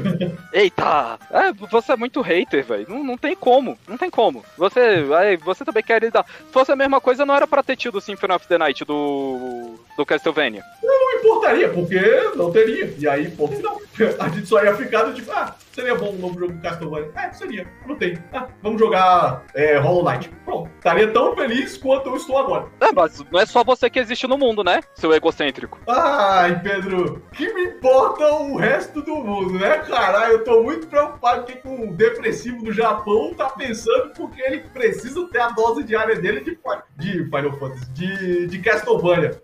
Eita! 0.53 1.19
É, 1.31 1.51
você 1.71 1.93
é 1.93 1.97
muito 1.97 2.21
hater, 2.21 2.63
velho. 2.65 2.87
Não, 2.89 3.03
não 3.03 3.17
tem 3.17 3.35
como. 3.35 3.79
Não 3.89 3.97
tem 3.97 4.11
como. 4.11 4.45
Você, 4.61 5.07
aí, 5.19 5.39
você 5.39 5.65
também 5.65 5.83
quer 5.83 6.03
lidar. 6.03 6.27
Se 6.27 6.53
fosse 6.53 6.71
a 6.71 6.77
mesma 6.77 7.01
coisa, 7.01 7.25
não 7.25 7.35
era 7.35 7.47
pra 7.47 7.63
ter 7.63 7.77
tido 7.77 7.97
o 7.97 8.01
Symphony 8.01 8.35
of 8.35 8.47
the 8.47 8.59
Night 8.59 8.85
do, 8.85 9.75
do 10.01 10.07
Castlevania. 10.07 10.63
Não 10.83 11.19
importaria, 11.19 11.69
porque 11.69 12.01
não 12.35 12.51
teria. 12.51 12.95
E 12.99 13.07
aí, 13.07 13.31
ponto 13.31 13.55
final. 13.55 13.81
A 14.19 14.29
gente 14.31 14.47
só 14.47 14.65
ia 14.65 14.75
ficar 14.75 15.03
do 15.03 15.13
tipo, 15.13 15.31
ah, 15.31 15.55
seria 15.73 15.95
bom 15.95 16.11
um 16.11 16.17
novo 16.17 16.41
jogo 16.41 16.55
do 16.55 16.63
Castlevania. 16.63 17.11
É, 17.15 17.33
seria. 17.33 17.67
Não 17.87 17.95
tem. 17.95 18.19
Ah, 18.33 18.49
vamos 18.63 18.81
jogar 18.81 19.45
é, 19.55 19.77
Hollow 19.77 20.03
Knight. 20.03 20.31
Pronto. 20.45 20.71
Estaria 20.77 21.09
tão 21.09 21.35
feliz 21.37 21.77
quanto 21.77 22.09
eu 22.09 22.17
estou 22.17 22.39
agora. 22.39 22.67
É, 22.81 22.91
mas 22.93 23.23
não 23.31 23.39
é 23.39 23.45
só 23.45 23.63
você 23.63 23.91
que 23.91 23.99
existe 23.99 24.27
no 24.27 24.39
mundo, 24.39 24.65
né? 24.65 24.81
Seu 24.95 25.13
egocêntrico. 25.13 25.79
Ai, 25.87 26.59
Pedro, 26.63 27.23
que 27.33 27.53
me 27.53 27.65
importa 27.65 28.25
o 28.33 28.57
resto 28.57 29.03
do 29.03 29.17
mundo, 29.17 29.59
né, 29.59 29.79
cara? 29.81 30.31
Eu 30.31 30.43
tô 30.43 30.63
muito 30.63 30.87
preocupado 30.87 31.45
que 31.45 31.57
com 31.57 31.91
o 31.91 31.95
depressivo 31.95 32.65
do 32.65 32.73
Japão 32.73 33.35
tá 33.35 33.51
pensando 33.51 34.13
porque 34.17 34.41
ele 34.41 34.61
precisa 34.73 35.29
ter 35.29 35.41
a 35.41 35.51
dose 35.51 35.85
diária 35.85 36.17
dele 36.17 36.41
de, 36.41 36.59
de 36.97 37.25
Final 37.25 37.53
Fantasy, 37.59 37.93
de, 37.93 38.47
de 38.47 38.59
Castlevania. 38.61 39.43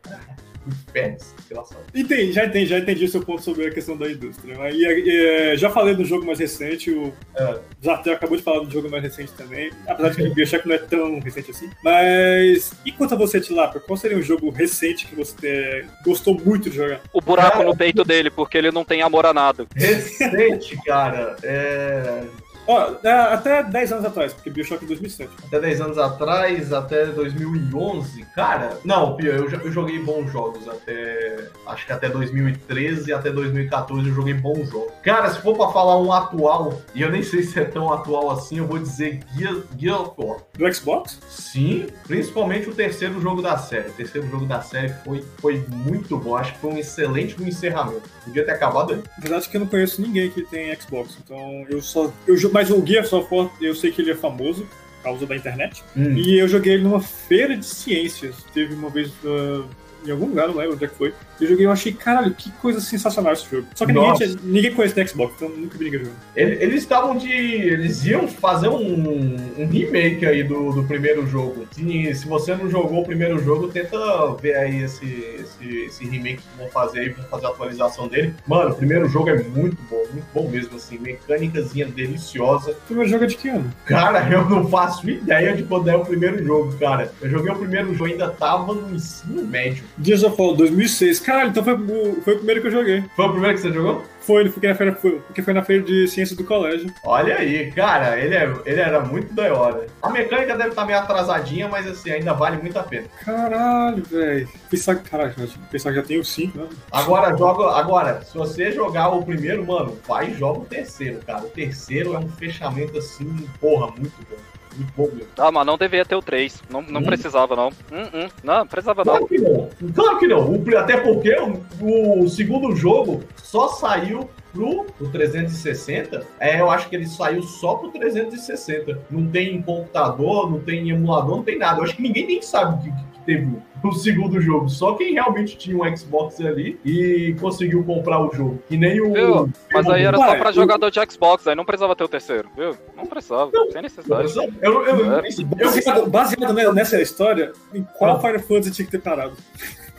Inferno, 0.68 1.16
desgraçado. 1.38 1.80
Entendi, 1.94 2.32
já 2.32 2.44
entendi, 2.44 2.66
já 2.66 2.78
entendi 2.78 3.04
o 3.04 3.08
seu 3.08 3.22
ponto 3.22 3.42
sobre 3.42 3.66
a 3.66 3.70
questão 3.70 3.96
da 3.96 4.10
indústria. 4.10 4.56
E, 4.70 4.84
e, 4.84 5.56
já 5.56 5.70
falei 5.70 5.94
do 5.94 6.04
jogo 6.04 6.26
mais 6.26 6.38
recente, 6.38 6.90
o 6.90 7.12
é. 7.36 7.58
Zartel 7.84 8.14
acabou 8.14 8.36
de 8.36 8.42
falar 8.42 8.60
do 8.60 8.70
jogo 8.70 8.90
mais 8.90 9.02
recente 9.02 9.32
também, 9.32 9.70
apesar 9.86 10.10
de 10.10 10.16
que 10.16 10.22
o 10.22 10.34
Bioshock 10.34 10.66
não 10.66 10.74
é 10.74 10.78
tão 10.78 11.20
recente 11.20 11.50
assim. 11.50 11.70
Mas, 11.82 12.72
e 12.84 12.92
quanto 12.92 13.14
a 13.14 13.18
você, 13.18 13.40
Tilapia, 13.40 13.80
qual 13.80 13.96
seria 13.96 14.16
um 14.16 14.22
jogo 14.22 14.50
recente 14.50 15.06
que 15.06 15.14
você 15.14 15.84
gostou 16.04 16.38
muito 16.38 16.70
de 16.70 16.76
jogar? 16.76 17.00
O 17.12 17.20
buraco 17.20 17.58
cara, 17.58 17.64
no 17.64 17.76
peito 17.76 18.04
dele, 18.04 18.30
porque 18.30 18.58
ele 18.58 18.70
não 18.70 18.84
tem 18.84 19.02
amor 19.02 19.26
a 19.26 19.34
nada. 19.34 19.66
Recente, 19.74 20.76
cara, 20.84 21.36
é... 21.42 22.24
Ó, 22.66 22.94
é, 23.02 23.10
até 23.10 23.62
10 23.62 23.92
anos 23.92 24.04
atrás, 24.04 24.32
porque 24.32 24.50
Bioshock 24.50 24.84
é 24.84 24.88
2007. 24.88 25.30
Até 25.46 25.60
10 25.60 25.80
anos 25.80 25.98
atrás, 25.98 26.72
até 26.72 27.06
2011, 27.06 28.24
cara. 28.34 28.78
Não, 28.84 29.16
Pia, 29.16 29.30
eu, 29.30 29.48
eu 29.48 29.72
joguei 29.72 29.98
bons 29.98 30.30
jogos 30.30 30.68
até. 30.68 31.48
Acho 31.66 31.86
que 31.86 31.92
até 31.92 32.08
2013 32.08 33.10
e 33.10 33.12
até 33.12 33.30
2014 33.30 34.08
eu 34.08 34.14
joguei 34.14 34.34
bons 34.34 34.68
jogos. 34.68 34.92
Cara, 35.02 35.30
se 35.30 35.40
for 35.40 35.56
pra 35.56 35.68
falar 35.68 36.00
um 36.00 36.12
atual, 36.12 36.80
e 36.94 37.02
eu 37.02 37.10
nem 37.10 37.22
sei 37.22 37.42
se 37.42 37.58
é 37.60 37.64
tão 37.64 37.92
atual 37.92 38.30
assim, 38.30 38.58
eu 38.58 38.66
vou 38.66 38.78
dizer 38.78 39.20
Gear 39.36 40.00
of 40.00 40.12
War. 40.18 40.40
Do 40.57 40.72
Xbox? 40.72 41.18
Sim, 41.28 41.86
principalmente 42.07 42.68
o 42.68 42.74
terceiro 42.74 43.20
jogo 43.20 43.42
da 43.42 43.59
série. 43.59 43.88
O 43.88 43.92
terceiro 43.92 44.28
jogo 44.28 44.46
da 44.46 44.61
série 44.62 44.92
foi, 45.04 45.24
foi 45.38 45.64
muito 45.68 46.16
bom. 46.16 46.36
Acho 46.36 46.54
que 46.54 46.61
foi 46.61 46.70
um 46.72 46.78
excelente 46.78 47.42
encerramento. 47.42 48.09
Podia 48.24 48.44
ter 48.44 48.52
acabado 48.52 48.94
aí. 48.94 48.98
Na 48.98 49.22
verdade, 49.22 49.48
que 49.48 49.57
eu 49.57 49.61
não 49.61 49.66
conheço 49.66 50.00
ninguém 50.00 50.30
que 50.30 50.42
tem 50.42 50.74
Xbox, 50.74 51.18
então 51.22 51.66
eu 51.68 51.80
só. 51.82 52.12
Eu, 52.26 52.36
mas 52.52 52.70
o 52.70 52.84
Gears 52.84 53.12
of 53.12 53.32
War, 53.34 53.50
eu 53.61 53.74
sei 53.74 53.90
que 53.90 54.00
ele 54.00 54.11
é 54.11 54.14
famoso 54.14 54.62
por 54.62 55.02
causa 55.02 55.26
da 55.26 55.36
internet. 55.36 55.82
Hum. 55.96 56.16
E 56.16 56.38
eu 56.38 56.48
joguei 56.48 56.74
ele 56.74 56.84
numa 56.84 57.00
feira 57.00 57.57
de 57.57 57.64
ciências. 57.64 58.36
Teve 58.52 58.74
uma 58.74 58.90
vez 58.90 59.09
uh, 59.24 59.64
em 60.09 60.12
algum 60.12 60.26
lugar, 60.26 60.48
não 60.48 60.57
lembro 60.57 60.74
onde 60.74 60.84
é 60.84 60.88
que 60.88 60.94
foi. 60.94 61.12
Eu 61.40 61.48
joguei, 61.48 61.66
eu 61.66 61.70
achei, 61.70 61.92
caralho, 61.92 62.34
que 62.34 62.50
coisa 62.52 62.80
sensacional 62.80 63.32
esse 63.32 63.48
jogo. 63.50 63.66
Só 63.74 63.84
que 63.84 63.92
ninguém, 63.92 64.14
tinha, 64.14 64.36
ninguém 64.42 64.74
conhece 64.74 64.98
no 64.98 65.09
Xbox, 65.09 65.34
então 65.36 65.48
nunca 65.48 65.76
vi 65.76 65.84
ninguém 65.84 66.00
jogando. 66.00 66.16
Eles 66.34 66.82
estavam 66.82 67.16
de. 67.16 67.30
Eles 67.30 68.04
iam 68.04 68.26
fazer 68.28 68.68
um, 68.68 69.36
um 69.59 69.66
remake 69.66 70.24
aí 70.24 70.42
do, 70.42 70.72
do 70.72 70.84
primeiro 70.84 71.26
jogo. 71.26 71.66
Se, 71.72 72.14
se 72.14 72.26
você 72.26 72.54
não 72.54 72.68
jogou 72.70 73.02
o 73.02 73.04
primeiro 73.04 73.38
jogo, 73.42 73.68
tenta 73.68 73.96
ver 74.40 74.57
aí 74.57 74.82
esse, 74.82 75.04
esse, 75.04 75.76
esse 75.86 76.04
remake 76.04 76.42
que 76.42 76.59
vão 76.59 76.68
fazer 76.68 77.00
aí, 77.00 77.09
vão 77.11 77.24
fazer 77.26 77.46
a 77.46 77.48
atualização 77.50 78.09
dele. 78.09 78.34
Mano, 78.46 78.70
o 78.70 78.74
primeiro 78.74 79.09
jogo 79.09 79.30
é 79.30 79.42
muito 79.42 79.76
bom, 79.90 80.02
muito 80.12 80.26
bom 80.32 80.48
mesmo, 80.48 80.76
assim, 80.76 80.98
mecânicazinha 80.98 81.86
deliciosa. 81.86 82.72
O 82.72 82.86
primeiro 82.86 83.11
jogo 83.11 83.24
é 83.24 83.26
de 83.26 83.36
que 83.36 83.48
ano? 83.48 83.70
Cara, 83.84 84.28
eu 84.30 84.48
não 84.48 84.68
faço 84.68 85.09
ideia 85.09 85.54
de 85.54 85.62
quando 85.62 85.88
é 85.88 85.96
o 85.96 86.04
primeiro 86.04 86.44
jogo, 86.44 86.72
cara. 86.78 87.12
Eu 87.20 87.30
joguei 87.30 87.52
o 87.52 87.57
primeiro 87.57 87.92
jogo, 87.94 88.11
ainda 88.11 88.30
tava 88.30 88.74
no 88.74 88.94
ensino 88.94 89.44
médio. 89.44 89.84
Gears 90.03 90.22
of 90.22 90.40
War 90.40 90.55
2006. 90.55 91.20
Caralho, 91.20 91.51
então 91.51 91.64
foi, 91.64 91.74
o, 91.74 92.20
foi 92.22 92.34
o 92.34 92.36
primeiro 92.38 92.61
que 92.61 92.66
eu 92.68 92.72
joguei. 92.72 93.05
Foi 93.14 93.26
o 93.26 93.30
primeiro 93.30 93.55
que 93.55 93.62
você 93.62 93.72
jogou? 93.72 94.05
Foi, 94.26 94.49
porque, 94.49 94.66
na 94.66 94.74
feira, 94.74 94.92
foi, 94.92 95.20
porque 95.20 95.40
foi 95.40 95.55
na 95.55 95.62
feira 95.62 95.84
de 95.84 96.09
ciências 96.09 96.36
do 96.36 96.42
colégio. 96.42 96.92
Olha 97.05 97.36
aí, 97.36 97.70
cara, 97.70 98.18
ele, 98.18 98.34
é, 98.34 98.53
ele 98.66 98.80
era 98.80 99.01
muito 99.01 99.32
da 99.32 99.55
hora. 99.55 99.86
A 100.03 100.11
mecânica 100.11 100.57
deve 100.57 100.70
estar 100.70 100.82
tá 100.82 100.86
meio 100.86 100.99
atrasadinha, 100.99 101.68
mas 101.68 101.86
assim, 101.86 102.11
ainda 102.11 102.32
vale 102.32 102.57
muito 102.57 102.76
a 102.76 102.82
pena. 102.82 103.07
Caralho, 103.24 104.03
velho. 104.03 104.49
Pensar, 104.68 104.97
caralho, 104.97 105.32
pensar 105.70 105.90
que 105.90 105.97
já 105.97 106.03
tem 106.03 106.18
o 106.18 106.24
5, 106.24 106.59
né? 106.59 106.68
Agora, 106.90 107.36
joga, 107.36 107.76
agora, 107.76 108.20
se 108.22 108.36
você 108.36 108.72
jogar 108.72 109.11
o 109.11 109.24
primeiro, 109.24 109.64
mano, 109.64 109.97
vai 110.09 110.30
e 110.30 110.34
joga 110.34 110.59
o 110.59 110.64
terceiro, 110.64 111.20
cara. 111.24 111.44
O 111.44 111.51
terceiro 111.51 112.14
é 112.14 112.18
um 112.18 112.28
fechamento 112.28 112.99
assim, 112.99 113.49
porra, 113.61 113.92
muito 113.97 114.16
bom. 114.28 114.55
Mesmo. 114.76 115.26
Ah, 115.38 115.50
mas 115.50 115.66
não 115.66 115.78
devia 115.78 116.04
ter 116.04 116.14
o 116.14 116.22
3. 116.22 116.62
Não, 116.70 116.82
não 116.82 117.00
hum. 117.00 117.04
precisava, 117.04 117.56
não. 117.56 117.68
Hum, 117.68 118.08
hum. 118.14 118.28
Não, 118.42 118.66
precisava 118.66 119.02
claro 119.02 119.20
não. 119.20 119.28
Que 119.28 119.38
não. 119.38 119.68
Claro 119.94 120.18
que 120.18 120.26
não. 120.26 120.50
O, 120.50 120.78
até 120.78 120.96
porque 120.98 121.34
o, 121.80 122.22
o, 122.22 122.28
segundo 122.28 122.74
jogo 122.74 123.22
só 123.36 123.68
saiu 123.68 124.28
pro, 124.52 124.84
pro 124.84 125.08
360. 125.10 126.26
É, 126.38 126.60
eu 126.60 126.70
acho 126.70 126.88
que 126.88 126.96
ele 126.96 127.06
saiu 127.06 127.42
só 127.42 127.76
pro 127.76 127.90
360. 127.90 129.00
Não 129.10 129.26
tem 129.28 129.60
computador, 129.62 130.50
não 130.50 130.60
tem 130.60 130.90
emulador, 130.90 131.36
não 131.36 131.44
tem 131.44 131.58
nada. 131.58 131.80
Eu 131.80 131.84
acho 131.84 131.96
que 131.96 132.02
ninguém 132.02 132.26
nem 132.26 132.42
sabe 132.42 132.82
que, 132.82 132.90
que 132.90 133.15
teve 133.26 133.50
no 133.82 133.92
segundo 133.92 134.40
jogo. 134.40 134.68
Só 134.68 134.94
quem 134.94 135.14
realmente 135.14 135.58
tinha 135.58 135.76
um 135.76 135.96
Xbox 135.96 136.40
ali 136.40 136.78
e 136.84 137.36
conseguiu 137.40 137.84
comprar 137.84 138.20
o 138.20 138.32
jogo. 138.32 138.62
Que 138.68 138.76
nem 138.76 139.00
o. 139.00 139.12
Viu? 139.12 139.50
Mas 139.72 139.88
aí 139.88 140.04
era 140.04 140.16
só 140.16 140.36
pra 140.36 140.52
jogador 140.52 140.90
de 140.90 141.00
Xbox, 141.10 141.46
aí 141.46 141.54
não 141.54 141.64
precisava 141.64 141.96
ter 141.96 142.04
o 142.04 142.08
terceiro, 142.08 142.48
viu? 142.56 142.76
Não 142.96 143.06
precisava, 143.06 143.50
não, 143.52 143.70
sem 143.70 143.82
necessidade. 143.82 144.32
Eu, 144.62 144.86
eu, 144.86 145.06
eu, 145.06 145.46
baseado, 145.46 146.10
baseado 146.10 146.72
nessa 146.72 147.00
história, 147.02 147.52
em 147.74 147.82
qual 147.98 148.16
ah. 148.16 148.20
Final 148.20 148.38
Fantasy 148.40 148.70
tinha 148.70 148.86
que 148.86 148.92
ter 148.92 149.02
parado? 149.02 149.36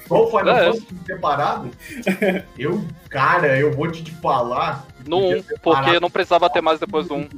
Qual 0.07 0.27
Final 0.29 0.49
é. 0.49 0.65
Fantasy 0.65 0.85
tinha 0.85 0.99
que 0.99 1.05
ter 1.05 1.19
parado? 1.19 1.69
eu, 2.57 2.83
cara, 3.09 3.59
eu 3.59 3.73
vou 3.73 3.91
te 3.91 4.09
falar 4.15 4.87
no 5.07 5.17
1, 5.19 5.43
porque 5.61 5.99
não 5.99 6.09
precisava 6.09 6.49
ter 6.49 6.61
mais 6.61 6.79
depois 6.79 7.07
do 7.07 7.15
1. 7.15 7.29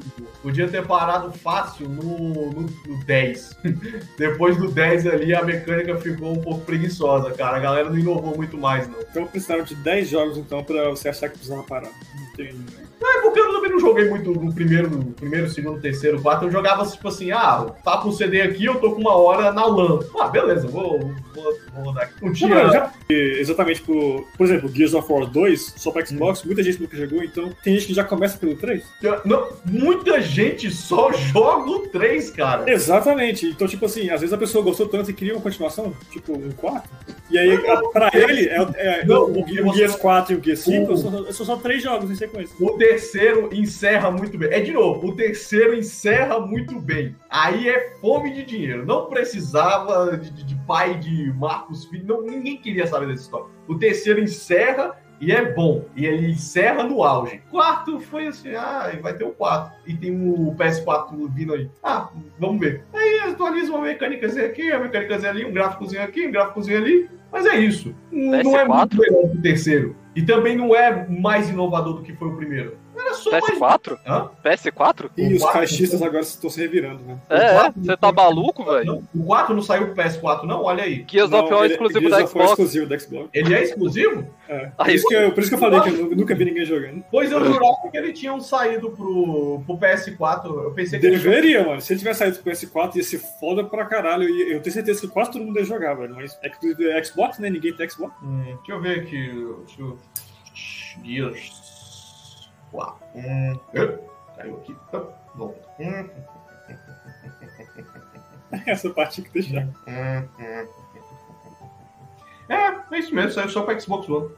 Podia 0.42 0.68
ter 0.68 0.86
parado 0.86 1.32
fácil 1.32 1.90
no, 1.90 2.20
no, 2.30 2.62
no 2.62 3.06
10. 3.06 3.58
depois 4.18 4.58
do 4.58 4.72
10 4.72 5.08
ali, 5.08 5.34
a 5.34 5.44
mecânica 5.44 5.98
ficou 5.98 6.32
um 6.32 6.42
pouco 6.42 6.62
preguiçosa, 6.62 7.32
cara. 7.32 7.58
A 7.58 7.60
galera 7.60 7.90
não 7.90 7.98
inovou 7.98 8.36
muito 8.36 8.58
mais, 8.58 8.88
não. 8.88 9.00
Então 9.02 9.28
precisaram 9.28 9.64
de 9.64 9.76
10 9.76 10.10
jogos, 10.10 10.38
então, 10.38 10.64
pra 10.64 10.90
você 10.90 11.10
achar 11.10 11.28
que 11.28 11.38
precisava 11.38 11.64
parar. 11.64 11.90
Não 12.16 12.34
tem... 12.36 12.54
Não, 13.02 13.18
é 13.18 13.22
porque 13.22 13.40
eu 13.40 13.54
também 13.54 13.72
não 13.72 13.80
joguei 13.80 14.10
muito 14.10 14.32
no 14.32 14.54
primeiro, 14.54 14.90
no 14.90 15.06
primeiro, 15.06 15.50
segundo, 15.50 15.80
terceiro, 15.80 16.22
quarto. 16.22 16.46
Eu 16.46 16.52
jogava 16.52 16.86
tipo 16.86 17.08
assim, 17.08 17.32
ah, 17.32 17.66
tá 17.84 17.98
com 17.98 18.10
o 18.10 18.14
CD 18.14 18.42
aqui, 18.42 18.66
eu 18.66 18.76
tô 18.76 18.92
com 18.92 19.02
uma 19.02 19.16
hora 19.16 19.54
na 19.54 19.66
LAN. 19.66 20.00
Ah, 20.20 20.28
beleza, 20.28 20.68
vou, 20.68 21.00
vou, 21.34 21.58
vou 21.74 21.84
rodar 21.84 22.04
aqui. 22.04 22.26
Não 22.26 22.34
tinha... 22.34 22.64
Não, 22.64 22.72
já, 22.72 22.92
exatamente 23.10 23.82
por, 23.82 24.28
por 24.38 24.46
exemplo, 24.46 24.70
Gears 24.70 24.94
of 24.94 25.12
War 25.12 25.26
2, 25.26 25.76
só 25.78 25.92
pra 25.92 26.06
Xbox, 26.06 26.42
hum. 26.42 26.48
muita 26.48 26.62
gente 26.62 26.82
nunca 26.82 26.98
jogou, 26.98 27.24
então 27.24 27.50
tem 27.64 27.74
gente 27.74 27.88
que 27.88 27.94
já 27.94 28.04
começa 28.04 28.38
pelo 28.38 28.56
3. 28.56 28.84
Não, 29.26 29.50
muita 29.66 30.22
gente 30.22 30.72
só 30.72 31.12
joga 31.12 31.70
o 31.70 31.88
3, 31.90 32.30
cara. 32.32 32.72
Exatamente. 32.72 33.48
Então, 33.48 33.68
tipo 33.68 33.86
assim, 33.86 34.10
às 34.10 34.22
vezes 34.22 34.34
a 34.34 34.38
pessoa 34.38 34.64
gostou 34.64 34.88
tanto 34.88 35.12
e 35.12 35.14
queria 35.14 35.34
uma 35.34 35.42
continuação, 35.42 35.94
tipo 36.10 36.34
um 36.34 36.52
4. 36.52 36.90
E 37.30 37.38
aí, 37.38 37.62
não, 37.62 37.92
pra 37.92 38.10
ele, 38.14 38.48
é, 38.48 38.58
é 38.76 39.06
não, 39.06 39.26
o, 39.26 39.40
o, 39.40 39.70
o 39.70 39.74
Gears 39.74 39.96
4 39.96 40.34
e 40.34 40.38
o 40.38 40.44
Gears 40.44 40.60
5 40.62 40.92
o... 40.92 40.98
são, 40.98 41.34
são 41.34 41.46
só 41.46 41.56
três 41.58 41.84
jogos 41.84 42.10
em 42.10 42.16
sequência. 42.16 42.56
O 42.60 42.72
terceiro 42.72 43.50
encerra 43.54 44.10
muito 44.10 44.38
bem. 44.38 44.50
É 44.52 44.62
de 44.62 44.72
novo, 44.72 45.08
o 45.08 45.16
terceiro 45.16 45.76
encerra 45.76 46.40
muito 46.40 46.80
bem. 46.80 47.16
Aí 47.30 47.70
é 47.70 47.92
fome 48.02 48.34
de 48.34 48.44
dinheiro. 48.44 48.86
Não 48.86 49.08
precisava 49.08 50.18
de, 50.18 50.30
de, 50.32 50.44
de 50.44 50.56
pai 50.66 50.98
de 50.98 51.32
Marcos 51.34 51.86
Filho, 51.86 52.06
não, 52.06 52.22
ninguém 52.22 52.58
queria 52.58 52.88
saber 52.88 53.08
dessa 53.08 53.24
história. 53.24 53.48
O 53.68 53.76
terceiro 53.76 54.20
encerra 54.20 54.99
e 55.20 55.32
é 55.32 55.54
bom. 55.54 55.86
E 55.96 56.06
ele 56.06 56.32
encerra 56.32 56.84
no 56.84 57.04
auge. 57.04 57.42
Quarto 57.52 58.00
foi 58.00 58.28
assim, 58.28 58.56
ah, 58.56 58.92
vai 59.02 59.14
ter 59.14 59.24
o 59.24 59.32
4. 59.32 59.72
E 59.86 59.94
tem 59.94 60.12
o 60.12 60.56
PS4 60.56 61.30
vindo 61.34 61.54
aí. 61.54 61.70
Ah, 61.84 62.10
vamos 62.40 62.60
ver. 62.60 62.84
Aí 62.94 63.20
atualiza 63.20 63.72
uma 63.72 63.82
mecânicazinha 63.82 64.46
aqui, 64.46 64.72
uma 64.72 64.80
mecânicazinha 64.80 65.32
ali, 65.32 65.46
um 65.46 65.52
gráficozinho 65.52 66.04
aqui, 66.04 66.28
um 66.28 66.32
gráficozinho 66.32 66.78
ali. 66.78 67.10
Mas 67.32 67.46
é 67.46 67.60
isso. 67.60 67.94
PS4? 68.12 68.44
Não 68.44 68.58
é 68.58 68.66
muito 68.66 68.98
melhor 68.98 69.30
que 69.30 69.38
o 69.38 69.42
terceiro. 69.42 69.96
E 70.16 70.24
também 70.24 70.58
não 70.58 70.76
é 70.76 71.08
mais 71.08 71.50
inovador 71.50 71.94
do 71.96 72.02
que 72.02 72.14
foi 72.14 72.30
o 72.30 72.36
primeiro. 72.36 72.78
Era 73.00 73.14
só 73.14 73.32
PS4? 73.32 74.00
Mais... 74.06 74.60
PS4? 74.60 75.10
E 75.18 75.34
os 75.34 75.46
caixistas 75.46 76.02
agora 76.02 76.22
estão 76.22 76.50
se 76.50 76.60
revirando, 76.60 77.04
né? 77.04 77.18
É, 77.30 77.72
você 77.72 77.98
tá 77.98 78.12
maluco, 78.12 78.66
velho? 78.66 79.04
O 79.16 79.24
4 79.24 79.56
não 79.56 79.62
saiu 79.62 79.94
pro 79.94 80.04
PS4, 80.04 80.44
não? 80.44 80.64
Olha 80.64 80.84
aí. 80.84 81.06
Gears 81.10 81.32
of 81.32 81.54
War 81.54 81.64
é 81.64 81.68
exclusivo 81.68 82.10
da 82.10 82.28
Xbox. 82.28 82.36
É 82.36 82.50
exclusivo 82.52 82.86
da 82.88 83.00
Xbox. 83.00 83.30
Ele 83.34 83.54
é 83.54 83.64
exclusivo? 83.64 84.28
É. 84.48 84.66
Por, 84.68 84.90
isso 84.90 85.08
que, 85.08 85.14
eu, 85.14 85.32
por 85.32 85.40
isso 85.42 85.50
que 85.50 85.56
eu 85.56 85.60
falei 85.60 85.82
que 85.82 85.90
eu 85.90 86.16
nunca 86.16 86.36
vi 86.36 86.46
ninguém 86.46 86.66
jogando. 86.66 87.04
Pois 87.10 87.32
eu 87.32 87.44
jurava 87.44 87.90
que 87.92 87.98
ele 87.98 88.14
tinha 88.14 88.38
saído 88.40 88.92
pro, 88.92 89.62
pro 89.66 89.78
PS4. 89.78 90.46
Eu 90.46 90.72
pensei 90.72 91.00
que 91.00 91.10
Deveria, 91.10 91.66
mano. 91.66 91.82
Se 91.82 91.94
ele 91.94 92.00
tivesse 92.00 92.20
saído 92.20 92.40
pro 92.40 92.52
PS4, 92.52 92.96
ia 92.96 93.04
ser 93.04 93.20
foda 93.40 93.64
pra 93.64 93.86
caralho. 93.86 94.24
Eu 94.24 94.62
tenho 94.62 94.74
certeza 94.74 95.02
que 95.02 95.08
quase 95.08 95.32
todo 95.32 95.46
mundo 95.46 95.58
ia 95.58 95.66
jogar, 95.66 95.94
velho. 95.94 96.16
Mas 96.16 96.38
é 96.42 97.04
Xbox, 97.04 97.40
né? 97.40 97.50
Ninguém 97.50 97.74
tem 97.74 97.90
Xbox. 97.90 98.14
Hum, 98.22 98.44
deixa 98.44 98.72
eu 98.72 98.82
ver 98.82 99.00
aqui. 99.00 99.56
Deixa 99.66 99.82
eu... 99.82 99.98
Gears. 101.04 101.59
Uau. 102.74 103.00
Hum. 103.16 103.60
Caiu 104.36 104.58
aqui. 104.58 104.76
Volta. 105.36 105.60
Hum. 105.80 106.10
Essa 108.66 108.90
parte 108.90 109.22
que 109.22 109.30
deixar. 109.32 109.68
Hum, 109.88 110.28
hum. 110.40 110.68
É, 112.50 112.96
é 112.96 113.00
isso 113.00 113.14
mesmo, 113.14 113.32
saiu 113.32 113.50
só 113.50 113.62
para 113.62 113.80
Xbox 113.80 114.10
One. 114.10 114.30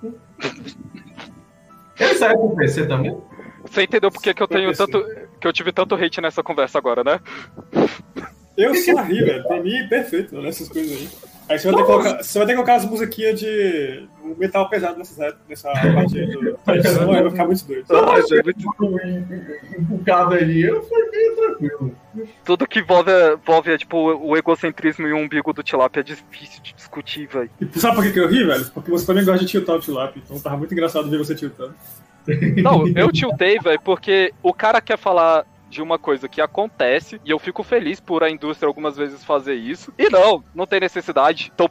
Ele 1.97 2.15
saiu 2.15 2.37
pro 2.37 2.55
PC 2.57 2.87
também? 2.87 3.17
Você 3.63 3.83
entendeu 3.83 4.11
porque 4.11 4.33
que 4.33 4.43
eu 4.43 4.47
tenho 4.47 4.75
tanto. 4.75 5.03
que 5.39 5.47
eu 5.47 5.53
tive 5.53 5.71
tanto 5.71 5.95
hate 5.95 6.19
nessa 6.19 6.43
conversa 6.43 6.77
agora, 6.77 7.03
né? 7.03 7.19
Eu 8.57 8.75
só 8.75 9.01
ri, 9.03 9.23
velho. 9.23 9.43
Pra 9.43 9.61
mim, 9.61 9.87
perfeito 9.87 10.41
nessas 10.41 10.67
coisas 10.67 10.97
aí. 10.97 11.30
Aí 11.51 11.59
você 11.59 11.69
vai, 11.69 11.75
ter 11.75 11.81
que 11.81 11.87
colocar, 11.91 12.23
você 12.23 12.39
vai 12.39 12.47
ter 12.47 12.53
que 12.53 12.55
colocar 12.55 12.75
as 12.75 12.85
musiquinhas 12.85 13.37
de 13.37 14.07
metal 14.37 14.69
pesado 14.69 14.97
nessa, 14.97 15.35
nessa 15.49 15.69
parte 15.69 16.25
do 16.27 16.57
tradição, 16.63 17.07
vai 17.07 17.29
ficar 17.29 17.45
muito 17.45 17.65
doido. 17.65 17.85
É 17.89 19.81
muito 19.81 20.11
ali, 20.11 20.81
foi 20.81 21.11
bem 21.11 21.35
tranquilo. 21.35 21.95
Tudo 22.45 22.65
que 22.65 22.79
envolve, 22.79 23.11
envolve 23.33 23.77
tipo, 23.77 23.97
o 23.97 24.37
egocentrismo 24.37 25.07
e 25.07 25.11
o 25.11 25.17
umbigo 25.17 25.51
do 25.51 25.61
Tilápia 25.61 25.99
é 25.99 26.03
difícil 26.03 26.63
de 26.63 26.73
discutir, 26.73 27.27
velho. 27.27 27.49
Sabe 27.75 27.95
por 27.95 28.05
que, 28.05 28.13
que 28.13 28.19
eu 28.19 28.29
ri, 28.29 28.45
velho? 28.45 28.65
Porque 28.73 28.89
você 28.89 29.05
também 29.05 29.25
gosta 29.25 29.43
de 29.43 29.51
tiltar 29.51 29.75
o 29.75 29.79
Tilápia, 29.81 30.21
então 30.23 30.39
tava 30.39 30.55
muito 30.55 30.73
engraçado 30.73 31.09
ver 31.09 31.17
você 31.17 31.35
tiltando. 31.35 31.75
Não, 32.63 32.87
eu 32.87 33.11
tiltei, 33.11 33.59
velho, 33.59 33.81
porque 33.81 34.33
o 34.41 34.53
cara 34.53 34.79
quer 34.79 34.97
falar 34.97 35.45
de 35.71 35.81
uma 35.81 35.97
coisa 35.97 36.27
que 36.27 36.41
acontece 36.41 37.19
e 37.25 37.31
eu 37.31 37.39
fico 37.39 37.63
feliz 37.63 37.99
por 37.99 38.23
a 38.23 38.29
indústria 38.29 38.67
algumas 38.67 38.97
vezes 38.97 39.23
fazer 39.23 39.55
isso. 39.55 39.93
E 39.97 40.09
não, 40.09 40.43
não 40.53 40.67
tem 40.67 40.79
necessidade. 40.79 41.51
Então, 41.55 41.69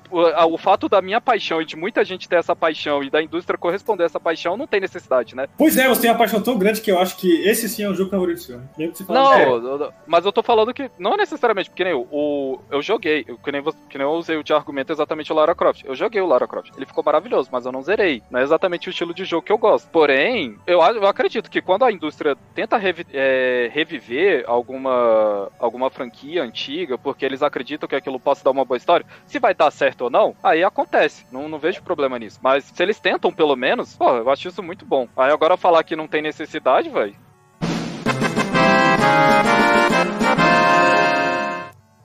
o 0.51 0.59
fato 0.59 0.89
da 0.89 1.03
minha 1.03 1.21
paixão 1.21 1.61
e 1.61 1.67
de 1.67 1.77
muita 1.77 2.05
gente 2.05 2.29
ter 2.29 2.37
essa 2.37 2.57
paixão 2.57 3.05
e 3.05 3.11
da 3.11 3.23
indústria 3.23 3.59
corresponder 3.59 4.05
a 4.05 4.07
essa 4.07 4.19
paixão 4.19 4.57
não 4.57 4.67
tem 4.67 4.81
necessidade, 4.81 5.37
né? 5.37 5.47
Pois 5.57 5.77
é, 5.77 5.87
você 5.89 6.03
tem 6.03 6.11
uma 6.11 6.19
paixão 6.19 6.41
tão 6.41 6.59
grande 6.59 6.81
que 6.81 6.91
eu 6.91 6.99
acho 6.99 7.17
que 7.17 7.43
esse 7.47 7.69
sim 7.69 7.85
é 7.85 7.91
um 7.91 7.95
jogo 7.95 8.11
favorito 8.11 8.41
seu. 8.41 8.61
Não, 9.09 9.35
é. 9.35 9.93
mas 10.07 10.25
eu 10.25 10.33
tô 10.33 10.43
falando 10.43 10.73
que 10.73 10.91
não 10.99 11.17
necessariamente, 11.17 11.69
porque 11.69 11.85
nem 11.85 11.93
eu, 11.93 12.09
o, 12.11 12.61
eu 12.71 12.81
joguei, 12.81 13.25
que 13.25 13.53
nem, 13.53 13.63
que 13.63 13.99
nem 13.99 14.07
eu 14.07 14.13
usei 14.13 14.37
o 14.37 14.45
de 14.45 14.53
argumento 14.53 14.93
exatamente 14.93 15.33
o 15.33 15.37
Lara 15.37 15.55
Croft. 15.55 15.85
Eu 15.85 15.95
joguei 15.95 16.21
o 16.21 16.27
Lara 16.27 16.49
Croft, 16.49 16.73
ele 16.77 16.87
ficou 16.87 17.05
maravilhoso, 17.05 17.51
mas 17.53 17.67
eu 17.67 17.73
não 17.73 17.83
zerei. 17.83 18.23
Não 18.31 18.41
é 18.41 18.43
exatamente 18.43 18.89
o 18.89 18.91
estilo 18.91 19.13
de 19.13 19.25
jogo 19.25 19.45
que 19.45 19.53
eu 19.53 19.59
gosto. 19.59 19.89
Porém, 19.91 20.57
eu, 20.67 20.81
eu 20.81 21.07
acredito 21.07 21.51
que 21.51 21.61
quando 21.61 21.85
a 21.85 21.93
indústria 21.93 22.37
tenta 22.55 22.77
revi, 22.77 23.07
é, 23.13 23.71
reviver 23.91 24.45
alguma, 24.47 25.51
alguma 25.59 25.91
franquia 25.91 26.43
antiga, 26.43 26.97
porque 26.97 27.25
eles 27.25 27.43
acreditam 27.43 27.89
que 27.89 27.97
aquilo 27.97 28.21
possa 28.21 28.45
dar 28.45 28.53
uma 28.53 28.65
boa 28.65 28.77
história, 28.77 29.05
se 29.27 29.39
vai 29.39 29.55
dar 29.55 29.71
certo 29.71 30.03
ou 30.03 30.11
não, 30.11 30.35
aí 30.43 30.63
acontece. 30.63 31.27
Não, 31.33 31.49
não 31.49 31.59
vejo 31.59 31.83
problema 31.83 32.19
nisso. 32.19 32.39
Mas 32.43 32.65
se 32.65 32.83
eles 32.83 33.01
tentam, 33.01 33.33
pelo 33.33 33.57
menos, 33.57 33.97
pô, 33.97 34.17
eu 34.17 34.31
acho 34.31 34.49
isso 34.49 34.63
muito 34.63 34.85
bom. 34.85 35.09
Aí 35.17 35.33
agora 35.33 35.57
falar 35.57 35.83
que 35.83 35.97
não 35.97 36.07
tem 36.07 36.23
necessidade, 36.23 36.89
velho. 36.89 37.17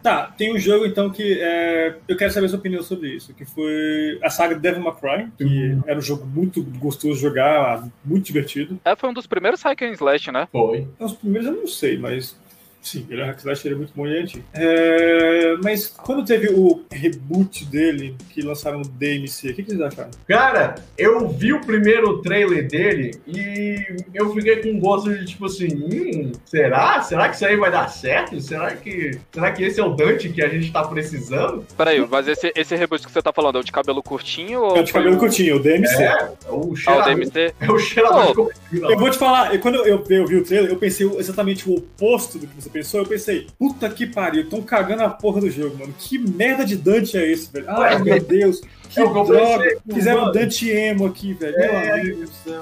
Tá, 0.05 0.27
tem 0.37 0.53
um 0.53 0.59
jogo 0.59 0.85
então 0.85 1.09
que 1.09 1.39
é, 1.41 1.95
eu 2.07 2.15
quero 2.15 2.31
saber 2.31 2.45
a 2.45 2.49
sua 2.49 2.59
opinião 2.59 2.83
sobre 2.83 3.09
isso, 3.09 3.33
que 3.33 3.43
foi 3.43 4.19
a 4.21 4.29
saga 4.29 4.53
Devil 4.53 4.83
May 4.83 4.93
Cry, 4.93 5.31
que 5.35 5.43
uhum. 5.43 5.81
era 5.87 5.97
um 5.97 6.01
jogo 6.01 6.27
muito 6.27 6.61
gostoso 6.77 7.15
de 7.15 7.21
jogar, 7.21 7.89
muito 8.03 8.23
divertido. 8.23 8.79
É, 8.85 8.95
foi 8.95 9.09
um 9.09 9.13
dos 9.13 9.25
primeiros 9.25 9.63
hack 9.63 9.81
and 9.81 9.93
slash, 9.93 10.31
né? 10.31 10.47
Foi. 10.51 10.87
Os 10.99 11.13
primeiros 11.13 11.47
eu 11.47 11.55
não 11.55 11.65
sei, 11.65 11.97
mas 11.97 12.37
Sim, 12.85 13.03
ele 13.09 13.21
é 13.21 13.35
Slash, 13.35 13.67
ele 13.67 13.73
é 13.73 13.77
muito 13.79 13.93
bom 13.95 14.05
e 14.05 14.15
antigo. 14.15 14.45
É, 14.53 15.55
mas 15.63 15.87
quando 15.87 16.23
teve 16.23 16.49
o 16.49 16.83
reboot 16.91 17.65
dele, 17.65 18.15
que 18.29 18.43
lançaram 18.43 18.77
no 18.77 18.85
DMC, 18.85 19.49
o 19.49 19.55
que, 19.55 19.63
que 19.63 19.71
vocês 19.71 19.81
acharam? 19.81 20.11
Cara, 20.27 20.75
eu 20.95 21.27
vi 21.27 21.51
o 21.51 21.61
primeiro 21.61 22.21
trailer 22.21 22.67
dele 22.67 23.19
e 23.25 23.75
eu 24.13 24.31
fiquei 24.35 24.57
com 24.57 24.79
gosto 24.79 25.11
de 25.11 25.25
tipo 25.25 25.47
assim, 25.47 25.67
hum, 25.73 26.31
será? 26.45 27.01
Será 27.01 27.27
que 27.27 27.35
isso 27.35 27.45
aí 27.47 27.55
vai 27.55 27.71
dar 27.71 27.87
certo? 27.87 28.39
Será 28.39 28.75
que, 28.75 29.17
será 29.33 29.51
que 29.51 29.63
esse 29.63 29.79
é 29.79 29.83
o 29.83 29.95
Dante 29.95 30.29
que 30.29 30.43
a 30.43 30.47
gente 30.47 30.71
tá 30.71 30.83
precisando? 30.83 31.65
Peraí, 31.75 32.05
mas 32.07 32.27
esse, 32.27 32.53
esse 32.55 32.75
reboot 32.75 33.03
que 33.03 33.11
você 33.11 33.21
tá 33.21 33.33
falando 33.33 33.57
é 33.57 33.61
o 33.61 33.63
de 33.63 33.71
cabelo 33.71 34.03
curtinho 34.03 34.61
ou. 34.61 34.77
É 34.77 34.81
o 34.81 34.83
de 34.83 34.93
cabelo 34.93 35.15
o... 35.15 35.19
curtinho, 35.19 35.55
o 35.55 35.59
DMC. 35.59 36.03
É, 36.03 36.31
é 36.45 36.51
o 36.51 36.75
cheirador. 36.75 37.07
Ah, 37.07 37.11
o 37.11 37.15
DMC? 37.15 37.55
É 37.59 37.71
o 37.71 37.79
cheirador 37.79 38.33
oh, 38.37 38.91
Eu 38.91 38.99
vou 38.99 39.09
te 39.09 39.17
falar, 39.17 39.57
quando 39.57 39.77
eu, 39.77 40.05
eu 40.07 40.27
vi 40.27 40.35
o 40.35 40.43
trailer, 40.43 40.69
eu 40.69 40.77
pensei 40.77 41.09
exatamente 41.17 41.67
o 41.67 41.77
oposto 41.77 42.37
do 42.37 42.45
que 42.45 42.61
você 42.61 42.74
pensou, 42.75 42.99
eu 42.99 43.05
pensei, 43.05 43.47
puta 43.57 43.89
que 43.89 44.05
pariu, 44.05 44.49
tão 44.49 44.61
cagando 44.61 45.03
a 45.03 45.09
porra 45.09 45.39
do 45.39 45.49
jogo, 45.49 45.77
mano. 45.77 45.95
Que 45.97 46.17
merda 46.17 46.65
de 46.65 46.75
Dante 46.75 47.17
é 47.17 47.31
esse, 47.31 47.49
velho? 47.51 47.65
Ai, 47.69 47.97
meu 47.99 48.19
Deus. 48.21 48.61
Que 48.89 48.99
eu 48.99 49.13
droga. 49.13 49.63
Pensei, 49.63 49.79
Fizeram 49.93 50.21
mano, 50.21 50.33
Dante 50.33 50.69
emo 50.69 51.05
aqui, 51.05 51.33
velho. 51.33 51.55
É, 51.57 52.15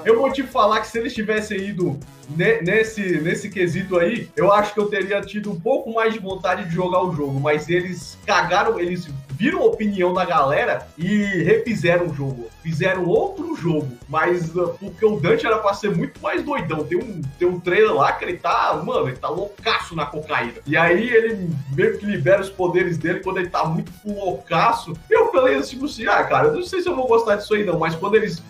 eu 0.04 0.16
vou 0.16 0.32
te 0.32 0.44
falar 0.44 0.80
que 0.80 0.86
se 0.86 0.98
eles 0.98 1.12
tivessem 1.12 1.58
ido 1.58 1.98
nesse, 2.62 3.18
nesse 3.20 3.50
quesito 3.50 3.98
aí, 3.98 4.28
eu 4.36 4.52
acho 4.52 4.72
que 4.72 4.80
eu 4.80 4.86
teria 4.86 5.20
tido 5.20 5.50
um 5.50 5.58
pouco 5.58 5.92
mais 5.92 6.12
de 6.12 6.20
vontade 6.20 6.68
de 6.68 6.74
jogar 6.74 7.04
o 7.04 7.12
jogo, 7.14 7.40
mas 7.40 7.68
eles 7.68 8.16
cagaram, 8.24 8.78
eles 8.78 9.08
viram 9.36 9.60
a 9.60 9.66
opinião 9.66 10.12
da 10.14 10.24
galera 10.24 10.86
e 10.96 11.06
refizeram 11.42 12.06
o 12.06 12.14
jogo. 12.14 12.48
Fizeram 12.62 13.06
outro 13.06 13.54
jogo, 13.56 13.88
mas 14.08 14.54
uh, 14.56 14.76
porque 14.80 15.04
o 15.04 15.20
Dante 15.20 15.46
era 15.46 15.58
pra 15.58 15.74
ser 15.74 15.94
muito 15.94 16.20
mais 16.20 16.42
doidão. 16.42 16.84
Tem 16.84 16.98
um, 16.98 17.20
tem 17.38 17.46
um 17.46 17.60
trailer 17.60 17.92
lá 17.92 18.12
que 18.12 18.24
ele 18.24 18.36
tá, 18.38 18.80
mano, 18.84 19.08
ele 19.08 19.16
tá 19.16 19.28
loucaço 19.28 19.94
na 19.94 20.06
cocaína. 20.06 20.54
E 20.66 20.76
aí 20.76 21.08
ele 21.08 21.50
meio 21.74 21.98
que 21.98 22.06
libera 22.06 22.40
os 22.40 22.48
poderes 22.48 22.96
dele 22.96 23.20
quando 23.20 23.38
ele 23.38 23.50
tá 23.50 23.64
muito 23.64 23.92
loucaço. 24.04 24.94
Eu 25.10 25.30
falei 25.30 25.56
assim, 25.56 25.70
tipo 25.70 25.86
assim, 25.86 26.06
ah, 26.06 26.22
cara, 26.24 26.48
eu 26.48 26.54
não 26.54 26.62
sei 26.62 26.80
se 26.80 26.88
eu 26.88 26.96
vou 26.96 27.06
gostar 27.06 27.36
disso 27.36 27.54
aí 27.54 27.64
não, 27.64 27.78
mas 27.78 27.94
quando 27.94 28.14
eles 28.14 28.42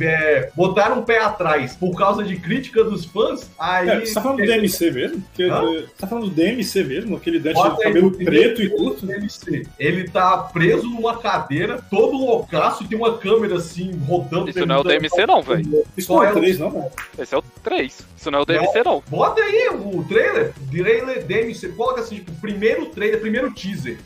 é, 0.00 0.50
botaram 0.56 1.00
um 1.00 1.02
pé 1.02 1.20
atrás 1.20 1.76
por 1.76 1.96
causa 1.96 2.24
de 2.24 2.36
crítica 2.36 2.82
dos 2.82 3.04
fãs, 3.04 3.50
aí. 3.58 3.88
É, 3.88 4.00
você 4.00 4.14
tá 4.14 4.20
falando 4.20 4.38
do 4.38 4.46
DMC 4.46 4.90
mesmo? 4.90 5.20
Porque, 5.22 5.48
você 5.48 5.88
tá 5.98 6.06
falando 6.06 6.28
do 6.28 6.34
DMC 6.34 6.84
mesmo? 6.84 7.16
Aquele 7.16 7.38
Dante 7.38 7.62
de 7.62 7.82
cabelo 7.82 8.10
preto 8.10 8.62
e 8.62 8.70
curto? 8.70 9.06
DMC. 9.06 9.66
Ele 9.78 10.08
tá 10.08 10.21
preso 10.52 10.88
numa 10.88 11.18
cadeira, 11.18 11.82
todo 11.90 12.16
loucaço, 12.16 12.82
e 12.82 12.86
tem 12.86 12.98
uma 12.98 13.18
câmera 13.18 13.56
assim 13.56 13.92
rodando. 14.06 14.50
Isso 14.50 14.66
não 14.66 14.76
é 14.76 14.78
o 14.78 14.84
DMC, 14.84 15.26
não, 15.26 15.42
velho. 15.42 15.84
Isso 15.96 16.12
não 16.12 16.24
é 16.24 16.30
o 16.30 16.34
3, 16.34 16.58
não, 16.58 16.70
velho. 16.70 16.90
Esse 17.18 17.34
é 17.34 17.38
o 17.38 17.42
3. 17.62 18.06
Isso 18.16 18.30
não 18.30 18.38
é 18.38 18.42
o 18.42 18.44
DMC, 18.44 18.82
não. 18.84 19.02
Bota 19.08 19.40
aí 19.40 19.68
o 19.68 20.04
trailer. 20.04 20.52
Trailer 20.70 21.24
DMC. 21.24 21.68
Coloca 21.70 22.00
assim, 22.00 22.16
tipo, 22.16 22.32
primeiro 22.40 22.86
trailer, 22.86 23.20
primeiro 23.20 23.52
teaser. 23.52 23.98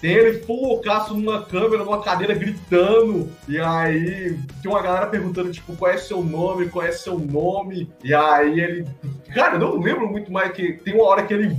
Tem 0.00 0.12
ele 0.12 0.38
full 0.40 0.68
loucaço 0.68 1.14
numa 1.14 1.42
câmera, 1.42 1.84
numa 1.84 2.00
cadeira 2.02 2.34
gritando. 2.34 3.28
E 3.48 3.58
aí 3.58 4.38
tem 4.62 4.70
uma 4.70 4.82
galera 4.82 5.06
perguntando, 5.06 5.50
tipo, 5.50 5.74
qual 5.76 5.90
é 5.90 5.96
seu 5.96 6.22
nome, 6.22 6.68
qual 6.68 6.84
é 6.84 6.92
seu 6.92 7.18
nome. 7.18 7.90
E 8.02 8.14
aí 8.14 8.60
ele. 8.60 8.86
Cara, 9.34 9.56
eu 9.56 9.60
não 9.60 9.80
lembro 9.80 10.08
muito 10.08 10.30
mais 10.30 10.52
que 10.52 10.74
tem 10.74 10.94
uma 10.94 11.04
hora 11.04 11.24
que 11.24 11.34
ele 11.34 11.56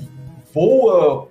voa 0.54 1.28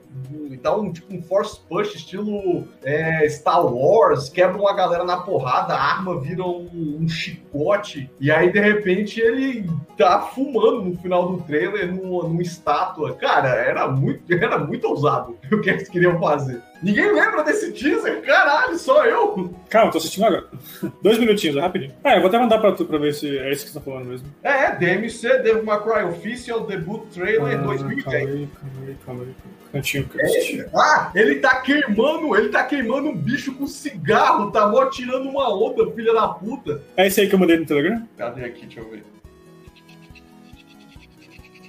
dá 0.59 0.75
um 0.75 0.93
tipo 0.93 1.15
um 1.15 1.23
force 1.23 1.61
push 1.69 1.95
estilo 1.95 2.67
é, 2.83 3.29
Star 3.29 3.65
Wars, 3.65 4.29
quebra 4.29 4.57
uma 4.57 4.75
galera 4.75 5.05
na 5.05 5.19
porrada, 5.19 5.75
a 5.75 5.83
arma 5.83 6.21
vira 6.21 6.43
um, 6.43 6.99
um, 7.01 7.09
chicote, 7.09 8.11
e 8.21 8.31
aí 8.31 8.53
de 8.53 8.61
repente 8.61 9.21
ele 9.21 9.69
tá 9.97 10.21
fumando 10.21 10.83
no 10.83 10.97
final 10.99 11.29
do 11.29 11.43
trailer 11.43 11.93
numa, 11.93 12.23
numa 12.23 12.43
estátua. 12.43 13.15
Cara, 13.15 13.49
era 13.49 13.89
muito, 13.89 14.23
era 14.33 14.59
muito 14.59 14.87
ousado 14.87 15.37
o 15.51 15.61
que 15.61 15.71
eles 15.71 15.89
queriam 15.89 16.19
fazer. 16.19 16.63
Ninguém 16.81 17.13
lembra 17.13 17.43
desse 17.43 17.73
teaser? 17.73 18.23
Caralho, 18.23 18.79
só 18.79 19.05
eu! 19.05 19.53
Calma, 19.69 19.91
tô 19.91 19.99
assistindo 19.99 20.27
agora. 20.27 20.47
Dois 21.03 21.19
minutinhos, 21.19 21.57
é 21.57 21.61
rapidinho. 21.61 21.93
Ah, 22.05 22.15
eu 22.15 22.21
vou 22.21 22.29
até 22.29 22.39
mandar 22.39 22.59
pra 22.59 22.73
tu 22.73 22.85
pra 22.85 22.99
ver 22.99 23.15
se 23.15 23.37
é 23.37 23.51
isso 23.51 23.65
que 23.65 23.73
você 23.73 23.79
tá 23.81 23.85
falando 23.85 24.07
mesmo. 24.07 24.29
É, 24.45 24.71
DMC, 24.77 25.39
Devil 25.43 25.65
May 25.65 25.83
Cry 25.83 26.05
Official 26.05 26.61
Debut 26.61 27.03
Trailer 27.13 27.59
ah, 27.59 27.63
2010. 27.63 28.05
Calma 28.05 28.19
aí, 28.19 28.49
calma 28.55 28.87
aí, 28.87 28.97
calma 29.05 29.23
aí. 29.25 29.35
Cantinho 29.73 30.09
é, 30.19 30.27
ah, 30.75 31.11
ele 31.15 31.37
tá 31.37 31.61
queimando, 31.61 32.37
ele 32.37 32.49
tá 32.49 32.65
queimando 32.65 33.09
um 33.09 33.17
bicho 33.17 33.55
com 33.55 33.67
cigarro, 33.67 34.51
tá 34.51 34.67
mó 34.69 34.87
tirando 34.87 35.29
uma 35.29 35.53
onda, 35.53 35.91
filha 35.93 36.13
da 36.13 36.29
puta. 36.29 36.83
É 36.97 37.07
esse 37.07 37.21
aí 37.21 37.29
que 37.29 37.35
eu 37.35 37.39
mandei 37.39 37.59
no 37.59 37.67
Telegram? 37.67 38.07
Cadê 38.17 38.45
aqui, 38.45 38.67
deixa 38.67 38.81
eu 38.81 38.91
ver. 38.91 39.05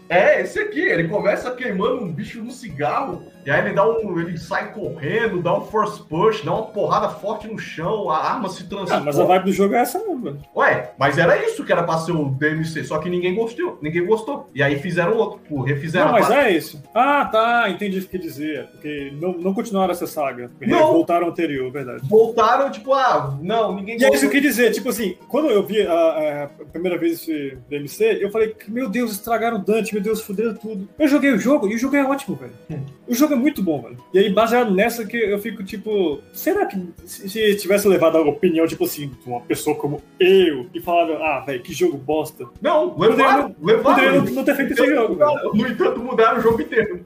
É, 0.09 0.41
esse 0.41 0.59
aqui, 0.59 0.81
ele 0.81 1.07
começa 1.07 1.51
queimando 1.51 2.03
um 2.03 2.11
bicho 2.11 2.43
no 2.43 2.51
cigarro, 2.51 3.23
e 3.45 3.51
aí 3.51 3.65
ele 3.65 3.75
dá 3.75 3.87
um. 3.87 4.19
ele 4.19 4.37
sai 4.37 4.73
correndo, 4.73 5.41
dá 5.41 5.55
um 5.55 5.61
force 5.61 6.01
push, 6.01 6.43
dá 6.43 6.51
uma 6.51 6.65
porrada 6.65 7.09
forte 7.09 7.47
no 7.47 7.59
chão, 7.59 8.09
a 8.09 8.17
arma 8.17 8.49
se 8.49 8.67
transforma. 8.67 9.01
Ah, 9.01 9.05
mas 9.05 9.19
a 9.19 9.23
vibe 9.23 9.45
do 9.45 9.53
jogo 9.53 9.75
é 9.75 9.81
essa 9.81 9.99
velho. 9.99 10.39
Ué, 10.55 10.91
mas 10.97 11.17
era 11.17 11.37
isso 11.45 11.63
que 11.63 11.71
era 11.71 11.83
pra 11.83 11.99
ser 11.99 12.11
o 12.11 12.29
DMC, 12.29 12.83
só 12.85 12.97
que 12.97 13.09
ninguém 13.09 13.35
gostou, 13.35 13.77
ninguém 13.81 14.05
gostou. 14.05 14.49
E 14.53 14.63
aí 14.63 14.79
fizeram 14.79 15.15
outro, 15.15 15.39
pô, 15.47 15.61
refizeram 15.61 16.07
Não, 16.07 16.13
mas 16.13 16.29
é 16.31 16.51
isso. 16.51 16.81
Ah, 16.93 17.25
tá, 17.25 17.69
entendi 17.69 17.99
o 17.99 18.07
que 18.07 18.17
dizer. 18.17 18.67
Porque 18.71 19.13
não, 19.21 19.33
não 19.33 19.53
continuaram 19.53 19.91
essa 19.91 20.07
saga. 20.07 20.49
Não. 20.59 20.93
Voltaram 20.93 21.25
ao 21.25 21.31
anterior, 21.31 21.71
verdade. 21.71 22.01
Voltaram, 22.07 22.71
tipo, 22.71 22.93
ah, 22.93 23.37
não, 23.41 23.75
ninguém 23.75 23.99
E 23.99 24.05
é 24.05 24.09
isso 24.09 24.29
que 24.29 24.41
dizer, 24.41 24.71
tipo 24.71 24.89
assim, 24.89 25.15
quando 25.27 25.49
eu 25.49 25.63
vi 25.65 25.85
a, 25.85 26.43
a 26.43 26.65
primeira 26.71 26.97
vez 26.97 27.13
esse 27.13 27.57
DMC, 27.69 28.19
eu 28.21 28.31
falei, 28.31 28.55
meu 28.67 28.89
Deus, 28.89 29.11
estragaram 29.11 29.57
o 29.57 29.59
Dante, 29.59 29.93
meu 29.99 30.01
Deus, 30.01 30.21
fuderam 30.21 30.55
tudo. 30.55 30.87
Eu 30.97 31.07
joguei 31.07 31.31
o 31.31 31.37
jogo 31.37 31.67
e 31.67 31.75
o 31.75 31.77
jogo 31.77 31.95
é 31.95 32.03
ótimo, 32.03 32.37
velho. 32.37 32.53
O 33.07 33.13
jogo 33.13 33.33
é 33.33 33.35
muito 33.35 33.61
bom, 33.61 33.81
velho. 33.81 33.97
E 34.13 34.19
aí, 34.19 34.33
baseado 34.33 34.71
nessa, 34.71 35.05
que 35.05 35.17
eu 35.17 35.37
fico 35.39 35.63
tipo, 35.63 36.21
será 36.31 36.65
que 36.65 36.77
se 37.05 37.55
tivesse 37.55 37.87
levado 37.87 38.17
a 38.17 38.21
opinião, 38.21 38.65
tipo 38.65 38.85
assim, 38.85 39.07
de 39.07 39.29
uma 39.29 39.41
pessoa 39.41 39.75
como 39.75 40.01
eu, 40.19 40.67
e 40.73 40.79
falado, 40.79 41.13
ah, 41.13 41.43
velho, 41.45 41.61
que 41.61 41.73
jogo 41.73 41.97
bosta. 41.97 42.45
Não, 42.61 42.97
levaram, 42.97 43.51
poderia, 43.51 43.77
levaram. 43.77 43.95
Poderia 43.95 44.21
não, 44.21 44.31
não 44.31 44.43
ter 44.43 44.55
feito 44.55 44.73
esse 44.73 44.95
jogo. 44.95 45.17
No 45.53 45.67
entanto, 45.67 45.99
mudaram 45.99 46.39
o 46.39 46.41
jogo 46.41 46.61
inteiro. 46.61 47.03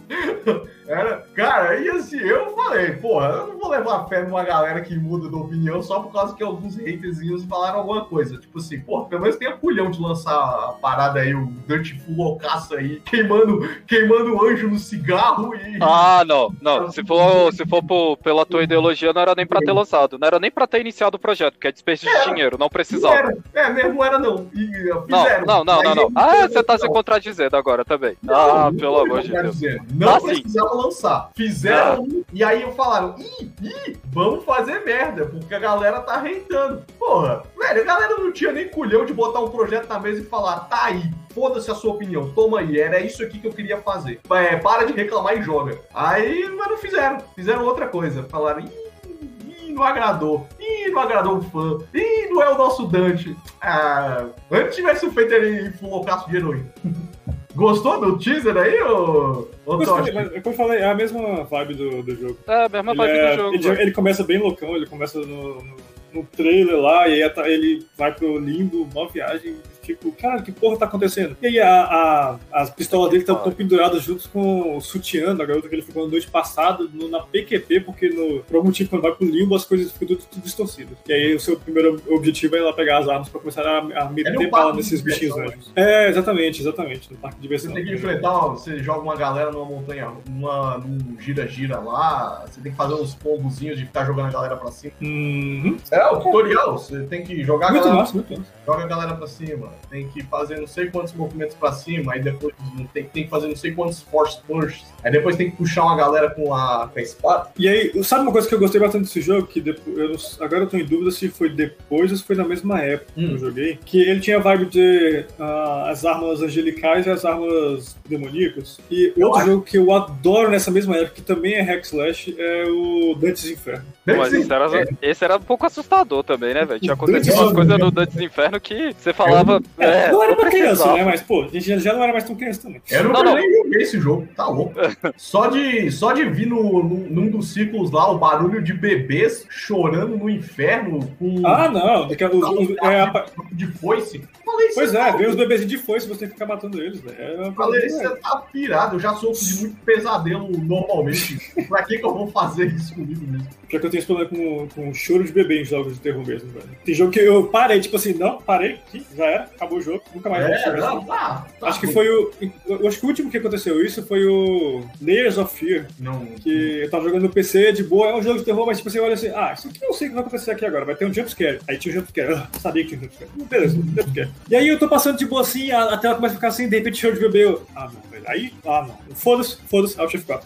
Era, 0.88 1.26
cara, 1.34 1.80
e 1.80 1.90
assim, 1.90 2.20
eu 2.20 2.54
falei, 2.56 2.92
porra, 2.94 3.28
eu 3.28 3.48
não 3.48 3.58
vou 3.58 3.70
levar 3.70 4.08
fé 4.08 4.24
numa 4.24 4.44
galera 4.44 4.82
que 4.82 4.96
muda 4.96 5.30
de 5.30 5.36
opinião 5.36 5.82
só 5.82 6.02
por 6.02 6.12
causa 6.12 6.36
que 6.36 6.44
alguns 6.44 6.78
haterzinhos 6.78 7.46
falaram 7.46 7.80
alguma 7.80 8.06
coisa. 8.06 8.38
Tipo 8.38 8.60
assim, 8.60 8.80
porra, 8.82 9.06
pelo 9.06 9.22
menos 9.22 9.38
tem 9.38 9.48
a 9.48 9.56
culhão 9.56 9.90
de 9.90 10.02
lançar 10.02 10.34
a 10.34 10.74
parada 10.82 11.22
aí, 11.22 11.34
o 11.34 11.48
Dante 11.68 11.98
Full 12.00 12.16
loucaço 12.16 12.76
aí, 12.76 12.83
queimando, 13.06 13.68
queimando 13.88 14.36
o 14.36 14.46
anjo 14.46 14.68
no 14.70 14.78
cigarro 14.80 15.54
e. 15.56 15.78
Ah, 15.82 16.24
não, 16.26 16.54
não. 16.62 16.92
Se 16.92 17.04
for, 17.06 17.52
se 17.54 17.66
for 17.66 17.84
por, 17.84 18.18
pela 18.18 18.46
tua 18.46 18.64
ideologia, 18.64 19.12
não 19.14 19.22
era 19.22 19.34
nem 19.36 19.46
pra 19.46 19.60
ter 19.60 19.72
lançado. 19.72 20.18
Não 20.20 20.28
era 20.28 20.40
nem 20.40 20.52
pra 20.52 20.68
ter 20.68 20.82
iniciado 20.82 21.18
o 21.18 21.20
projeto, 21.20 21.54
porque 21.54 21.68
é 21.68 21.72
desperdício 21.72 22.12
de 22.20 22.26
dinheiro, 22.30 22.58
não 22.58 22.70
precisava. 22.70 23.14
Era, 23.16 23.38
é, 23.54 23.70
mesmo 23.70 23.94
não 23.96 24.04
era 24.06 24.20
não. 24.20 24.48
E, 24.54 24.68
Não, 25.08 25.24
fizeram. 25.24 25.46
não, 25.46 25.64
não, 25.64 25.84
não, 25.84 25.96
não. 25.96 26.12
Ah, 26.16 26.48
você 26.48 26.64
tá 26.64 26.78
se 26.78 26.88
contradizendo 26.88 27.56
agora 27.58 27.84
também. 27.86 28.16
Ah, 28.28 28.72
pelo 28.78 29.00
amor 29.00 29.22
de 29.22 29.32
Deus. 29.32 29.58
Não 29.94 30.16
Ah, 30.16 30.20
sim. 30.20 30.26
precisava 30.42 30.74
lançar. 30.76 31.30
Fizeram 31.36 32.04
um, 32.04 32.24
e 32.34 32.44
aí 32.44 32.70
falaram: 32.76 33.16
ih, 33.20 33.52
ih, 33.62 33.98
vamos 34.12 34.44
fazer 34.44 34.84
merda, 34.86 35.26
porque 35.26 35.54
a 35.54 35.60
galera 35.60 36.00
tá 36.02 36.18
reitando. 36.20 36.84
Porra, 37.00 37.44
velho, 37.58 37.82
a 37.82 37.86
galera 37.86 38.16
não 38.18 38.32
tinha 38.32 38.52
nem 38.52 38.68
culhão 38.68 39.06
de 39.06 39.14
botar 39.14 39.40
um 39.40 39.50
projeto 39.50 39.88
na 39.88 40.00
mesa 40.00 40.22
e 40.22 40.26
falar: 40.26 40.60
tá 40.62 40.86
aí, 40.86 41.04
foda-se 41.34 41.70
a 41.72 41.76
sua 41.76 41.94
opinião, 41.94 42.30
toma 42.34 42.60
aí, 42.60 42.80
era 42.80 43.00
isso 43.00 43.24
aqui 43.24 43.40
que 43.40 43.48
eu 43.48 43.54
queria 43.54 43.78
fazer. 43.78 44.20
É, 44.32 44.56
para 44.58 44.86
de 44.86 44.94
reclamar 44.94 45.38
e 45.38 45.42
joga. 45.42 45.80
Aí, 45.94 46.48
mas 46.58 46.70
não 46.70 46.78
fizeram. 46.78 47.18
Fizeram 47.36 47.66
outra 47.66 47.88
coisa. 47.88 48.24
Falaram: 48.24 48.62
ih, 48.62 49.68
ih, 49.68 49.74
não 49.74 49.84
agradou. 49.84 50.48
Ih, 50.60 50.90
não 50.90 51.02
agradou 51.02 51.38
o 51.38 51.42
fã. 51.42 51.80
Ih, 51.94 52.28
não 52.30 52.42
é 52.42 52.50
o 52.52 52.58
nosso 52.58 52.88
Dante. 52.88 53.36
Ah, 53.62 54.26
antes 54.52 54.76
tivesse 54.76 55.10
feito 55.10 55.34
ele 55.34 55.74
loucaço 55.82 56.30
de 56.30 56.38
heroína. 56.38 56.72
Gostou 57.56 58.02
do 58.02 58.18
teaser 58.18 58.58
aí, 58.58 58.82
ô, 58.82 59.48
ô 59.64 59.78
Mas, 59.78 59.88
Toshi? 59.88 60.12
mas, 60.12 60.28
como 60.42 60.42
eu 60.48 60.54
falei, 60.54 60.80
é 60.80 60.86
a 60.90 60.96
mesma 60.96 61.44
vibe 61.44 61.76
do, 61.76 62.02
do 62.02 62.16
jogo. 62.16 62.38
É, 62.48 62.66
a 62.66 62.70
mesma 62.70 62.92
Ele, 62.94 62.98
vibe 62.98 63.12
é- 63.20 63.30
do 63.36 63.42
jogo. 63.44 63.54
ele, 63.56 63.64
velho. 63.64 63.82
ele 63.82 63.92
começa 63.92 64.24
bem 64.24 64.40
loucão, 64.40 64.76
ele 64.76 64.88
começa 64.88 65.20
no, 65.20 65.62
no, 65.62 65.76
no 66.14 66.24
trailer 66.36 66.76
lá, 66.80 67.08
e 67.08 67.22
aí 67.22 67.30
tá- 67.30 67.48
ele 67.48 67.86
vai 67.96 68.12
pro 68.12 68.40
limbo, 68.40 68.90
uma 68.92 69.08
viagem, 69.08 69.56
tipo, 69.84 70.12
cara, 70.14 70.42
que 70.42 70.52
porra 70.52 70.78
tá 70.78 70.86
acontecendo? 70.86 71.36
E 71.42 71.48
aí 71.48 71.60
a, 71.60 71.84
a, 71.84 72.40
as 72.52 72.70
pistolas 72.70 73.10
dele 73.12 73.22
estão 73.24 73.36
penduradas 73.52 74.02
juntos 74.04 74.26
com 74.26 74.78
o 74.78 74.82
sutiã 74.82 75.36
da 75.36 75.46
garota 75.46 75.68
que 75.70 75.76
ele 75.76 75.82
ficou 75.82 76.06
na 76.06 76.12
noite 76.12 76.28
passada 76.30 76.86
no- 76.94 77.10
na 77.10 77.20
PQP, 77.22 77.82
porque 77.82 78.10
no, 78.10 78.40
por 78.44 78.56
algum 78.56 78.68
motivo 78.70 78.90
quando 78.90 79.02
vai 79.04 79.12
pro 79.14 79.26
limbo 79.28 79.56
as 79.56 79.66
coisas 79.66 79.92
ficam 79.92 80.08
tudo, 80.08 80.24
tudo 80.32 80.44
distorcidas. 80.44 80.98
E 81.08 81.14
aí 81.14 81.36
o 81.36 81.40
seu 81.40 81.60
primeiro 81.60 82.02
objetivo 82.10 82.56
é 82.56 82.60
ir 82.60 82.64
lá 82.64 82.74
pegar 82.74 83.00
as 83.00 83.08
armas 83.08 83.30
pra 83.30 83.40
começar 83.40 83.66
a, 83.66 83.78
a 84.04 84.10
meter 84.10 84.34
no 84.34 84.50
bala 84.50 84.74
nesses 84.74 85.02
bichinhos 85.02 85.38
anjos. 85.38 85.72
É, 85.76 86.10
exatamente, 86.10 86.62
exatamente, 86.62 87.12
no 87.12 87.18
parque 87.18 87.40
de 87.40 87.48
Você 87.48 87.68
diversão. 87.68 87.74
tem 87.74 87.86
que 87.86 87.94
enfrentar, 87.94 88.32
ó, 88.32 88.50
você 88.52 88.80
joga 88.80 89.02
uma 89.02 89.16
galera 89.16 89.52
numa 89.52 89.66
montanha, 89.66 90.12
numa, 90.30 90.78
num 90.78 91.20
gira-gira 91.20 91.80
lá, 91.80 92.46
você 92.48 92.62
tem 92.62 92.72
que 92.72 92.78
fazer 92.78 92.94
uns 92.94 93.14
pombozinhos 93.16 93.78
de 93.78 93.86
ficar 93.86 94.06
jogando 94.06 94.28
a 94.28 94.32
galera 94.32 94.56
pra 94.56 94.72
cima. 94.72 94.94
Uhum. 95.02 95.78
É, 95.92 96.06
o 96.08 96.20
tutorial, 96.20 96.78
você 96.78 97.04
tem 97.04 97.24
que 97.24 97.44
jogar 97.44 97.68
a 97.68 97.72
Muito 97.72 97.84
galera, 97.84 98.00
massa, 98.02 98.14
muito 98.14 98.38
massa. 98.38 98.52
joga 98.66 98.84
a 98.84 98.88
galera 98.88 99.16
pra 99.16 99.28
cima, 99.28 99.73
tem 99.90 100.08
que 100.10 100.24
fazer 100.24 100.58
não 100.60 100.68
sei 100.68 100.88
quantos 100.90 101.14
movimentos 101.14 101.56
pra 101.56 101.72
cima, 101.72 102.14
aí 102.14 102.22
depois 102.22 102.54
tem, 102.94 103.04
tem 103.06 103.24
que 103.26 103.30
fazer 103.30 103.48
não 103.48 103.56
sei 103.56 103.72
quantos 103.74 104.02
force 104.02 104.40
punches, 104.48 104.86
aí 105.04 105.12
depois 105.12 105.36
tem 105.36 105.52
que 105.52 105.58
puxar 105.58 105.84
uma 105.84 105.96
galera 105.96 106.30
com 106.30 106.54
a, 106.54 106.90
com 106.92 107.00
a 107.00 107.02
espada. 107.02 107.50
E 107.58 107.68
aí, 107.68 108.04
sabe 108.04 108.24
uma 108.24 108.32
coisa 108.32 108.48
que 108.48 108.56
eu 108.56 108.60
gostei 108.60 108.80
bastante 108.80 109.04
desse 109.06 109.22
jogo? 109.22 109.48
Que 109.48 109.62
depois, 109.62 109.98
eu 109.98 110.10
não- 110.10 110.46
agora 110.46 110.62
eu 110.64 110.68
tô 110.68 110.78
em 110.78 110.86
dúvida 110.86 111.12
se 111.12 111.30
foi 111.30 111.50
depois 111.50 112.12
ou 112.12 112.18
se 112.18 112.24
foi 112.24 112.36
na 112.36 112.44
mesma 112.48 112.80
época 112.82 113.12
que 113.16 113.26
Hum. 113.26 113.32
eu 113.32 113.38
joguei. 113.38 113.80
Que 113.86 114.02
ele 114.02 114.20
tinha 114.20 114.38
a 114.38 114.40
vibe 114.42 114.66
de 114.66 115.26
ah, 115.40 115.90
as 115.90 116.06
armas 116.06 116.42
angelicais 116.42 117.06
e 117.06 117.10
as 117.10 117.24
armas 117.26 117.96
demoníacas. 118.08 118.80
E 118.90 119.14
Eu 119.16 119.28
outro 119.28 119.42
acho- 119.42 119.52
jogo 119.52 119.64
que 119.64 119.78
eu 119.78 119.92
adoro 119.94 120.50
nessa 120.50 120.72
mesma 120.72 120.96
época, 120.98 121.16
que 121.16 121.22
também 121.22 121.54
é 121.54 121.62
hack 121.62 121.84
slash, 121.86 122.36
é 122.38 122.66
o 122.68 123.16
Dantes 123.16 123.50
Inferno. 123.50 123.86
Mas 124.06 124.34
esse 124.34 124.52
era, 124.52 124.66
é, 124.82 124.86
esse 125.02 125.24
era 125.24 125.38
um 125.38 125.42
pouco 125.42 125.66
assustador 125.66 126.24
também, 126.24 126.54
né, 126.54 126.66
velho? 126.66 126.80
Tinha 126.80 126.94
acontecido 126.94 127.36
umas 127.40 127.54
coisas 127.54 127.78
no 127.80 127.92
Dantes 127.92 128.18
Inferno 128.20 128.60
que 128.60 128.94
você 128.98 129.14
falava. 129.14 129.62
É, 129.78 129.86
É, 130.08 130.12
não 130.12 130.24
era 130.24 130.36
pra 130.36 130.50
criança, 130.50 130.94
né? 130.94 131.04
Mas, 131.04 131.22
pô, 131.22 131.44
a 131.44 131.48
gente 131.48 131.80
já- 131.80 131.94
não 131.94 132.04
era 132.04 132.12
mais 132.14 132.24
tão 132.24 132.36
criança 132.36 132.62
também. 132.64 132.82
Eu 132.90 133.04
não, 133.06 133.12
Não, 133.14 133.24
não. 133.24 133.36
nem 133.36 133.52
joguei 133.64 133.82
esse 133.82 134.00
jogo, 134.00 134.28
tá 134.36 134.48
louco. 134.48 134.74
Só 135.18 135.48
de, 135.48 135.92
só 135.92 136.12
de 136.14 136.26
vir 136.30 136.48
no, 136.48 136.84
num, 136.84 137.08
num 137.10 137.30
dos 137.30 137.54
ciclos 137.54 137.92
lá 137.92 138.12
o 138.12 138.18
barulho 138.18 138.62
de 138.62 138.74
bebês 138.74 139.46
chorando 139.50 140.18
no 140.18 140.30
inferno 140.30 141.00
com 141.20 141.42
Ah, 141.46 141.70
não. 141.70 142.08
daqui 142.08 142.24
a- 142.24 142.30
os- 142.30 142.70
os- 142.70 142.78
é, 142.84 143.02
a- 143.02 143.26
de 143.52 143.68
foice. 143.68 144.22
Falei, 144.46 144.70
pois 144.76 144.94
é, 144.94 144.98
tá 145.12 145.18
vem 145.18 145.28
os 145.28 145.36
bebezinhos 145.36 145.72
de 145.72 145.78
foice, 145.78 146.08
você 146.08 146.20
tem 146.20 146.28
que 146.30 146.34
ficar 146.36 146.46
matando 146.46 146.82
eles, 146.82 147.00
velho. 147.00 147.16
É 147.20 147.42
uma 147.42 147.54
Falei, 147.54 147.90
você 147.90 148.08
tá 148.18 148.38
pirado, 148.52 148.96
eu 148.96 149.00
já 149.00 149.14
sofro 149.16 149.44
de 149.46 149.56
muito 149.62 149.76
pesadelo 149.86 150.50
normalmente. 150.50 151.40
pra 151.68 151.84
que 151.84 151.98
que 151.98 152.06
eu 152.06 152.14
vou 152.14 152.28
fazer 152.28 152.68
isso 152.68 152.94
comigo 152.94 153.26
mesmo? 153.28 153.48
Já 153.70 153.80
que 153.80 153.86
eu 153.86 153.90
tenho 153.90 154.00
esse 154.00 154.08
problema 154.08 154.30
com, 154.30 154.68
com 154.70 154.94
choro 154.94 155.24
de 155.24 155.32
bebê 155.32 155.62
em 155.62 155.66
jogos 155.66 155.94
de 155.96 156.00
terror 156.00 156.26
mesmo, 156.26 156.50
velho. 156.50 156.66
Tem 156.86 156.94
jogo 156.94 157.12
que 157.12 157.20
eu 157.20 157.48
parei, 157.48 157.80
tipo 157.80 157.96
assim, 157.96 158.14
não, 158.14 158.38
parei, 158.42 158.74
aqui, 158.88 159.04
já 159.16 159.26
era, 159.26 159.50
acabou 159.56 159.78
o 159.78 159.82
jogo, 159.82 160.04
nunca 160.14 160.30
mais 160.30 160.46
É, 160.46 160.78
não, 160.78 161.04
tá, 161.06 161.46
tá 161.60 161.68
Acho 161.68 161.80
que 161.80 161.88
foi 161.88 162.08
o. 162.10 162.32
Eu 162.66 162.88
acho 162.88 163.00
que 163.00 163.06
o 163.06 163.10
último 163.10 163.32
que 163.32 163.38
aconteceu 163.38 163.84
isso 163.84 164.04
foi 164.06 164.26
o 164.26 164.84
Layers 165.02 165.38
of 165.38 165.58
Fear. 165.58 165.88
Não, 166.00 166.26
Que 166.26 166.82
eu 166.84 166.90
tava 166.90 167.06
jogando 167.06 167.24
no 167.24 167.30
PC 167.30 167.72
de 167.74 167.84
boa, 167.84 168.10
é 168.10 168.16
um 168.16 168.22
jogo 168.22 168.40
de 168.40 168.46
terror, 168.46 168.66
mas 168.66 168.78
tipo 168.78 168.90
assim, 168.90 169.00
olha 169.00 169.14
assim, 169.14 169.30
ah, 169.30 169.54
isso 169.54 169.68
aqui 169.68 169.80
eu 169.82 169.90
não 169.90 169.94
sei 169.94 170.08
o 170.08 170.10
que 170.12 170.16
vai 170.16 170.24
acontecer 170.26 170.52
aqui 170.52 170.66
agora, 170.66 170.86
vai 170.86 170.96
ter 170.96 171.06
um 171.06 171.14
jumpscare. 171.14 171.60
Aí 171.68 171.78
tinha 171.78 171.94
um 171.94 172.00
jumpscare, 172.00 172.34
ah, 172.34 172.48
sabia 172.60 172.84
que 172.84 172.90
tinha 172.90 173.00
um 173.00 173.04
jumpscare. 173.04 173.32
Beleza, 173.50 173.78
um 173.78 173.84
jumpscare. 173.84 174.30
E 174.50 174.56
aí 174.56 174.68
eu 174.68 174.80
tô 174.80 174.88
passando 174.88 175.18
de 175.18 175.26
boa 175.26 175.42
assim, 175.42 175.72
a, 175.72 175.84
a 175.86 175.98
tela 175.98 176.16
começa 176.16 176.34
a 176.34 176.38
ficar 176.38 176.48
assim, 176.50 176.68
de 176.68 176.78
repente 176.78 176.98
choro 176.98 177.16
de 177.16 177.22
bebê. 177.22 177.46
Eu, 177.46 177.66
ah, 177.76 177.90
não, 177.94 178.10
velho. 178.10 178.24
Aí, 178.28 178.54
ah, 178.66 178.86
não. 178.88 179.16
Foda-se, 179.16 179.58
foda-se, 179.68 180.00
Alt 180.00 180.14
F4. 180.14 180.42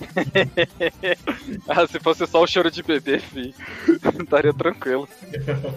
Ah, 1.68 1.86
se 1.86 1.98
fosse 2.00 2.26
só 2.26 2.42
o 2.42 2.46
choro 2.46 2.70
de 2.70 2.82
bebê, 2.82 3.18
fi, 3.18 3.54
estaria 4.20 4.52
tranquilo. 4.52 5.08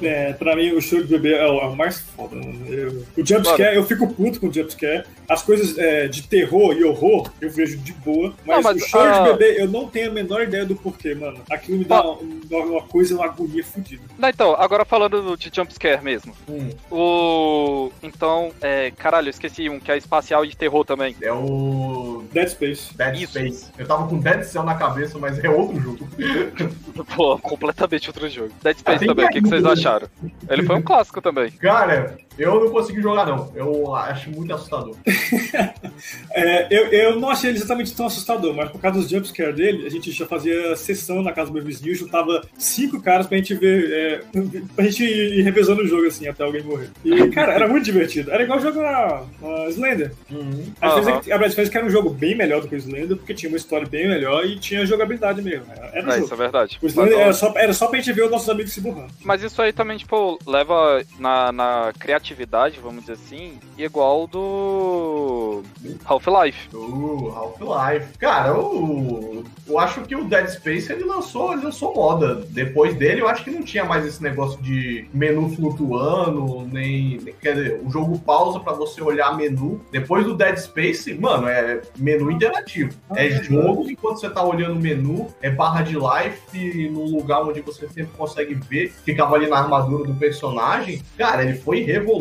É, 0.02 0.34
pra 0.34 0.56
mim, 0.56 0.72
o 0.72 0.82
choro 0.82 1.04
de 1.04 1.10
bebê 1.10 1.34
é 1.34 1.46
o, 1.48 1.60
é 1.60 1.66
o 1.68 1.76
mais 1.76 2.00
foda. 2.00 2.36
mano. 2.36 2.66
Eu- 2.74 3.06
o 3.18 3.26
jumpscare, 3.26 3.76
eu 3.76 3.84
fico 3.86 4.08
puto 4.14 4.40
com 4.40 4.48
o 4.48 4.54
jumpscare. 4.54 5.04
As 5.30 5.42
coisas 5.42 5.78
é, 5.78 6.08
de 6.08 6.24
terror 6.24 6.74
e 6.76 6.84
horror, 6.84 7.32
eu 7.42 7.50
vejo 7.50 7.78
de 7.78 7.94
boa. 7.94 8.34
Mas, 8.46 8.56
Não, 8.58 8.64
mas, 8.74 8.82
o 8.84 8.88
choro 8.88 9.10
ah, 9.10 9.20
de 9.24 9.32
bebê, 9.38 9.62
eu 9.62 9.68
não 9.68 9.88
tenho 9.88 10.10
a 10.10 10.14
menor 10.14 10.44
ideia 10.44 10.66
do 10.66 10.76
porquê, 10.76 11.16
mano. 11.16 11.40
Aquilo 11.50 11.78
me 11.78 11.86
dá 11.86 12.02
uma, 12.04 12.20
uma 12.66 12.82
coisa, 12.84 13.16
uma 13.16 13.26
agonia 13.26 13.64
fodida. 13.64 14.04
Não, 14.18 14.30
então, 14.30 14.56
agora 14.58 14.86
falando 14.86 15.36
de 15.38 15.50
jumpscare 15.54 16.04
mesmo. 16.04 16.34
hum, 16.48 16.70
O. 16.92 17.92
Então, 18.02 18.52
é. 18.62 18.92
Caralho, 18.92 19.28
eu 19.28 19.32
esqueci 19.32 19.70
um 19.70 19.80
que 19.80 19.92
é 19.92 19.98
espacial 19.98 20.44
e 20.46 20.50
de 20.50 20.58
terror 20.58 20.84
também. 20.86 21.16
é 21.22 21.32
o 21.32 22.24
Dead 22.32 22.48
Space. 22.50 22.96
Dead 22.96 23.16
Isso. 23.22 23.34
Space. 23.34 23.66
Eu 23.78 23.86
tava 23.88 24.08
com 24.14 24.20
Dead 24.20 24.44
Cell 24.44 24.64
na 24.64 24.76
cabeça, 24.76 25.18
mas 25.18 25.44
é 25.44 25.50
outro 25.50 25.80
jogo. 25.80 26.08
Pô, 27.16 27.38
completamente 27.40 28.10
outro 28.10 28.30
jogo. 28.30 28.52
Dead 28.62 28.78
Space 28.78 29.00
tem 29.00 29.08
também, 29.08 29.26
o 29.26 29.30
que, 29.30 29.42
que 29.42 29.50
vocês 29.50 29.66
acharam? 29.66 30.08
Ele 30.48 30.64
foi 30.64 30.76
um 30.76 30.82
clássico 30.82 31.22
também. 31.22 31.52
Cara, 31.52 32.16
eu 32.38 32.60
não 32.60 32.70
consegui 32.72 33.02
jogar, 33.02 33.26
não. 33.26 33.52
Eu 33.56 33.94
acho 33.96 34.30
muito 34.30 34.54
assustador. 34.54 34.96
É, 36.34 36.68
eu, 36.70 36.88
eu 36.88 37.20
não 37.20 37.30
achei 37.30 37.50
ele 37.50 37.58
exatamente 37.60 37.96
tão 37.96 38.08
assustador, 38.08 38.54
mas 38.54 38.70
por 38.70 38.82
causa 38.82 39.00
dos 39.00 39.10
jumpscare 39.10 39.54
dele, 39.54 39.86
a 39.86 39.90
gente 39.90 40.12
já 40.12 40.26
fazia 40.26 40.76
sessão 40.76 41.22
na 41.22 41.32
casa 41.32 41.50
do 41.50 41.54
meu 41.54 41.64
vizinho, 41.64 41.94
juntava 41.96 42.42
cinco 42.58 43.02
caras 43.02 43.28
pra 43.28 43.38
gente 43.38 43.54
ver, 43.54 43.92
é, 43.92 44.22
pra 44.76 44.86
gente 44.86 45.04
ir, 45.04 45.40
ir 45.40 45.42
revezando 45.44 45.82
o 45.82 45.88
jogo 45.88 46.08
assim, 46.08 46.28
até 46.28 46.44
alguém 46.44 46.64
morrer. 46.64 46.90
E, 47.06 47.28
cara, 47.30 47.54
era 47.54 47.68
muito 47.68 47.86
divertido. 47.86 48.32
Era 48.32 48.44
igual 48.44 48.60
jogar 48.60 49.24
uh, 49.42 49.70
Slender. 49.70 50.12
Uhum. 50.32 50.66
A 50.82 50.88
diferença 51.00 51.22
que- 51.22 51.32
a 51.32 51.38
diferença 51.38 51.62
é 51.62 51.72
que 51.72 51.78
era 51.78 51.88
um 51.88 51.90
jogo 51.92 52.10
bem 52.10 52.36
melhor 52.36 52.62
do 52.62 52.68
que 52.68 52.76
o 52.76 52.78
Slender, 52.78 53.18
porque 53.18 53.34
tinha 53.34 53.50
uma 53.50 53.58
história 53.58 53.88
bem 53.88 54.08
melhor 54.08 54.46
e 54.46 54.58
tinha 54.58 54.86
jogabilidade 54.86 55.42
mesmo. 55.42 55.66
Era, 55.94 56.16
É, 56.16 56.20
isso 56.20 56.34
é 56.34 56.38
verdade. 56.38 56.78
O 56.82 56.88
Slender 56.88 57.14
Mas, 57.14 57.22
era 57.24 57.34
só, 57.34 57.54
era 57.56 57.74
só 57.74 57.88
pra 57.88 58.00
gente 58.00 58.12
ver 58.14 58.24
os 58.26 58.32
nossos 58.32 58.50
amigos 58.50 58.74
se 58.74 58.82
borrando. 58.82 59.12
Mas 59.24 59.44
isso 59.44 59.62
aí 59.62 59.72
também, 59.72 59.98
tipo, 59.98 60.40
leva 60.46 61.04
na, 61.20 61.52
na 61.52 61.94
criatividade, 62.00 62.23
vamos 62.82 63.02
dizer 63.02 63.14
assim, 63.14 63.60
igual 63.78 64.28
do 64.28 65.62
Half-Life. 66.06 66.70
Do 66.70 67.30
Half-Life. 67.36 68.18
Cara, 68.18 68.50
eu, 68.50 69.44
eu 69.68 69.80
acho 69.80 70.02
que 70.02 70.16
o 70.16 70.24
Dead 70.24 70.48
Space 70.48 70.92
ele 70.92 71.04
lançou, 71.04 71.54
ele 71.54 71.64
lançou 71.64 71.94
moda. 71.94 72.36
Depois 72.50 72.96
dele, 72.96 73.22
eu 73.22 73.28
acho 73.28 73.44
que 73.44 73.52
não 73.52 73.62
tinha 73.64 73.84
mais 73.84 74.06
esse 74.06 74.22
negócio 74.24 74.62
de 74.62 75.06
menu 75.14 75.50
flutuando, 75.56 76.68
nem. 76.72 77.18
nem- 77.24 77.34
Quer 77.42 77.56
dizer, 77.56 77.82
o 77.84 77.90
jogo 77.90 78.18
pausa 78.20 78.60
pra 78.60 78.74
você 78.74 79.02
olhar 79.02 79.36
menu. 79.36 79.82
Depois 79.92 80.26
do 80.26 80.34
Dead 80.36 80.56
Space, 80.58 81.14
mano, 81.16 81.48
é 81.48 81.82
menu 81.98 82.32
interativo. 82.32 82.94
É 83.16 83.30
jogo 83.30 83.90
enquanto 83.90 84.20
você 84.22 84.30
tá 84.30 84.44
olhando 84.44 84.78
o 84.78 84.82
menu, 84.82 85.28
é 85.42 85.50
barra 85.50 85.82
de 85.82 85.96
life 85.96 86.90
num 86.90 87.06
lugar 87.06 87.42
onde 87.44 87.62
você 87.62 87.88
sempre 87.90 88.12
consegue 88.18 88.54
ver. 88.56 88.92
Ficava 89.04 89.36
ali 89.36 89.48
na 89.48 89.58
armadura 89.58 90.06
do 90.06 90.14
personagem. 90.16 91.02
Cara, 91.18 91.44
ele 91.44 91.56
foi 91.58 91.82
revolucionário. 91.82 92.13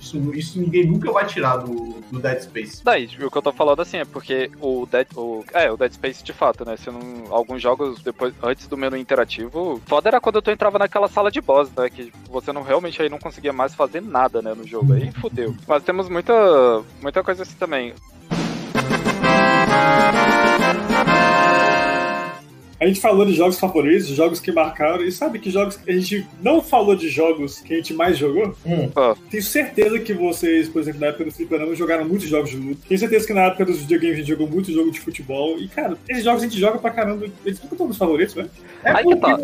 Isso, 0.00 0.18
isso 0.34 0.60
ninguém 0.60 0.86
nunca 0.86 1.10
vai 1.12 1.26
tirar 1.26 1.58
do, 1.58 2.00
do 2.10 2.18
Dead 2.18 2.40
Space. 2.42 2.84
Daí, 2.84 3.08
o 3.20 3.30
que 3.30 3.38
eu 3.38 3.42
tô 3.42 3.52
falando 3.52 3.80
assim 3.80 3.98
é 3.98 4.04
porque 4.04 4.50
o 4.60 4.86
Dead, 4.90 5.06
o, 5.14 5.44
é, 5.52 5.70
o 5.70 5.76
Dead 5.76 5.92
Space 5.92 6.22
de 6.22 6.32
fato, 6.32 6.64
né? 6.64 6.76
Se 6.76 6.88
alguns 7.30 7.62
jogos 7.62 8.02
depois, 8.02 8.34
antes 8.42 8.66
do 8.66 8.76
menu 8.76 8.96
interativo, 8.96 9.80
foda 9.86 10.08
era 10.08 10.20
quando 10.20 10.42
tu 10.42 10.50
entrava 10.50 10.78
naquela 10.78 11.08
sala 11.08 11.30
de 11.30 11.40
boss, 11.40 11.70
né? 11.76 11.88
Que 11.88 12.12
você 12.28 12.52
não 12.52 12.62
realmente 12.62 13.00
aí 13.00 13.08
não 13.08 13.18
conseguia 13.18 13.52
mais 13.52 13.74
fazer 13.74 14.00
nada, 14.02 14.42
né, 14.42 14.54
no 14.54 14.66
jogo. 14.66 14.92
Aí 14.92 15.10
fudeu. 15.12 15.54
Mas 15.66 15.82
temos 15.82 16.08
muita, 16.08 16.32
muita 17.00 17.22
coisa 17.22 17.42
assim 17.42 17.56
também. 17.56 17.94
A 22.80 22.86
gente 22.86 22.98
falou 22.98 23.26
de 23.26 23.34
jogos 23.34 23.58
favoritos, 23.58 24.08
jogos 24.08 24.40
que 24.40 24.50
marcaram, 24.50 25.04
e 25.04 25.12
sabe 25.12 25.38
que 25.38 25.50
jogos 25.50 25.76
que 25.76 25.90
a 25.90 25.94
gente 25.94 26.26
não 26.42 26.62
falou 26.62 26.96
de 26.96 27.10
jogos 27.10 27.60
que 27.60 27.74
a 27.74 27.76
gente 27.76 27.92
mais 27.92 28.16
jogou? 28.16 28.56
Hum. 28.64 28.90
Ah. 28.96 29.14
Tenho 29.30 29.42
certeza 29.42 29.98
que 29.98 30.14
vocês, 30.14 30.66
por 30.66 30.80
exemplo, 30.80 31.00
na 31.00 31.08
época 31.08 31.26
do 31.26 31.30
Fliperama, 31.30 31.74
jogaram 31.74 32.08
muitos 32.08 32.26
jogos 32.26 32.48
de 32.48 32.56
luta. 32.56 32.80
Tenho 32.88 32.98
certeza 32.98 33.26
que 33.26 33.34
na 33.34 33.42
época 33.42 33.66
dos 33.66 33.80
videogames 33.80 34.14
a 34.14 34.18
gente 34.20 34.28
jogou 34.28 34.48
muito 34.48 34.72
jogo 34.72 34.90
de 34.90 34.98
futebol. 34.98 35.58
E, 35.58 35.68
cara, 35.68 35.98
esses 36.08 36.24
jogos 36.24 36.42
a 36.42 36.46
gente 36.46 36.58
joga 36.58 36.78
pra 36.78 36.90
caramba. 36.90 37.26
Eles 37.44 37.60
nunca 37.60 37.74
estão 37.74 37.86
nos 37.86 37.98
favoritos, 37.98 38.34
né? 38.34 38.48
É 38.82 38.92
Aí 38.92 39.04
que 39.04 39.16
tá. 39.16 39.38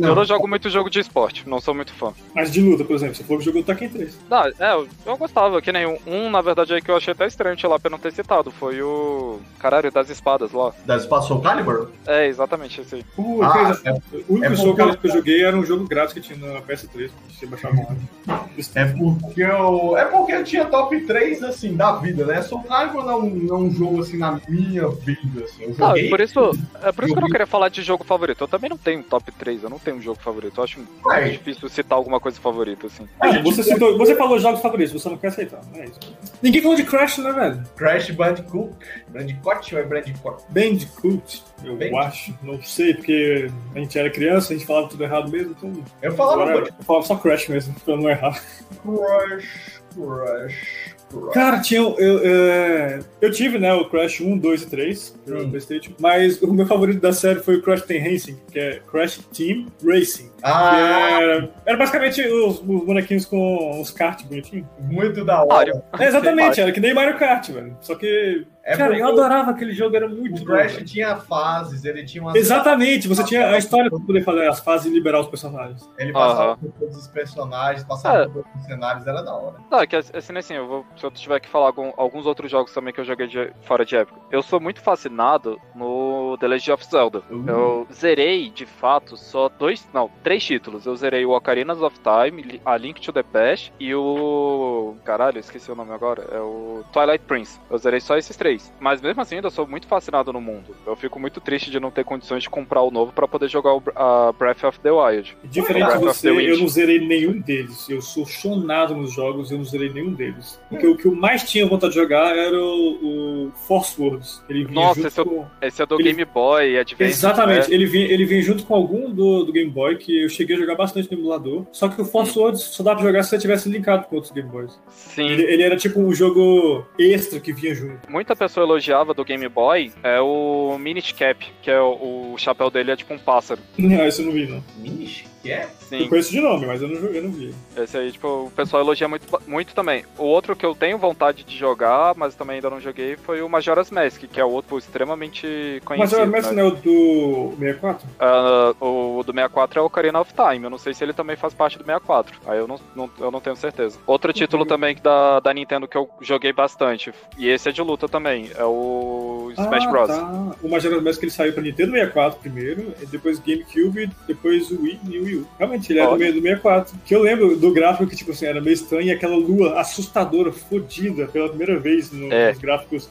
Porque- 0.00 0.10
Eu 0.10 0.14
não 0.14 0.24
jogo 0.24 0.48
muito 0.48 0.68
jogo 0.70 0.90
de 0.90 1.00
esporte, 1.00 1.48
não 1.48 1.60
sou 1.60 1.74
muito 1.74 1.92
fã. 1.92 2.12
Mas 2.34 2.50
de 2.52 2.60
luta, 2.60 2.84
por 2.84 2.94
exemplo, 2.96 3.14
você 3.14 3.22
falou 3.24 3.38
que 3.38 3.44
jogou 3.44 3.62
Tekken 3.62 3.88
3. 3.88 4.18
Não, 4.28 4.44
é, 4.46 4.86
eu, 5.06 5.16
gostava, 5.16 5.60
que 5.60 5.70
nem 5.72 5.86
um, 5.86 5.98
um, 6.06 6.30
na 6.30 6.40
verdade, 6.40 6.74
aí 6.74 6.80
que 6.82 6.90
eu 6.90 6.96
achei 6.96 7.12
até 7.12 7.26
estranho 7.26 7.56
lá 7.64 7.78
pra 7.78 7.88
eu 7.88 7.92
não 7.92 7.98
ter 7.98 8.12
citado, 8.12 8.50
foi 8.50 8.80
o. 8.82 9.38
Caralho, 9.58 9.90
das 9.90 10.08
espadas 10.10 10.52
lá. 10.52 10.72
Da 10.86 10.96
Espaço 10.96 11.28
Soul 11.28 11.40
Calibur? 11.42 11.88
É, 12.06 12.26
exatamente 12.26 12.80
esse 12.80 12.96
aí. 12.96 13.04
Uh, 13.18 13.42
Ah, 13.42 13.76
é- 13.84 13.92
o 14.28 14.34
único 14.34 14.44
é 14.46 14.54
jogo 14.56 14.76
porque- 14.76 14.96
que 14.98 15.06
eu 15.08 15.12
joguei 15.12 15.44
era 15.44 15.56
um 15.56 15.64
jogo 15.64 15.86
grátis 15.86 16.14
que 16.14 16.20
tinha 16.20 16.38
na 16.38 16.60
PS3. 16.62 17.10
Você 17.28 17.46
baixava 17.46 17.76
lá. 17.76 18.46
É 18.74 18.84
porque 18.86 19.42
eu. 19.42 19.96
É 19.96 20.04
porque 20.06 20.32
eu 20.32 20.44
tinha 20.44 20.64
top 20.66 20.98
3, 21.06 21.42
assim, 21.42 21.76
da 21.76 21.92
vida, 21.96 22.24
né? 22.24 22.42
Soul 22.42 22.62
Calibur 22.64 23.04
não, 23.04 23.22
não 23.22 23.56
é 23.56 23.58
um 23.58 23.70
jogo 23.70 24.00
assim 24.00 24.16
na 24.18 24.40
minha 24.48 24.88
vida, 24.88 25.44
assim. 25.44 25.64
Eu 25.64 25.74
Ah, 25.80 25.88
joguei. 25.88 26.08
por 26.10 26.20
isso, 26.20 26.40
é 26.82 26.92
por 26.92 27.04
isso 27.04 27.12
que 27.12 27.18
eu 27.18 27.22
não 27.22 27.28
Joguei. 27.28 27.30
queria 27.30 27.46
falar 27.46 27.68
de 27.68 27.82
jogo 27.82 28.04
favorito. 28.04 28.42
Eu 28.44 28.48
também 28.48 28.70
não 28.70 28.76
tenho 28.78 29.02
top 29.02 29.30
3, 29.32 29.62
eu 29.62 29.70
não 29.70 29.78
tenho 29.78 29.89
um 29.92 30.00
jogo 30.00 30.18
favorito. 30.20 30.58
Eu 30.58 30.64
acho 30.64 30.78
muito 30.78 31.06
Ué. 31.06 31.28
difícil 31.30 31.68
citar 31.68 31.96
alguma 31.98 32.20
coisa 32.20 32.40
favorita, 32.40 32.86
assim. 32.86 33.06
Ah, 33.20 33.40
você, 33.42 33.62
citou- 33.62 33.96
você 33.98 34.14
falou 34.16 34.38
jogos 34.38 34.60
favoritos, 34.60 34.92
você 35.02 35.08
não 35.08 35.16
quer 35.16 35.28
aceitar. 35.28 35.60
É 35.74 35.84
isso. 35.84 35.98
Ninguém 36.42 36.62
falou 36.62 36.76
de 36.76 36.84
Crash, 36.84 37.18
né, 37.18 37.32
velho? 37.32 37.62
Crash 37.76 38.10
Bandicoot. 38.10 38.74
Bandicoot 39.08 39.74
ou 39.74 39.80
é 39.80 39.84
Bandicoot? 39.84 40.42
Bandicoot, 40.48 41.42
eu 41.64 41.72
Bandicoot. 41.76 41.96
acho. 42.06 42.38
Não 42.42 42.62
sei, 42.62 42.94
porque 42.94 43.50
a 43.74 43.78
gente 43.78 43.98
era 43.98 44.10
criança, 44.10 44.52
a 44.52 44.56
gente 44.56 44.66
falava 44.66 44.88
tudo 44.88 45.02
errado 45.04 45.30
mesmo, 45.30 45.54
então. 45.56 45.72
Eu 46.02 46.12
falava 46.12 46.42
Agora, 46.42 46.66
eu 46.78 46.84
falava 46.84 47.06
só 47.06 47.16
Crash 47.16 47.48
mesmo, 47.48 47.74
pra 47.84 47.96
não 47.96 48.08
errar. 48.08 48.40
Crash, 48.82 49.80
Crash. 49.94 50.94
Cara, 51.32 51.60
tinha. 51.60 51.80
Eu, 51.80 52.20
é, 52.22 53.00
eu 53.20 53.30
tive, 53.30 53.58
né, 53.58 53.72
o 53.74 53.84
Crash 53.86 54.20
1, 54.20 54.38
2 54.38 54.62
e 54.62 54.66
3 54.66 55.16
pro 55.24 55.42
Hum. 55.42 55.50
PlayStation, 55.50 55.92
mas 55.98 56.40
o 56.42 56.52
meu 56.52 56.66
favorito 56.66 57.00
da 57.00 57.12
série 57.12 57.40
foi 57.40 57.56
o 57.56 57.62
Crash 57.62 57.82
Team 57.82 58.02
Racing, 58.04 58.38
que 58.50 58.58
é 58.58 58.80
Crash 58.90 59.18
Team 59.36 59.66
Racing. 59.84 60.30
Ah, 60.42 61.18
era, 61.20 61.50
era 61.66 61.76
basicamente 61.76 62.22
os, 62.26 62.58
os 62.58 62.84
bonequinhos 62.84 63.26
com 63.26 63.80
os 63.80 63.90
kart 63.90 64.22
bonitinhos. 64.24 64.66
muito 64.78 65.24
da 65.24 65.42
hora. 65.44 65.82
É, 65.98 66.06
exatamente, 66.06 66.60
era 66.60 66.72
que 66.72 66.80
nem 66.80 66.94
Mario 66.94 67.18
Kart, 67.18 67.50
velho. 67.50 67.76
Só 67.80 67.94
que. 67.94 68.46
É 68.62 68.76
cara, 68.76 68.96
eu 68.96 69.08
adorava 69.08 69.50
aquele 69.52 69.72
jogo, 69.72 69.96
era 69.96 70.06
muito 70.06 70.36
O 70.42 70.44
bom, 70.44 70.52
Crash 70.52 70.74
velho. 70.74 70.84
tinha 70.84 71.16
fases, 71.16 71.84
ele 71.84 72.04
tinha 72.04 72.22
umas. 72.22 72.34
Exatamente, 72.34 73.08
você 73.08 73.24
tinha 73.24 73.46
a 73.48 73.56
história 73.58 73.88
pra 73.88 73.98
poder 73.98 74.22
fazer 74.22 74.46
as 74.48 74.60
fases 74.60 74.86
e 74.86 74.94
liberar 74.94 75.20
os 75.20 75.28
personagens. 75.28 75.88
Ele 75.98 76.12
passava 76.12 76.56
por 76.58 76.70
todos 76.72 76.96
os 76.96 77.08
personagens, 77.08 77.84
passava 77.84 78.18
É. 78.18 78.26
por 78.28 78.42
todos 78.44 78.60
os 78.60 78.66
cenários, 78.66 79.06
era 79.06 79.22
da 79.22 79.34
hora. 79.34 79.56
Não, 79.70 79.80
é 79.80 79.86
que 79.86 79.96
assim, 79.96 80.36
assim 80.36 80.54
eu 80.54 80.68
vou, 80.68 80.86
se 80.96 81.04
eu 81.04 81.10
tiver 81.10 81.40
que 81.40 81.48
falar 81.48 81.66
algum- 81.68 81.92
alguns 81.96 82.26
outros 82.26 82.50
jogos 82.50 82.72
também 82.72 82.92
que 82.92 83.00
eu 83.00 83.04
joguei 83.04 83.26
de- 83.26 83.50
fora 83.62 83.84
de 83.84 83.96
época. 83.96 84.20
Eu 84.30 84.42
sou 84.42 84.60
muito 84.60 84.80
fascinado 84.82 85.58
no 85.74 86.29
The 86.38 86.48
Legend 86.48 86.72
of 86.72 86.84
Zelda. 86.86 87.22
Uh. 87.30 87.44
Eu 87.46 87.86
zerei, 87.92 88.50
de 88.50 88.66
fato, 88.66 89.16
só 89.16 89.48
dois, 89.48 89.86
não, 89.92 90.10
três 90.22 90.44
títulos. 90.44 90.86
Eu 90.86 90.96
zerei 90.96 91.24
o 91.24 91.30
Ocarina 91.30 91.72
of 91.74 91.96
Time, 92.00 92.60
a 92.64 92.76
Link 92.76 93.00
to 93.00 93.12
the 93.12 93.22
Past 93.22 93.72
e 93.78 93.94
o... 93.94 94.94
Caralho, 95.04 95.38
esqueci 95.38 95.70
o 95.70 95.74
nome 95.74 95.92
agora. 95.92 96.26
É 96.32 96.40
o 96.40 96.84
Twilight 96.92 97.24
Prince. 97.26 97.58
Eu 97.70 97.78
zerei 97.78 98.00
só 98.00 98.16
esses 98.16 98.36
três. 98.36 98.72
Mas 98.80 99.00
mesmo 99.00 99.20
assim, 99.22 99.36
ainda 99.36 99.50
sou 99.50 99.66
muito 99.66 99.86
fascinado 99.86 100.32
no 100.32 100.40
mundo. 100.40 100.74
Eu 100.86 100.96
fico 100.96 101.18
muito 101.18 101.40
triste 101.40 101.70
de 101.70 101.80
não 101.80 101.90
ter 101.90 102.04
condições 102.04 102.42
de 102.42 102.50
comprar 102.50 102.82
o 102.82 102.90
novo 102.90 103.12
pra 103.12 103.26
poder 103.28 103.48
jogar 103.48 103.74
o 103.74 103.82
a 103.94 104.32
Breath 104.32 104.64
of 104.64 104.80
the 104.80 104.90
Wild. 104.90 105.36
Diferente 105.44 105.92
de 105.92 105.98
você, 105.98 106.30
eu 106.30 106.58
não 106.58 106.68
zerei 106.68 107.00
nenhum 107.06 107.40
deles. 107.40 107.88
Eu 107.88 108.00
sou 108.02 108.26
chonado 108.26 108.94
nos 108.94 109.12
jogos, 109.12 109.50
eu 109.50 109.58
não 109.58 109.64
zerei 109.64 109.90
nenhum 109.90 110.12
deles. 110.12 110.60
Porque 110.68 110.86
o 110.86 110.96
que 110.96 111.06
eu 111.06 111.14
mais 111.14 111.48
tinha 111.48 111.66
vontade 111.66 111.92
de 111.94 111.98
jogar 112.00 112.36
era 112.36 112.56
o, 112.56 113.46
o 113.46 113.52
Force 113.66 114.00
Words. 114.00 114.42
Ele 114.48 114.66
Nossa, 114.70 115.06
esse 115.06 115.18
é 115.18 115.22
o- 115.22 115.26
com... 115.26 115.46
Esse 115.60 115.82
é 115.82 115.86
do 115.86 115.94
Ele- 116.00 116.10
Game 116.20 116.30
Boy 116.32 116.78
Advance. 116.78 117.12
Exatamente, 117.12 117.68
né? 117.68 117.74
ele, 117.74 117.86
vinha, 117.86 118.06
ele 118.06 118.24
vinha 118.24 118.42
junto 118.42 118.64
com 118.64 118.74
algum 118.74 119.10
do, 119.10 119.44
do 119.44 119.52
Game 119.52 119.70
Boy, 119.70 119.96
que 119.96 120.24
eu 120.24 120.28
cheguei 120.28 120.56
a 120.56 120.58
jogar 120.58 120.74
bastante 120.74 121.10
no 121.10 121.18
emulador. 121.18 121.66
Só 121.72 121.88
que 121.88 122.00
o 122.00 122.04
Force 122.04 122.38
Words 122.38 122.60
só 122.60 122.82
dá 122.82 122.94
pra 122.94 123.04
jogar 123.04 123.22
se 123.22 123.30
você 123.30 123.38
tivesse 123.38 123.68
linkado 123.68 124.06
com 124.06 124.16
outros 124.16 124.32
Game 124.32 124.48
Boys. 124.48 124.78
Sim. 124.88 125.26
Ele, 125.26 125.42
ele 125.44 125.62
era 125.62 125.76
tipo 125.76 126.00
um 126.00 126.12
jogo 126.12 126.86
extra 126.98 127.40
que 127.40 127.52
vinha 127.52 127.74
junto. 127.74 128.10
Muita 128.10 128.36
pessoa 128.36 128.64
elogiava 128.64 129.14
do 129.14 129.24
Game 129.24 129.48
Boy 129.48 129.92
é 130.02 130.20
o 130.20 130.76
Minish 130.78 131.12
Cap, 131.12 131.46
que 131.62 131.70
é 131.70 131.80
o, 131.80 132.32
o 132.32 132.38
chapéu 132.38 132.70
dele 132.70 132.92
é 132.92 132.96
tipo 132.96 133.14
um 133.14 133.18
pássaro. 133.18 133.60
Não, 133.78 134.06
isso 134.06 134.22
eu 134.22 134.26
não 134.26 134.32
vi, 134.32 134.46
não. 134.46 134.62
Minish, 134.78 135.24
que 135.42 135.50
é? 135.50 135.64
Eu 135.64 135.98
Sim, 135.98 136.08
conheço 136.08 136.30
de 136.30 136.40
nome, 136.40 136.66
mas 136.66 136.82
eu 136.82 136.88
não, 136.88 137.00
joguei, 137.00 137.18
eu 137.18 137.24
não 137.24 137.30
vi. 137.32 137.54
esse 137.76 137.96
aí, 137.96 138.12
tipo, 138.12 138.44
o 138.46 138.50
pessoal 138.50 138.82
elogia 138.82 139.08
muito, 139.08 139.26
muito 139.46 139.74
também. 139.74 140.04
O 140.18 140.24
outro 140.24 140.54
que 140.54 140.64
eu 140.64 140.74
tenho 140.74 140.98
vontade 140.98 141.42
de 141.44 141.56
jogar, 141.56 142.14
mas 142.16 142.34
também 142.34 142.56
ainda 142.56 142.70
não 142.70 142.80
joguei, 142.80 143.16
foi 143.16 143.42
o 143.42 143.48
Majora's 143.48 143.90
Mask, 143.90 144.22
que 144.24 144.40
é 144.40 144.44
o 144.44 144.50
outro 144.50 144.78
extremamente 144.78 145.80
conhecido. 145.84 146.22
o 146.22 146.26
Messi 146.26 146.54
né? 146.54 146.62
não 146.62 146.68
é 146.70 146.72
o 146.72 146.76
do 146.76 147.54
64? 147.58 148.08
Ah, 148.18 148.74
o 148.80 149.22
do 149.24 149.32
64 149.32 149.78
é 149.78 149.82
o 149.82 149.86
Ocarina 149.86 150.20
of 150.20 150.32
Time, 150.32 150.64
eu 150.64 150.70
não 150.70 150.78
sei 150.78 150.94
se 150.94 151.02
ele 151.02 151.12
também 151.12 151.36
faz 151.36 151.54
parte 151.54 151.78
do 151.78 151.84
64, 151.84 152.40
aí 152.46 152.58
eu 152.58 152.68
não, 152.68 152.78
não- 152.94 153.10
eu 153.18 153.30
não 153.30 153.40
tenho 153.40 153.56
certeza. 153.56 153.98
Outro 154.06 154.32
título 154.32 154.64
também 154.64 154.96
da, 155.02 155.40
da 155.40 155.52
Nintendo 155.52 155.88
que 155.88 155.96
eu 155.96 156.08
joguei 156.20 156.52
bastante, 156.52 157.12
e 157.38 157.48
esse 157.48 157.68
é 157.68 157.72
de 157.72 157.82
luta 157.82 158.08
também, 158.08 158.50
é 158.54 158.64
o 158.64 159.50
Smash 159.58 159.86
ah, 159.86 159.90
Bros. 159.90 160.08
Tá. 160.08 160.56
O 160.62 160.68
Majora's 160.68 161.02
Mask 161.02 161.22
ele 161.22 161.30
saiu 161.32 161.52
pra 161.52 161.62
Nintendo 161.62 161.92
64 161.92 162.40
primeiro, 162.40 162.94
e 163.02 163.06
depois 163.06 163.38
GameCube, 163.38 164.10
depois 164.26 164.70
o 164.70 164.82
Wii 164.82 165.00
e 165.08 165.18
o 165.18 165.24
Wii 165.30 165.36
U. 165.42 165.46
Realmente, 165.58 165.92
ele 165.92 165.98
era 166.00 166.08
do, 166.08 166.12
Olha. 166.14 166.18
meio 166.20 166.32
do 166.34 166.40
64. 166.42 166.94
Que 167.04 167.14
eu 167.14 167.22
lembro 167.22 167.56
do 167.56 167.72
gráfico 167.72 168.06
que, 168.06 168.16
tipo 168.16 168.30
assim, 168.32 168.46
era 168.46 168.60
meio 168.60 168.74
estranho 168.74 169.06
e 169.06 169.10
aquela 169.10 169.36
lua 169.36 169.80
assustadora, 169.80 170.52
fodida, 170.52 171.26
pela 171.26 171.48
primeira 171.48 171.78
vez 171.78 172.10
no- 172.12 172.32
É. 172.32 172.50
nos 172.50 172.58
gráficos 172.58 173.08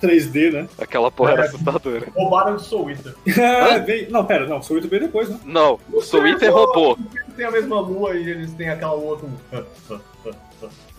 3D, 0.00 0.50
né? 0.52 0.68
Aquela 0.78 1.10
porra 1.10 1.32
era 1.32 1.42
É. 1.42 1.46
assustadora. 1.46 2.06
Roubaram 2.14 2.54
do 2.56 2.60
Soul 2.62 2.90
Eater. 2.90 3.14
Bem- 3.86 4.08
Não, 4.10 4.24
pera, 4.24 4.46
não, 4.46 4.62
Soul 4.62 4.78
Eater 4.78 4.90
veio 4.90 5.02
depois, 5.02 5.28
né? 5.28 5.38
Não, 5.44 5.78
o 5.92 6.00
Twitter 6.02 6.50
só- 6.50 6.64
roubou. 6.66 6.98
Tem 7.36 7.46
a 7.46 7.50
mesma 7.50 7.80
lua 7.80 8.14
e 8.16 8.28
eles 8.28 8.52
têm 8.54 8.68
aquela 8.68 8.92
lua 8.94 9.18
com. 9.18 9.28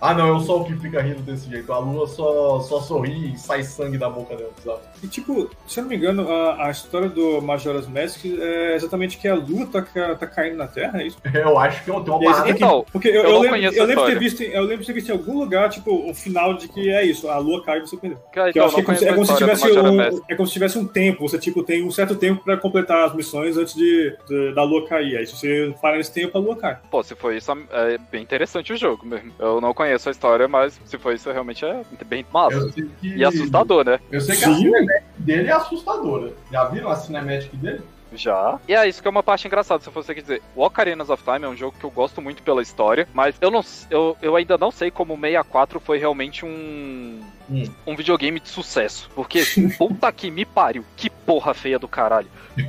Ah 0.00 0.14
não, 0.14 0.28
eu 0.28 0.40
sou 0.40 0.62
o 0.62 0.64
que 0.64 0.74
fica 0.76 1.00
rindo 1.00 1.20
desse 1.22 1.48
jeito. 1.48 1.72
A 1.72 1.78
lua 1.78 2.06
só, 2.06 2.60
só 2.60 2.80
sorri 2.80 3.32
e 3.34 3.38
sai 3.38 3.62
sangue 3.62 3.98
da 3.98 4.08
boca 4.08 4.34
dela, 4.36 4.50
sabe? 4.64 4.78
E 5.02 5.06
tipo, 5.06 5.50
se 5.66 5.78
eu 5.80 5.82
não 5.82 5.90
me 5.90 5.96
engano, 5.96 6.30
a, 6.30 6.66
a 6.66 6.70
história 6.70 7.08
do 7.08 7.40
Majora's 7.42 7.86
Mask 7.88 8.24
é 8.24 8.74
exatamente 8.74 9.18
que 9.18 9.28
a 9.28 9.34
lua 9.34 9.66
tá, 9.66 9.82
tá 10.14 10.26
caindo 10.26 10.56
na 10.56 10.66
Terra, 10.66 11.00
é 11.02 11.06
isso? 11.06 11.18
Eu 11.34 11.58
acho 11.58 11.82
que 11.84 11.90
eu 11.90 12.00
tenho 12.00 12.16
uma 12.16 12.18
tem 12.20 12.28
parada. 12.30 12.44
que- 12.44 12.52
Então, 12.52 12.86
porque 12.92 13.08
eu, 13.08 13.12
eu 13.14 13.22
eu 13.24 13.30
não 13.32 13.40
lembro, 13.40 13.56
conheço 13.56 13.78
eu 13.78 13.84
lembro 13.86 14.04
de 14.06 14.12
ter 14.12 14.18
visto, 14.18 14.42
em- 14.42 14.50
eu 14.52 14.62
lembro 14.62 14.78
de 14.80 14.86
ter 14.86 14.92
visto 14.92 15.08
em 15.08 15.12
algum 15.12 15.38
lugar, 15.38 15.68
tipo, 15.70 16.10
o 16.10 16.14
final 16.14 16.54
de 16.54 16.68
que 16.68 16.90
é 16.90 17.04
isso, 17.04 17.28
a 17.30 17.38
lua 17.38 17.62
cai 17.64 17.78
e 17.78 17.80
você 17.80 17.96
perdeu. 17.96 18.18
Cara, 18.32 18.52
Que 18.52 18.58
eu 18.58 18.64
então, 18.66 18.66
acho 18.66 18.74
que 18.74 18.80
é 18.80 18.84
como, 18.84 18.98
é, 19.08 19.12
como 19.14 19.26
se 19.26 19.32
do 19.32 19.38
tivesse 19.38 19.70
um, 19.72 20.00
é 20.28 20.34
como 20.34 20.46
se 20.46 20.52
tivesse 20.52 20.78
um 20.78 20.86
tempo, 20.86 21.28
você 21.28 21.38
tipo 21.38 21.62
tem 21.62 21.84
um 21.84 21.90
certo 21.90 22.14
tempo 22.16 22.42
pra 22.44 22.56
completar 22.56 23.04
as 23.06 23.14
missões 23.14 23.56
antes 23.56 23.74
de, 23.74 24.14
de- 24.28 24.54
da 24.54 24.62
lua 24.62 24.86
cair. 24.86 25.16
Aí 25.16 25.26
se 25.26 25.36
você 25.36 25.74
parar 25.80 25.96
nesse 25.96 26.12
tempo, 26.12 26.36
a 26.36 26.40
lua 26.40 26.56
cai. 26.56 26.78
Pô, 26.90 27.02
se 27.02 27.14
for 27.14 27.34
isso, 27.34 27.50
é 27.70 27.98
bem 28.10 28.22
interessante 28.22 28.72
o 28.72 28.76
jogo 28.76 29.06
mesmo. 29.06 29.29
Eu 29.38 29.60
não 29.60 29.72
conheço 29.72 30.08
a 30.08 30.12
história, 30.12 30.46
mas 30.48 30.80
se 30.84 30.98
for 30.98 31.14
isso, 31.14 31.30
realmente 31.30 31.64
é 31.64 31.82
bem 32.04 32.24
massa. 32.32 32.56
Eu 32.56 32.70
que... 32.72 32.90
E 33.02 33.24
assustador, 33.24 33.84
né? 33.84 34.00
Eu 34.10 34.20
sei 34.20 34.36
que 34.36 34.44
a 34.44 34.48
Sim. 34.48 34.56
cinemática 34.56 35.04
dele 35.18 35.48
é 35.48 35.52
assustadora. 35.52 36.32
Já 36.50 36.64
viram 36.64 36.90
a 36.90 36.96
cinemática 36.96 37.56
dele? 37.56 37.82
Já. 38.12 38.58
E 38.66 38.74
é 38.74 38.88
isso 38.88 39.00
que 39.00 39.08
é 39.08 39.10
uma 39.10 39.22
parte 39.22 39.46
engraçada, 39.46 39.82
se 39.82 39.90
você 39.90 40.14
quer 40.14 40.22
dizer. 40.22 40.42
O 40.54 40.64
Ocarina 40.64 41.04
of 41.04 41.22
Time 41.22 41.44
é 41.44 41.48
um 41.48 41.56
jogo 41.56 41.76
que 41.78 41.84
eu 41.84 41.90
gosto 41.90 42.20
muito 42.20 42.42
pela 42.42 42.62
história, 42.62 43.08
mas 43.14 43.36
eu 43.40 43.50
não 43.50 43.64
eu, 43.88 44.16
eu 44.20 44.36
ainda 44.36 44.58
não 44.58 44.70
sei 44.70 44.90
como 44.90 45.14
o 45.14 45.16
64 45.16 45.80
foi 45.80 45.98
realmente 45.98 46.44
um. 46.44 47.20
Hum. 47.50 47.64
Um 47.86 47.96
videogame 47.96 48.38
de 48.40 48.48
sucesso. 48.48 49.10
Porque, 49.14 49.42
puta 49.76 50.10
que 50.12 50.30
me 50.30 50.44
pariu. 50.44 50.84
Que 50.96 51.10
porra 51.10 51.52
feia 51.54 51.78
do 51.78 51.88
caralho. 51.88 52.28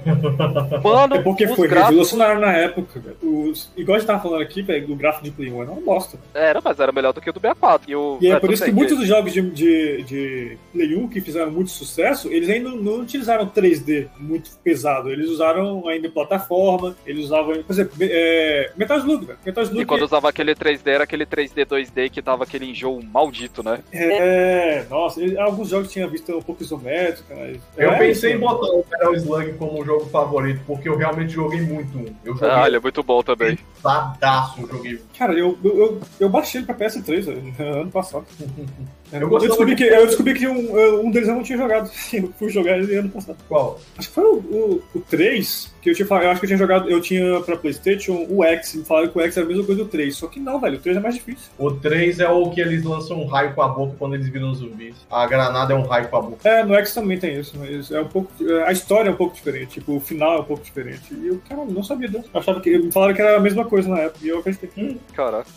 Mano, 0.83 1.15
É 1.15 1.21
porque 1.21 1.45
os 1.45 1.55
foi 1.55 1.67
gráficos. 1.67 1.89
revolucionário 1.89 2.39
na 2.39 2.51
época, 2.53 2.99
velho. 2.99 3.17
Os- 3.21 3.71
Igual 3.75 3.95
a 3.95 3.99
gente 3.99 4.07
tava 4.07 4.21
falando 4.21 4.41
aqui, 4.41 4.61
velho, 4.61 4.91
o 4.91 4.95
gráfico 4.95 5.23
de 5.25 5.31
Play 5.31 5.51
1 5.51 5.61
era 5.63 5.71
uma 5.71 5.81
bosta. 5.81 6.17
Era, 6.33 6.61
mas 6.63 6.79
era 6.79 6.91
melhor 6.91 7.13
do 7.13 7.21
que 7.21 7.29
o 7.29 7.33
do 7.33 7.39
64. 7.39 7.89
E, 7.91 7.95
o... 7.95 8.17
E 8.21 8.27
é, 8.27 8.31
é, 8.31 8.39
por 8.39 8.51
isso 8.53 8.63
que 8.63 8.71
muitos 8.71 8.97
dos 8.97 9.07
jogos 9.07 9.33
de, 9.33 9.41
de, 9.51 10.03
de 10.03 10.57
Play 10.71 10.95
1 10.95 11.07
que 11.09 11.21
fizeram 11.21 11.51
muito 11.51 11.71
sucesso, 11.71 12.29
eles 12.31 12.49
ainda 12.49 12.69
não 12.71 13.01
utilizaram 13.01 13.47
3D 13.47 14.07
muito 14.19 14.51
pesado. 14.63 15.09
Eles 15.09 15.29
usaram 15.29 15.87
ainda 15.87 16.09
plataforma, 16.09 16.95
eles 17.05 17.25
usavam, 17.25 17.61
por 17.63 17.71
exemplo, 17.73 17.93
é, 18.01 18.71
Metal 18.77 18.97
Slug, 18.99 19.25
velho. 19.25 19.39
Metal 19.45 19.63
Slug 19.63 19.81
E 19.81 19.85
quando 19.85 20.03
usava 20.03 20.29
aquele 20.29 20.55
3D, 20.55 20.87
era 20.87 21.03
aquele 21.03 21.25
3D 21.25 21.65
2D 21.65 22.09
que 22.09 22.21
tava 22.21 22.43
aquele 22.43 22.65
enjoo 22.69 23.01
maldito, 23.03 23.63
né? 23.63 23.79
é, 23.91 24.70
nossa, 24.89 25.21
ele- 25.21 25.37
alguns 25.37 25.69
jogos 25.69 25.91
tinham 25.91 26.09
visto 26.09 26.35
um 26.35 26.41
pouco 26.41 26.61
isométrica, 26.63 27.35
mas... 27.35 27.57
Eu 27.77 27.91
é, 27.91 27.97
pensei 27.97 28.33
em 28.33 28.37
então. 28.37 28.47
botar 28.49 28.71
o 28.71 28.85
Metal 28.89 29.15
Slug 29.15 29.53
como 29.53 29.83
jogo 29.85 30.05
favorito, 30.09 30.61
porque 30.65 30.87
eu 30.89 30.97
realmente 30.97 31.33
joguei 31.33 31.61
muito 31.61 31.97
um. 31.97 32.05
Eu 32.23 32.33
joguei 32.35 32.49
Ah, 32.49 32.67
ele 32.67 32.77
é 32.77 32.79
muito 32.79 33.03
bom 33.03 33.21
também. 33.21 33.57
sadaço, 33.81 34.61
eu 34.61 34.67
joguei. 34.67 35.01
Cara, 35.17 35.33
eu, 35.33 35.57
eu, 35.63 35.77
eu, 35.79 36.01
eu 36.19 36.29
baixei 36.29 36.59
ele 36.61 36.65
pra 36.67 36.75
PS3 36.75 37.21
velho, 37.25 37.53
ano 37.81 37.91
passado. 37.91 38.25
Eu, 39.11 39.29
eu, 39.29 39.39
descobri 39.39 39.75
que, 39.75 39.83
eu 39.83 40.07
descobri 40.07 40.33
que 40.33 40.47
um, 40.47 41.05
um 41.05 41.11
deles 41.11 41.27
eu 41.27 41.35
não 41.35 41.43
tinha 41.43 41.57
jogado. 41.57 41.91
Eu 42.13 42.31
fui 42.37 42.49
jogar 42.49 42.77
ele 42.77 42.95
ano 42.95 43.09
passado. 43.09 43.37
Qual? 43.47 43.79
Acho 43.97 44.07
que 44.07 44.13
foi 44.13 44.23
o, 44.23 44.35
o, 44.35 44.83
o 44.95 44.99
3, 44.99 45.73
que 45.81 45.89
eu 45.89 45.95
tinha 45.95 46.07
eu 46.07 46.29
acho 46.29 46.39
que 46.39 46.45
eu 46.45 46.47
tinha 46.47 46.57
jogado, 46.57 46.89
eu 46.89 47.01
tinha 47.01 47.39
pra 47.41 47.57
Playstation 47.57 48.25
o 48.29 48.43
X, 48.43 48.75
me 48.75 48.83
falaram 48.83 49.09
que 49.09 49.17
o 49.17 49.21
X 49.21 49.37
era 49.37 49.45
a 49.45 49.49
mesma 49.49 49.63
coisa 49.63 49.83
do 49.83 49.89
3. 49.89 50.15
Só 50.15 50.27
que 50.27 50.39
não, 50.39 50.59
velho, 50.59 50.77
o 50.77 50.81
3 50.81 50.97
é 50.97 50.99
mais 50.99 51.15
difícil. 51.15 51.49
O 51.57 51.71
3 51.71 52.19
é 52.19 52.29
o 52.29 52.49
que 52.49 52.61
eles 52.61 52.83
lançam 52.83 53.19
um 53.19 53.25
raio 53.25 53.53
com 53.53 53.61
a 53.61 53.67
boca 53.67 53.95
quando 53.97 54.15
eles 54.15 54.27
viram 54.29 54.53
zumbis. 54.53 54.95
A 55.09 55.25
granada 55.25 55.73
é 55.73 55.75
um 55.75 55.83
raio 55.83 56.07
com 56.07 56.17
a 56.17 56.21
boca. 56.21 56.49
É, 56.49 56.63
no 56.63 56.75
X 56.75 56.93
também 56.93 57.17
tem 57.17 57.39
isso, 57.39 57.57
mas 57.57 57.91
é 57.91 58.01
um 58.01 58.07
pouco. 58.07 58.31
A 58.65 58.71
história 58.71 59.09
é 59.09 59.11
um 59.11 59.17
pouco 59.17 59.35
diferente, 59.35 59.79
tipo, 59.79 59.95
o 59.95 59.99
final 59.99 60.37
é 60.37 60.39
um 60.41 60.45
pouco 60.45 60.63
diferente. 60.63 61.13
E 61.13 61.27
eu, 61.27 61.41
cara, 61.47 61.65
não 61.65 61.83
sabia 61.83 62.07
disso. 62.07 62.29
Achava 62.33 62.59
que. 62.59 62.77
Me 62.77 62.91
falaram 62.91 63.13
que 63.13 63.21
era 63.21 63.37
a 63.37 63.39
mesma 63.39 63.65
coisa 63.65 63.89
na 63.89 63.99
época, 63.99 64.19
e 64.25 64.29
eu 64.29 64.39
acreditei. 64.39 64.69
Hum. 64.77 64.97
Caraca. 65.13 65.49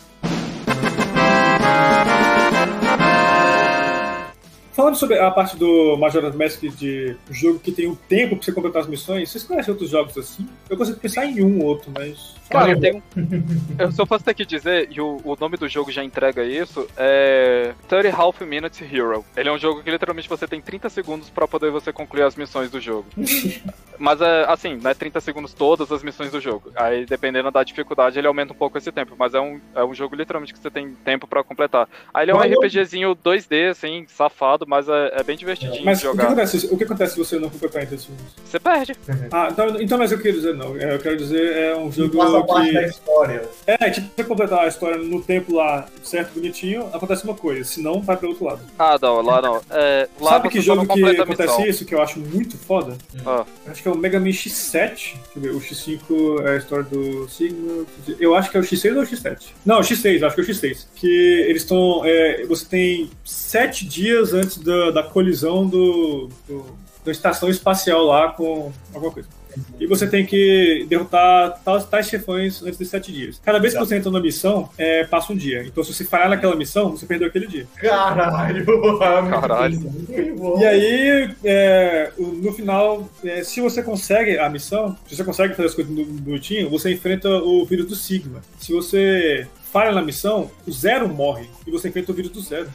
Falando 4.73 4.95
sobre 4.95 5.17
a 5.17 5.31
parte 5.31 5.55
do 5.55 5.95
Majora's 5.95 6.35
Mask 6.35 6.61
de 6.61 7.15
jogo 7.31 7.59
que 7.59 7.71
tem 7.71 7.87
um 7.87 7.95
tempo 7.95 8.35
pra 8.35 8.43
você 8.43 8.51
completar 8.51 8.81
as 8.81 8.87
missões, 8.89 9.29
vocês 9.29 9.43
conhecem 9.43 9.71
outros 9.71 9.89
jogos 9.89 10.17
assim? 10.17 10.45
Eu 10.69 10.77
consigo 10.77 10.99
pensar 10.99 11.25
em 11.25 11.43
um 11.43 11.59
ou 11.59 11.65
outro, 11.65 11.91
mas. 11.93 12.35
Cara, 12.49 12.79
tem 12.79 12.95
um. 12.95 13.01
eu 13.77 13.91
só 13.91 14.05
posso 14.05 14.23
ter 14.23 14.33
que 14.33 14.45
dizer, 14.45 14.87
e 14.91 14.99
o, 14.99 15.19
o 15.23 15.35
nome 15.39 15.57
do 15.57 15.67
jogo 15.67 15.91
já 15.91 16.03
entrega 16.03 16.43
isso, 16.43 16.87
é 16.97 17.73
30 17.87 18.15
Half 18.15 18.41
Minutes 18.41 18.81
Hero. 18.81 19.23
Ele 19.35 19.49
é 19.49 19.51
um 19.51 19.57
jogo 19.57 19.83
que 19.83 19.91
literalmente 19.91 20.29
você 20.29 20.47
tem 20.47 20.61
30 20.61 20.89
segundos 20.89 21.29
pra 21.29 21.47
poder 21.47 21.71
você 21.71 21.91
concluir 21.91 22.23
as 22.23 22.35
missões 22.35 22.69
do 22.69 22.79
jogo. 22.79 23.05
Mas 23.97 24.19
é 24.21 24.45
assim, 24.47 24.77
não 24.81 24.91
é 24.91 24.93
30 24.93 25.21
segundos 25.21 25.53
todas 25.53 25.91
as 25.91 26.03
missões 26.03 26.31
do 26.31 26.41
jogo. 26.41 26.71
Aí, 26.75 27.05
dependendo 27.05 27.49
da 27.49 27.63
dificuldade, 27.63 28.17
ele 28.19 28.27
aumenta 28.27 28.53
um 28.53 28.55
pouco 28.55 28.77
esse 28.77 28.91
tempo. 28.91 29.15
Mas 29.17 29.33
é 29.33 29.39
um, 29.39 29.59
é 29.73 29.83
um 29.83 29.93
jogo 29.93 30.15
literalmente 30.15 30.53
que 30.53 30.59
você 30.59 30.69
tem 30.69 30.93
tempo 30.95 31.27
pra 31.27 31.43
completar. 31.43 31.87
Aí 32.13 32.25
ele 32.25 32.31
é 32.31 32.35
um 32.35 32.39
RPGzinho 32.39 33.15
2D, 33.15 33.69
assim, 33.69 34.05
safado, 34.07 34.65
mas 34.67 34.89
é, 34.89 35.11
é 35.13 35.23
bem 35.23 35.37
divertidinho 35.37 35.85
mas 35.85 35.99
de 35.99 36.03
jogar. 36.03 36.23
O 36.23 36.27
que, 36.27 36.33
acontece, 36.33 36.67
o 36.73 36.77
que 36.77 36.83
acontece 36.83 37.13
se 37.13 37.19
você 37.19 37.39
não 37.39 37.49
completar 37.49 37.83
em 37.83 37.87
30 37.87 38.01
segundos? 38.01 38.25
Você 38.43 38.59
perde. 38.59 38.93
Ah, 39.31 39.47
então, 39.51 39.81
então 39.81 39.97
mas 39.97 40.11
eu 40.11 40.17
queria 40.17 40.33
dizer 40.33 40.54
não. 40.55 40.75
Eu 40.77 40.99
quero 40.99 41.17
dizer, 41.17 41.55
é 41.57 41.75
um 41.77 41.91
jogo 41.91 42.17
Passa 42.17 42.43
parte 42.43 42.67
que. 42.69 42.73
da 42.73 42.83
história. 42.83 43.49
É, 43.67 43.89
tipo, 43.89 44.07
você 44.15 44.23
completar 44.23 44.59
a 44.59 44.67
história 44.67 44.97
no 44.97 45.21
tempo 45.21 45.53
lá 45.55 45.85
certo, 46.03 46.33
bonitinho, 46.33 46.87
acontece 46.93 47.23
uma 47.23 47.33
coisa. 47.35 47.63
Se 47.63 47.81
não, 47.81 48.01
vai 48.01 48.15
pro 48.17 48.29
outro 48.29 48.45
lado. 48.45 48.61
Ah, 48.77 48.97
não, 49.01 49.21
lá 49.21 49.41
não. 49.41 49.61
É, 49.69 50.07
lá 50.19 50.31
Sabe 50.31 50.49
que 50.49 50.57
não 50.57 50.63
jogo 50.63 50.87
que 50.87 51.03
acontece 51.21 51.67
isso, 51.67 51.85
que 51.85 51.93
eu 51.95 52.01
acho 52.01 52.19
muito 52.19 52.57
foda? 52.57 52.97
Ah, 53.25 53.45
Acho 53.67 53.81
que 53.81 53.87
é 53.87 53.91
o 53.91 53.97
Mega 53.97 54.19
Man 54.19 54.27
X7. 54.29 54.89
Deixa 54.89 55.15
eu 55.35 55.41
ver, 55.41 55.49
o 55.51 55.59
X5 55.59 56.45
é 56.45 56.49
a 56.51 56.57
história 56.57 56.83
do 56.85 57.27
Sigma. 57.29 57.85
Eu 58.19 58.35
acho 58.35 58.49
que 58.51 58.57
é 58.57 58.59
o 58.59 58.63
X6 58.63 58.95
ou 58.95 59.01
o 59.03 59.05
X7? 59.05 59.37
Não, 59.65 59.77
o 59.79 59.81
X6, 59.81 60.23
acho 60.25 60.35
que 60.35 60.41
é 60.41 60.43
o 60.43 60.47
X6. 60.47 60.85
Que 60.95 61.45
eles 61.47 61.63
estão. 61.63 62.01
é, 62.05 62.45
você 62.45 62.65
tem 62.65 63.09
sete 63.23 63.85
dias 63.85 64.33
antes 64.33 64.57
da, 64.57 64.91
da 64.91 65.03
colisão 65.03 65.65
do, 65.67 66.29
do- 66.47 66.65
da 67.03 67.11
estação 67.11 67.49
espacial 67.49 68.03
lá 68.05 68.29
com 68.31 68.71
alguma 68.93 69.11
coisa. 69.13 69.29
E 69.79 69.87
você 69.87 70.07
tem 70.07 70.25
que 70.25 70.85
derrotar 70.89 71.61
tais, 71.63 71.85
tais 71.85 72.07
chefões 72.07 72.61
antes 72.63 72.77
de 72.77 72.85
sete 72.85 73.11
dias. 73.11 73.41
Cada 73.43 73.59
vez 73.59 73.73
que 73.73 73.79
você 73.79 73.95
entra 73.95 74.11
na 74.11 74.19
missão, 74.19 74.69
é, 74.77 75.03
passa 75.03 75.33
um 75.33 75.35
dia. 75.35 75.63
Então, 75.65 75.83
se 75.83 75.93
você 75.93 76.05
falhar 76.05 76.29
naquela 76.29 76.55
missão, 76.55 76.91
você 76.91 77.05
perdeu 77.05 77.27
aquele 77.27 77.47
dia. 77.47 77.67
Caralho! 77.75 78.65
Caralho. 79.29 79.79
E 80.59 80.65
aí, 80.65 81.35
é, 81.43 82.11
no 82.17 82.51
final, 82.53 83.09
é, 83.23 83.43
se 83.43 83.61
você 83.61 83.81
consegue 83.83 84.37
a 84.37 84.49
missão, 84.49 84.97
se 85.07 85.15
você 85.15 85.23
consegue 85.23 85.55
fazer 85.55 85.67
as 85.69 85.75
coisas 85.75 85.93
bonitinho, 85.93 86.69
você 86.69 86.93
enfrenta 86.93 87.29
o 87.29 87.65
vírus 87.65 87.87
do 87.87 87.95
Sigma. 87.95 88.41
Se 88.59 88.73
você 88.73 89.47
falha 89.71 89.91
na 89.91 90.01
missão, 90.01 90.49
o 90.65 90.71
Zero 90.71 91.07
morre 91.07 91.49
e 91.67 91.71
você 91.71 91.89
enfrenta 91.89 92.11
o 92.11 92.15
vírus 92.15 92.31
do 92.31 92.41
Zero. 92.41 92.69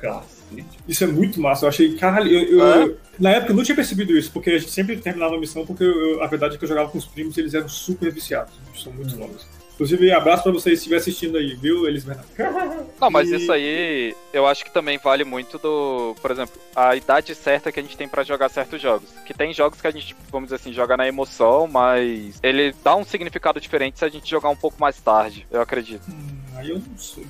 caraca. 0.00 0.41
Isso 0.88 1.04
é 1.04 1.06
muito 1.06 1.40
massa. 1.40 1.64
Eu 1.64 1.68
achei, 1.68 1.94
caralho, 1.96 2.30
eu, 2.30 2.58
eu- 2.58 2.82
É? 2.90 2.94
na 3.18 3.30
época 3.30 3.52
eu 3.52 3.56
não 3.56 3.62
tinha 3.64 3.76
percebido 3.76 4.16
isso, 4.16 4.30
porque 4.32 4.50
a 4.50 4.58
gente 4.58 4.70
sempre 4.70 4.96
terminava 4.96 5.34
a 5.36 5.38
missão, 5.40 5.64
porque 5.66 5.84
eu- 5.84 6.10
eu- 6.16 6.22
a 6.22 6.26
verdade 6.26 6.54
é 6.54 6.58
que 6.58 6.64
eu 6.64 6.68
jogava 6.68 6.88
com 6.90 6.98
os 6.98 7.06
primos 7.06 7.36
e 7.36 7.40
eles 7.40 7.54
eram 7.54 7.68
super 7.68 8.10
viciados. 8.12 8.52
Eles 8.68 8.82
são 8.82 8.92
muito 8.92 9.16
longos. 9.18 9.46
Inclusive, 9.74 10.12
abraço 10.12 10.42
pra 10.44 10.52
vocês 10.52 10.78
se 10.78 10.82
estiver 10.82 10.96
assistindo 10.98 11.36
aí, 11.38 11.54
viu, 11.54 11.88
Elis 11.88 12.04
Bernardo? 12.04 12.28
Não, 13.00 13.10
mas 13.10 13.30
E- 13.30 13.36
isso 13.36 13.50
aí 13.50 14.14
eu 14.32 14.46
acho 14.46 14.64
que 14.64 14.70
também 14.72 14.98
vale 15.02 15.24
muito 15.24 15.58
do, 15.58 16.14
por 16.20 16.30
exemplo, 16.30 16.60
a 16.76 16.94
idade 16.94 17.34
certa 17.34 17.72
que 17.72 17.80
a 17.80 17.82
gente 17.82 17.96
tem 17.96 18.06
pra 18.06 18.22
jogar 18.22 18.48
certos 18.50 18.80
jogos. 18.80 19.08
Que 19.26 19.32
tem 19.34 19.52
jogos 19.52 19.80
que 19.80 19.86
a 19.86 19.90
gente, 19.90 20.14
vamos 20.30 20.48
dizer 20.48 20.56
assim, 20.56 20.72
joga 20.72 20.96
na 20.96 21.08
emoção, 21.08 21.66
mas 21.66 22.38
ele 22.42 22.74
dá 22.84 22.94
um 22.94 23.02
significado 23.04 23.58
diferente 23.60 23.98
se 23.98 24.04
a 24.04 24.08
gente 24.10 24.30
jogar 24.30 24.50
um 24.50 24.56
pouco 24.56 24.78
mais 24.78 25.00
tarde, 25.00 25.46
eu 25.50 25.60
acredito. 25.60 26.02
Hum, 26.08 26.28
aí 26.62 26.70
eu 26.70 26.78
não 26.78 26.98
sei. 26.98 27.26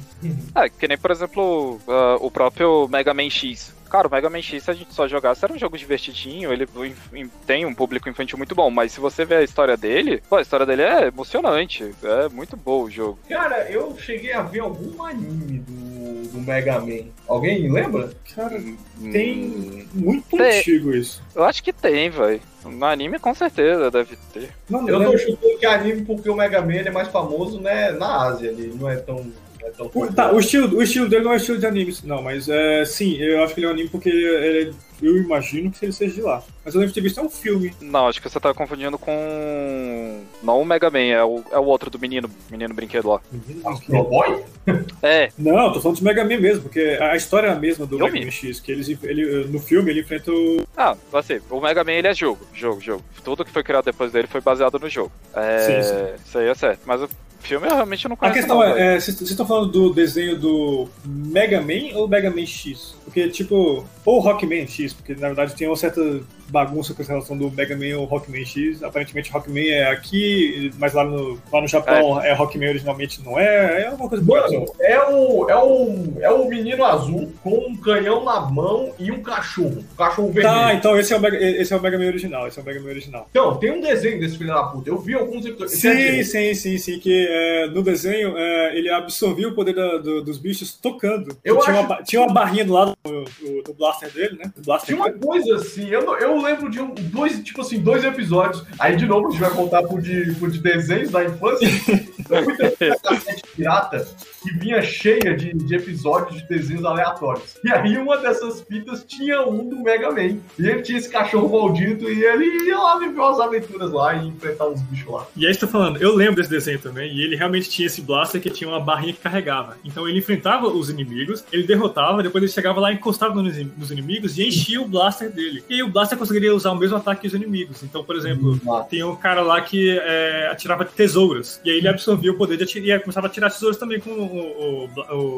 É, 0.55 0.69
que 0.69 0.87
nem, 0.87 0.99
por 0.99 1.11
exemplo, 1.11 1.81
ah, 1.89 2.17
o 2.21 2.31
próprio 2.31 2.87
Mega 2.89 3.13
Man 3.13 3.31
X. 3.31 3.75
Cara, 3.93 4.09
o 4.09 4.11
Mega 4.11 4.31
Man 4.31 4.41
X, 4.41 4.65
se 4.65 4.71
a 4.71 4.75
gente 4.75 4.95
só 4.95 5.07
jogasse, 5.07 5.45
era 5.45 5.53
um 5.53 5.59
jogo 5.59 5.77
divertidinho, 5.77 6.51
ele 6.51 6.67
em- 7.13 7.29
tem 7.47 7.67
um 7.67 7.75
público 7.75 8.09
infantil 8.09 8.39
muito 8.39 8.55
bom, 8.55 8.71
mas 8.71 8.91
se 8.93 8.99
você 9.01 9.23
ver 9.23 9.35
a 9.37 9.43
história 9.43 9.77
dele, 9.77 10.23
pô, 10.31 10.37
a 10.37 10.41
história 10.41 10.65
dele 10.65 10.81
é 10.81 11.09
emocionante, 11.09 11.95
é 12.03 12.27
muito 12.31 12.57
bom 12.57 12.85
o 12.85 12.91
jogo. 12.91 13.19
Cara, 13.29 13.71
eu 13.71 13.95
cheguei 13.99 14.33
a 14.33 14.41
ver 14.41 14.61
algum 14.61 15.05
anime 15.05 15.59
do, 15.59 16.29
do 16.31 16.41
Mega 16.41 16.81
Man. 16.81 17.05
Alguém 17.29 17.71
lembra? 17.71 18.11
Cara, 18.35 18.57
Hum, 18.57 19.11
tem 19.13 19.87
muito 19.93 20.39
Tem. 20.39 20.59
antigo 20.61 20.95
isso. 20.95 21.23
Eu 21.35 21.45
acho 21.45 21.63
que 21.63 21.71
tem, 21.73 22.09
velho. 22.09 22.41
No 22.65 22.87
anime, 22.87 23.19
com 23.19 23.35
certeza, 23.35 23.91
deve 23.91 24.17
ter. 24.33 24.49
Não, 24.71 24.89
Eu 24.89 25.01
não 25.01 25.11
tô 25.11 25.19
chutando 25.19 25.59
que 25.59 25.67
é 25.67 25.75
anime 25.75 26.03
porque 26.07 26.31
o 26.31 26.35
Mega 26.35 26.63
Man 26.63 26.77
é 26.77 26.91
mais 26.91 27.09
famoso 27.09 27.61
né, 27.61 27.91
na 27.91 28.23
Ásia, 28.23 28.49
ele 28.49 28.73
não 28.75 28.89
é 28.89 28.97
tão. 28.97 29.31
Não 29.63 29.69
é 29.69 29.71
tão 29.73 29.91
O, 29.95 30.13
tá, 30.13 30.33
o 30.33 30.41
estilo, 30.41 30.77
o 30.77 30.83
estilo 30.83 31.09
dele 31.09 31.25
não 31.25 31.33
é 31.33 31.37
estilo 31.37 31.59
de 31.59 31.67
anime, 31.67 31.97
não, 32.05 32.21
mas 32.21 32.49
é, 32.49 32.85
sim, 32.85 33.17
eu 33.17 33.43
acho 33.43 33.55
que 33.55 33.61
ele 33.61 33.67
é 33.67 33.69
um 33.71 33.73
anime 33.73 33.89
porque 33.89 34.09
ele, 34.11 34.75
eu 35.01 35.17
imagino 35.17 35.71
que 35.71 35.85
ele 35.85 35.93
seja 35.93 36.15
de 36.15 36.23
lá. 36.23 36.43
Mas 36.65 36.75
eu 36.75 36.81
lembro 36.81 36.95
de 36.95 37.01
ter 37.01 37.01
visto 37.01 37.19
é 37.19 37.23
um 37.23 37.29
filme. 37.29 37.75
Não, 37.81 38.07
acho 38.07 38.23
que 38.23 38.29
você 38.29 38.39
tá 38.39 38.55
confundindo 38.55 38.97
com. 38.97 40.23
Não 40.43 40.61
o 40.61 40.65
Mega 40.65 40.91
Man, 40.91 41.01
é 41.01 41.25
o, 41.25 41.43
é 41.51 41.59
o 41.59 41.65
outro 41.65 41.91
do 41.91 41.99
menino, 41.99 42.31
menino 42.51 42.73
brinquedo 42.73 43.09
lá. 43.09 43.21
Astro 43.65 44.05
Boy? 44.05 44.43
É, 45.03 45.33
Não, 45.37 45.73
tô 45.73 45.81
falando 45.81 45.97
de 45.97 46.05
Mega 46.05 46.23
Man 46.23 46.39
mesmo, 46.39 46.63
porque 46.63 46.97
a 47.01 47.17
história 47.17 47.49
é 47.49 47.51
a 47.51 47.57
mesma 47.57 47.85
do? 47.85 47.99
Mega 47.99 48.21
Man 48.21 48.31
X, 48.31 48.61
que 48.61 48.71
eles, 48.71 48.89
ele, 49.03 49.45
no 49.47 49.59
filme 49.59 49.91
ele 49.91 50.03
enfrenta 50.03 50.31
o. 50.31 50.63
ah, 50.77 50.97
assim, 51.15 51.41
o 51.51 51.61
Mega 51.61 51.83
Man 51.83 51.91
ele 51.95 52.07
é 52.07 52.15
jogo, 52.15 52.47
jogo, 52.55 52.81
jogo. 52.81 53.03
Tudo 53.25 53.45
que 53.45 53.51
foi 53.51 53.65
criado 53.65 53.87
depois 53.87 54.13
dele 54.13 54.29
foi 54.29 54.41
baseado 54.41 54.79
no 54.79 54.89
jogo. 54.89 55.11
É, 55.35 55.59
Sim, 55.59 55.83
sim. 55.83 56.25
Isso 56.25 56.39
aí 56.39 56.47
é 56.47 56.55
certo. 56.55 56.83
Mas 56.87 57.03
o 57.03 57.09
filme 57.43 57.67
eu 57.67 57.75
realmente 57.75 58.09
não 58.09 58.15
A 58.15 58.17
conheço. 58.17 58.39
questão 58.39 58.57
não, 58.57 58.65
é, 58.65 58.97
é, 58.97 59.01
vocês 59.01 59.21
estão 59.21 59.47
falando 59.47 59.71
do 59.71 59.93
desenho 59.93 60.39
do 60.39 60.89
Mega 61.05 61.61
Man 61.61 61.95
ou 61.97 62.09
Mega 62.09 62.31
Man 62.31 62.47
X? 62.47 62.95
Porque, 63.13 63.29
tipo, 63.29 63.85
ou 64.07 64.21
Rockman 64.21 64.67
X, 64.67 64.95
porque 64.95 65.13
na 65.15 65.27
verdade 65.29 65.55
tem 65.55 65.67
uma 65.69 65.77
certa 65.77 66.01
bagunça 66.49 66.93
com 66.93 67.01
essa 67.03 67.13
relação 67.13 67.37
do 67.37 67.51
Mega 67.51 67.77
Man 67.77 67.99
ou 67.99 68.05
Rockman 68.07 68.45
X. 68.45 68.83
Aparentemente 68.83 69.31
Rockman 69.31 69.69
é 69.69 69.91
aqui, 69.91 70.71
mas 70.79 70.93
lá 70.95 71.05
no, 71.05 71.39
lá 71.53 71.61
no 71.61 71.69
Japão 71.69 72.21
é. 72.23 72.33
Rockman 72.33 72.71
originalmente 72.71 73.23
não 73.23 73.39
é. 73.39 73.83
É 73.85 73.91
uma 73.91 74.09
coisa 74.09 74.25
boa. 74.25 74.43
Mano, 74.43 74.65
é 74.81 74.99
o, 75.09 75.49
é, 75.51 75.57
o, 75.57 76.13
é 76.21 76.31
o 76.31 76.49
menino 76.49 76.85
azul 76.85 77.31
com 77.43 77.51
um 77.69 77.77
canhão 77.77 78.25
na 78.25 78.41
mão 78.41 78.93
e 78.99 79.11
um 79.11 79.23
cachorro. 79.23 79.85
Um 79.93 79.97
cachorro 79.97 80.31
vermelho. 80.33 80.55
Tá, 80.57 80.75
então 80.75 80.99
esse 80.99 81.13
é, 81.13 81.17
o 81.17 81.21
Mega, 81.21 81.37
esse 81.39 81.73
é 81.73 81.77
o 81.77 81.81
Mega 81.83 81.99
Man 81.99 82.07
original. 82.07 82.49
Esse 82.49 82.59
é 82.59 82.63
o 82.63 82.65
Mega 82.65 82.81
Man 82.81 82.89
original. 82.89 83.27
Então, 83.31 83.57
tem 83.59 83.71
um 83.73 83.81
desenho 83.81 84.19
desse 84.21 84.39
filho 84.39 84.53
da 84.55 84.63
puta. 84.65 84.89
Eu 84.89 84.99
vi 84.99 85.15
alguns 85.15 85.45
episódios. 85.45 85.79
Sim, 85.81 86.23
sim, 86.25 86.55
sim, 86.55 86.79
sim. 86.79 86.99
Que 86.99 87.27
é, 87.29 87.67
no 87.69 87.83
desenho 87.83 88.37
é, 88.39 88.77
ele 88.77 88.91
absorvia 88.91 89.49
o 89.49 89.55
poder 89.55 89.75
da- 89.75 89.99
do- 89.99 90.23
dos 90.23 90.39
bichos 90.39 90.73
tocando. 90.75 91.37
Eu 91.45 91.59
tinha, 91.59 91.77
acho- 91.79 91.87
uma, 91.87 92.03
tinha 92.03 92.23
uma 92.23 92.33
barrinha 92.33 92.65
do 92.65 92.73
lado 92.73 92.97
do 93.05 93.75
blaster 93.75 94.11
dele, 94.13 94.39
né? 94.39 94.53
Do 94.55 94.63
blaster 94.63 94.95
Tinha 94.95 95.05
uma 95.07 95.13
coisa 95.13 95.57
assim, 95.57 95.89
eu, 95.89 96.05
não- 96.05 96.17
eu 96.19 96.41
lembro 96.41 96.71
de 96.71 96.81
um, 96.81 96.95
dois, 96.95 97.43
tipo 97.43 97.61
assim, 97.61 97.81
dois 97.81 98.05
episódios. 98.05 98.65
Aí, 98.79 98.97
de 98.97 99.07
novo, 99.07 99.29
a 99.29 99.31
gente 99.33 99.41
vai 99.41 99.51
contar 99.51 99.83
por 99.83 100.01
de, 100.01 100.33
por 100.37 100.51
de 100.51 100.61
desenhos 100.61 101.11
da 101.11 101.25
infância. 101.25 101.69
Cassete 103.03 103.43
pirata 103.57 104.07
que 104.43 104.53
vinha 104.59 104.83
cheia 104.83 105.37
de, 105.37 105.53
de 105.53 105.75
episódios 105.75 106.43
de 106.43 106.49
desenhos 106.49 106.85
aleatórios. 106.85 107.57
E 107.65 107.71
aí, 107.71 107.97
uma 107.97 108.17
dessas 108.19 108.63
fitas 108.63 109.05
tinha 109.05 109.43
um 109.47 109.69
do 109.69 109.77
Mega 109.81 110.11
Man. 110.11 110.39
E 110.59 110.67
ele 110.67 110.83
tinha 110.83 110.99
esse 110.99 111.09
cachorro 111.09 111.49
maldito 111.49 112.11
e 112.11 112.25
ele 112.25 112.67
ia 112.67 112.79
lá 112.79 112.99
viver 112.99 113.19
umas 113.19 113.41
aventuras 113.41 113.91
lá 113.93 114.15
e 114.15 114.29
enfrentar 114.29 114.69
uns 114.69 114.81
bichos 114.83 115.13
lá. 115.13 115.27
E 115.37 115.47
aí 115.47 115.55
você 115.55 115.61
tá 115.61 115.67
falando, 115.67 116.03
eu 116.03 116.15
lembro 116.15 116.37
desse 116.37 116.51
desenho 116.51 116.79
também, 116.79 117.13
e 117.15 117.23
ele 117.23 117.37
realmente 117.37 117.71
tinha 117.71 117.87
esse 117.87 118.01
blaster 118.01 118.41
que 118.41 118.51
tinha 118.51 118.69
uma 118.69 118.81
barrinha 118.81 119.13
que 119.13 119.21
carregava. 119.21 119.77
Então 119.85 120.09
ele 120.09 120.19
enfrentava 120.19 120.67
os 120.67 120.91
inimigos, 120.91 121.45
ele 121.53 121.65
derrotava, 121.65 122.23
depois 122.23 122.43
ele 122.43 122.53
chegava 122.53 122.81
lá, 122.81 122.93
encostava 122.93 123.41
nos, 123.41 123.91
inimigos 123.91 124.39
e 124.39 124.47
enchia 124.47 124.81
o 124.81 124.89
blaster 124.89 125.31
dele. 125.31 125.63
E 125.69 125.75
aí 125.75 125.83
o 125.83 125.89
blaster 125.89 126.19
conseguiria 126.19 126.55
usar 126.55 126.73
o 126.73 126.77
mesmo 126.77 126.97
ataque 126.97 127.23
que 127.23 127.27
os 127.27 127.35
inimigos. 127.35 127.83
Então, 127.83 128.03
por 128.03 128.17
exemplo, 128.17 128.61
Ah, 128.69 128.85
tem 128.89 129.03
um 129.05 129.15
cara 129.15 129.43
lá 129.43 129.61
que 129.61 129.99
é, 129.99 130.49
atirava 130.51 130.85
tesouras, 130.85 131.61
e 131.65 131.71
aí 131.71 131.79
ele 131.79 131.89
absorvia 131.89 132.33
o 132.33 132.37
poder 132.37 132.57
de 132.57 132.65
atirar, 132.65 132.99
e 132.99 133.01
começava 133.01 133.27
a 133.27 133.31
atirar 133.31 133.51
tesouras 133.51 133.77
também 133.77 134.01
com 134.01 134.11
o, 134.37 134.85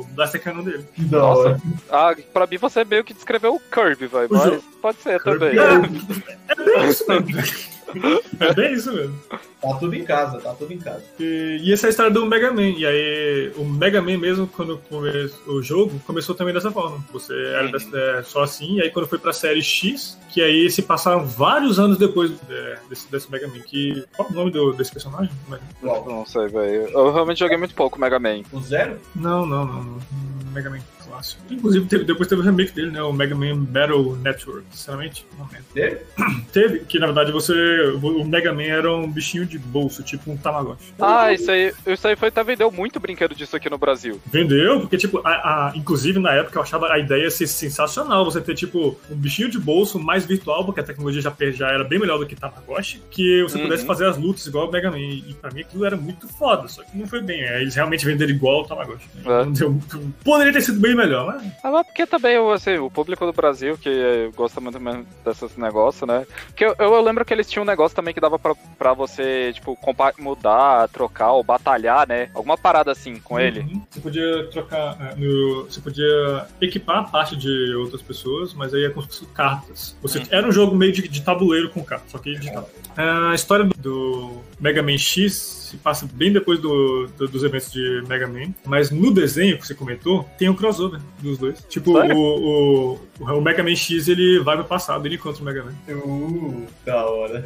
o, 0.01 0.05
blaster 0.11 0.43
cannon 0.43 0.63
dele. 0.65 0.85
que 0.95 1.03
da 1.05 1.25
hora. 1.25 1.61
Ah, 1.91 2.15
pra 2.33 2.47
mim 2.47 2.57
você 2.59 2.85
meio 2.85 3.05
que 3.05 3.15
descreveu 3.15 3.55
o 3.55 3.61
Kirby, 3.61 4.07
velho. 4.07 4.29
O 4.31 4.35
Mas 4.35 4.63
pode 4.81 4.99
ser 4.99 5.23
Kirby 5.23 5.39
também. 5.39 5.59
é- 5.59 6.53
É 6.53 6.55
bem 6.55 6.89
isso, 6.89 7.05
né? 7.09 7.17
É 8.41 8.53
bem 8.55 8.75
isso 8.75 8.93
mesmo. 8.93 9.19
Tá 9.61 9.75
tudo 9.79 9.95
em 9.95 10.05
casa, 10.05 10.41
tá 10.41 10.53
tudo 10.55 10.73
em 10.73 10.79
casa. 10.79 11.03
E, 11.19 11.61
e 11.63 11.73
essa 11.73 11.87
é 11.87 11.89
a 11.89 11.91
história 11.91 12.11
do 12.13 12.27
Mega 12.27 12.53
Man. 12.53 12.71
E 12.71 12.85
aí, 12.87 13.53
o 13.57 13.65
Mega 13.65 14.03
Man 14.03 14.19
mesmo, 14.19 14.47
quando 14.47 14.79
começou 14.89 15.55
o 15.55 15.63
jogo, 15.63 15.99
começou 16.07 16.35
também 16.35 16.53
dessa 16.53 16.71
forma. 16.71 17.03
Você 17.13 17.33
era 17.33 17.69
dessa- 17.71 17.97
é, 17.97 18.23
só 18.23 18.43
assim, 18.43 18.77
e 18.77 18.83
aí 18.83 18.91
quando 18.91 19.07
foi 19.07 19.19
pra 19.19 19.33
série 19.33 19.63
X, 19.63 20.19
que 20.33 20.43
aí 20.43 20.69
se 20.71 20.83
passaram 20.83 21.25
vários 21.25 21.79
anos 21.79 21.97
depois 21.97 22.33
é, 22.51 22.79
desse, 22.89 23.11
desse 23.11 23.31
Mega 23.31 23.47
Man. 23.49 23.61
Que, 23.61 24.05
qual 24.17 24.29
é 24.29 24.33
o 24.33 24.35
nome 24.35 24.51
do- 24.51 24.73
desse 24.73 24.93
personagem? 24.93 25.31
Qual? 25.81 26.05
Não 26.07 26.27
sei, 26.27 26.49
velho. 26.49 26.89
Eu 26.91 27.13
realmente 27.13 27.39
joguei 27.39 27.57
muito 27.57 27.75
pouco 27.75 27.99
Mega 28.01 28.19
Man. 28.19 28.43
O 28.53 28.61
zero? 28.61 28.99
Não, 29.15 29.47
não, 29.47 29.65
não. 29.65 29.83
não. 29.85 29.99
Mega 30.53 30.69
Man 30.71 30.79
clássico. 31.25 31.43
Inclusive, 31.51 31.87
teve- 31.87 32.05
depois 32.05 32.29
teve 32.29 32.41
o 32.41 32.45
remake 32.45 32.73
dele, 32.73 32.91
né? 32.91 33.03
O 33.03 33.13
Mega 33.13 33.35
Man 33.35 33.57
Battle 33.65 34.17
Network. 34.17 34.65
Sinceramente, 34.71 35.27
não 35.39 35.47
lembro. 35.47 35.65
Dele? 35.75 35.99
Teve, 36.53 36.81
que 36.81 36.99
na 36.99 37.07
verdade 37.07 37.33
você. 37.33 37.53
O 38.03 38.25
Mega 38.25 38.53
Man 38.53 38.63
era 38.63 38.93
um 38.93 39.11
bichinho 39.11 39.47
de 39.47 39.59
bolso, 39.59 40.03
tipo 40.03 40.31
um 40.31 40.37
Tamagotchi. 40.37 40.93
Ah, 41.01 41.33
isso 41.33 41.51
aí, 41.51 41.73
isso 41.87 42.07
aí 42.07 42.17
foi 42.17 42.29
até 42.29 42.43
vendeu 42.45 42.71
muito 42.71 43.01
brinquedo 43.01 43.35
disso 43.35 43.57
aqui 43.57 43.69
no 43.71 43.79
Brasil. 43.79 44.21
Vendeu, 44.27 44.81
porque, 44.81 44.97
tipo, 44.97 45.21
a, 45.25 45.31
a- 45.31 45.73
inclusive 45.75 46.19
na 46.19 46.33
época 46.33 46.59
eu 46.59 46.63
achava 46.63 46.89
a 46.93 46.99
ideia 46.99 47.31
ser 47.31 47.47
sensacional. 47.47 48.25
Você 48.25 48.41
ter, 48.41 48.55
tipo, 48.55 48.99
um 49.11 49.17
bichinho 49.17 49.51
de 49.51 49.59
bolso 49.59 49.99
mais 49.99 50.25
virtual, 50.25 50.65
porque 50.65 50.81
a 50.81 50.85
tecnologia 50.85 51.21
já, 51.23 51.33
já 51.53 51.69
era 51.71 51.85
bem 51.85 51.99
melhor 51.99 52.19
do 52.19 52.27
que 52.27 52.37
Tamagotchi, 52.37 53.01
que 53.11 53.43
você 53.43 53.57
Uhum. 53.59 53.65
pudesse 53.65 53.87
fazer 53.87 54.07
as 54.07 54.17
lutas 54.19 54.47
igual 54.47 54.69
o 54.69 54.73
Mega 54.73 54.91
Man. 54.91 54.99
E 54.99 55.35
pra 55.41 55.51
mim 55.51 55.61
aquilo 55.63 55.85
era 55.85 55.97
muito 55.97 56.29
foda, 56.29 56.69
só 56.69 56.83
que 56.83 56.97
não 56.97 57.07
foi 57.07 57.21
bem. 57.21 57.43
É, 57.43 57.61
Eles 57.63 57.75
realmente 57.75 58.05
venderam 58.05 58.33
igual 58.33 58.63
o 58.63 58.65
Tamagotchi. 58.67 59.07
né? 59.17 59.23
É. 59.25 59.45
Não 59.45 59.53
deu- 59.53 59.81
poderia 60.25 60.53
ter 60.53 60.61
sido 60.63 60.81
bem 60.81 60.95
melhor, 60.95 61.14
mas. 61.25 61.43
Ah, 61.63 61.71
mas 61.71 61.87
porque 61.87 62.07
também, 62.07 62.37
assim, 62.53 62.79
o 62.79 62.91
público 62.91 63.25
do 63.27 63.33
Brasil, 63.33 63.77
que 63.79 63.89
eh, 63.89 64.31
gosta 64.35 64.61
muito 64.61 64.79
desses 65.25 65.57
negócios, 65.57 66.07
né? 66.09 66.27
Que 66.57 66.65
eu, 66.65 66.75
eu 66.79 67.01
lembro 67.01 67.25
que 67.25 67.33
eles 67.33 67.49
tinham 67.49 67.63
um 67.63 67.67
negócio 67.67 67.95
também 67.97 68.13
que 68.15 68.21
dava 68.21 68.39
pra, 68.39 68.55
pra 68.79 68.93
você, 68.93 69.53
tipo, 69.53 69.79
mudar, 70.19 70.89
trocar 70.89 71.33
ou 71.33 71.43
batalhar, 71.45 72.07
né? 72.09 72.31
Alguma 72.35 72.57
parada 72.59 72.91
assim 72.93 73.17
com 73.21 73.39
ele. 73.39 73.61
Uhum. 73.61 73.83
Você 73.91 74.01
podia 74.01 74.47
trocar. 74.51 74.97
é, 75.01 75.15
no- 75.17 75.65
você 75.65 75.81
podia 75.81 76.47
equipar 76.61 76.99
a 76.99 77.05
parte 77.05 77.37
de 77.37 77.75
outras 77.77 78.03
pessoas, 78.03 78.55
mas 78.55 78.73
aí 78.75 78.85
é 78.85 78.91
como 78.91 79.07
cartas. 79.35 79.97
Você, 80.03 80.19
Uhum. 80.19 80.25
Era 80.31 80.47
um 80.49 80.53
jogo 80.53 80.75
meio 80.75 80.93
de, 80.93 81.07
de 81.09 81.23
tabuleiro 81.23 81.71
com 81.71 81.83
cartas, 81.85 82.11
só 82.11 82.19
que 82.19 82.35
digital. 82.35 82.69
A 82.97 83.35
história 83.35 83.69
do 83.79 84.39
Mega 84.61 84.83
Man 84.83 84.97
X 84.99 85.64
se 85.75 85.81
passa 85.83 86.09
bem 86.13 86.33
depois 86.33 86.59
do, 86.61 87.07
do- 87.19 87.29
dos 87.29 87.43
eventos 87.43 87.73
de 87.73 88.03
Mega 88.09 88.27
Man, 88.29 88.55
mas 88.67 88.91
no 88.91 89.13
desenho 89.13 89.59
que 89.59 89.67
você 89.67 89.75
comentou, 89.75 90.29
tem 90.39 90.49
um 90.49 90.55
crossover 90.55 91.01
dos 91.21 91.39
dois. 91.39 91.65
Tipo, 91.69 91.99
o, 91.99 92.95
o, 92.95 93.01
o 93.21 93.41
Mega 93.41 93.63
Man 93.63 93.75
X 93.75 94.09
ele 94.09 94.39
vai 94.41 94.57
pro 94.57 94.65
passado, 94.65 95.05
ele 95.07 95.17
encontra 95.17 95.43
o 95.43 95.45
Mega 95.45 95.65
Man. 95.65 95.73
Uh, 95.89 96.67
da 96.85 97.07
hora. 97.07 97.45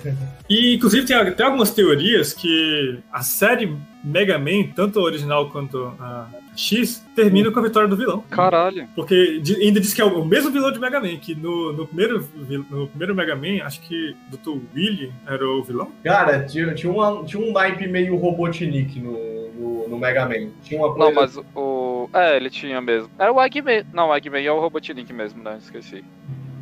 E, 0.48 0.74
inclusive, 0.74 1.06
tem, 1.06 1.32
tem 1.32 1.46
algumas 1.46 1.70
teorias 1.70 2.32
que 2.32 2.98
a 3.12 3.22
série 3.22 3.74
Mega 4.04 4.38
Man, 4.38 4.68
tanto 4.74 4.98
a 4.98 5.02
original 5.02 5.50
quanto 5.50 5.78
a 6.00 6.28
X, 6.58 7.06
termina 7.14 7.52
com 7.52 7.60
a 7.60 7.62
vitória 7.62 7.88
do 7.88 7.96
vilão. 7.96 8.24
Caralho. 8.28 8.88
Porque 8.96 9.40
ainda 9.60 9.78
diz 9.80 9.94
que 9.94 10.00
é 10.00 10.04
o, 10.04 10.24
mesmo 10.24 10.50
vilão 10.50 10.72
de 10.72 10.80
Mega 10.80 10.98
Man, 10.98 11.16
que 11.16 11.32
no, 11.32 11.72
no, 11.72 11.86
primeiro, 11.86 12.28
no 12.68 12.88
primeiro 12.88 13.14
Mega 13.14 13.36
Man, 13.36 13.62
acho 13.62 13.80
que 13.82 14.16
Dr. 14.28 14.58
Willy 14.74 15.12
era 15.24 15.48
o 15.48 15.62
vilão. 15.62 15.92
Cara, 16.02 16.44
tinha, 16.44 16.74
tinha, 16.74 16.92
uma, 16.92 17.24
tinha 17.24 17.40
um 17.40 17.52
naipe 17.52 17.86
meio 17.86 18.16
Robotnik 18.16 18.98
no, 18.98 19.12
no, 19.52 19.88
no 19.88 19.98
Mega 19.98 20.26
Man. 20.26 20.50
Tinha 20.64 20.80
uma 20.80 20.92
coisa... 20.92 21.08
Não, 21.08 21.14
mas 21.14 21.36
o. 21.54 22.10
É, 22.12 22.36
ele 22.36 22.50
tinha 22.50 22.80
mesmo. 22.80 23.08
Era 23.16 23.32
o 23.32 23.40
Eggman. 23.40 23.84
Não, 23.92 24.08
o 24.08 24.16
Eggman 24.16 24.44
é 24.44 24.50
o 24.50 24.58
Robotnik 24.58 25.12
mesmo, 25.12 25.42
né? 25.42 25.58
Esqueci. 25.60 26.04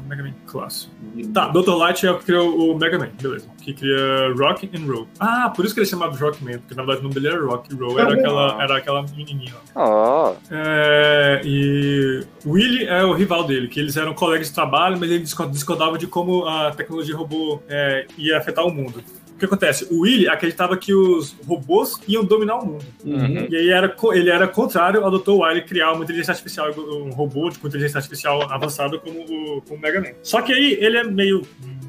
Mega 0.06 0.22
Man 0.22 0.32
clássico. 0.46 0.92
Tá, 1.34 1.48
Dr. 1.48 1.74
Light 1.74 2.06
é 2.06 2.10
o 2.10 2.18
que 2.18 2.24
criou 2.26 2.72
o 2.72 2.78
Mega 2.78 2.98
Man, 2.98 3.08
beleza. 3.20 3.46
Que 3.62 3.74
cria 3.74 4.32
Rock 4.36 4.70
and 4.74 4.86
Roll. 4.90 5.08
Ah, 5.18 5.50
por 5.54 5.64
isso 5.64 5.74
que 5.74 5.80
ele 5.80 5.86
é 5.86 5.90
chamado 5.90 6.16
Rockman, 6.16 6.58
porque 6.58 6.74
na 6.74 6.82
verdade 6.84 7.00
o 7.00 7.02
nome 7.04 7.14
dele 7.14 7.28
era 7.28 7.44
Rock. 7.44 7.74
Roll 7.74 7.98
era 7.98 8.14
aquela, 8.14 8.62
era 8.62 8.76
aquela 8.76 9.02
menininha 9.02 9.54
lá. 9.54 9.60
Ah, 9.74 10.32
É, 10.50 11.40
e 11.44 12.24
o 12.44 12.52
Willy 12.52 12.84
é 12.86 13.04
o 13.04 13.12
rival 13.12 13.44
dele, 13.44 13.68
que 13.68 13.80
eles 13.80 13.96
eram 13.96 14.14
colegas 14.14 14.48
de 14.48 14.54
trabalho, 14.54 14.96
mas 14.98 15.10
ele 15.10 15.20
disco- 15.24 15.46
discordava 15.48 15.98
de 15.98 16.06
como 16.06 16.46
a 16.46 16.70
tecnologia 16.70 17.16
robô 17.16 17.60
é, 17.68 18.06
ia 18.16 18.38
afetar 18.38 18.64
o 18.64 18.72
mundo. 18.72 19.02
O 19.36 19.38
que 19.38 19.44
acontece? 19.44 19.86
O 19.90 20.00
Willy 20.00 20.26
acreditava 20.28 20.78
que 20.78 20.94
os 20.94 21.36
robôs 21.46 22.00
iam 22.08 22.24
dominar 22.24 22.56
o 22.56 22.64
mundo. 22.66 22.84
Uhum. 23.04 23.46
E 23.50 23.54
aí 23.54 23.68
era, 23.68 23.94
ele 24.14 24.30
era 24.30 24.48
contrário 24.48 25.04
ao 25.04 25.10
Dr. 25.10 25.32
Wily 25.32 25.62
criar 25.66 25.92
uma 25.92 26.02
inteligência 26.04 26.32
artificial, 26.32 26.70
um 26.74 27.10
robô 27.10 27.50
com 27.60 27.68
inteligência 27.68 27.98
artificial 27.98 28.50
avançada 28.50 28.98
como 28.98 29.20
o, 29.20 29.60
como 29.60 29.76
o 29.76 29.78
Mega 29.78 30.00
Man. 30.00 30.08
Só 30.22 30.40
que 30.40 30.54
aí 30.54 30.78
ele 30.80 30.96
é 30.96 31.04
meio 31.04 31.42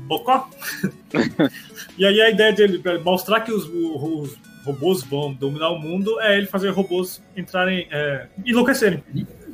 bocó. 0.08 0.50
e 1.98 2.06
aí 2.06 2.20
a 2.22 2.30
ideia 2.30 2.52
dele, 2.52 2.82
mostrar 3.04 3.40
que 3.40 3.52
os, 3.54 3.66
os 3.66 4.38
robôs 4.66 5.02
vão 5.04 5.34
dominar 5.34 5.70
o 5.70 5.80
mundo, 5.80 6.20
é 6.20 6.38
ele 6.38 6.48
fazer 6.48 6.70
robôs 6.72 7.24
entrarem, 7.36 7.88
é, 7.90 8.28
enlouquecerem. 8.46 9.02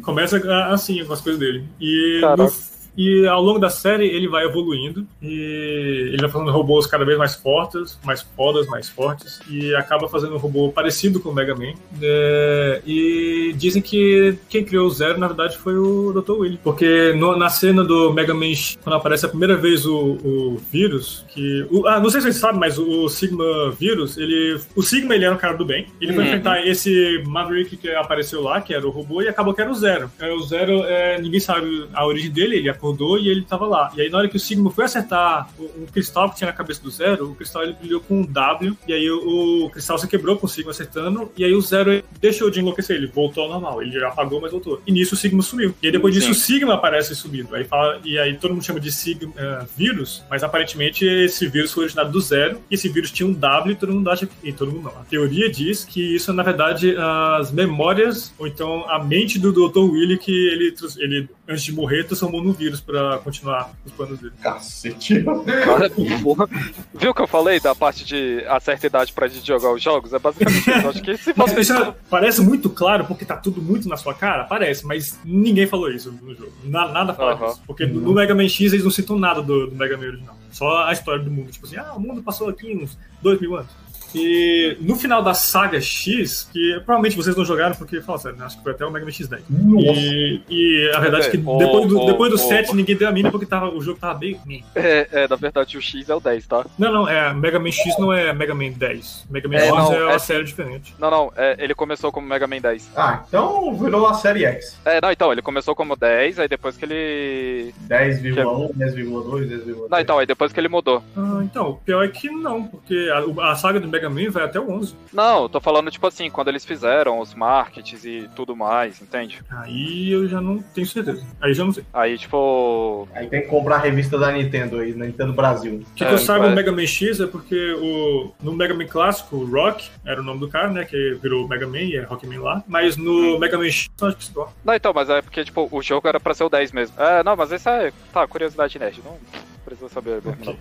Começa 0.02 0.38
a- 0.52 0.74
assim 0.74 1.06
com 1.06 1.14
as 1.14 1.22
coisas 1.22 1.40
dele. 1.40 1.64
E, 1.80 2.20
no- 2.22 2.52
e 2.95 3.26
ao 3.28 3.41
longo 3.41 3.60
da 3.60 3.70
série 3.70 4.06
ele 4.07 4.28
vai 4.28 4.45
evoluindo 4.45 5.06
e 5.22 6.10
ele 6.11 6.22
vai 6.22 6.30
fazendo 6.30 6.52
robôs 6.52 6.86
cada 6.86 7.03
vez 7.06 7.18
mais 7.18 7.36
fortes, 7.36 7.98
mais 8.03 8.22
fodas, 8.22 8.68
mais 8.68 8.88
fortes 8.90 9.40
e 9.49 9.74
acaba 9.76 10.07
fazendo 10.07 10.36
um 10.36 10.38
robô 10.38 10.72
parecido 10.72 11.20
com 11.20 11.30
o 11.30 11.34
Mega 11.34 11.56
Man. 11.56 11.74
É, 12.02 12.82
e 12.86 13.53
dizem 13.57 13.82
que 13.82 14.36
quem 14.49 14.64
criou 14.64 14.88
o 14.88 14.91
Zero 14.91 15.18
na 15.20 15.28
verdade 15.28 15.57
foi 15.57 15.76
o 15.76 16.11
Dr. 16.14 16.32
Willy, 16.34 16.60
porque 16.64 17.14
no- 17.14 17.36
na 17.36 17.49
cena 17.49 17.84
do 17.84 18.11
Mega 18.14 18.34
Man 18.34 18.44
quando 18.84 18.95
aparece 18.95 19.26
a 19.26 19.30
primeira 19.30 19.56
vez 19.56 19.86
o, 19.86 19.95
o 20.24 20.61
vírus, 20.72 21.26
que 21.34 21.65
o- 21.72 21.88
ah, 21.88 21.99
não 21.99 22.10
sei 22.10 22.22
se 22.22 22.28
vocês 22.28 22.38
sabem, 22.38 22.60
mas 22.60 22.78
o 22.78 23.07
Sigma 23.10 23.72
vírus, 23.72 24.18
ele 24.18 24.60
o 24.76 24.82
Sigma 24.82 25.15
ele 25.15 25.26
era 25.26 25.34
um 25.34 25.38
cara 25.38 25.56
do 25.57 25.65
bem, 25.65 25.88
ele 26.02 26.14
foi 26.14 26.24
Uhum. 26.24 26.30
enfrentar 26.30 26.68
esse 26.68 27.24
Maverick 27.26 27.78
que 27.78 27.90
apareceu 27.90 28.41
lá, 28.41 28.61
que 28.61 28.74
era 28.74 28.86
o 28.86 28.91
robô, 28.91 29.22
e 29.22 29.28
acabou 29.28 29.53
que 29.53 29.61
era 29.61 29.72
o 29.72 29.76
Zero. 29.76 30.10
É, 30.20 30.32
o 30.32 30.40
Zero, 30.41 30.84
é, 30.84 31.20
ninguém 31.22 31.40
sabe 31.40 31.88
a 31.94 32.06
origem 32.06 32.30
dele, 32.32 32.57
ele 32.57 32.70
acordou 32.84 33.18
e 33.18 33.30
ele 33.30 33.43
tava 33.43 33.65
lá. 33.65 33.91
E 33.95 34.01
aí, 34.01 34.10
na 34.10 34.18
hora 34.18 34.27
que 34.27 34.35
o 34.35 34.39
Sigma 34.39 34.69
foi 34.69 34.84
acertar 34.84 35.49
o 35.57 35.88
cristal 35.91 36.30
que 36.30 36.38
tinha 36.38 36.49
na 36.49 36.53
cabeça 36.53 36.84
do 36.84 36.91
Zero, 36.91 37.31
o 37.31 37.35
cristal 37.35 37.64
ele 37.64 37.73
brilhou 37.73 38.01
com 38.01 38.22
um 38.22 38.26
W, 38.26 38.77
e 38.85 38.93
aí 38.93 39.10
o, 39.10 39.65
o 39.65 39.69
cristal 39.69 39.97
se 39.97 40.07
quebrou 40.07 40.38
com 40.38 40.45
o 40.45 40.49
Sigma 40.49 40.72
acertando, 40.72 41.31
e 41.38 41.45
aí 41.45 41.53
o 41.53 41.61
Zero 41.61 42.03
deixou 42.19 42.49
de 42.49 42.60
enlouquecer, 42.60 42.97
ele 42.97 43.07
voltou 43.07 43.43
ao 43.43 43.49
normal. 43.49 43.81
Ele 43.81 43.91
já 43.91 44.10
apagou, 44.10 44.41
mas 44.41 44.51
voltou. 44.51 44.81
E 44.85 44.91
nisso 44.91 45.15
o 45.15 45.18
Sigma 45.18 45.41
sumiu. 45.41 45.73
E 45.81 45.88
aí, 45.88 45.91
depois 45.91 46.14
disso, 46.14 46.27
Sim. 46.27 46.31
o 46.31 46.35
Sigma 46.35 46.73
aparece 46.73 47.15
sumido. 47.15 47.55
Aí 47.55 47.64
fala, 47.64 47.99
e 48.03 48.19
aí 48.19 48.35
todo 48.38 48.53
mundo 48.53 48.64
chama 48.64 48.80
de 48.80 48.91
Sigma 48.91 49.34
é, 49.38 49.65
vírus, 49.77 50.23
mas 50.30 50.43
aparentemente 50.43 51.05
esse 51.05 51.47
vírus 51.47 51.72
foi 51.72 51.84
originado 51.84 52.11
do 52.11 52.19
Zero, 52.19 52.60
e 52.69 52.76
esse 52.76 52.89
vírus 52.89 53.11
tinha 53.11 53.27
um 53.27 53.34
W 53.34 53.72
e 53.72 53.76
todo 53.76 53.93
mundo 53.93 54.10
acha 54.10 54.26
que. 54.26 54.34
E 54.43 54.51
todo 54.51 54.72
mundo 54.72 54.84
não. 54.84 55.01
A 55.01 55.05
teoria 55.05 55.49
diz 55.49 55.85
que 55.85 56.15
isso 56.15 56.31
é, 56.31 56.34
na 56.34 56.43
verdade, 56.43 56.95
as 56.97 57.51
memórias, 57.51 58.34
ou 58.38 58.47
então 58.47 58.89
a 58.89 59.01
mente 59.03 59.39
do 59.39 59.51
Dr. 59.51 59.80
Willy 59.80 60.18
que 60.18 60.31
ele, 60.31 60.76
ele 60.97 61.30
antes 61.47 61.64
de 61.64 61.72
morrer, 61.72 62.03
transformou 62.03 62.43
no 62.43 62.51
vírus 62.51 62.73
pra 62.82 63.18
continuar 63.20 63.72
os 63.86 63.91
planos 63.91 64.20
dele. 64.20 64.34
Cacete. 64.41 65.24
cara, 65.66 65.90
porra. 66.22 66.48
Viu 66.94 67.12
o 67.12 67.14
que 67.14 67.22
eu 67.22 67.28
falei 67.28 67.60
da 67.60 67.74
parte 67.76 68.06
de 68.06 68.44
a 68.48 68.60
certa 68.60 68.88
idade 68.88 69.14
pra 69.14 69.28
gente 69.28 69.45
jogar 69.45 69.72
os 69.74 69.82
jogos? 69.82 70.14
É 70.14 70.20
basicamente 70.20 70.70
isso. 70.70 70.88
Acho 70.90 71.02
que 71.02 71.18
se 71.18 71.34
Mas 71.36 71.50
fosse 71.54 71.62
isso 71.62 71.74
é- 71.74 71.94
parece 72.10 72.41
muito 72.41 72.70
claro, 72.70 73.06
porque 73.06 73.26
tá 73.26 73.36
tudo 73.38 73.62
muito 73.62 73.88
na 73.88 73.98
sua 73.98 74.14
cara, 74.14 74.44
parece, 74.45 74.86
mas 74.86 75.20
ninguém 75.24 75.68
falou 75.68 75.90
isso 75.91 76.12
no 76.22 76.34
jogo. 76.36 76.52
Na- 76.64 76.88
nada 76.91 77.14
fala 77.14 77.34
Aham. 77.34 77.45
disso. 77.48 77.62
Porque 77.68 77.86
no, 77.86 78.00
no 78.02 78.14
Mega 78.14 78.34
Man 78.36 78.48
X 78.48 78.74
eles 78.74 78.84
não 78.84 78.91
citam 78.91 79.18
nada 79.18 79.41
do, 79.41 79.68
do 79.68 79.76
Mega 79.76 79.98
Man 79.98 80.06
original. 80.08 80.38
Só 80.52 80.84
a 80.86 80.94
história 80.94 81.24
do 81.24 81.32
mundo. 81.32 81.52
Tipo 81.52 81.66
assim, 81.66 81.78
ah, 81.78 81.94
o 81.95 82.00
mundo 82.00 82.22
passou 82.22 82.48
aqui 82.48 82.76
uns 82.76 82.98
dois 83.22 83.40
mil 83.41 83.56
anos. 83.56 83.72
E 84.15 84.77
no 84.81 84.95
final 84.95 85.22
da 85.22 85.34
saga 85.34 85.80
X, 85.81 86.49
que 86.52 86.73
provavelmente 86.85 87.15
vocês 87.15 87.35
não 87.35 87.45
jogaram, 87.45 87.76
porque, 87.76 88.02
fala 88.02 88.18
sério, 88.19 88.38
né, 88.38 88.45
acho 88.45 88.57
que 88.57 88.64
foi 88.64 88.72
até 88.73 88.85
o 88.85 88.91
Mega 88.91 89.06
Man 89.06 89.11
X10. 89.11 89.40
Nossa. 89.49 89.99
E, 89.99 90.41
e 90.49 90.91
a 90.94 90.99
verdade 90.99 91.27
é 91.27 91.30
que 91.30 91.38
Ô, 91.38 91.57
depois 91.57 91.88
do, 91.88 92.06
depois 92.06 92.30
do 92.30 92.35
ô. 92.35 92.40
7 92.40 92.76
ninguém 92.76 92.95
deu 92.95 93.07
a 93.07 93.11
mínima 93.11 93.31
porque 93.31 93.45
tava, 93.45 93.69
o 93.69 93.81
jogo 93.81 93.99
tava 93.99 94.15
bem. 94.15 94.40
É, 94.76 95.07
é, 95.11 95.27
na 95.27 95.35
verdade, 95.35 95.77
o 95.77 95.81
X 95.81 96.10
é 96.10 96.15
o 96.15 96.19
10, 96.19 96.48
tá? 96.48 96.65
Não, 96.77 96.91
não, 96.91 97.07
é 97.07 97.34
Mega 97.34 97.60
Man 97.60 97.72
X 97.72 97.98
não 97.98 98.11
é 98.14 98.34
Mega 98.34 98.53
Man 98.53 98.72
10. 98.72 99.26
Mega 99.30 99.48
Man 99.48 99.56
É, 99.56 99.72
11 99.72 99.76
não, 99.76 99.94
é 99.94 100.03
uma 100.06 100.11
é- 100.14 100.19
série 100.19 100.44
diferente. 100.44 100.95
Não, 100.99 101.10
não, 101.11 101.34
é, 101.35 101.56
ele 101.60 101.73
começou 101.76 102.11
como 102.11 102.27
Mega 102.27 102.48
Man 102.48 102.60
10. 102.61 102.91
Ah, 102.95 103.23
então 103.27 103.76
virou 103.77 104.07
a 104.07 104.14
série 104.14 104.45
X. 104.45 104.80
É, 104.85 104.99
não, 105.02 105.11
então, 105.11 105.31
ele 105.31 105.41
começou 105.41 105.76
como 105.76 105.95
10, 105.95 106.40
aí 106.40 106.48
depois 106.48 106.77
que 106.77 106.85
ele. 106.85 107.73
10,1, 107.88 108.73
10,2, 108.76 109.48
10,3. 109.48 109.88
Não, 109.90 109.99
então, 109.99 110.19
aí 110.19 110.26
depois 110.26 110.52
que 110.52 110.60
ele 110.60 110.68
mudou. 110.69 111.03
Ah, 111.15 111.40
então, 111.44 111.72
o 111.72 111.76
pior 111.77 112.03
é 112.03 112.07
que 112.07 112.30
não, 112.30 112.64
porque 112.64 113.10
a, 113.40 113.52
a 113.52 113.56
saga 113.56 113.80
do 113.80 113.88
Mega 113.88 114.02
Man 114.09 114.30
vai 114.30 114.43
até 114.43 114.59
o 114.59 114.69
11. 114.71 114.95
Não, 115.11 115.43
eu 115.43 115.49
tô 115.49 115.59
falando, 115.59 115.89
tipo 115.91 116.05
assim, 116.07 116.30
quando 116.30 116.47
eles 116.49 116.65
fizeram 116.65 117.19
os 117.19 117.34
markets 117.34 118.05
e 118.05 118.30
tudo 118.35 118.55
mais, 118.55 119.01
entende? 119.01 119.41
Aí 119.49 120.11
eu 120.11 120.27
já 120.27 120.39
não 120.41 120.59
tenho 120.61 120.88
certeza. 120.88 121.25
Aí 121.41 121.53
já 121.53 121.63
não 121.63 121.71
sei. 121.71 121.84
Aí, 121.93 122.17
tipo. 122.17 123.07
Aí 123.13 123.27
tem 123.27 123.41
que 123.41 123.47
comprar 123.47 123.75
a 123.75 123.80
revista 123.80 124.17
da 124.17 124.31
Nintendo 124.31 124.80
aí, 124.80 124.93
Nintendo 124.93 125.34
Brasil. 125.34 125.75
O 125.91 125.95
que, 125.95 126.03
É, 126.03 126.07
que 126.07 126.13
eu 126.13 126.17
saiba 126.17 126.45
vai. 126.45 126.49
do 126.51 126.55
Mega 126.55 126.71
Man 126.71 126.85
X 126.85 127.19
é 127.19 127.27
porque 127.27 127.73
o, 127.73 128.31
no 128.41 128.53
Mega 128.53 128.73
Man 128.73 128.85
clássico, 128.88 129.35
o 129.38 129.45
Rock 129.49 129.89
era 130.05 130.21
o 130.21 130.23
nome 130.23 130.39
do 130.39 130.47
cara, 130.49 130.69
né? 130.69 130.85
Que 130.85 131.17
virou 131.21 131.47
Mega 131.47 131.67
Man 131.67 131.80
e 131.80 131.95
é 131.95 132.01
Rockman 132.03 132.39
lá. 132.39 132.63
Mas 132.67 132.97
no 132.97 133.39
Mega 133.39 133.57
Man 133.57 133.69
X, 133.69 133.89
eu 134.01 134.07
acho 134.07 134.17
que 134.17 134.25
só. 134.25 134.51
Não, 134.63 134.73
então, 134.73 134.91
mas 134.93 135.09
é 135.09 135.21
porque, 135.21 135.43
tipo, 135.43 135.67
o 135.71 135.81
jogo 135.81 136.07
era 136.07 136.19
pra 136.19 136.34
ser 136.34 136.43
o 136.43 136.49
10 136.49 136.71
mesmo. 136.71 137.01
É, 137.01 137.23
não, 137.23 137.35
mas 137.35 137.51
isso 137.51 137.67
é. 137.69 137.91
Tá, 138.11 138.27
curiosidade 138.27 138.77
nerd, 138.80 139.01
não 139.03 139.17
precisa 139.65 139.89
saber 139.89 140.21
mesmo, 140.23 140.45
não. 140.45 140.57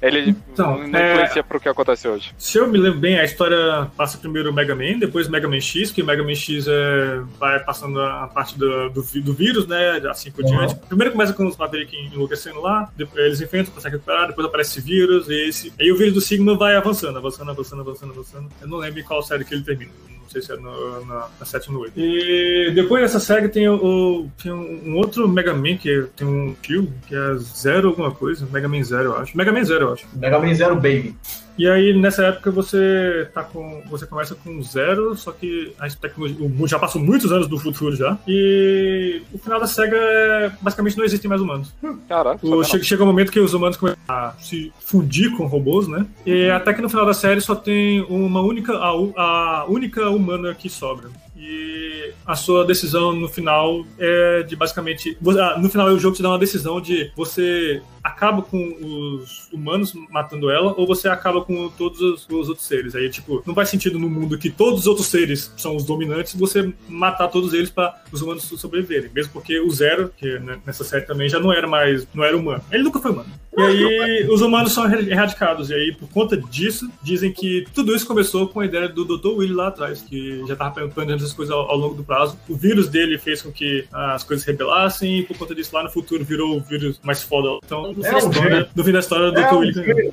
Ele 0.00 0.36
então, 0.52 0.86
não 0.86 0.98
é, 0.98 1.12
influencia 1.12 1.42
pro 1.42 1.60
que 1.60 1.68
acontece 1.68 2.06
hoje. 2.08 2.34
Se 2.38 2.58
eu 2.58 2.68
me 2.68 2.78
lembro 2.78 3.00
bem, 3.00 3.18
a 3.18 3.24
história 3.24 3.90
passa 3.96 4.18
primeiro 4.18 4.50
o 4.50 4.52
Mega 4.52 4.74
Man, 4.74 4.98
depois 4.98 5.26
o 5.26 5.30
Mega 5.30 5.48
Man 5.48 5.60
X, 5.60 5.90
que 5.90 6.02
o 6.02 6.06
Mega 6.06 6.22
Man 6.22 6.34
X 6.34 6.66
é, 6.68 7.20
vai 7.38 7.58
passando 7.60 8.00
a 8.00 8.26
parte 8.26 8.58
do, 8.58 8.90
do, 8.90 9.02
do 9.02 9.34
vírus, 9.34 9.66
né? 9.66 10.00
Assim 10.08 10.30
por 10.30 10.44
uhum. 10.44 10.50
diante. 10.50 10.74
Primeiro 10.74 11.12
começa 11.12 11.32
com 11.32 11.46
os 11.46 11.56
Maverick 11.56 11.96
enlouquecendo 12.12 12.60
lá, 12.60 12.90
depois 12.96 13.24
eles 13.24 13.40
enfrentam, 13.40 13.72
conseguem 13.72 13.98
recuperar, 13.98 14.28
depois 14.28 14.46
aparece 14.46 14.78
esse 14.78 14.86
vírus, 14.86 15.28
e 15.28 15.48
esse. 15.48 15.72
Aí 15.80 15.90
o 15.90 15.96
vírus 15.96 16.14
do 16.14 16.20
Sigma 16.20 16.56
vai 16.56 16.76
avançando, 16.76 17.18
avançando, 17.18 17.50
avançando, 17.50 17.80
avançando, 17.80 18.12
avançando. 18.12 18.48
Eu 18.60 18.68
não 18.68 18.78
lembro 18.78 19.00
em 19.00 19.04
qual 19.04 19.22
série 19.22 19.44
que 19.44 19.54
ele 19.54 19.62
termina 19.62 19.90
não 20.24 20.30
sei 20.30 20.42
se 20.42 20.52
é 20.52 20.56
no, 20.56 21.04
na, 21.06 21.28
na 21.38 21.46
7 21.46 21.68
ou 21.68 21.74
no 21.74 21.80
8. 21.82 21.92
E 21.96 22.72
depois 22.74 23.02
dessa 23.02 23.20
série 23.20 23.48
tem, 23.48 23.68
o, 23.68 24.28
tem 24.42 24.52
um 24.52 24.96
outro 24.96 25.28
Mega 25.28 25.54
Man 25.54 25.76
que 25.76 26.06
tem 26.16 26.26
um 26.26 26.54
kill, 26.62 26.90
que 27.06 27.14
é 27.14 27.36
Zero 27.36 27.88
alguma 27.88 28.10
coisa. 28.10 28.46
Mega 28.50 28.68
Man 28.68 28.82
Zero, 28.82 29.10
eu 29.10 29.16
acho. 29.18 29.36
Mega 29.36 29.52
Man 29.52 29.64
Zero, 29.64 29.86
eu 29.86 29.92
acho. 29.92 30.06
Mega 30.14 30.38
Man 30.38 30.54
Zero 30.54 30.74
Baby. 30.74 31.14
E 31.56 31.68
aí, 31.68 31.96
nessa 31.96 32.24
época, 32.26 32.50
você 32.50 33.28
tá 33.32 33.44
com. 33.44 33.82
Você 33.88 34.06
começa 34.06 34.34
com 34.34 34.60
zero, 34.62 35.16
só 35.16 35.30
que 35.32 35.72
a 35.78 35.88
tecnologia. 35.88 36.44
O 36.44 36.48
mundo 36.48 36.68
já 36.68 36.78
passou 36.78 37.00
muitos 37.00 37.30
anos 37.30 37.46
do 37.46 37.58
futuro 37.58 37.94
já. 37.94 38.18
E 38.26 39.22
o 39.32 39.38
final 39.38 39.60
da 39.60 39.66
SEGA 39.66 39.96
é. 39.96 40.52
Basicamente 40.60 40.96
não 40.96 41.04
existem 41.04 41.28
mais 41.28 41.40
humanos. 41.40 41.72
Caraca. 42.08 42.40
chega, 42.64 42.84
chega 42.84 43.02
um 43.04 43.06
momento 43.06 43.30
que 43.30 43.40
os 43.40 43.54
humanos 43.54 43.76
começam 43.76 44.02
a 44.08 44.34
se 44.38 44.72
fundir 44.80 45.36
com 45.36 45.46
robôs, 45.46 45.86
né? 45.86 46.06
E 46.26 46.50
até 46.50 46.74
que 46.74 46.82
no 46.82 46.88
final 46.88 47.06
da 47.06 47.14
série 47.14 47.40
só 47.40 47.54
tem 47.54 48.02
uma 48.02 48.40
única. 48.40 48.74
A, 48.74 48.90
a 49.16 49.66
única 49.68 50.10
humana 50.10 50.54
que 50.54 50.68
sobra. 50.68 51.08
E 51.36 52.12
a 52.26 52.34
sua 52.34 52.64
decisão 52.64 53.12
no 53.12 53.28
final 53.28 53.84
é 53.98 54.42
de 54.42 54.56
basicamente. 54.56 55.16
Ah, 55.40 55.58
no 55.58 55.68
final 55.68 55.86
o 55.88 55.98
jogo 55.98 56.16
te 56.16 56.22
dá 56.22 56.30
uma 56.30 56.38
decisão 56.38 56.80
de 56.80 57.10
você 57.14 57.82
acaba 58.14 58.42
com 58.42 58.58
os 58.80 59.48
humanos 59.52 59.92
matando 60.08 60.48
ela 60.50 60.72
ou 60.76 60.86
você 60.86 61.08
acaba 61.08 61.44
com 61.44 61.68
todos 61.68 62.00
os, 62.00 62.28
os, 62.28 62.48
outros 62.48 62.66
seres. 62.66 62.94
Aí, 62.94 63.10
tipo, 63.10 63.42
não 63.44 63.54
faz 63.54 63.68
sentido 63.68 63.98
no 63.98 64.08
mundo 64.08 64.38
que 64.38 64.50
todos 64.50 64.80
os 64.80 64.86
outros 64.86 65.08
seres 65.08 65.52
são 65.56 65.74
os 65.74 65.84
dominantes 65.84 66.34
você 66.34 66.72
matar 66.88 67.28
todos 67.28 67.52
eles 67.52 67.70
para 67.70 68.02
os 68.12 68.22
humanos 68.22 68.44
sobreviverem. 68.44 69.10
Mesmo 69.12 69.32
porque 69.32 69.58
o 69.58 69.70
Zero, 69.70 70.12
que 70.16 70.38
né, 70.38 70.58
nessa 70.64 70.84
série 70.84 71.04
também 71.04 71.28
já 71.28 71.40
não 71.40 71.52
era 71.52 71.66
mais, 71.66 72.06
não 72.14 72.24
era 72.24 72.36
humano. 72.36 72.62
Ele 72.70 72.84
nunca 72.84 73.00
foi 73.00 73.10
humano. 73.10 73.28
E 73.56 73.62
aí 73.62 74.28
os 74.28 74.40
humanos 74.40 74.72
são 74.72 74.84
erradicados. 74.92 75.70
E 75.70 75.74
aí, 75.74 75.92
por 75.92 76.08
conta 76.08 76.36
disso, 76.36 76.90
dizem 77.02 77.32
que 77.32 77.64
tudo 77.74 77.94
isso 77.94 78.06
começou 78.06 78.48
com 78.48 78.60
a 78.60 78.64
ideia 78.64 78.88
do 78.88 79.04
Dr. 79.04 79.28
Willy 79.28 79.54
lá 79.54 79.68
atrás, 79.68 80.02
que 80.02 80.44
já 80.46 80.56
tava 80.56 80.88
planejando 80.88 81.22
essas 81.22 81.32
coisas 81.32 81.54
ao, 81.54 81.70
ao, 81.70 81.76
longo 81.76 81.94
do 81.94 82.04
prazo. 82.04 82.38
O 82.48 82.56
vírus 82.56 82.88
dele 82.88 83.18
fez 83.18 83.42
com 83.42 83.52
que 83.52 83.84
as 83.92 84.24
coisas 84.24 84.44
rebelassem, 84.44 85.18
e 85.18 85.22
por 85.22 85.38
conta 85.38 85.54
disso, 85.54 85.74
lá 85.74 85.82
no 85.82 85.90
futuro 85.90 86.24
virou 86.24 86.56
o 86.56 86.60
vírus 86.60 87.00
mais 87.02 87.22
foda. 87.22 87.58
Então, 87.64 87.94
no, 88.12 88.18
é 88.18 88.20
fim, 88.20 88.28
história, 88.28 88.68
no 88.74 88.84
fim 88.84 88.92
da 88.92 88.98
história, 88.98 89.30
o 89.30 89.38
é 89.38 89.48
Dr. 89.48 89.54
Willy 89.54 90.12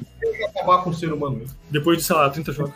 acabar 0.62 0.84
com 0.84 0.90
o 0.90 0.94
ser 0.94 1.12
humano 1.12 1.38
mesmo. 1.38 1.56
Depois 1.70 1.98
de, 1.98 2.04
sei 2.04 2.16
lá, 2.16 2.30
30 2.30 2.52
jogos. 2.52 2.74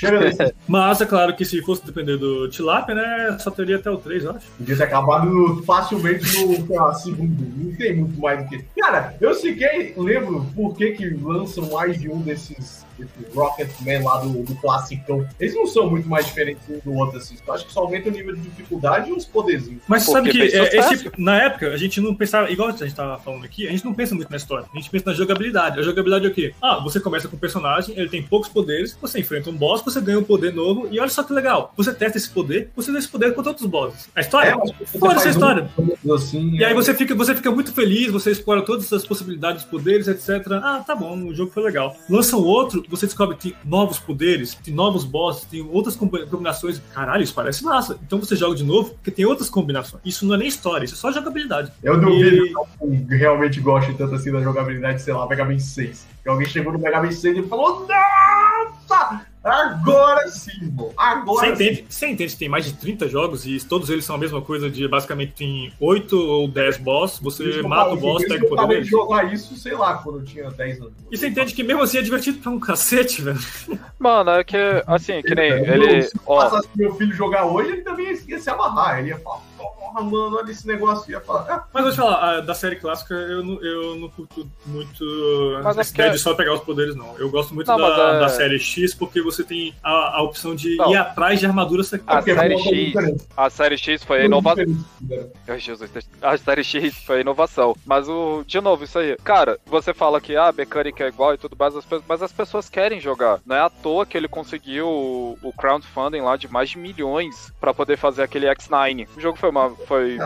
Mas 0.66 1.00
é 1.00 1.06
claro 1.06 1.34
que 1.34 1.44
se 1.44 1.60
fosse 1.62 1.84
depender 1.84 2.16
do 2.16 2.48
Tilapia, 2.48 2.94
né, 2.94 3.36
só 3.40 3.50
teria 3.50 3.76
até 3.76 3.90
o 3.90 3.96
3, 3.96 4.24
eu 4.24 4.30
acho. 4.32 4.46
Podia 4.56 4.76
ter 4.76 4.82
acabado 4.84 5.62
facilmente 5.64 6.24
no 6.44 6.94
segundo. 6.94 7.46
Não 7.56 7.74
tem 7.76 7.96
muito 7.96 8.20
mais 8.20 8.42
do 8.42 8.48
que. 8.48 8.64
Cara, 8.78 9.14
eu 9.20 9.34
sequer 9.34 9.92
lembro 9.96 10.46
por 10.54 10.76
que, 10.76 10.92
que 10.92 11.08
lançam 11.08 11.68
mais 11.70 11.98
de 11.98 12.08
um 12.08 12.20
desses 12.20 12.86
esse 13.02 13.34
Rocketman 13.34 14.02
lá 14.02 14.18
do, 14.18 14.42
do 14.42 14.54
classicão, 14.56 15.26
eles 15.38 15.54
não 15.54 15.66
são 15.66 15.90
muito 15.90 16.08
mais 16.08 16.26
diferentes 16.26 16.62
um 16.68 16.78
do 16.78 16.94
outro, 16.94 17.18
assim. 17.18 17.36
Eu 17.46 17.54
acho 17.54 17.66
que 17.66 17.72
só 17.72 17.80
aumenta 17.80 18.08
o 18.08 18.12
nível 18.12 18.34
de 18.34 18.42
dificuldade 18.42 19.10
e 19.10 19.12
os 19.12 19.24
poderzinhos. 19.24 19.82
Mas 19.86 20.04
sabe 20.04 20.30
que 20.30 20.42
é, 20.42 20.76
esse, 20.76 21.10
na 21.18 21.42
época 21.42 21.68
a 21.68 21.76
gente 21.76 22.00
não 22.00 22.14
pensava, 22.14 22.50
igual 22.50 22.68
a 22.68 22.72
gente 22.72 22.94
tava 22.94 23.18
falando 23.18 23.44
aqui, 23.44 23.66
a 23.66 23.70
gente 23.70 23.84
não 23.84 23.94
pensa 23.94 24.14
muito 24.14 24.30
na 24.30 24.36
história, 24.36 24.66
a 24.72 24.76
gente 24.76 24.90
pensa 24.90 25.10
na 25.10 25.14
jogabilidade. 25.14 25.80
A 25.80 25.82
jogabilidade 25.82 26.26
é 26.26 26.28
o 26.28 26.34
quê? 26.34 26.54
Ah, 26.62 26.80
você 26.82 27.00
começa 27.00 27.28
com 27.28 27.36
um 27.36 27.38
personagem, 27.38 27.98
ele 27.98 28.08
tem 28.08 28.22
poucos 28.22 28.48
poderes, 28.48 28.96
você 29.00 29.20
enfrenta 29.20 29.50
um 29.50 29.56
boss, 29.56 29.82
você 29.82 30.00
ganha 30.00 30.18
um 30.18 30.24
poder 30.24 30.52
novo, 30.52 30.88
e 30.90 30.98
olha 30.98 31.10
só 31.10 31.22
que 31.22 31.32
legal, 31.32 31.72
você 31.76 31.92
testa 31.92 32.18
esse 32.18 32.30
poder, 32.30 32.70
você 32.74 32.92
dá 32.92 32.98
esse 32.98 33.08
poder 33.08 33.34
contra 33.34 33.50
outros 33.50 33.66
bosses. 33.66 34.08
A 34.14 34.20
história? 34.20 34.50
É, 34.50 34.98
Fora 34.98 35.16
essa 35.16 35.28
história. 35.28 35.68
Um 36.04 36.14
assim, 36.14 36.50
e 36.54 36.64
aí 36.64 36.72
é. 36.72 36.74
você 36.74 36.94
fica, 36.94 37.14
você 37.14 37.34
fica 37.34 37.50
muito 37.50 37.72
feliz, 37.72 38.10
você 38.10 38.30
explora 38.30 38.62
todas 38.62 38.92
as 38.92 39.04
possibilidades, 39.04 39.64
poderes, 39.64 40.08
etc. 40.08 40.46
Ah, 40.62 40.82
tá 40.86 40.94
bom, 40.94 41.16
o 41.26 41.34
jogo 41.34 41.50
foi 41.52 41.62
legal. 41.62 41.96
Lança 42.08 42.36
um 42.36 42.44
outro, 42.44 42.82
você 42.88 43.06
descobre 43.06 43.36
que 43.36 43.50
tem 43.50 43.58
novos 43.64 43.98
poderes, 43.98 44.54
tem 44.54 44.74
novos 44.74 45.04
bosses, 45.04 45.44
tem 45.44 45.60
outras 45.70 45.96
combinações. 45.96 46.80
Caralho, 46.92 47.22
isso 47.22 47.34
parece 47.34 47.64
massa. 47.64 47.98
Então 48.04 48.18
você 48.18 48.34
joga 48.34 48.56
de 48.56 48.64
novo, 48.64 48.90
porque 48.90 49.10
tem 49.10 49.24
outras 49.24 49.50
combinações. 49.50 50.02
Isso 50.04 50.26
não 50.26 50.34
é 50.34 50.38
nem 50.38 50.48
história, 50.48 50.84
isso 50.84 50.94
é 50.94 50.98
só 50.98 51.12
jogabilidade. 51.12 51.72
Eu 51.82 52.00
duvido 52.00 52.46
e... 52.46 52.48
que 52.48 53.14
eu 53.14 53.18
realmente 53.18 53.60
goste 53.60 53.92
tanto 53.94 54.14
assim 54.14 54.32
da 54.32 54.40
jogabilidade, 54.40 55.02
sei 55.02 55.12
lá, 55.12 55.26
Mega 55.26 55.44
Man 55.44 55.58
6. 55.58 56.06
Que 56.22 56.28
alguém 56.28 56.48
chegou 56.48 56.72
no 56.72 56.78
Mega 56.78 57.02
Man 57.02 57.12
6 57.12 57.38
e 57.38 57.42
falou: 57.42 57.86
Nossa! 57.86 59.26
Agora 59.42 60.28
sim, 60.28 60.68
bom. 60.70 60.92
Agora 60.96 61.46
você 61.46 61.52
entende, 61.52 61.76
sim. 61.76 61.86
Você 61.88 62.06
entende 62.08 62.32
que 62.32 62.38
tem 62.38 62.48
mais 62.48 62.64
de 62.64 62.74
30 62.74 63.08
jogos 63.08 63.46
e 63.46 63.58
todos 63.64 63.88
eles 63.88 64.04
são 64.04 64.16
a 64.16 64.18
mesma 64.18 64.42
coisa 64.42 64.68
de 64.68 64.86
basicamente 64.88 65.32
tem 65.32 65.72
8 65.80 66.16
ou 66.18 66.48
10 66.48 66.78
boss, 66.78 67.18
você 67.20 67.62
mata 67.62 67.92
o 67.92 67.96
boss, 67.96 68.26
pega 68.26 68.44
o 68.44 68.48
poder 68.48 68.66
dele. 68.66 68.84
jogar 68.84 69.32
isso, 69.32 69.56
sei 69.56 69.74
lá, 69.74 69.94
quando 69.94 70.18
eu 70.20 70.24
tinha 70.24 70.50
10 70.50 70.80
anos. 70.80 70.92
E 71.10 71.16
você 71.16 71.28
entende 71.28 71.54
que 71.54 71.62
mesmo 71.62 71.82
assim 71.82 71.98
é 71.98 72.02
divertido 72.02 72.38
pra 72.38 72.50
um 72.50 72.60
cacete, 72.60 73.22
velho. 73.22 73.38
Mano, 73.98 74.30
é 74.30 74.44
que, 74.44 74.56
assim, 74.86 75.22
que 75.22 75.34
nem 75.36 75.52
ele... 75.52 76.02
Se 76.02 76.18
ó... 76.26 76.42
passasse 76.42 76.68
meu 76.74 76.94
filho 76.94 77.14
jogar 77.14 77.46
hoje, 77.46 77.72
ele 77.72 77.82
também 77.82 78.06
ia 78.26 78.38
se 78.38 78.50
amarrar, 78.50 78.98
ele 78.98 79.10
ia 79.10 79.18
falar 79.18 79.47
porra, 79.58 80.02
mano, 80.02 80.36
olha 80.36 80.50
esse 80.50 80.66
negócio. 80.66 81.10
Ia 81.10 81.20
falar. 81.20 81.46
Ah. 81.48 81.64
Mas 81.72 81.82
vou 81.82 81.92
te 81.92 81.96
falar, 81.96 82.40
da 82.40 82.54
série 82.54 82.76
clássica 82.76 83.14
eu 83.14 83.44
não, 83.44 83.62
eu 83.62 83.96
não 83.96 84.08
curto 84.08 84.48
muito 84.66 85.04
mas 85.62 85.78
essa 85.78 85.92
ideia 85.92 86.08
é... 86.08 86.12
de 86.12 86.18
só 86.18 86.34
pegar 86.34 86.54
os 86.54 86.60
poderes, 86.60 86.94
não. 86.94 87.16
Eu 87.18 87.30
gosto 87.30 87.54
muito 87.54 87.66
não, 87.66 87.78
da, 87.78 88.14
é... 88.14 88.20
da 88.20 88.28
série 88.28 88.58
X 88.58 88.94
porque 88.94 89.20
você 89.20 89.42
tem 89.42 89.74
a, 89.82 90.18
a 90.18 90.22
opção 90.22 90.54
de 90.54 90.76
não. 90.76 90.90
ir 90.90 90.96
atrás 90.96 91.40
de 91.40 91.46
armaduras 91.46 91.92
A 92.06 92.22
série 92.22 92.58
X, 92.58 92.94
a 93.36 93.50
série 93.50 93.78
X 93.78 94.04
foi 94.04 94.22
a 94.22 94.24
inovação. 94.24 94.64
A 96.22 96.38
série 96.38 96.64
X 96.64 96.94
foi 97.04 97.18
a 97.18 97.20
inovação. 97.20 97.76
Mas 97.84 98.08
o. 98.08 98.44
De 98.46 98.60
novo, 98.60 98.84
isso 98.84 98.98
aí. 98.98 99.16
Cara, 99.24 99.58
você 99.66 99.92
fala 99.92 100.20
que 100.20 100.36
ah, 100.36 100.48
a 100.48 100.52
mecânica 100.52 101.04
é 101.04 101.08
igual 101.08 101.34
e 101.34 101.38
tudo 101.38 101.56
mais, 101.58 101.74
mas 102.06 102.22
as 102.22 102.32
pessoas 102.32 102.68
querem 102.68 103.00
jogar. 103.00 103.40
Não 103.44 103.56
é 103.56 103.60
à 103.60 103.70
toa 103.70 104.06
que 104.06 104.16
ele 104.16 104.28
conseguiu 104.28 104.86
o, 104.86 105.38
o 105.42 105.52
crowdfunding 105.52 106.20
lá 106.20 106.36
de 106.36 106.48
mais 106.48 106.70
de 106.70 106.78
milhões 106.78 107.52
para 107.60 107.74
poder 107.74 107.96
fazer 107.96 108.22
aquele 108.22 108.46
X9. 108.46 109.08
O 109.16 109.20
jogo 109.20 109.38
foi 109.38 109.47
uma 109.48 109.70
foi, 109.70 110.18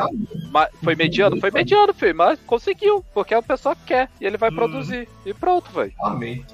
foi 0.83 0.95
mediano? 0.95 1.41
Foi 1.41 1.51
mediano, 1.51 1.95
filho, 1.95 2.17
mas 2.17 2.39
conseguiu, 2.41 3.05
porque 3.15 3.35
a 3.35 3.43
pessoa 3.43 3.75
quer 3.75 4.11
e 4.21 4.27
ele 4.27 4.37
vai 4.37 4.51
hum. 4.51 4.55
produzir. 4.55 5.09
E 5.25 5.33
pronto, 5.33 5.71
velho. 5.71 5.93
Amém. 6.01 6.45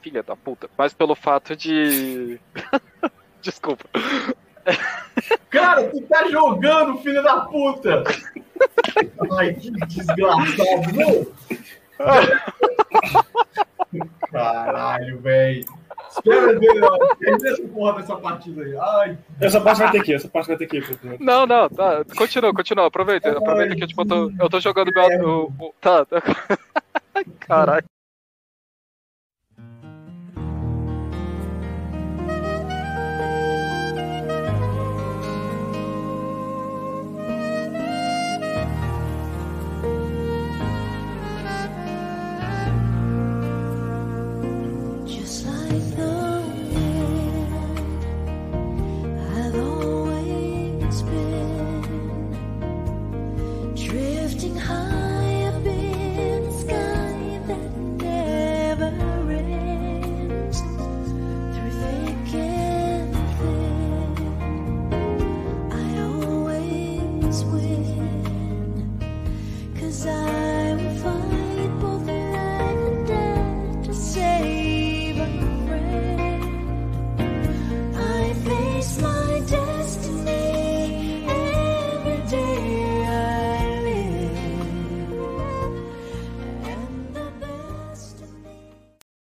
Filha 0.00 0.22
da 0.22 0.34
puta. 0.34 0.68
Mas 0.76 0.92
pelo 0.92 1.14
fato 1.14 1.54
de. 1.54 2.40
Desculpa. 3.40 3.88
Cara, 5.50 5.90
tu 5.90 6.00
tá 6.02 6.28
jogando, 6.28 6.98
filho 6.98 7.22
da 7.22 7.40
puta! 7.40 8.04
Ai, 9.36 9.54
que 9.54 9.70
desgraçado, 9.70 10.92
não! 10.94 11.26
Caralho, 14.30 15.18
velho. 15.20 15.64
Espera 16.12 17.48
essa 17.48 17.62
porra 17.68 17.92
dessa 17.94 18.16
partida 18.16 18.62
aí. 18.62 18.76
Ai. 18.76 19.18
Essa 19.40 19.60
parte 19.60 19.78
vai 19.78 19.90
ter 19.92 20.02
que, 20.02 20.14
essa 20.14 20.28
parte 20.28 20.48
vai 20.48 20.56
ter 20.56 20.66
que. 20.66 20.82
Não, 21.18 21.46
não, 21.46 21.68
tá. 21.68 22.04
Continua, 22.16 22.52
continua. 22.52 22.86
Aproveita. 22.86 23.30
Aproveita 23.30 23.74
que 23.74 23.86
tipo, 23.86 24.02
eu 24.02 24.06
tô, 24.06 24.32
eu 24.38 24.50
tô 24.50 24.60
jogando 24.60 24.92
meu. 24.92 25.52
É. 25.60 25.70
Tá, 25.80 26.04
tá. 26.04 26.20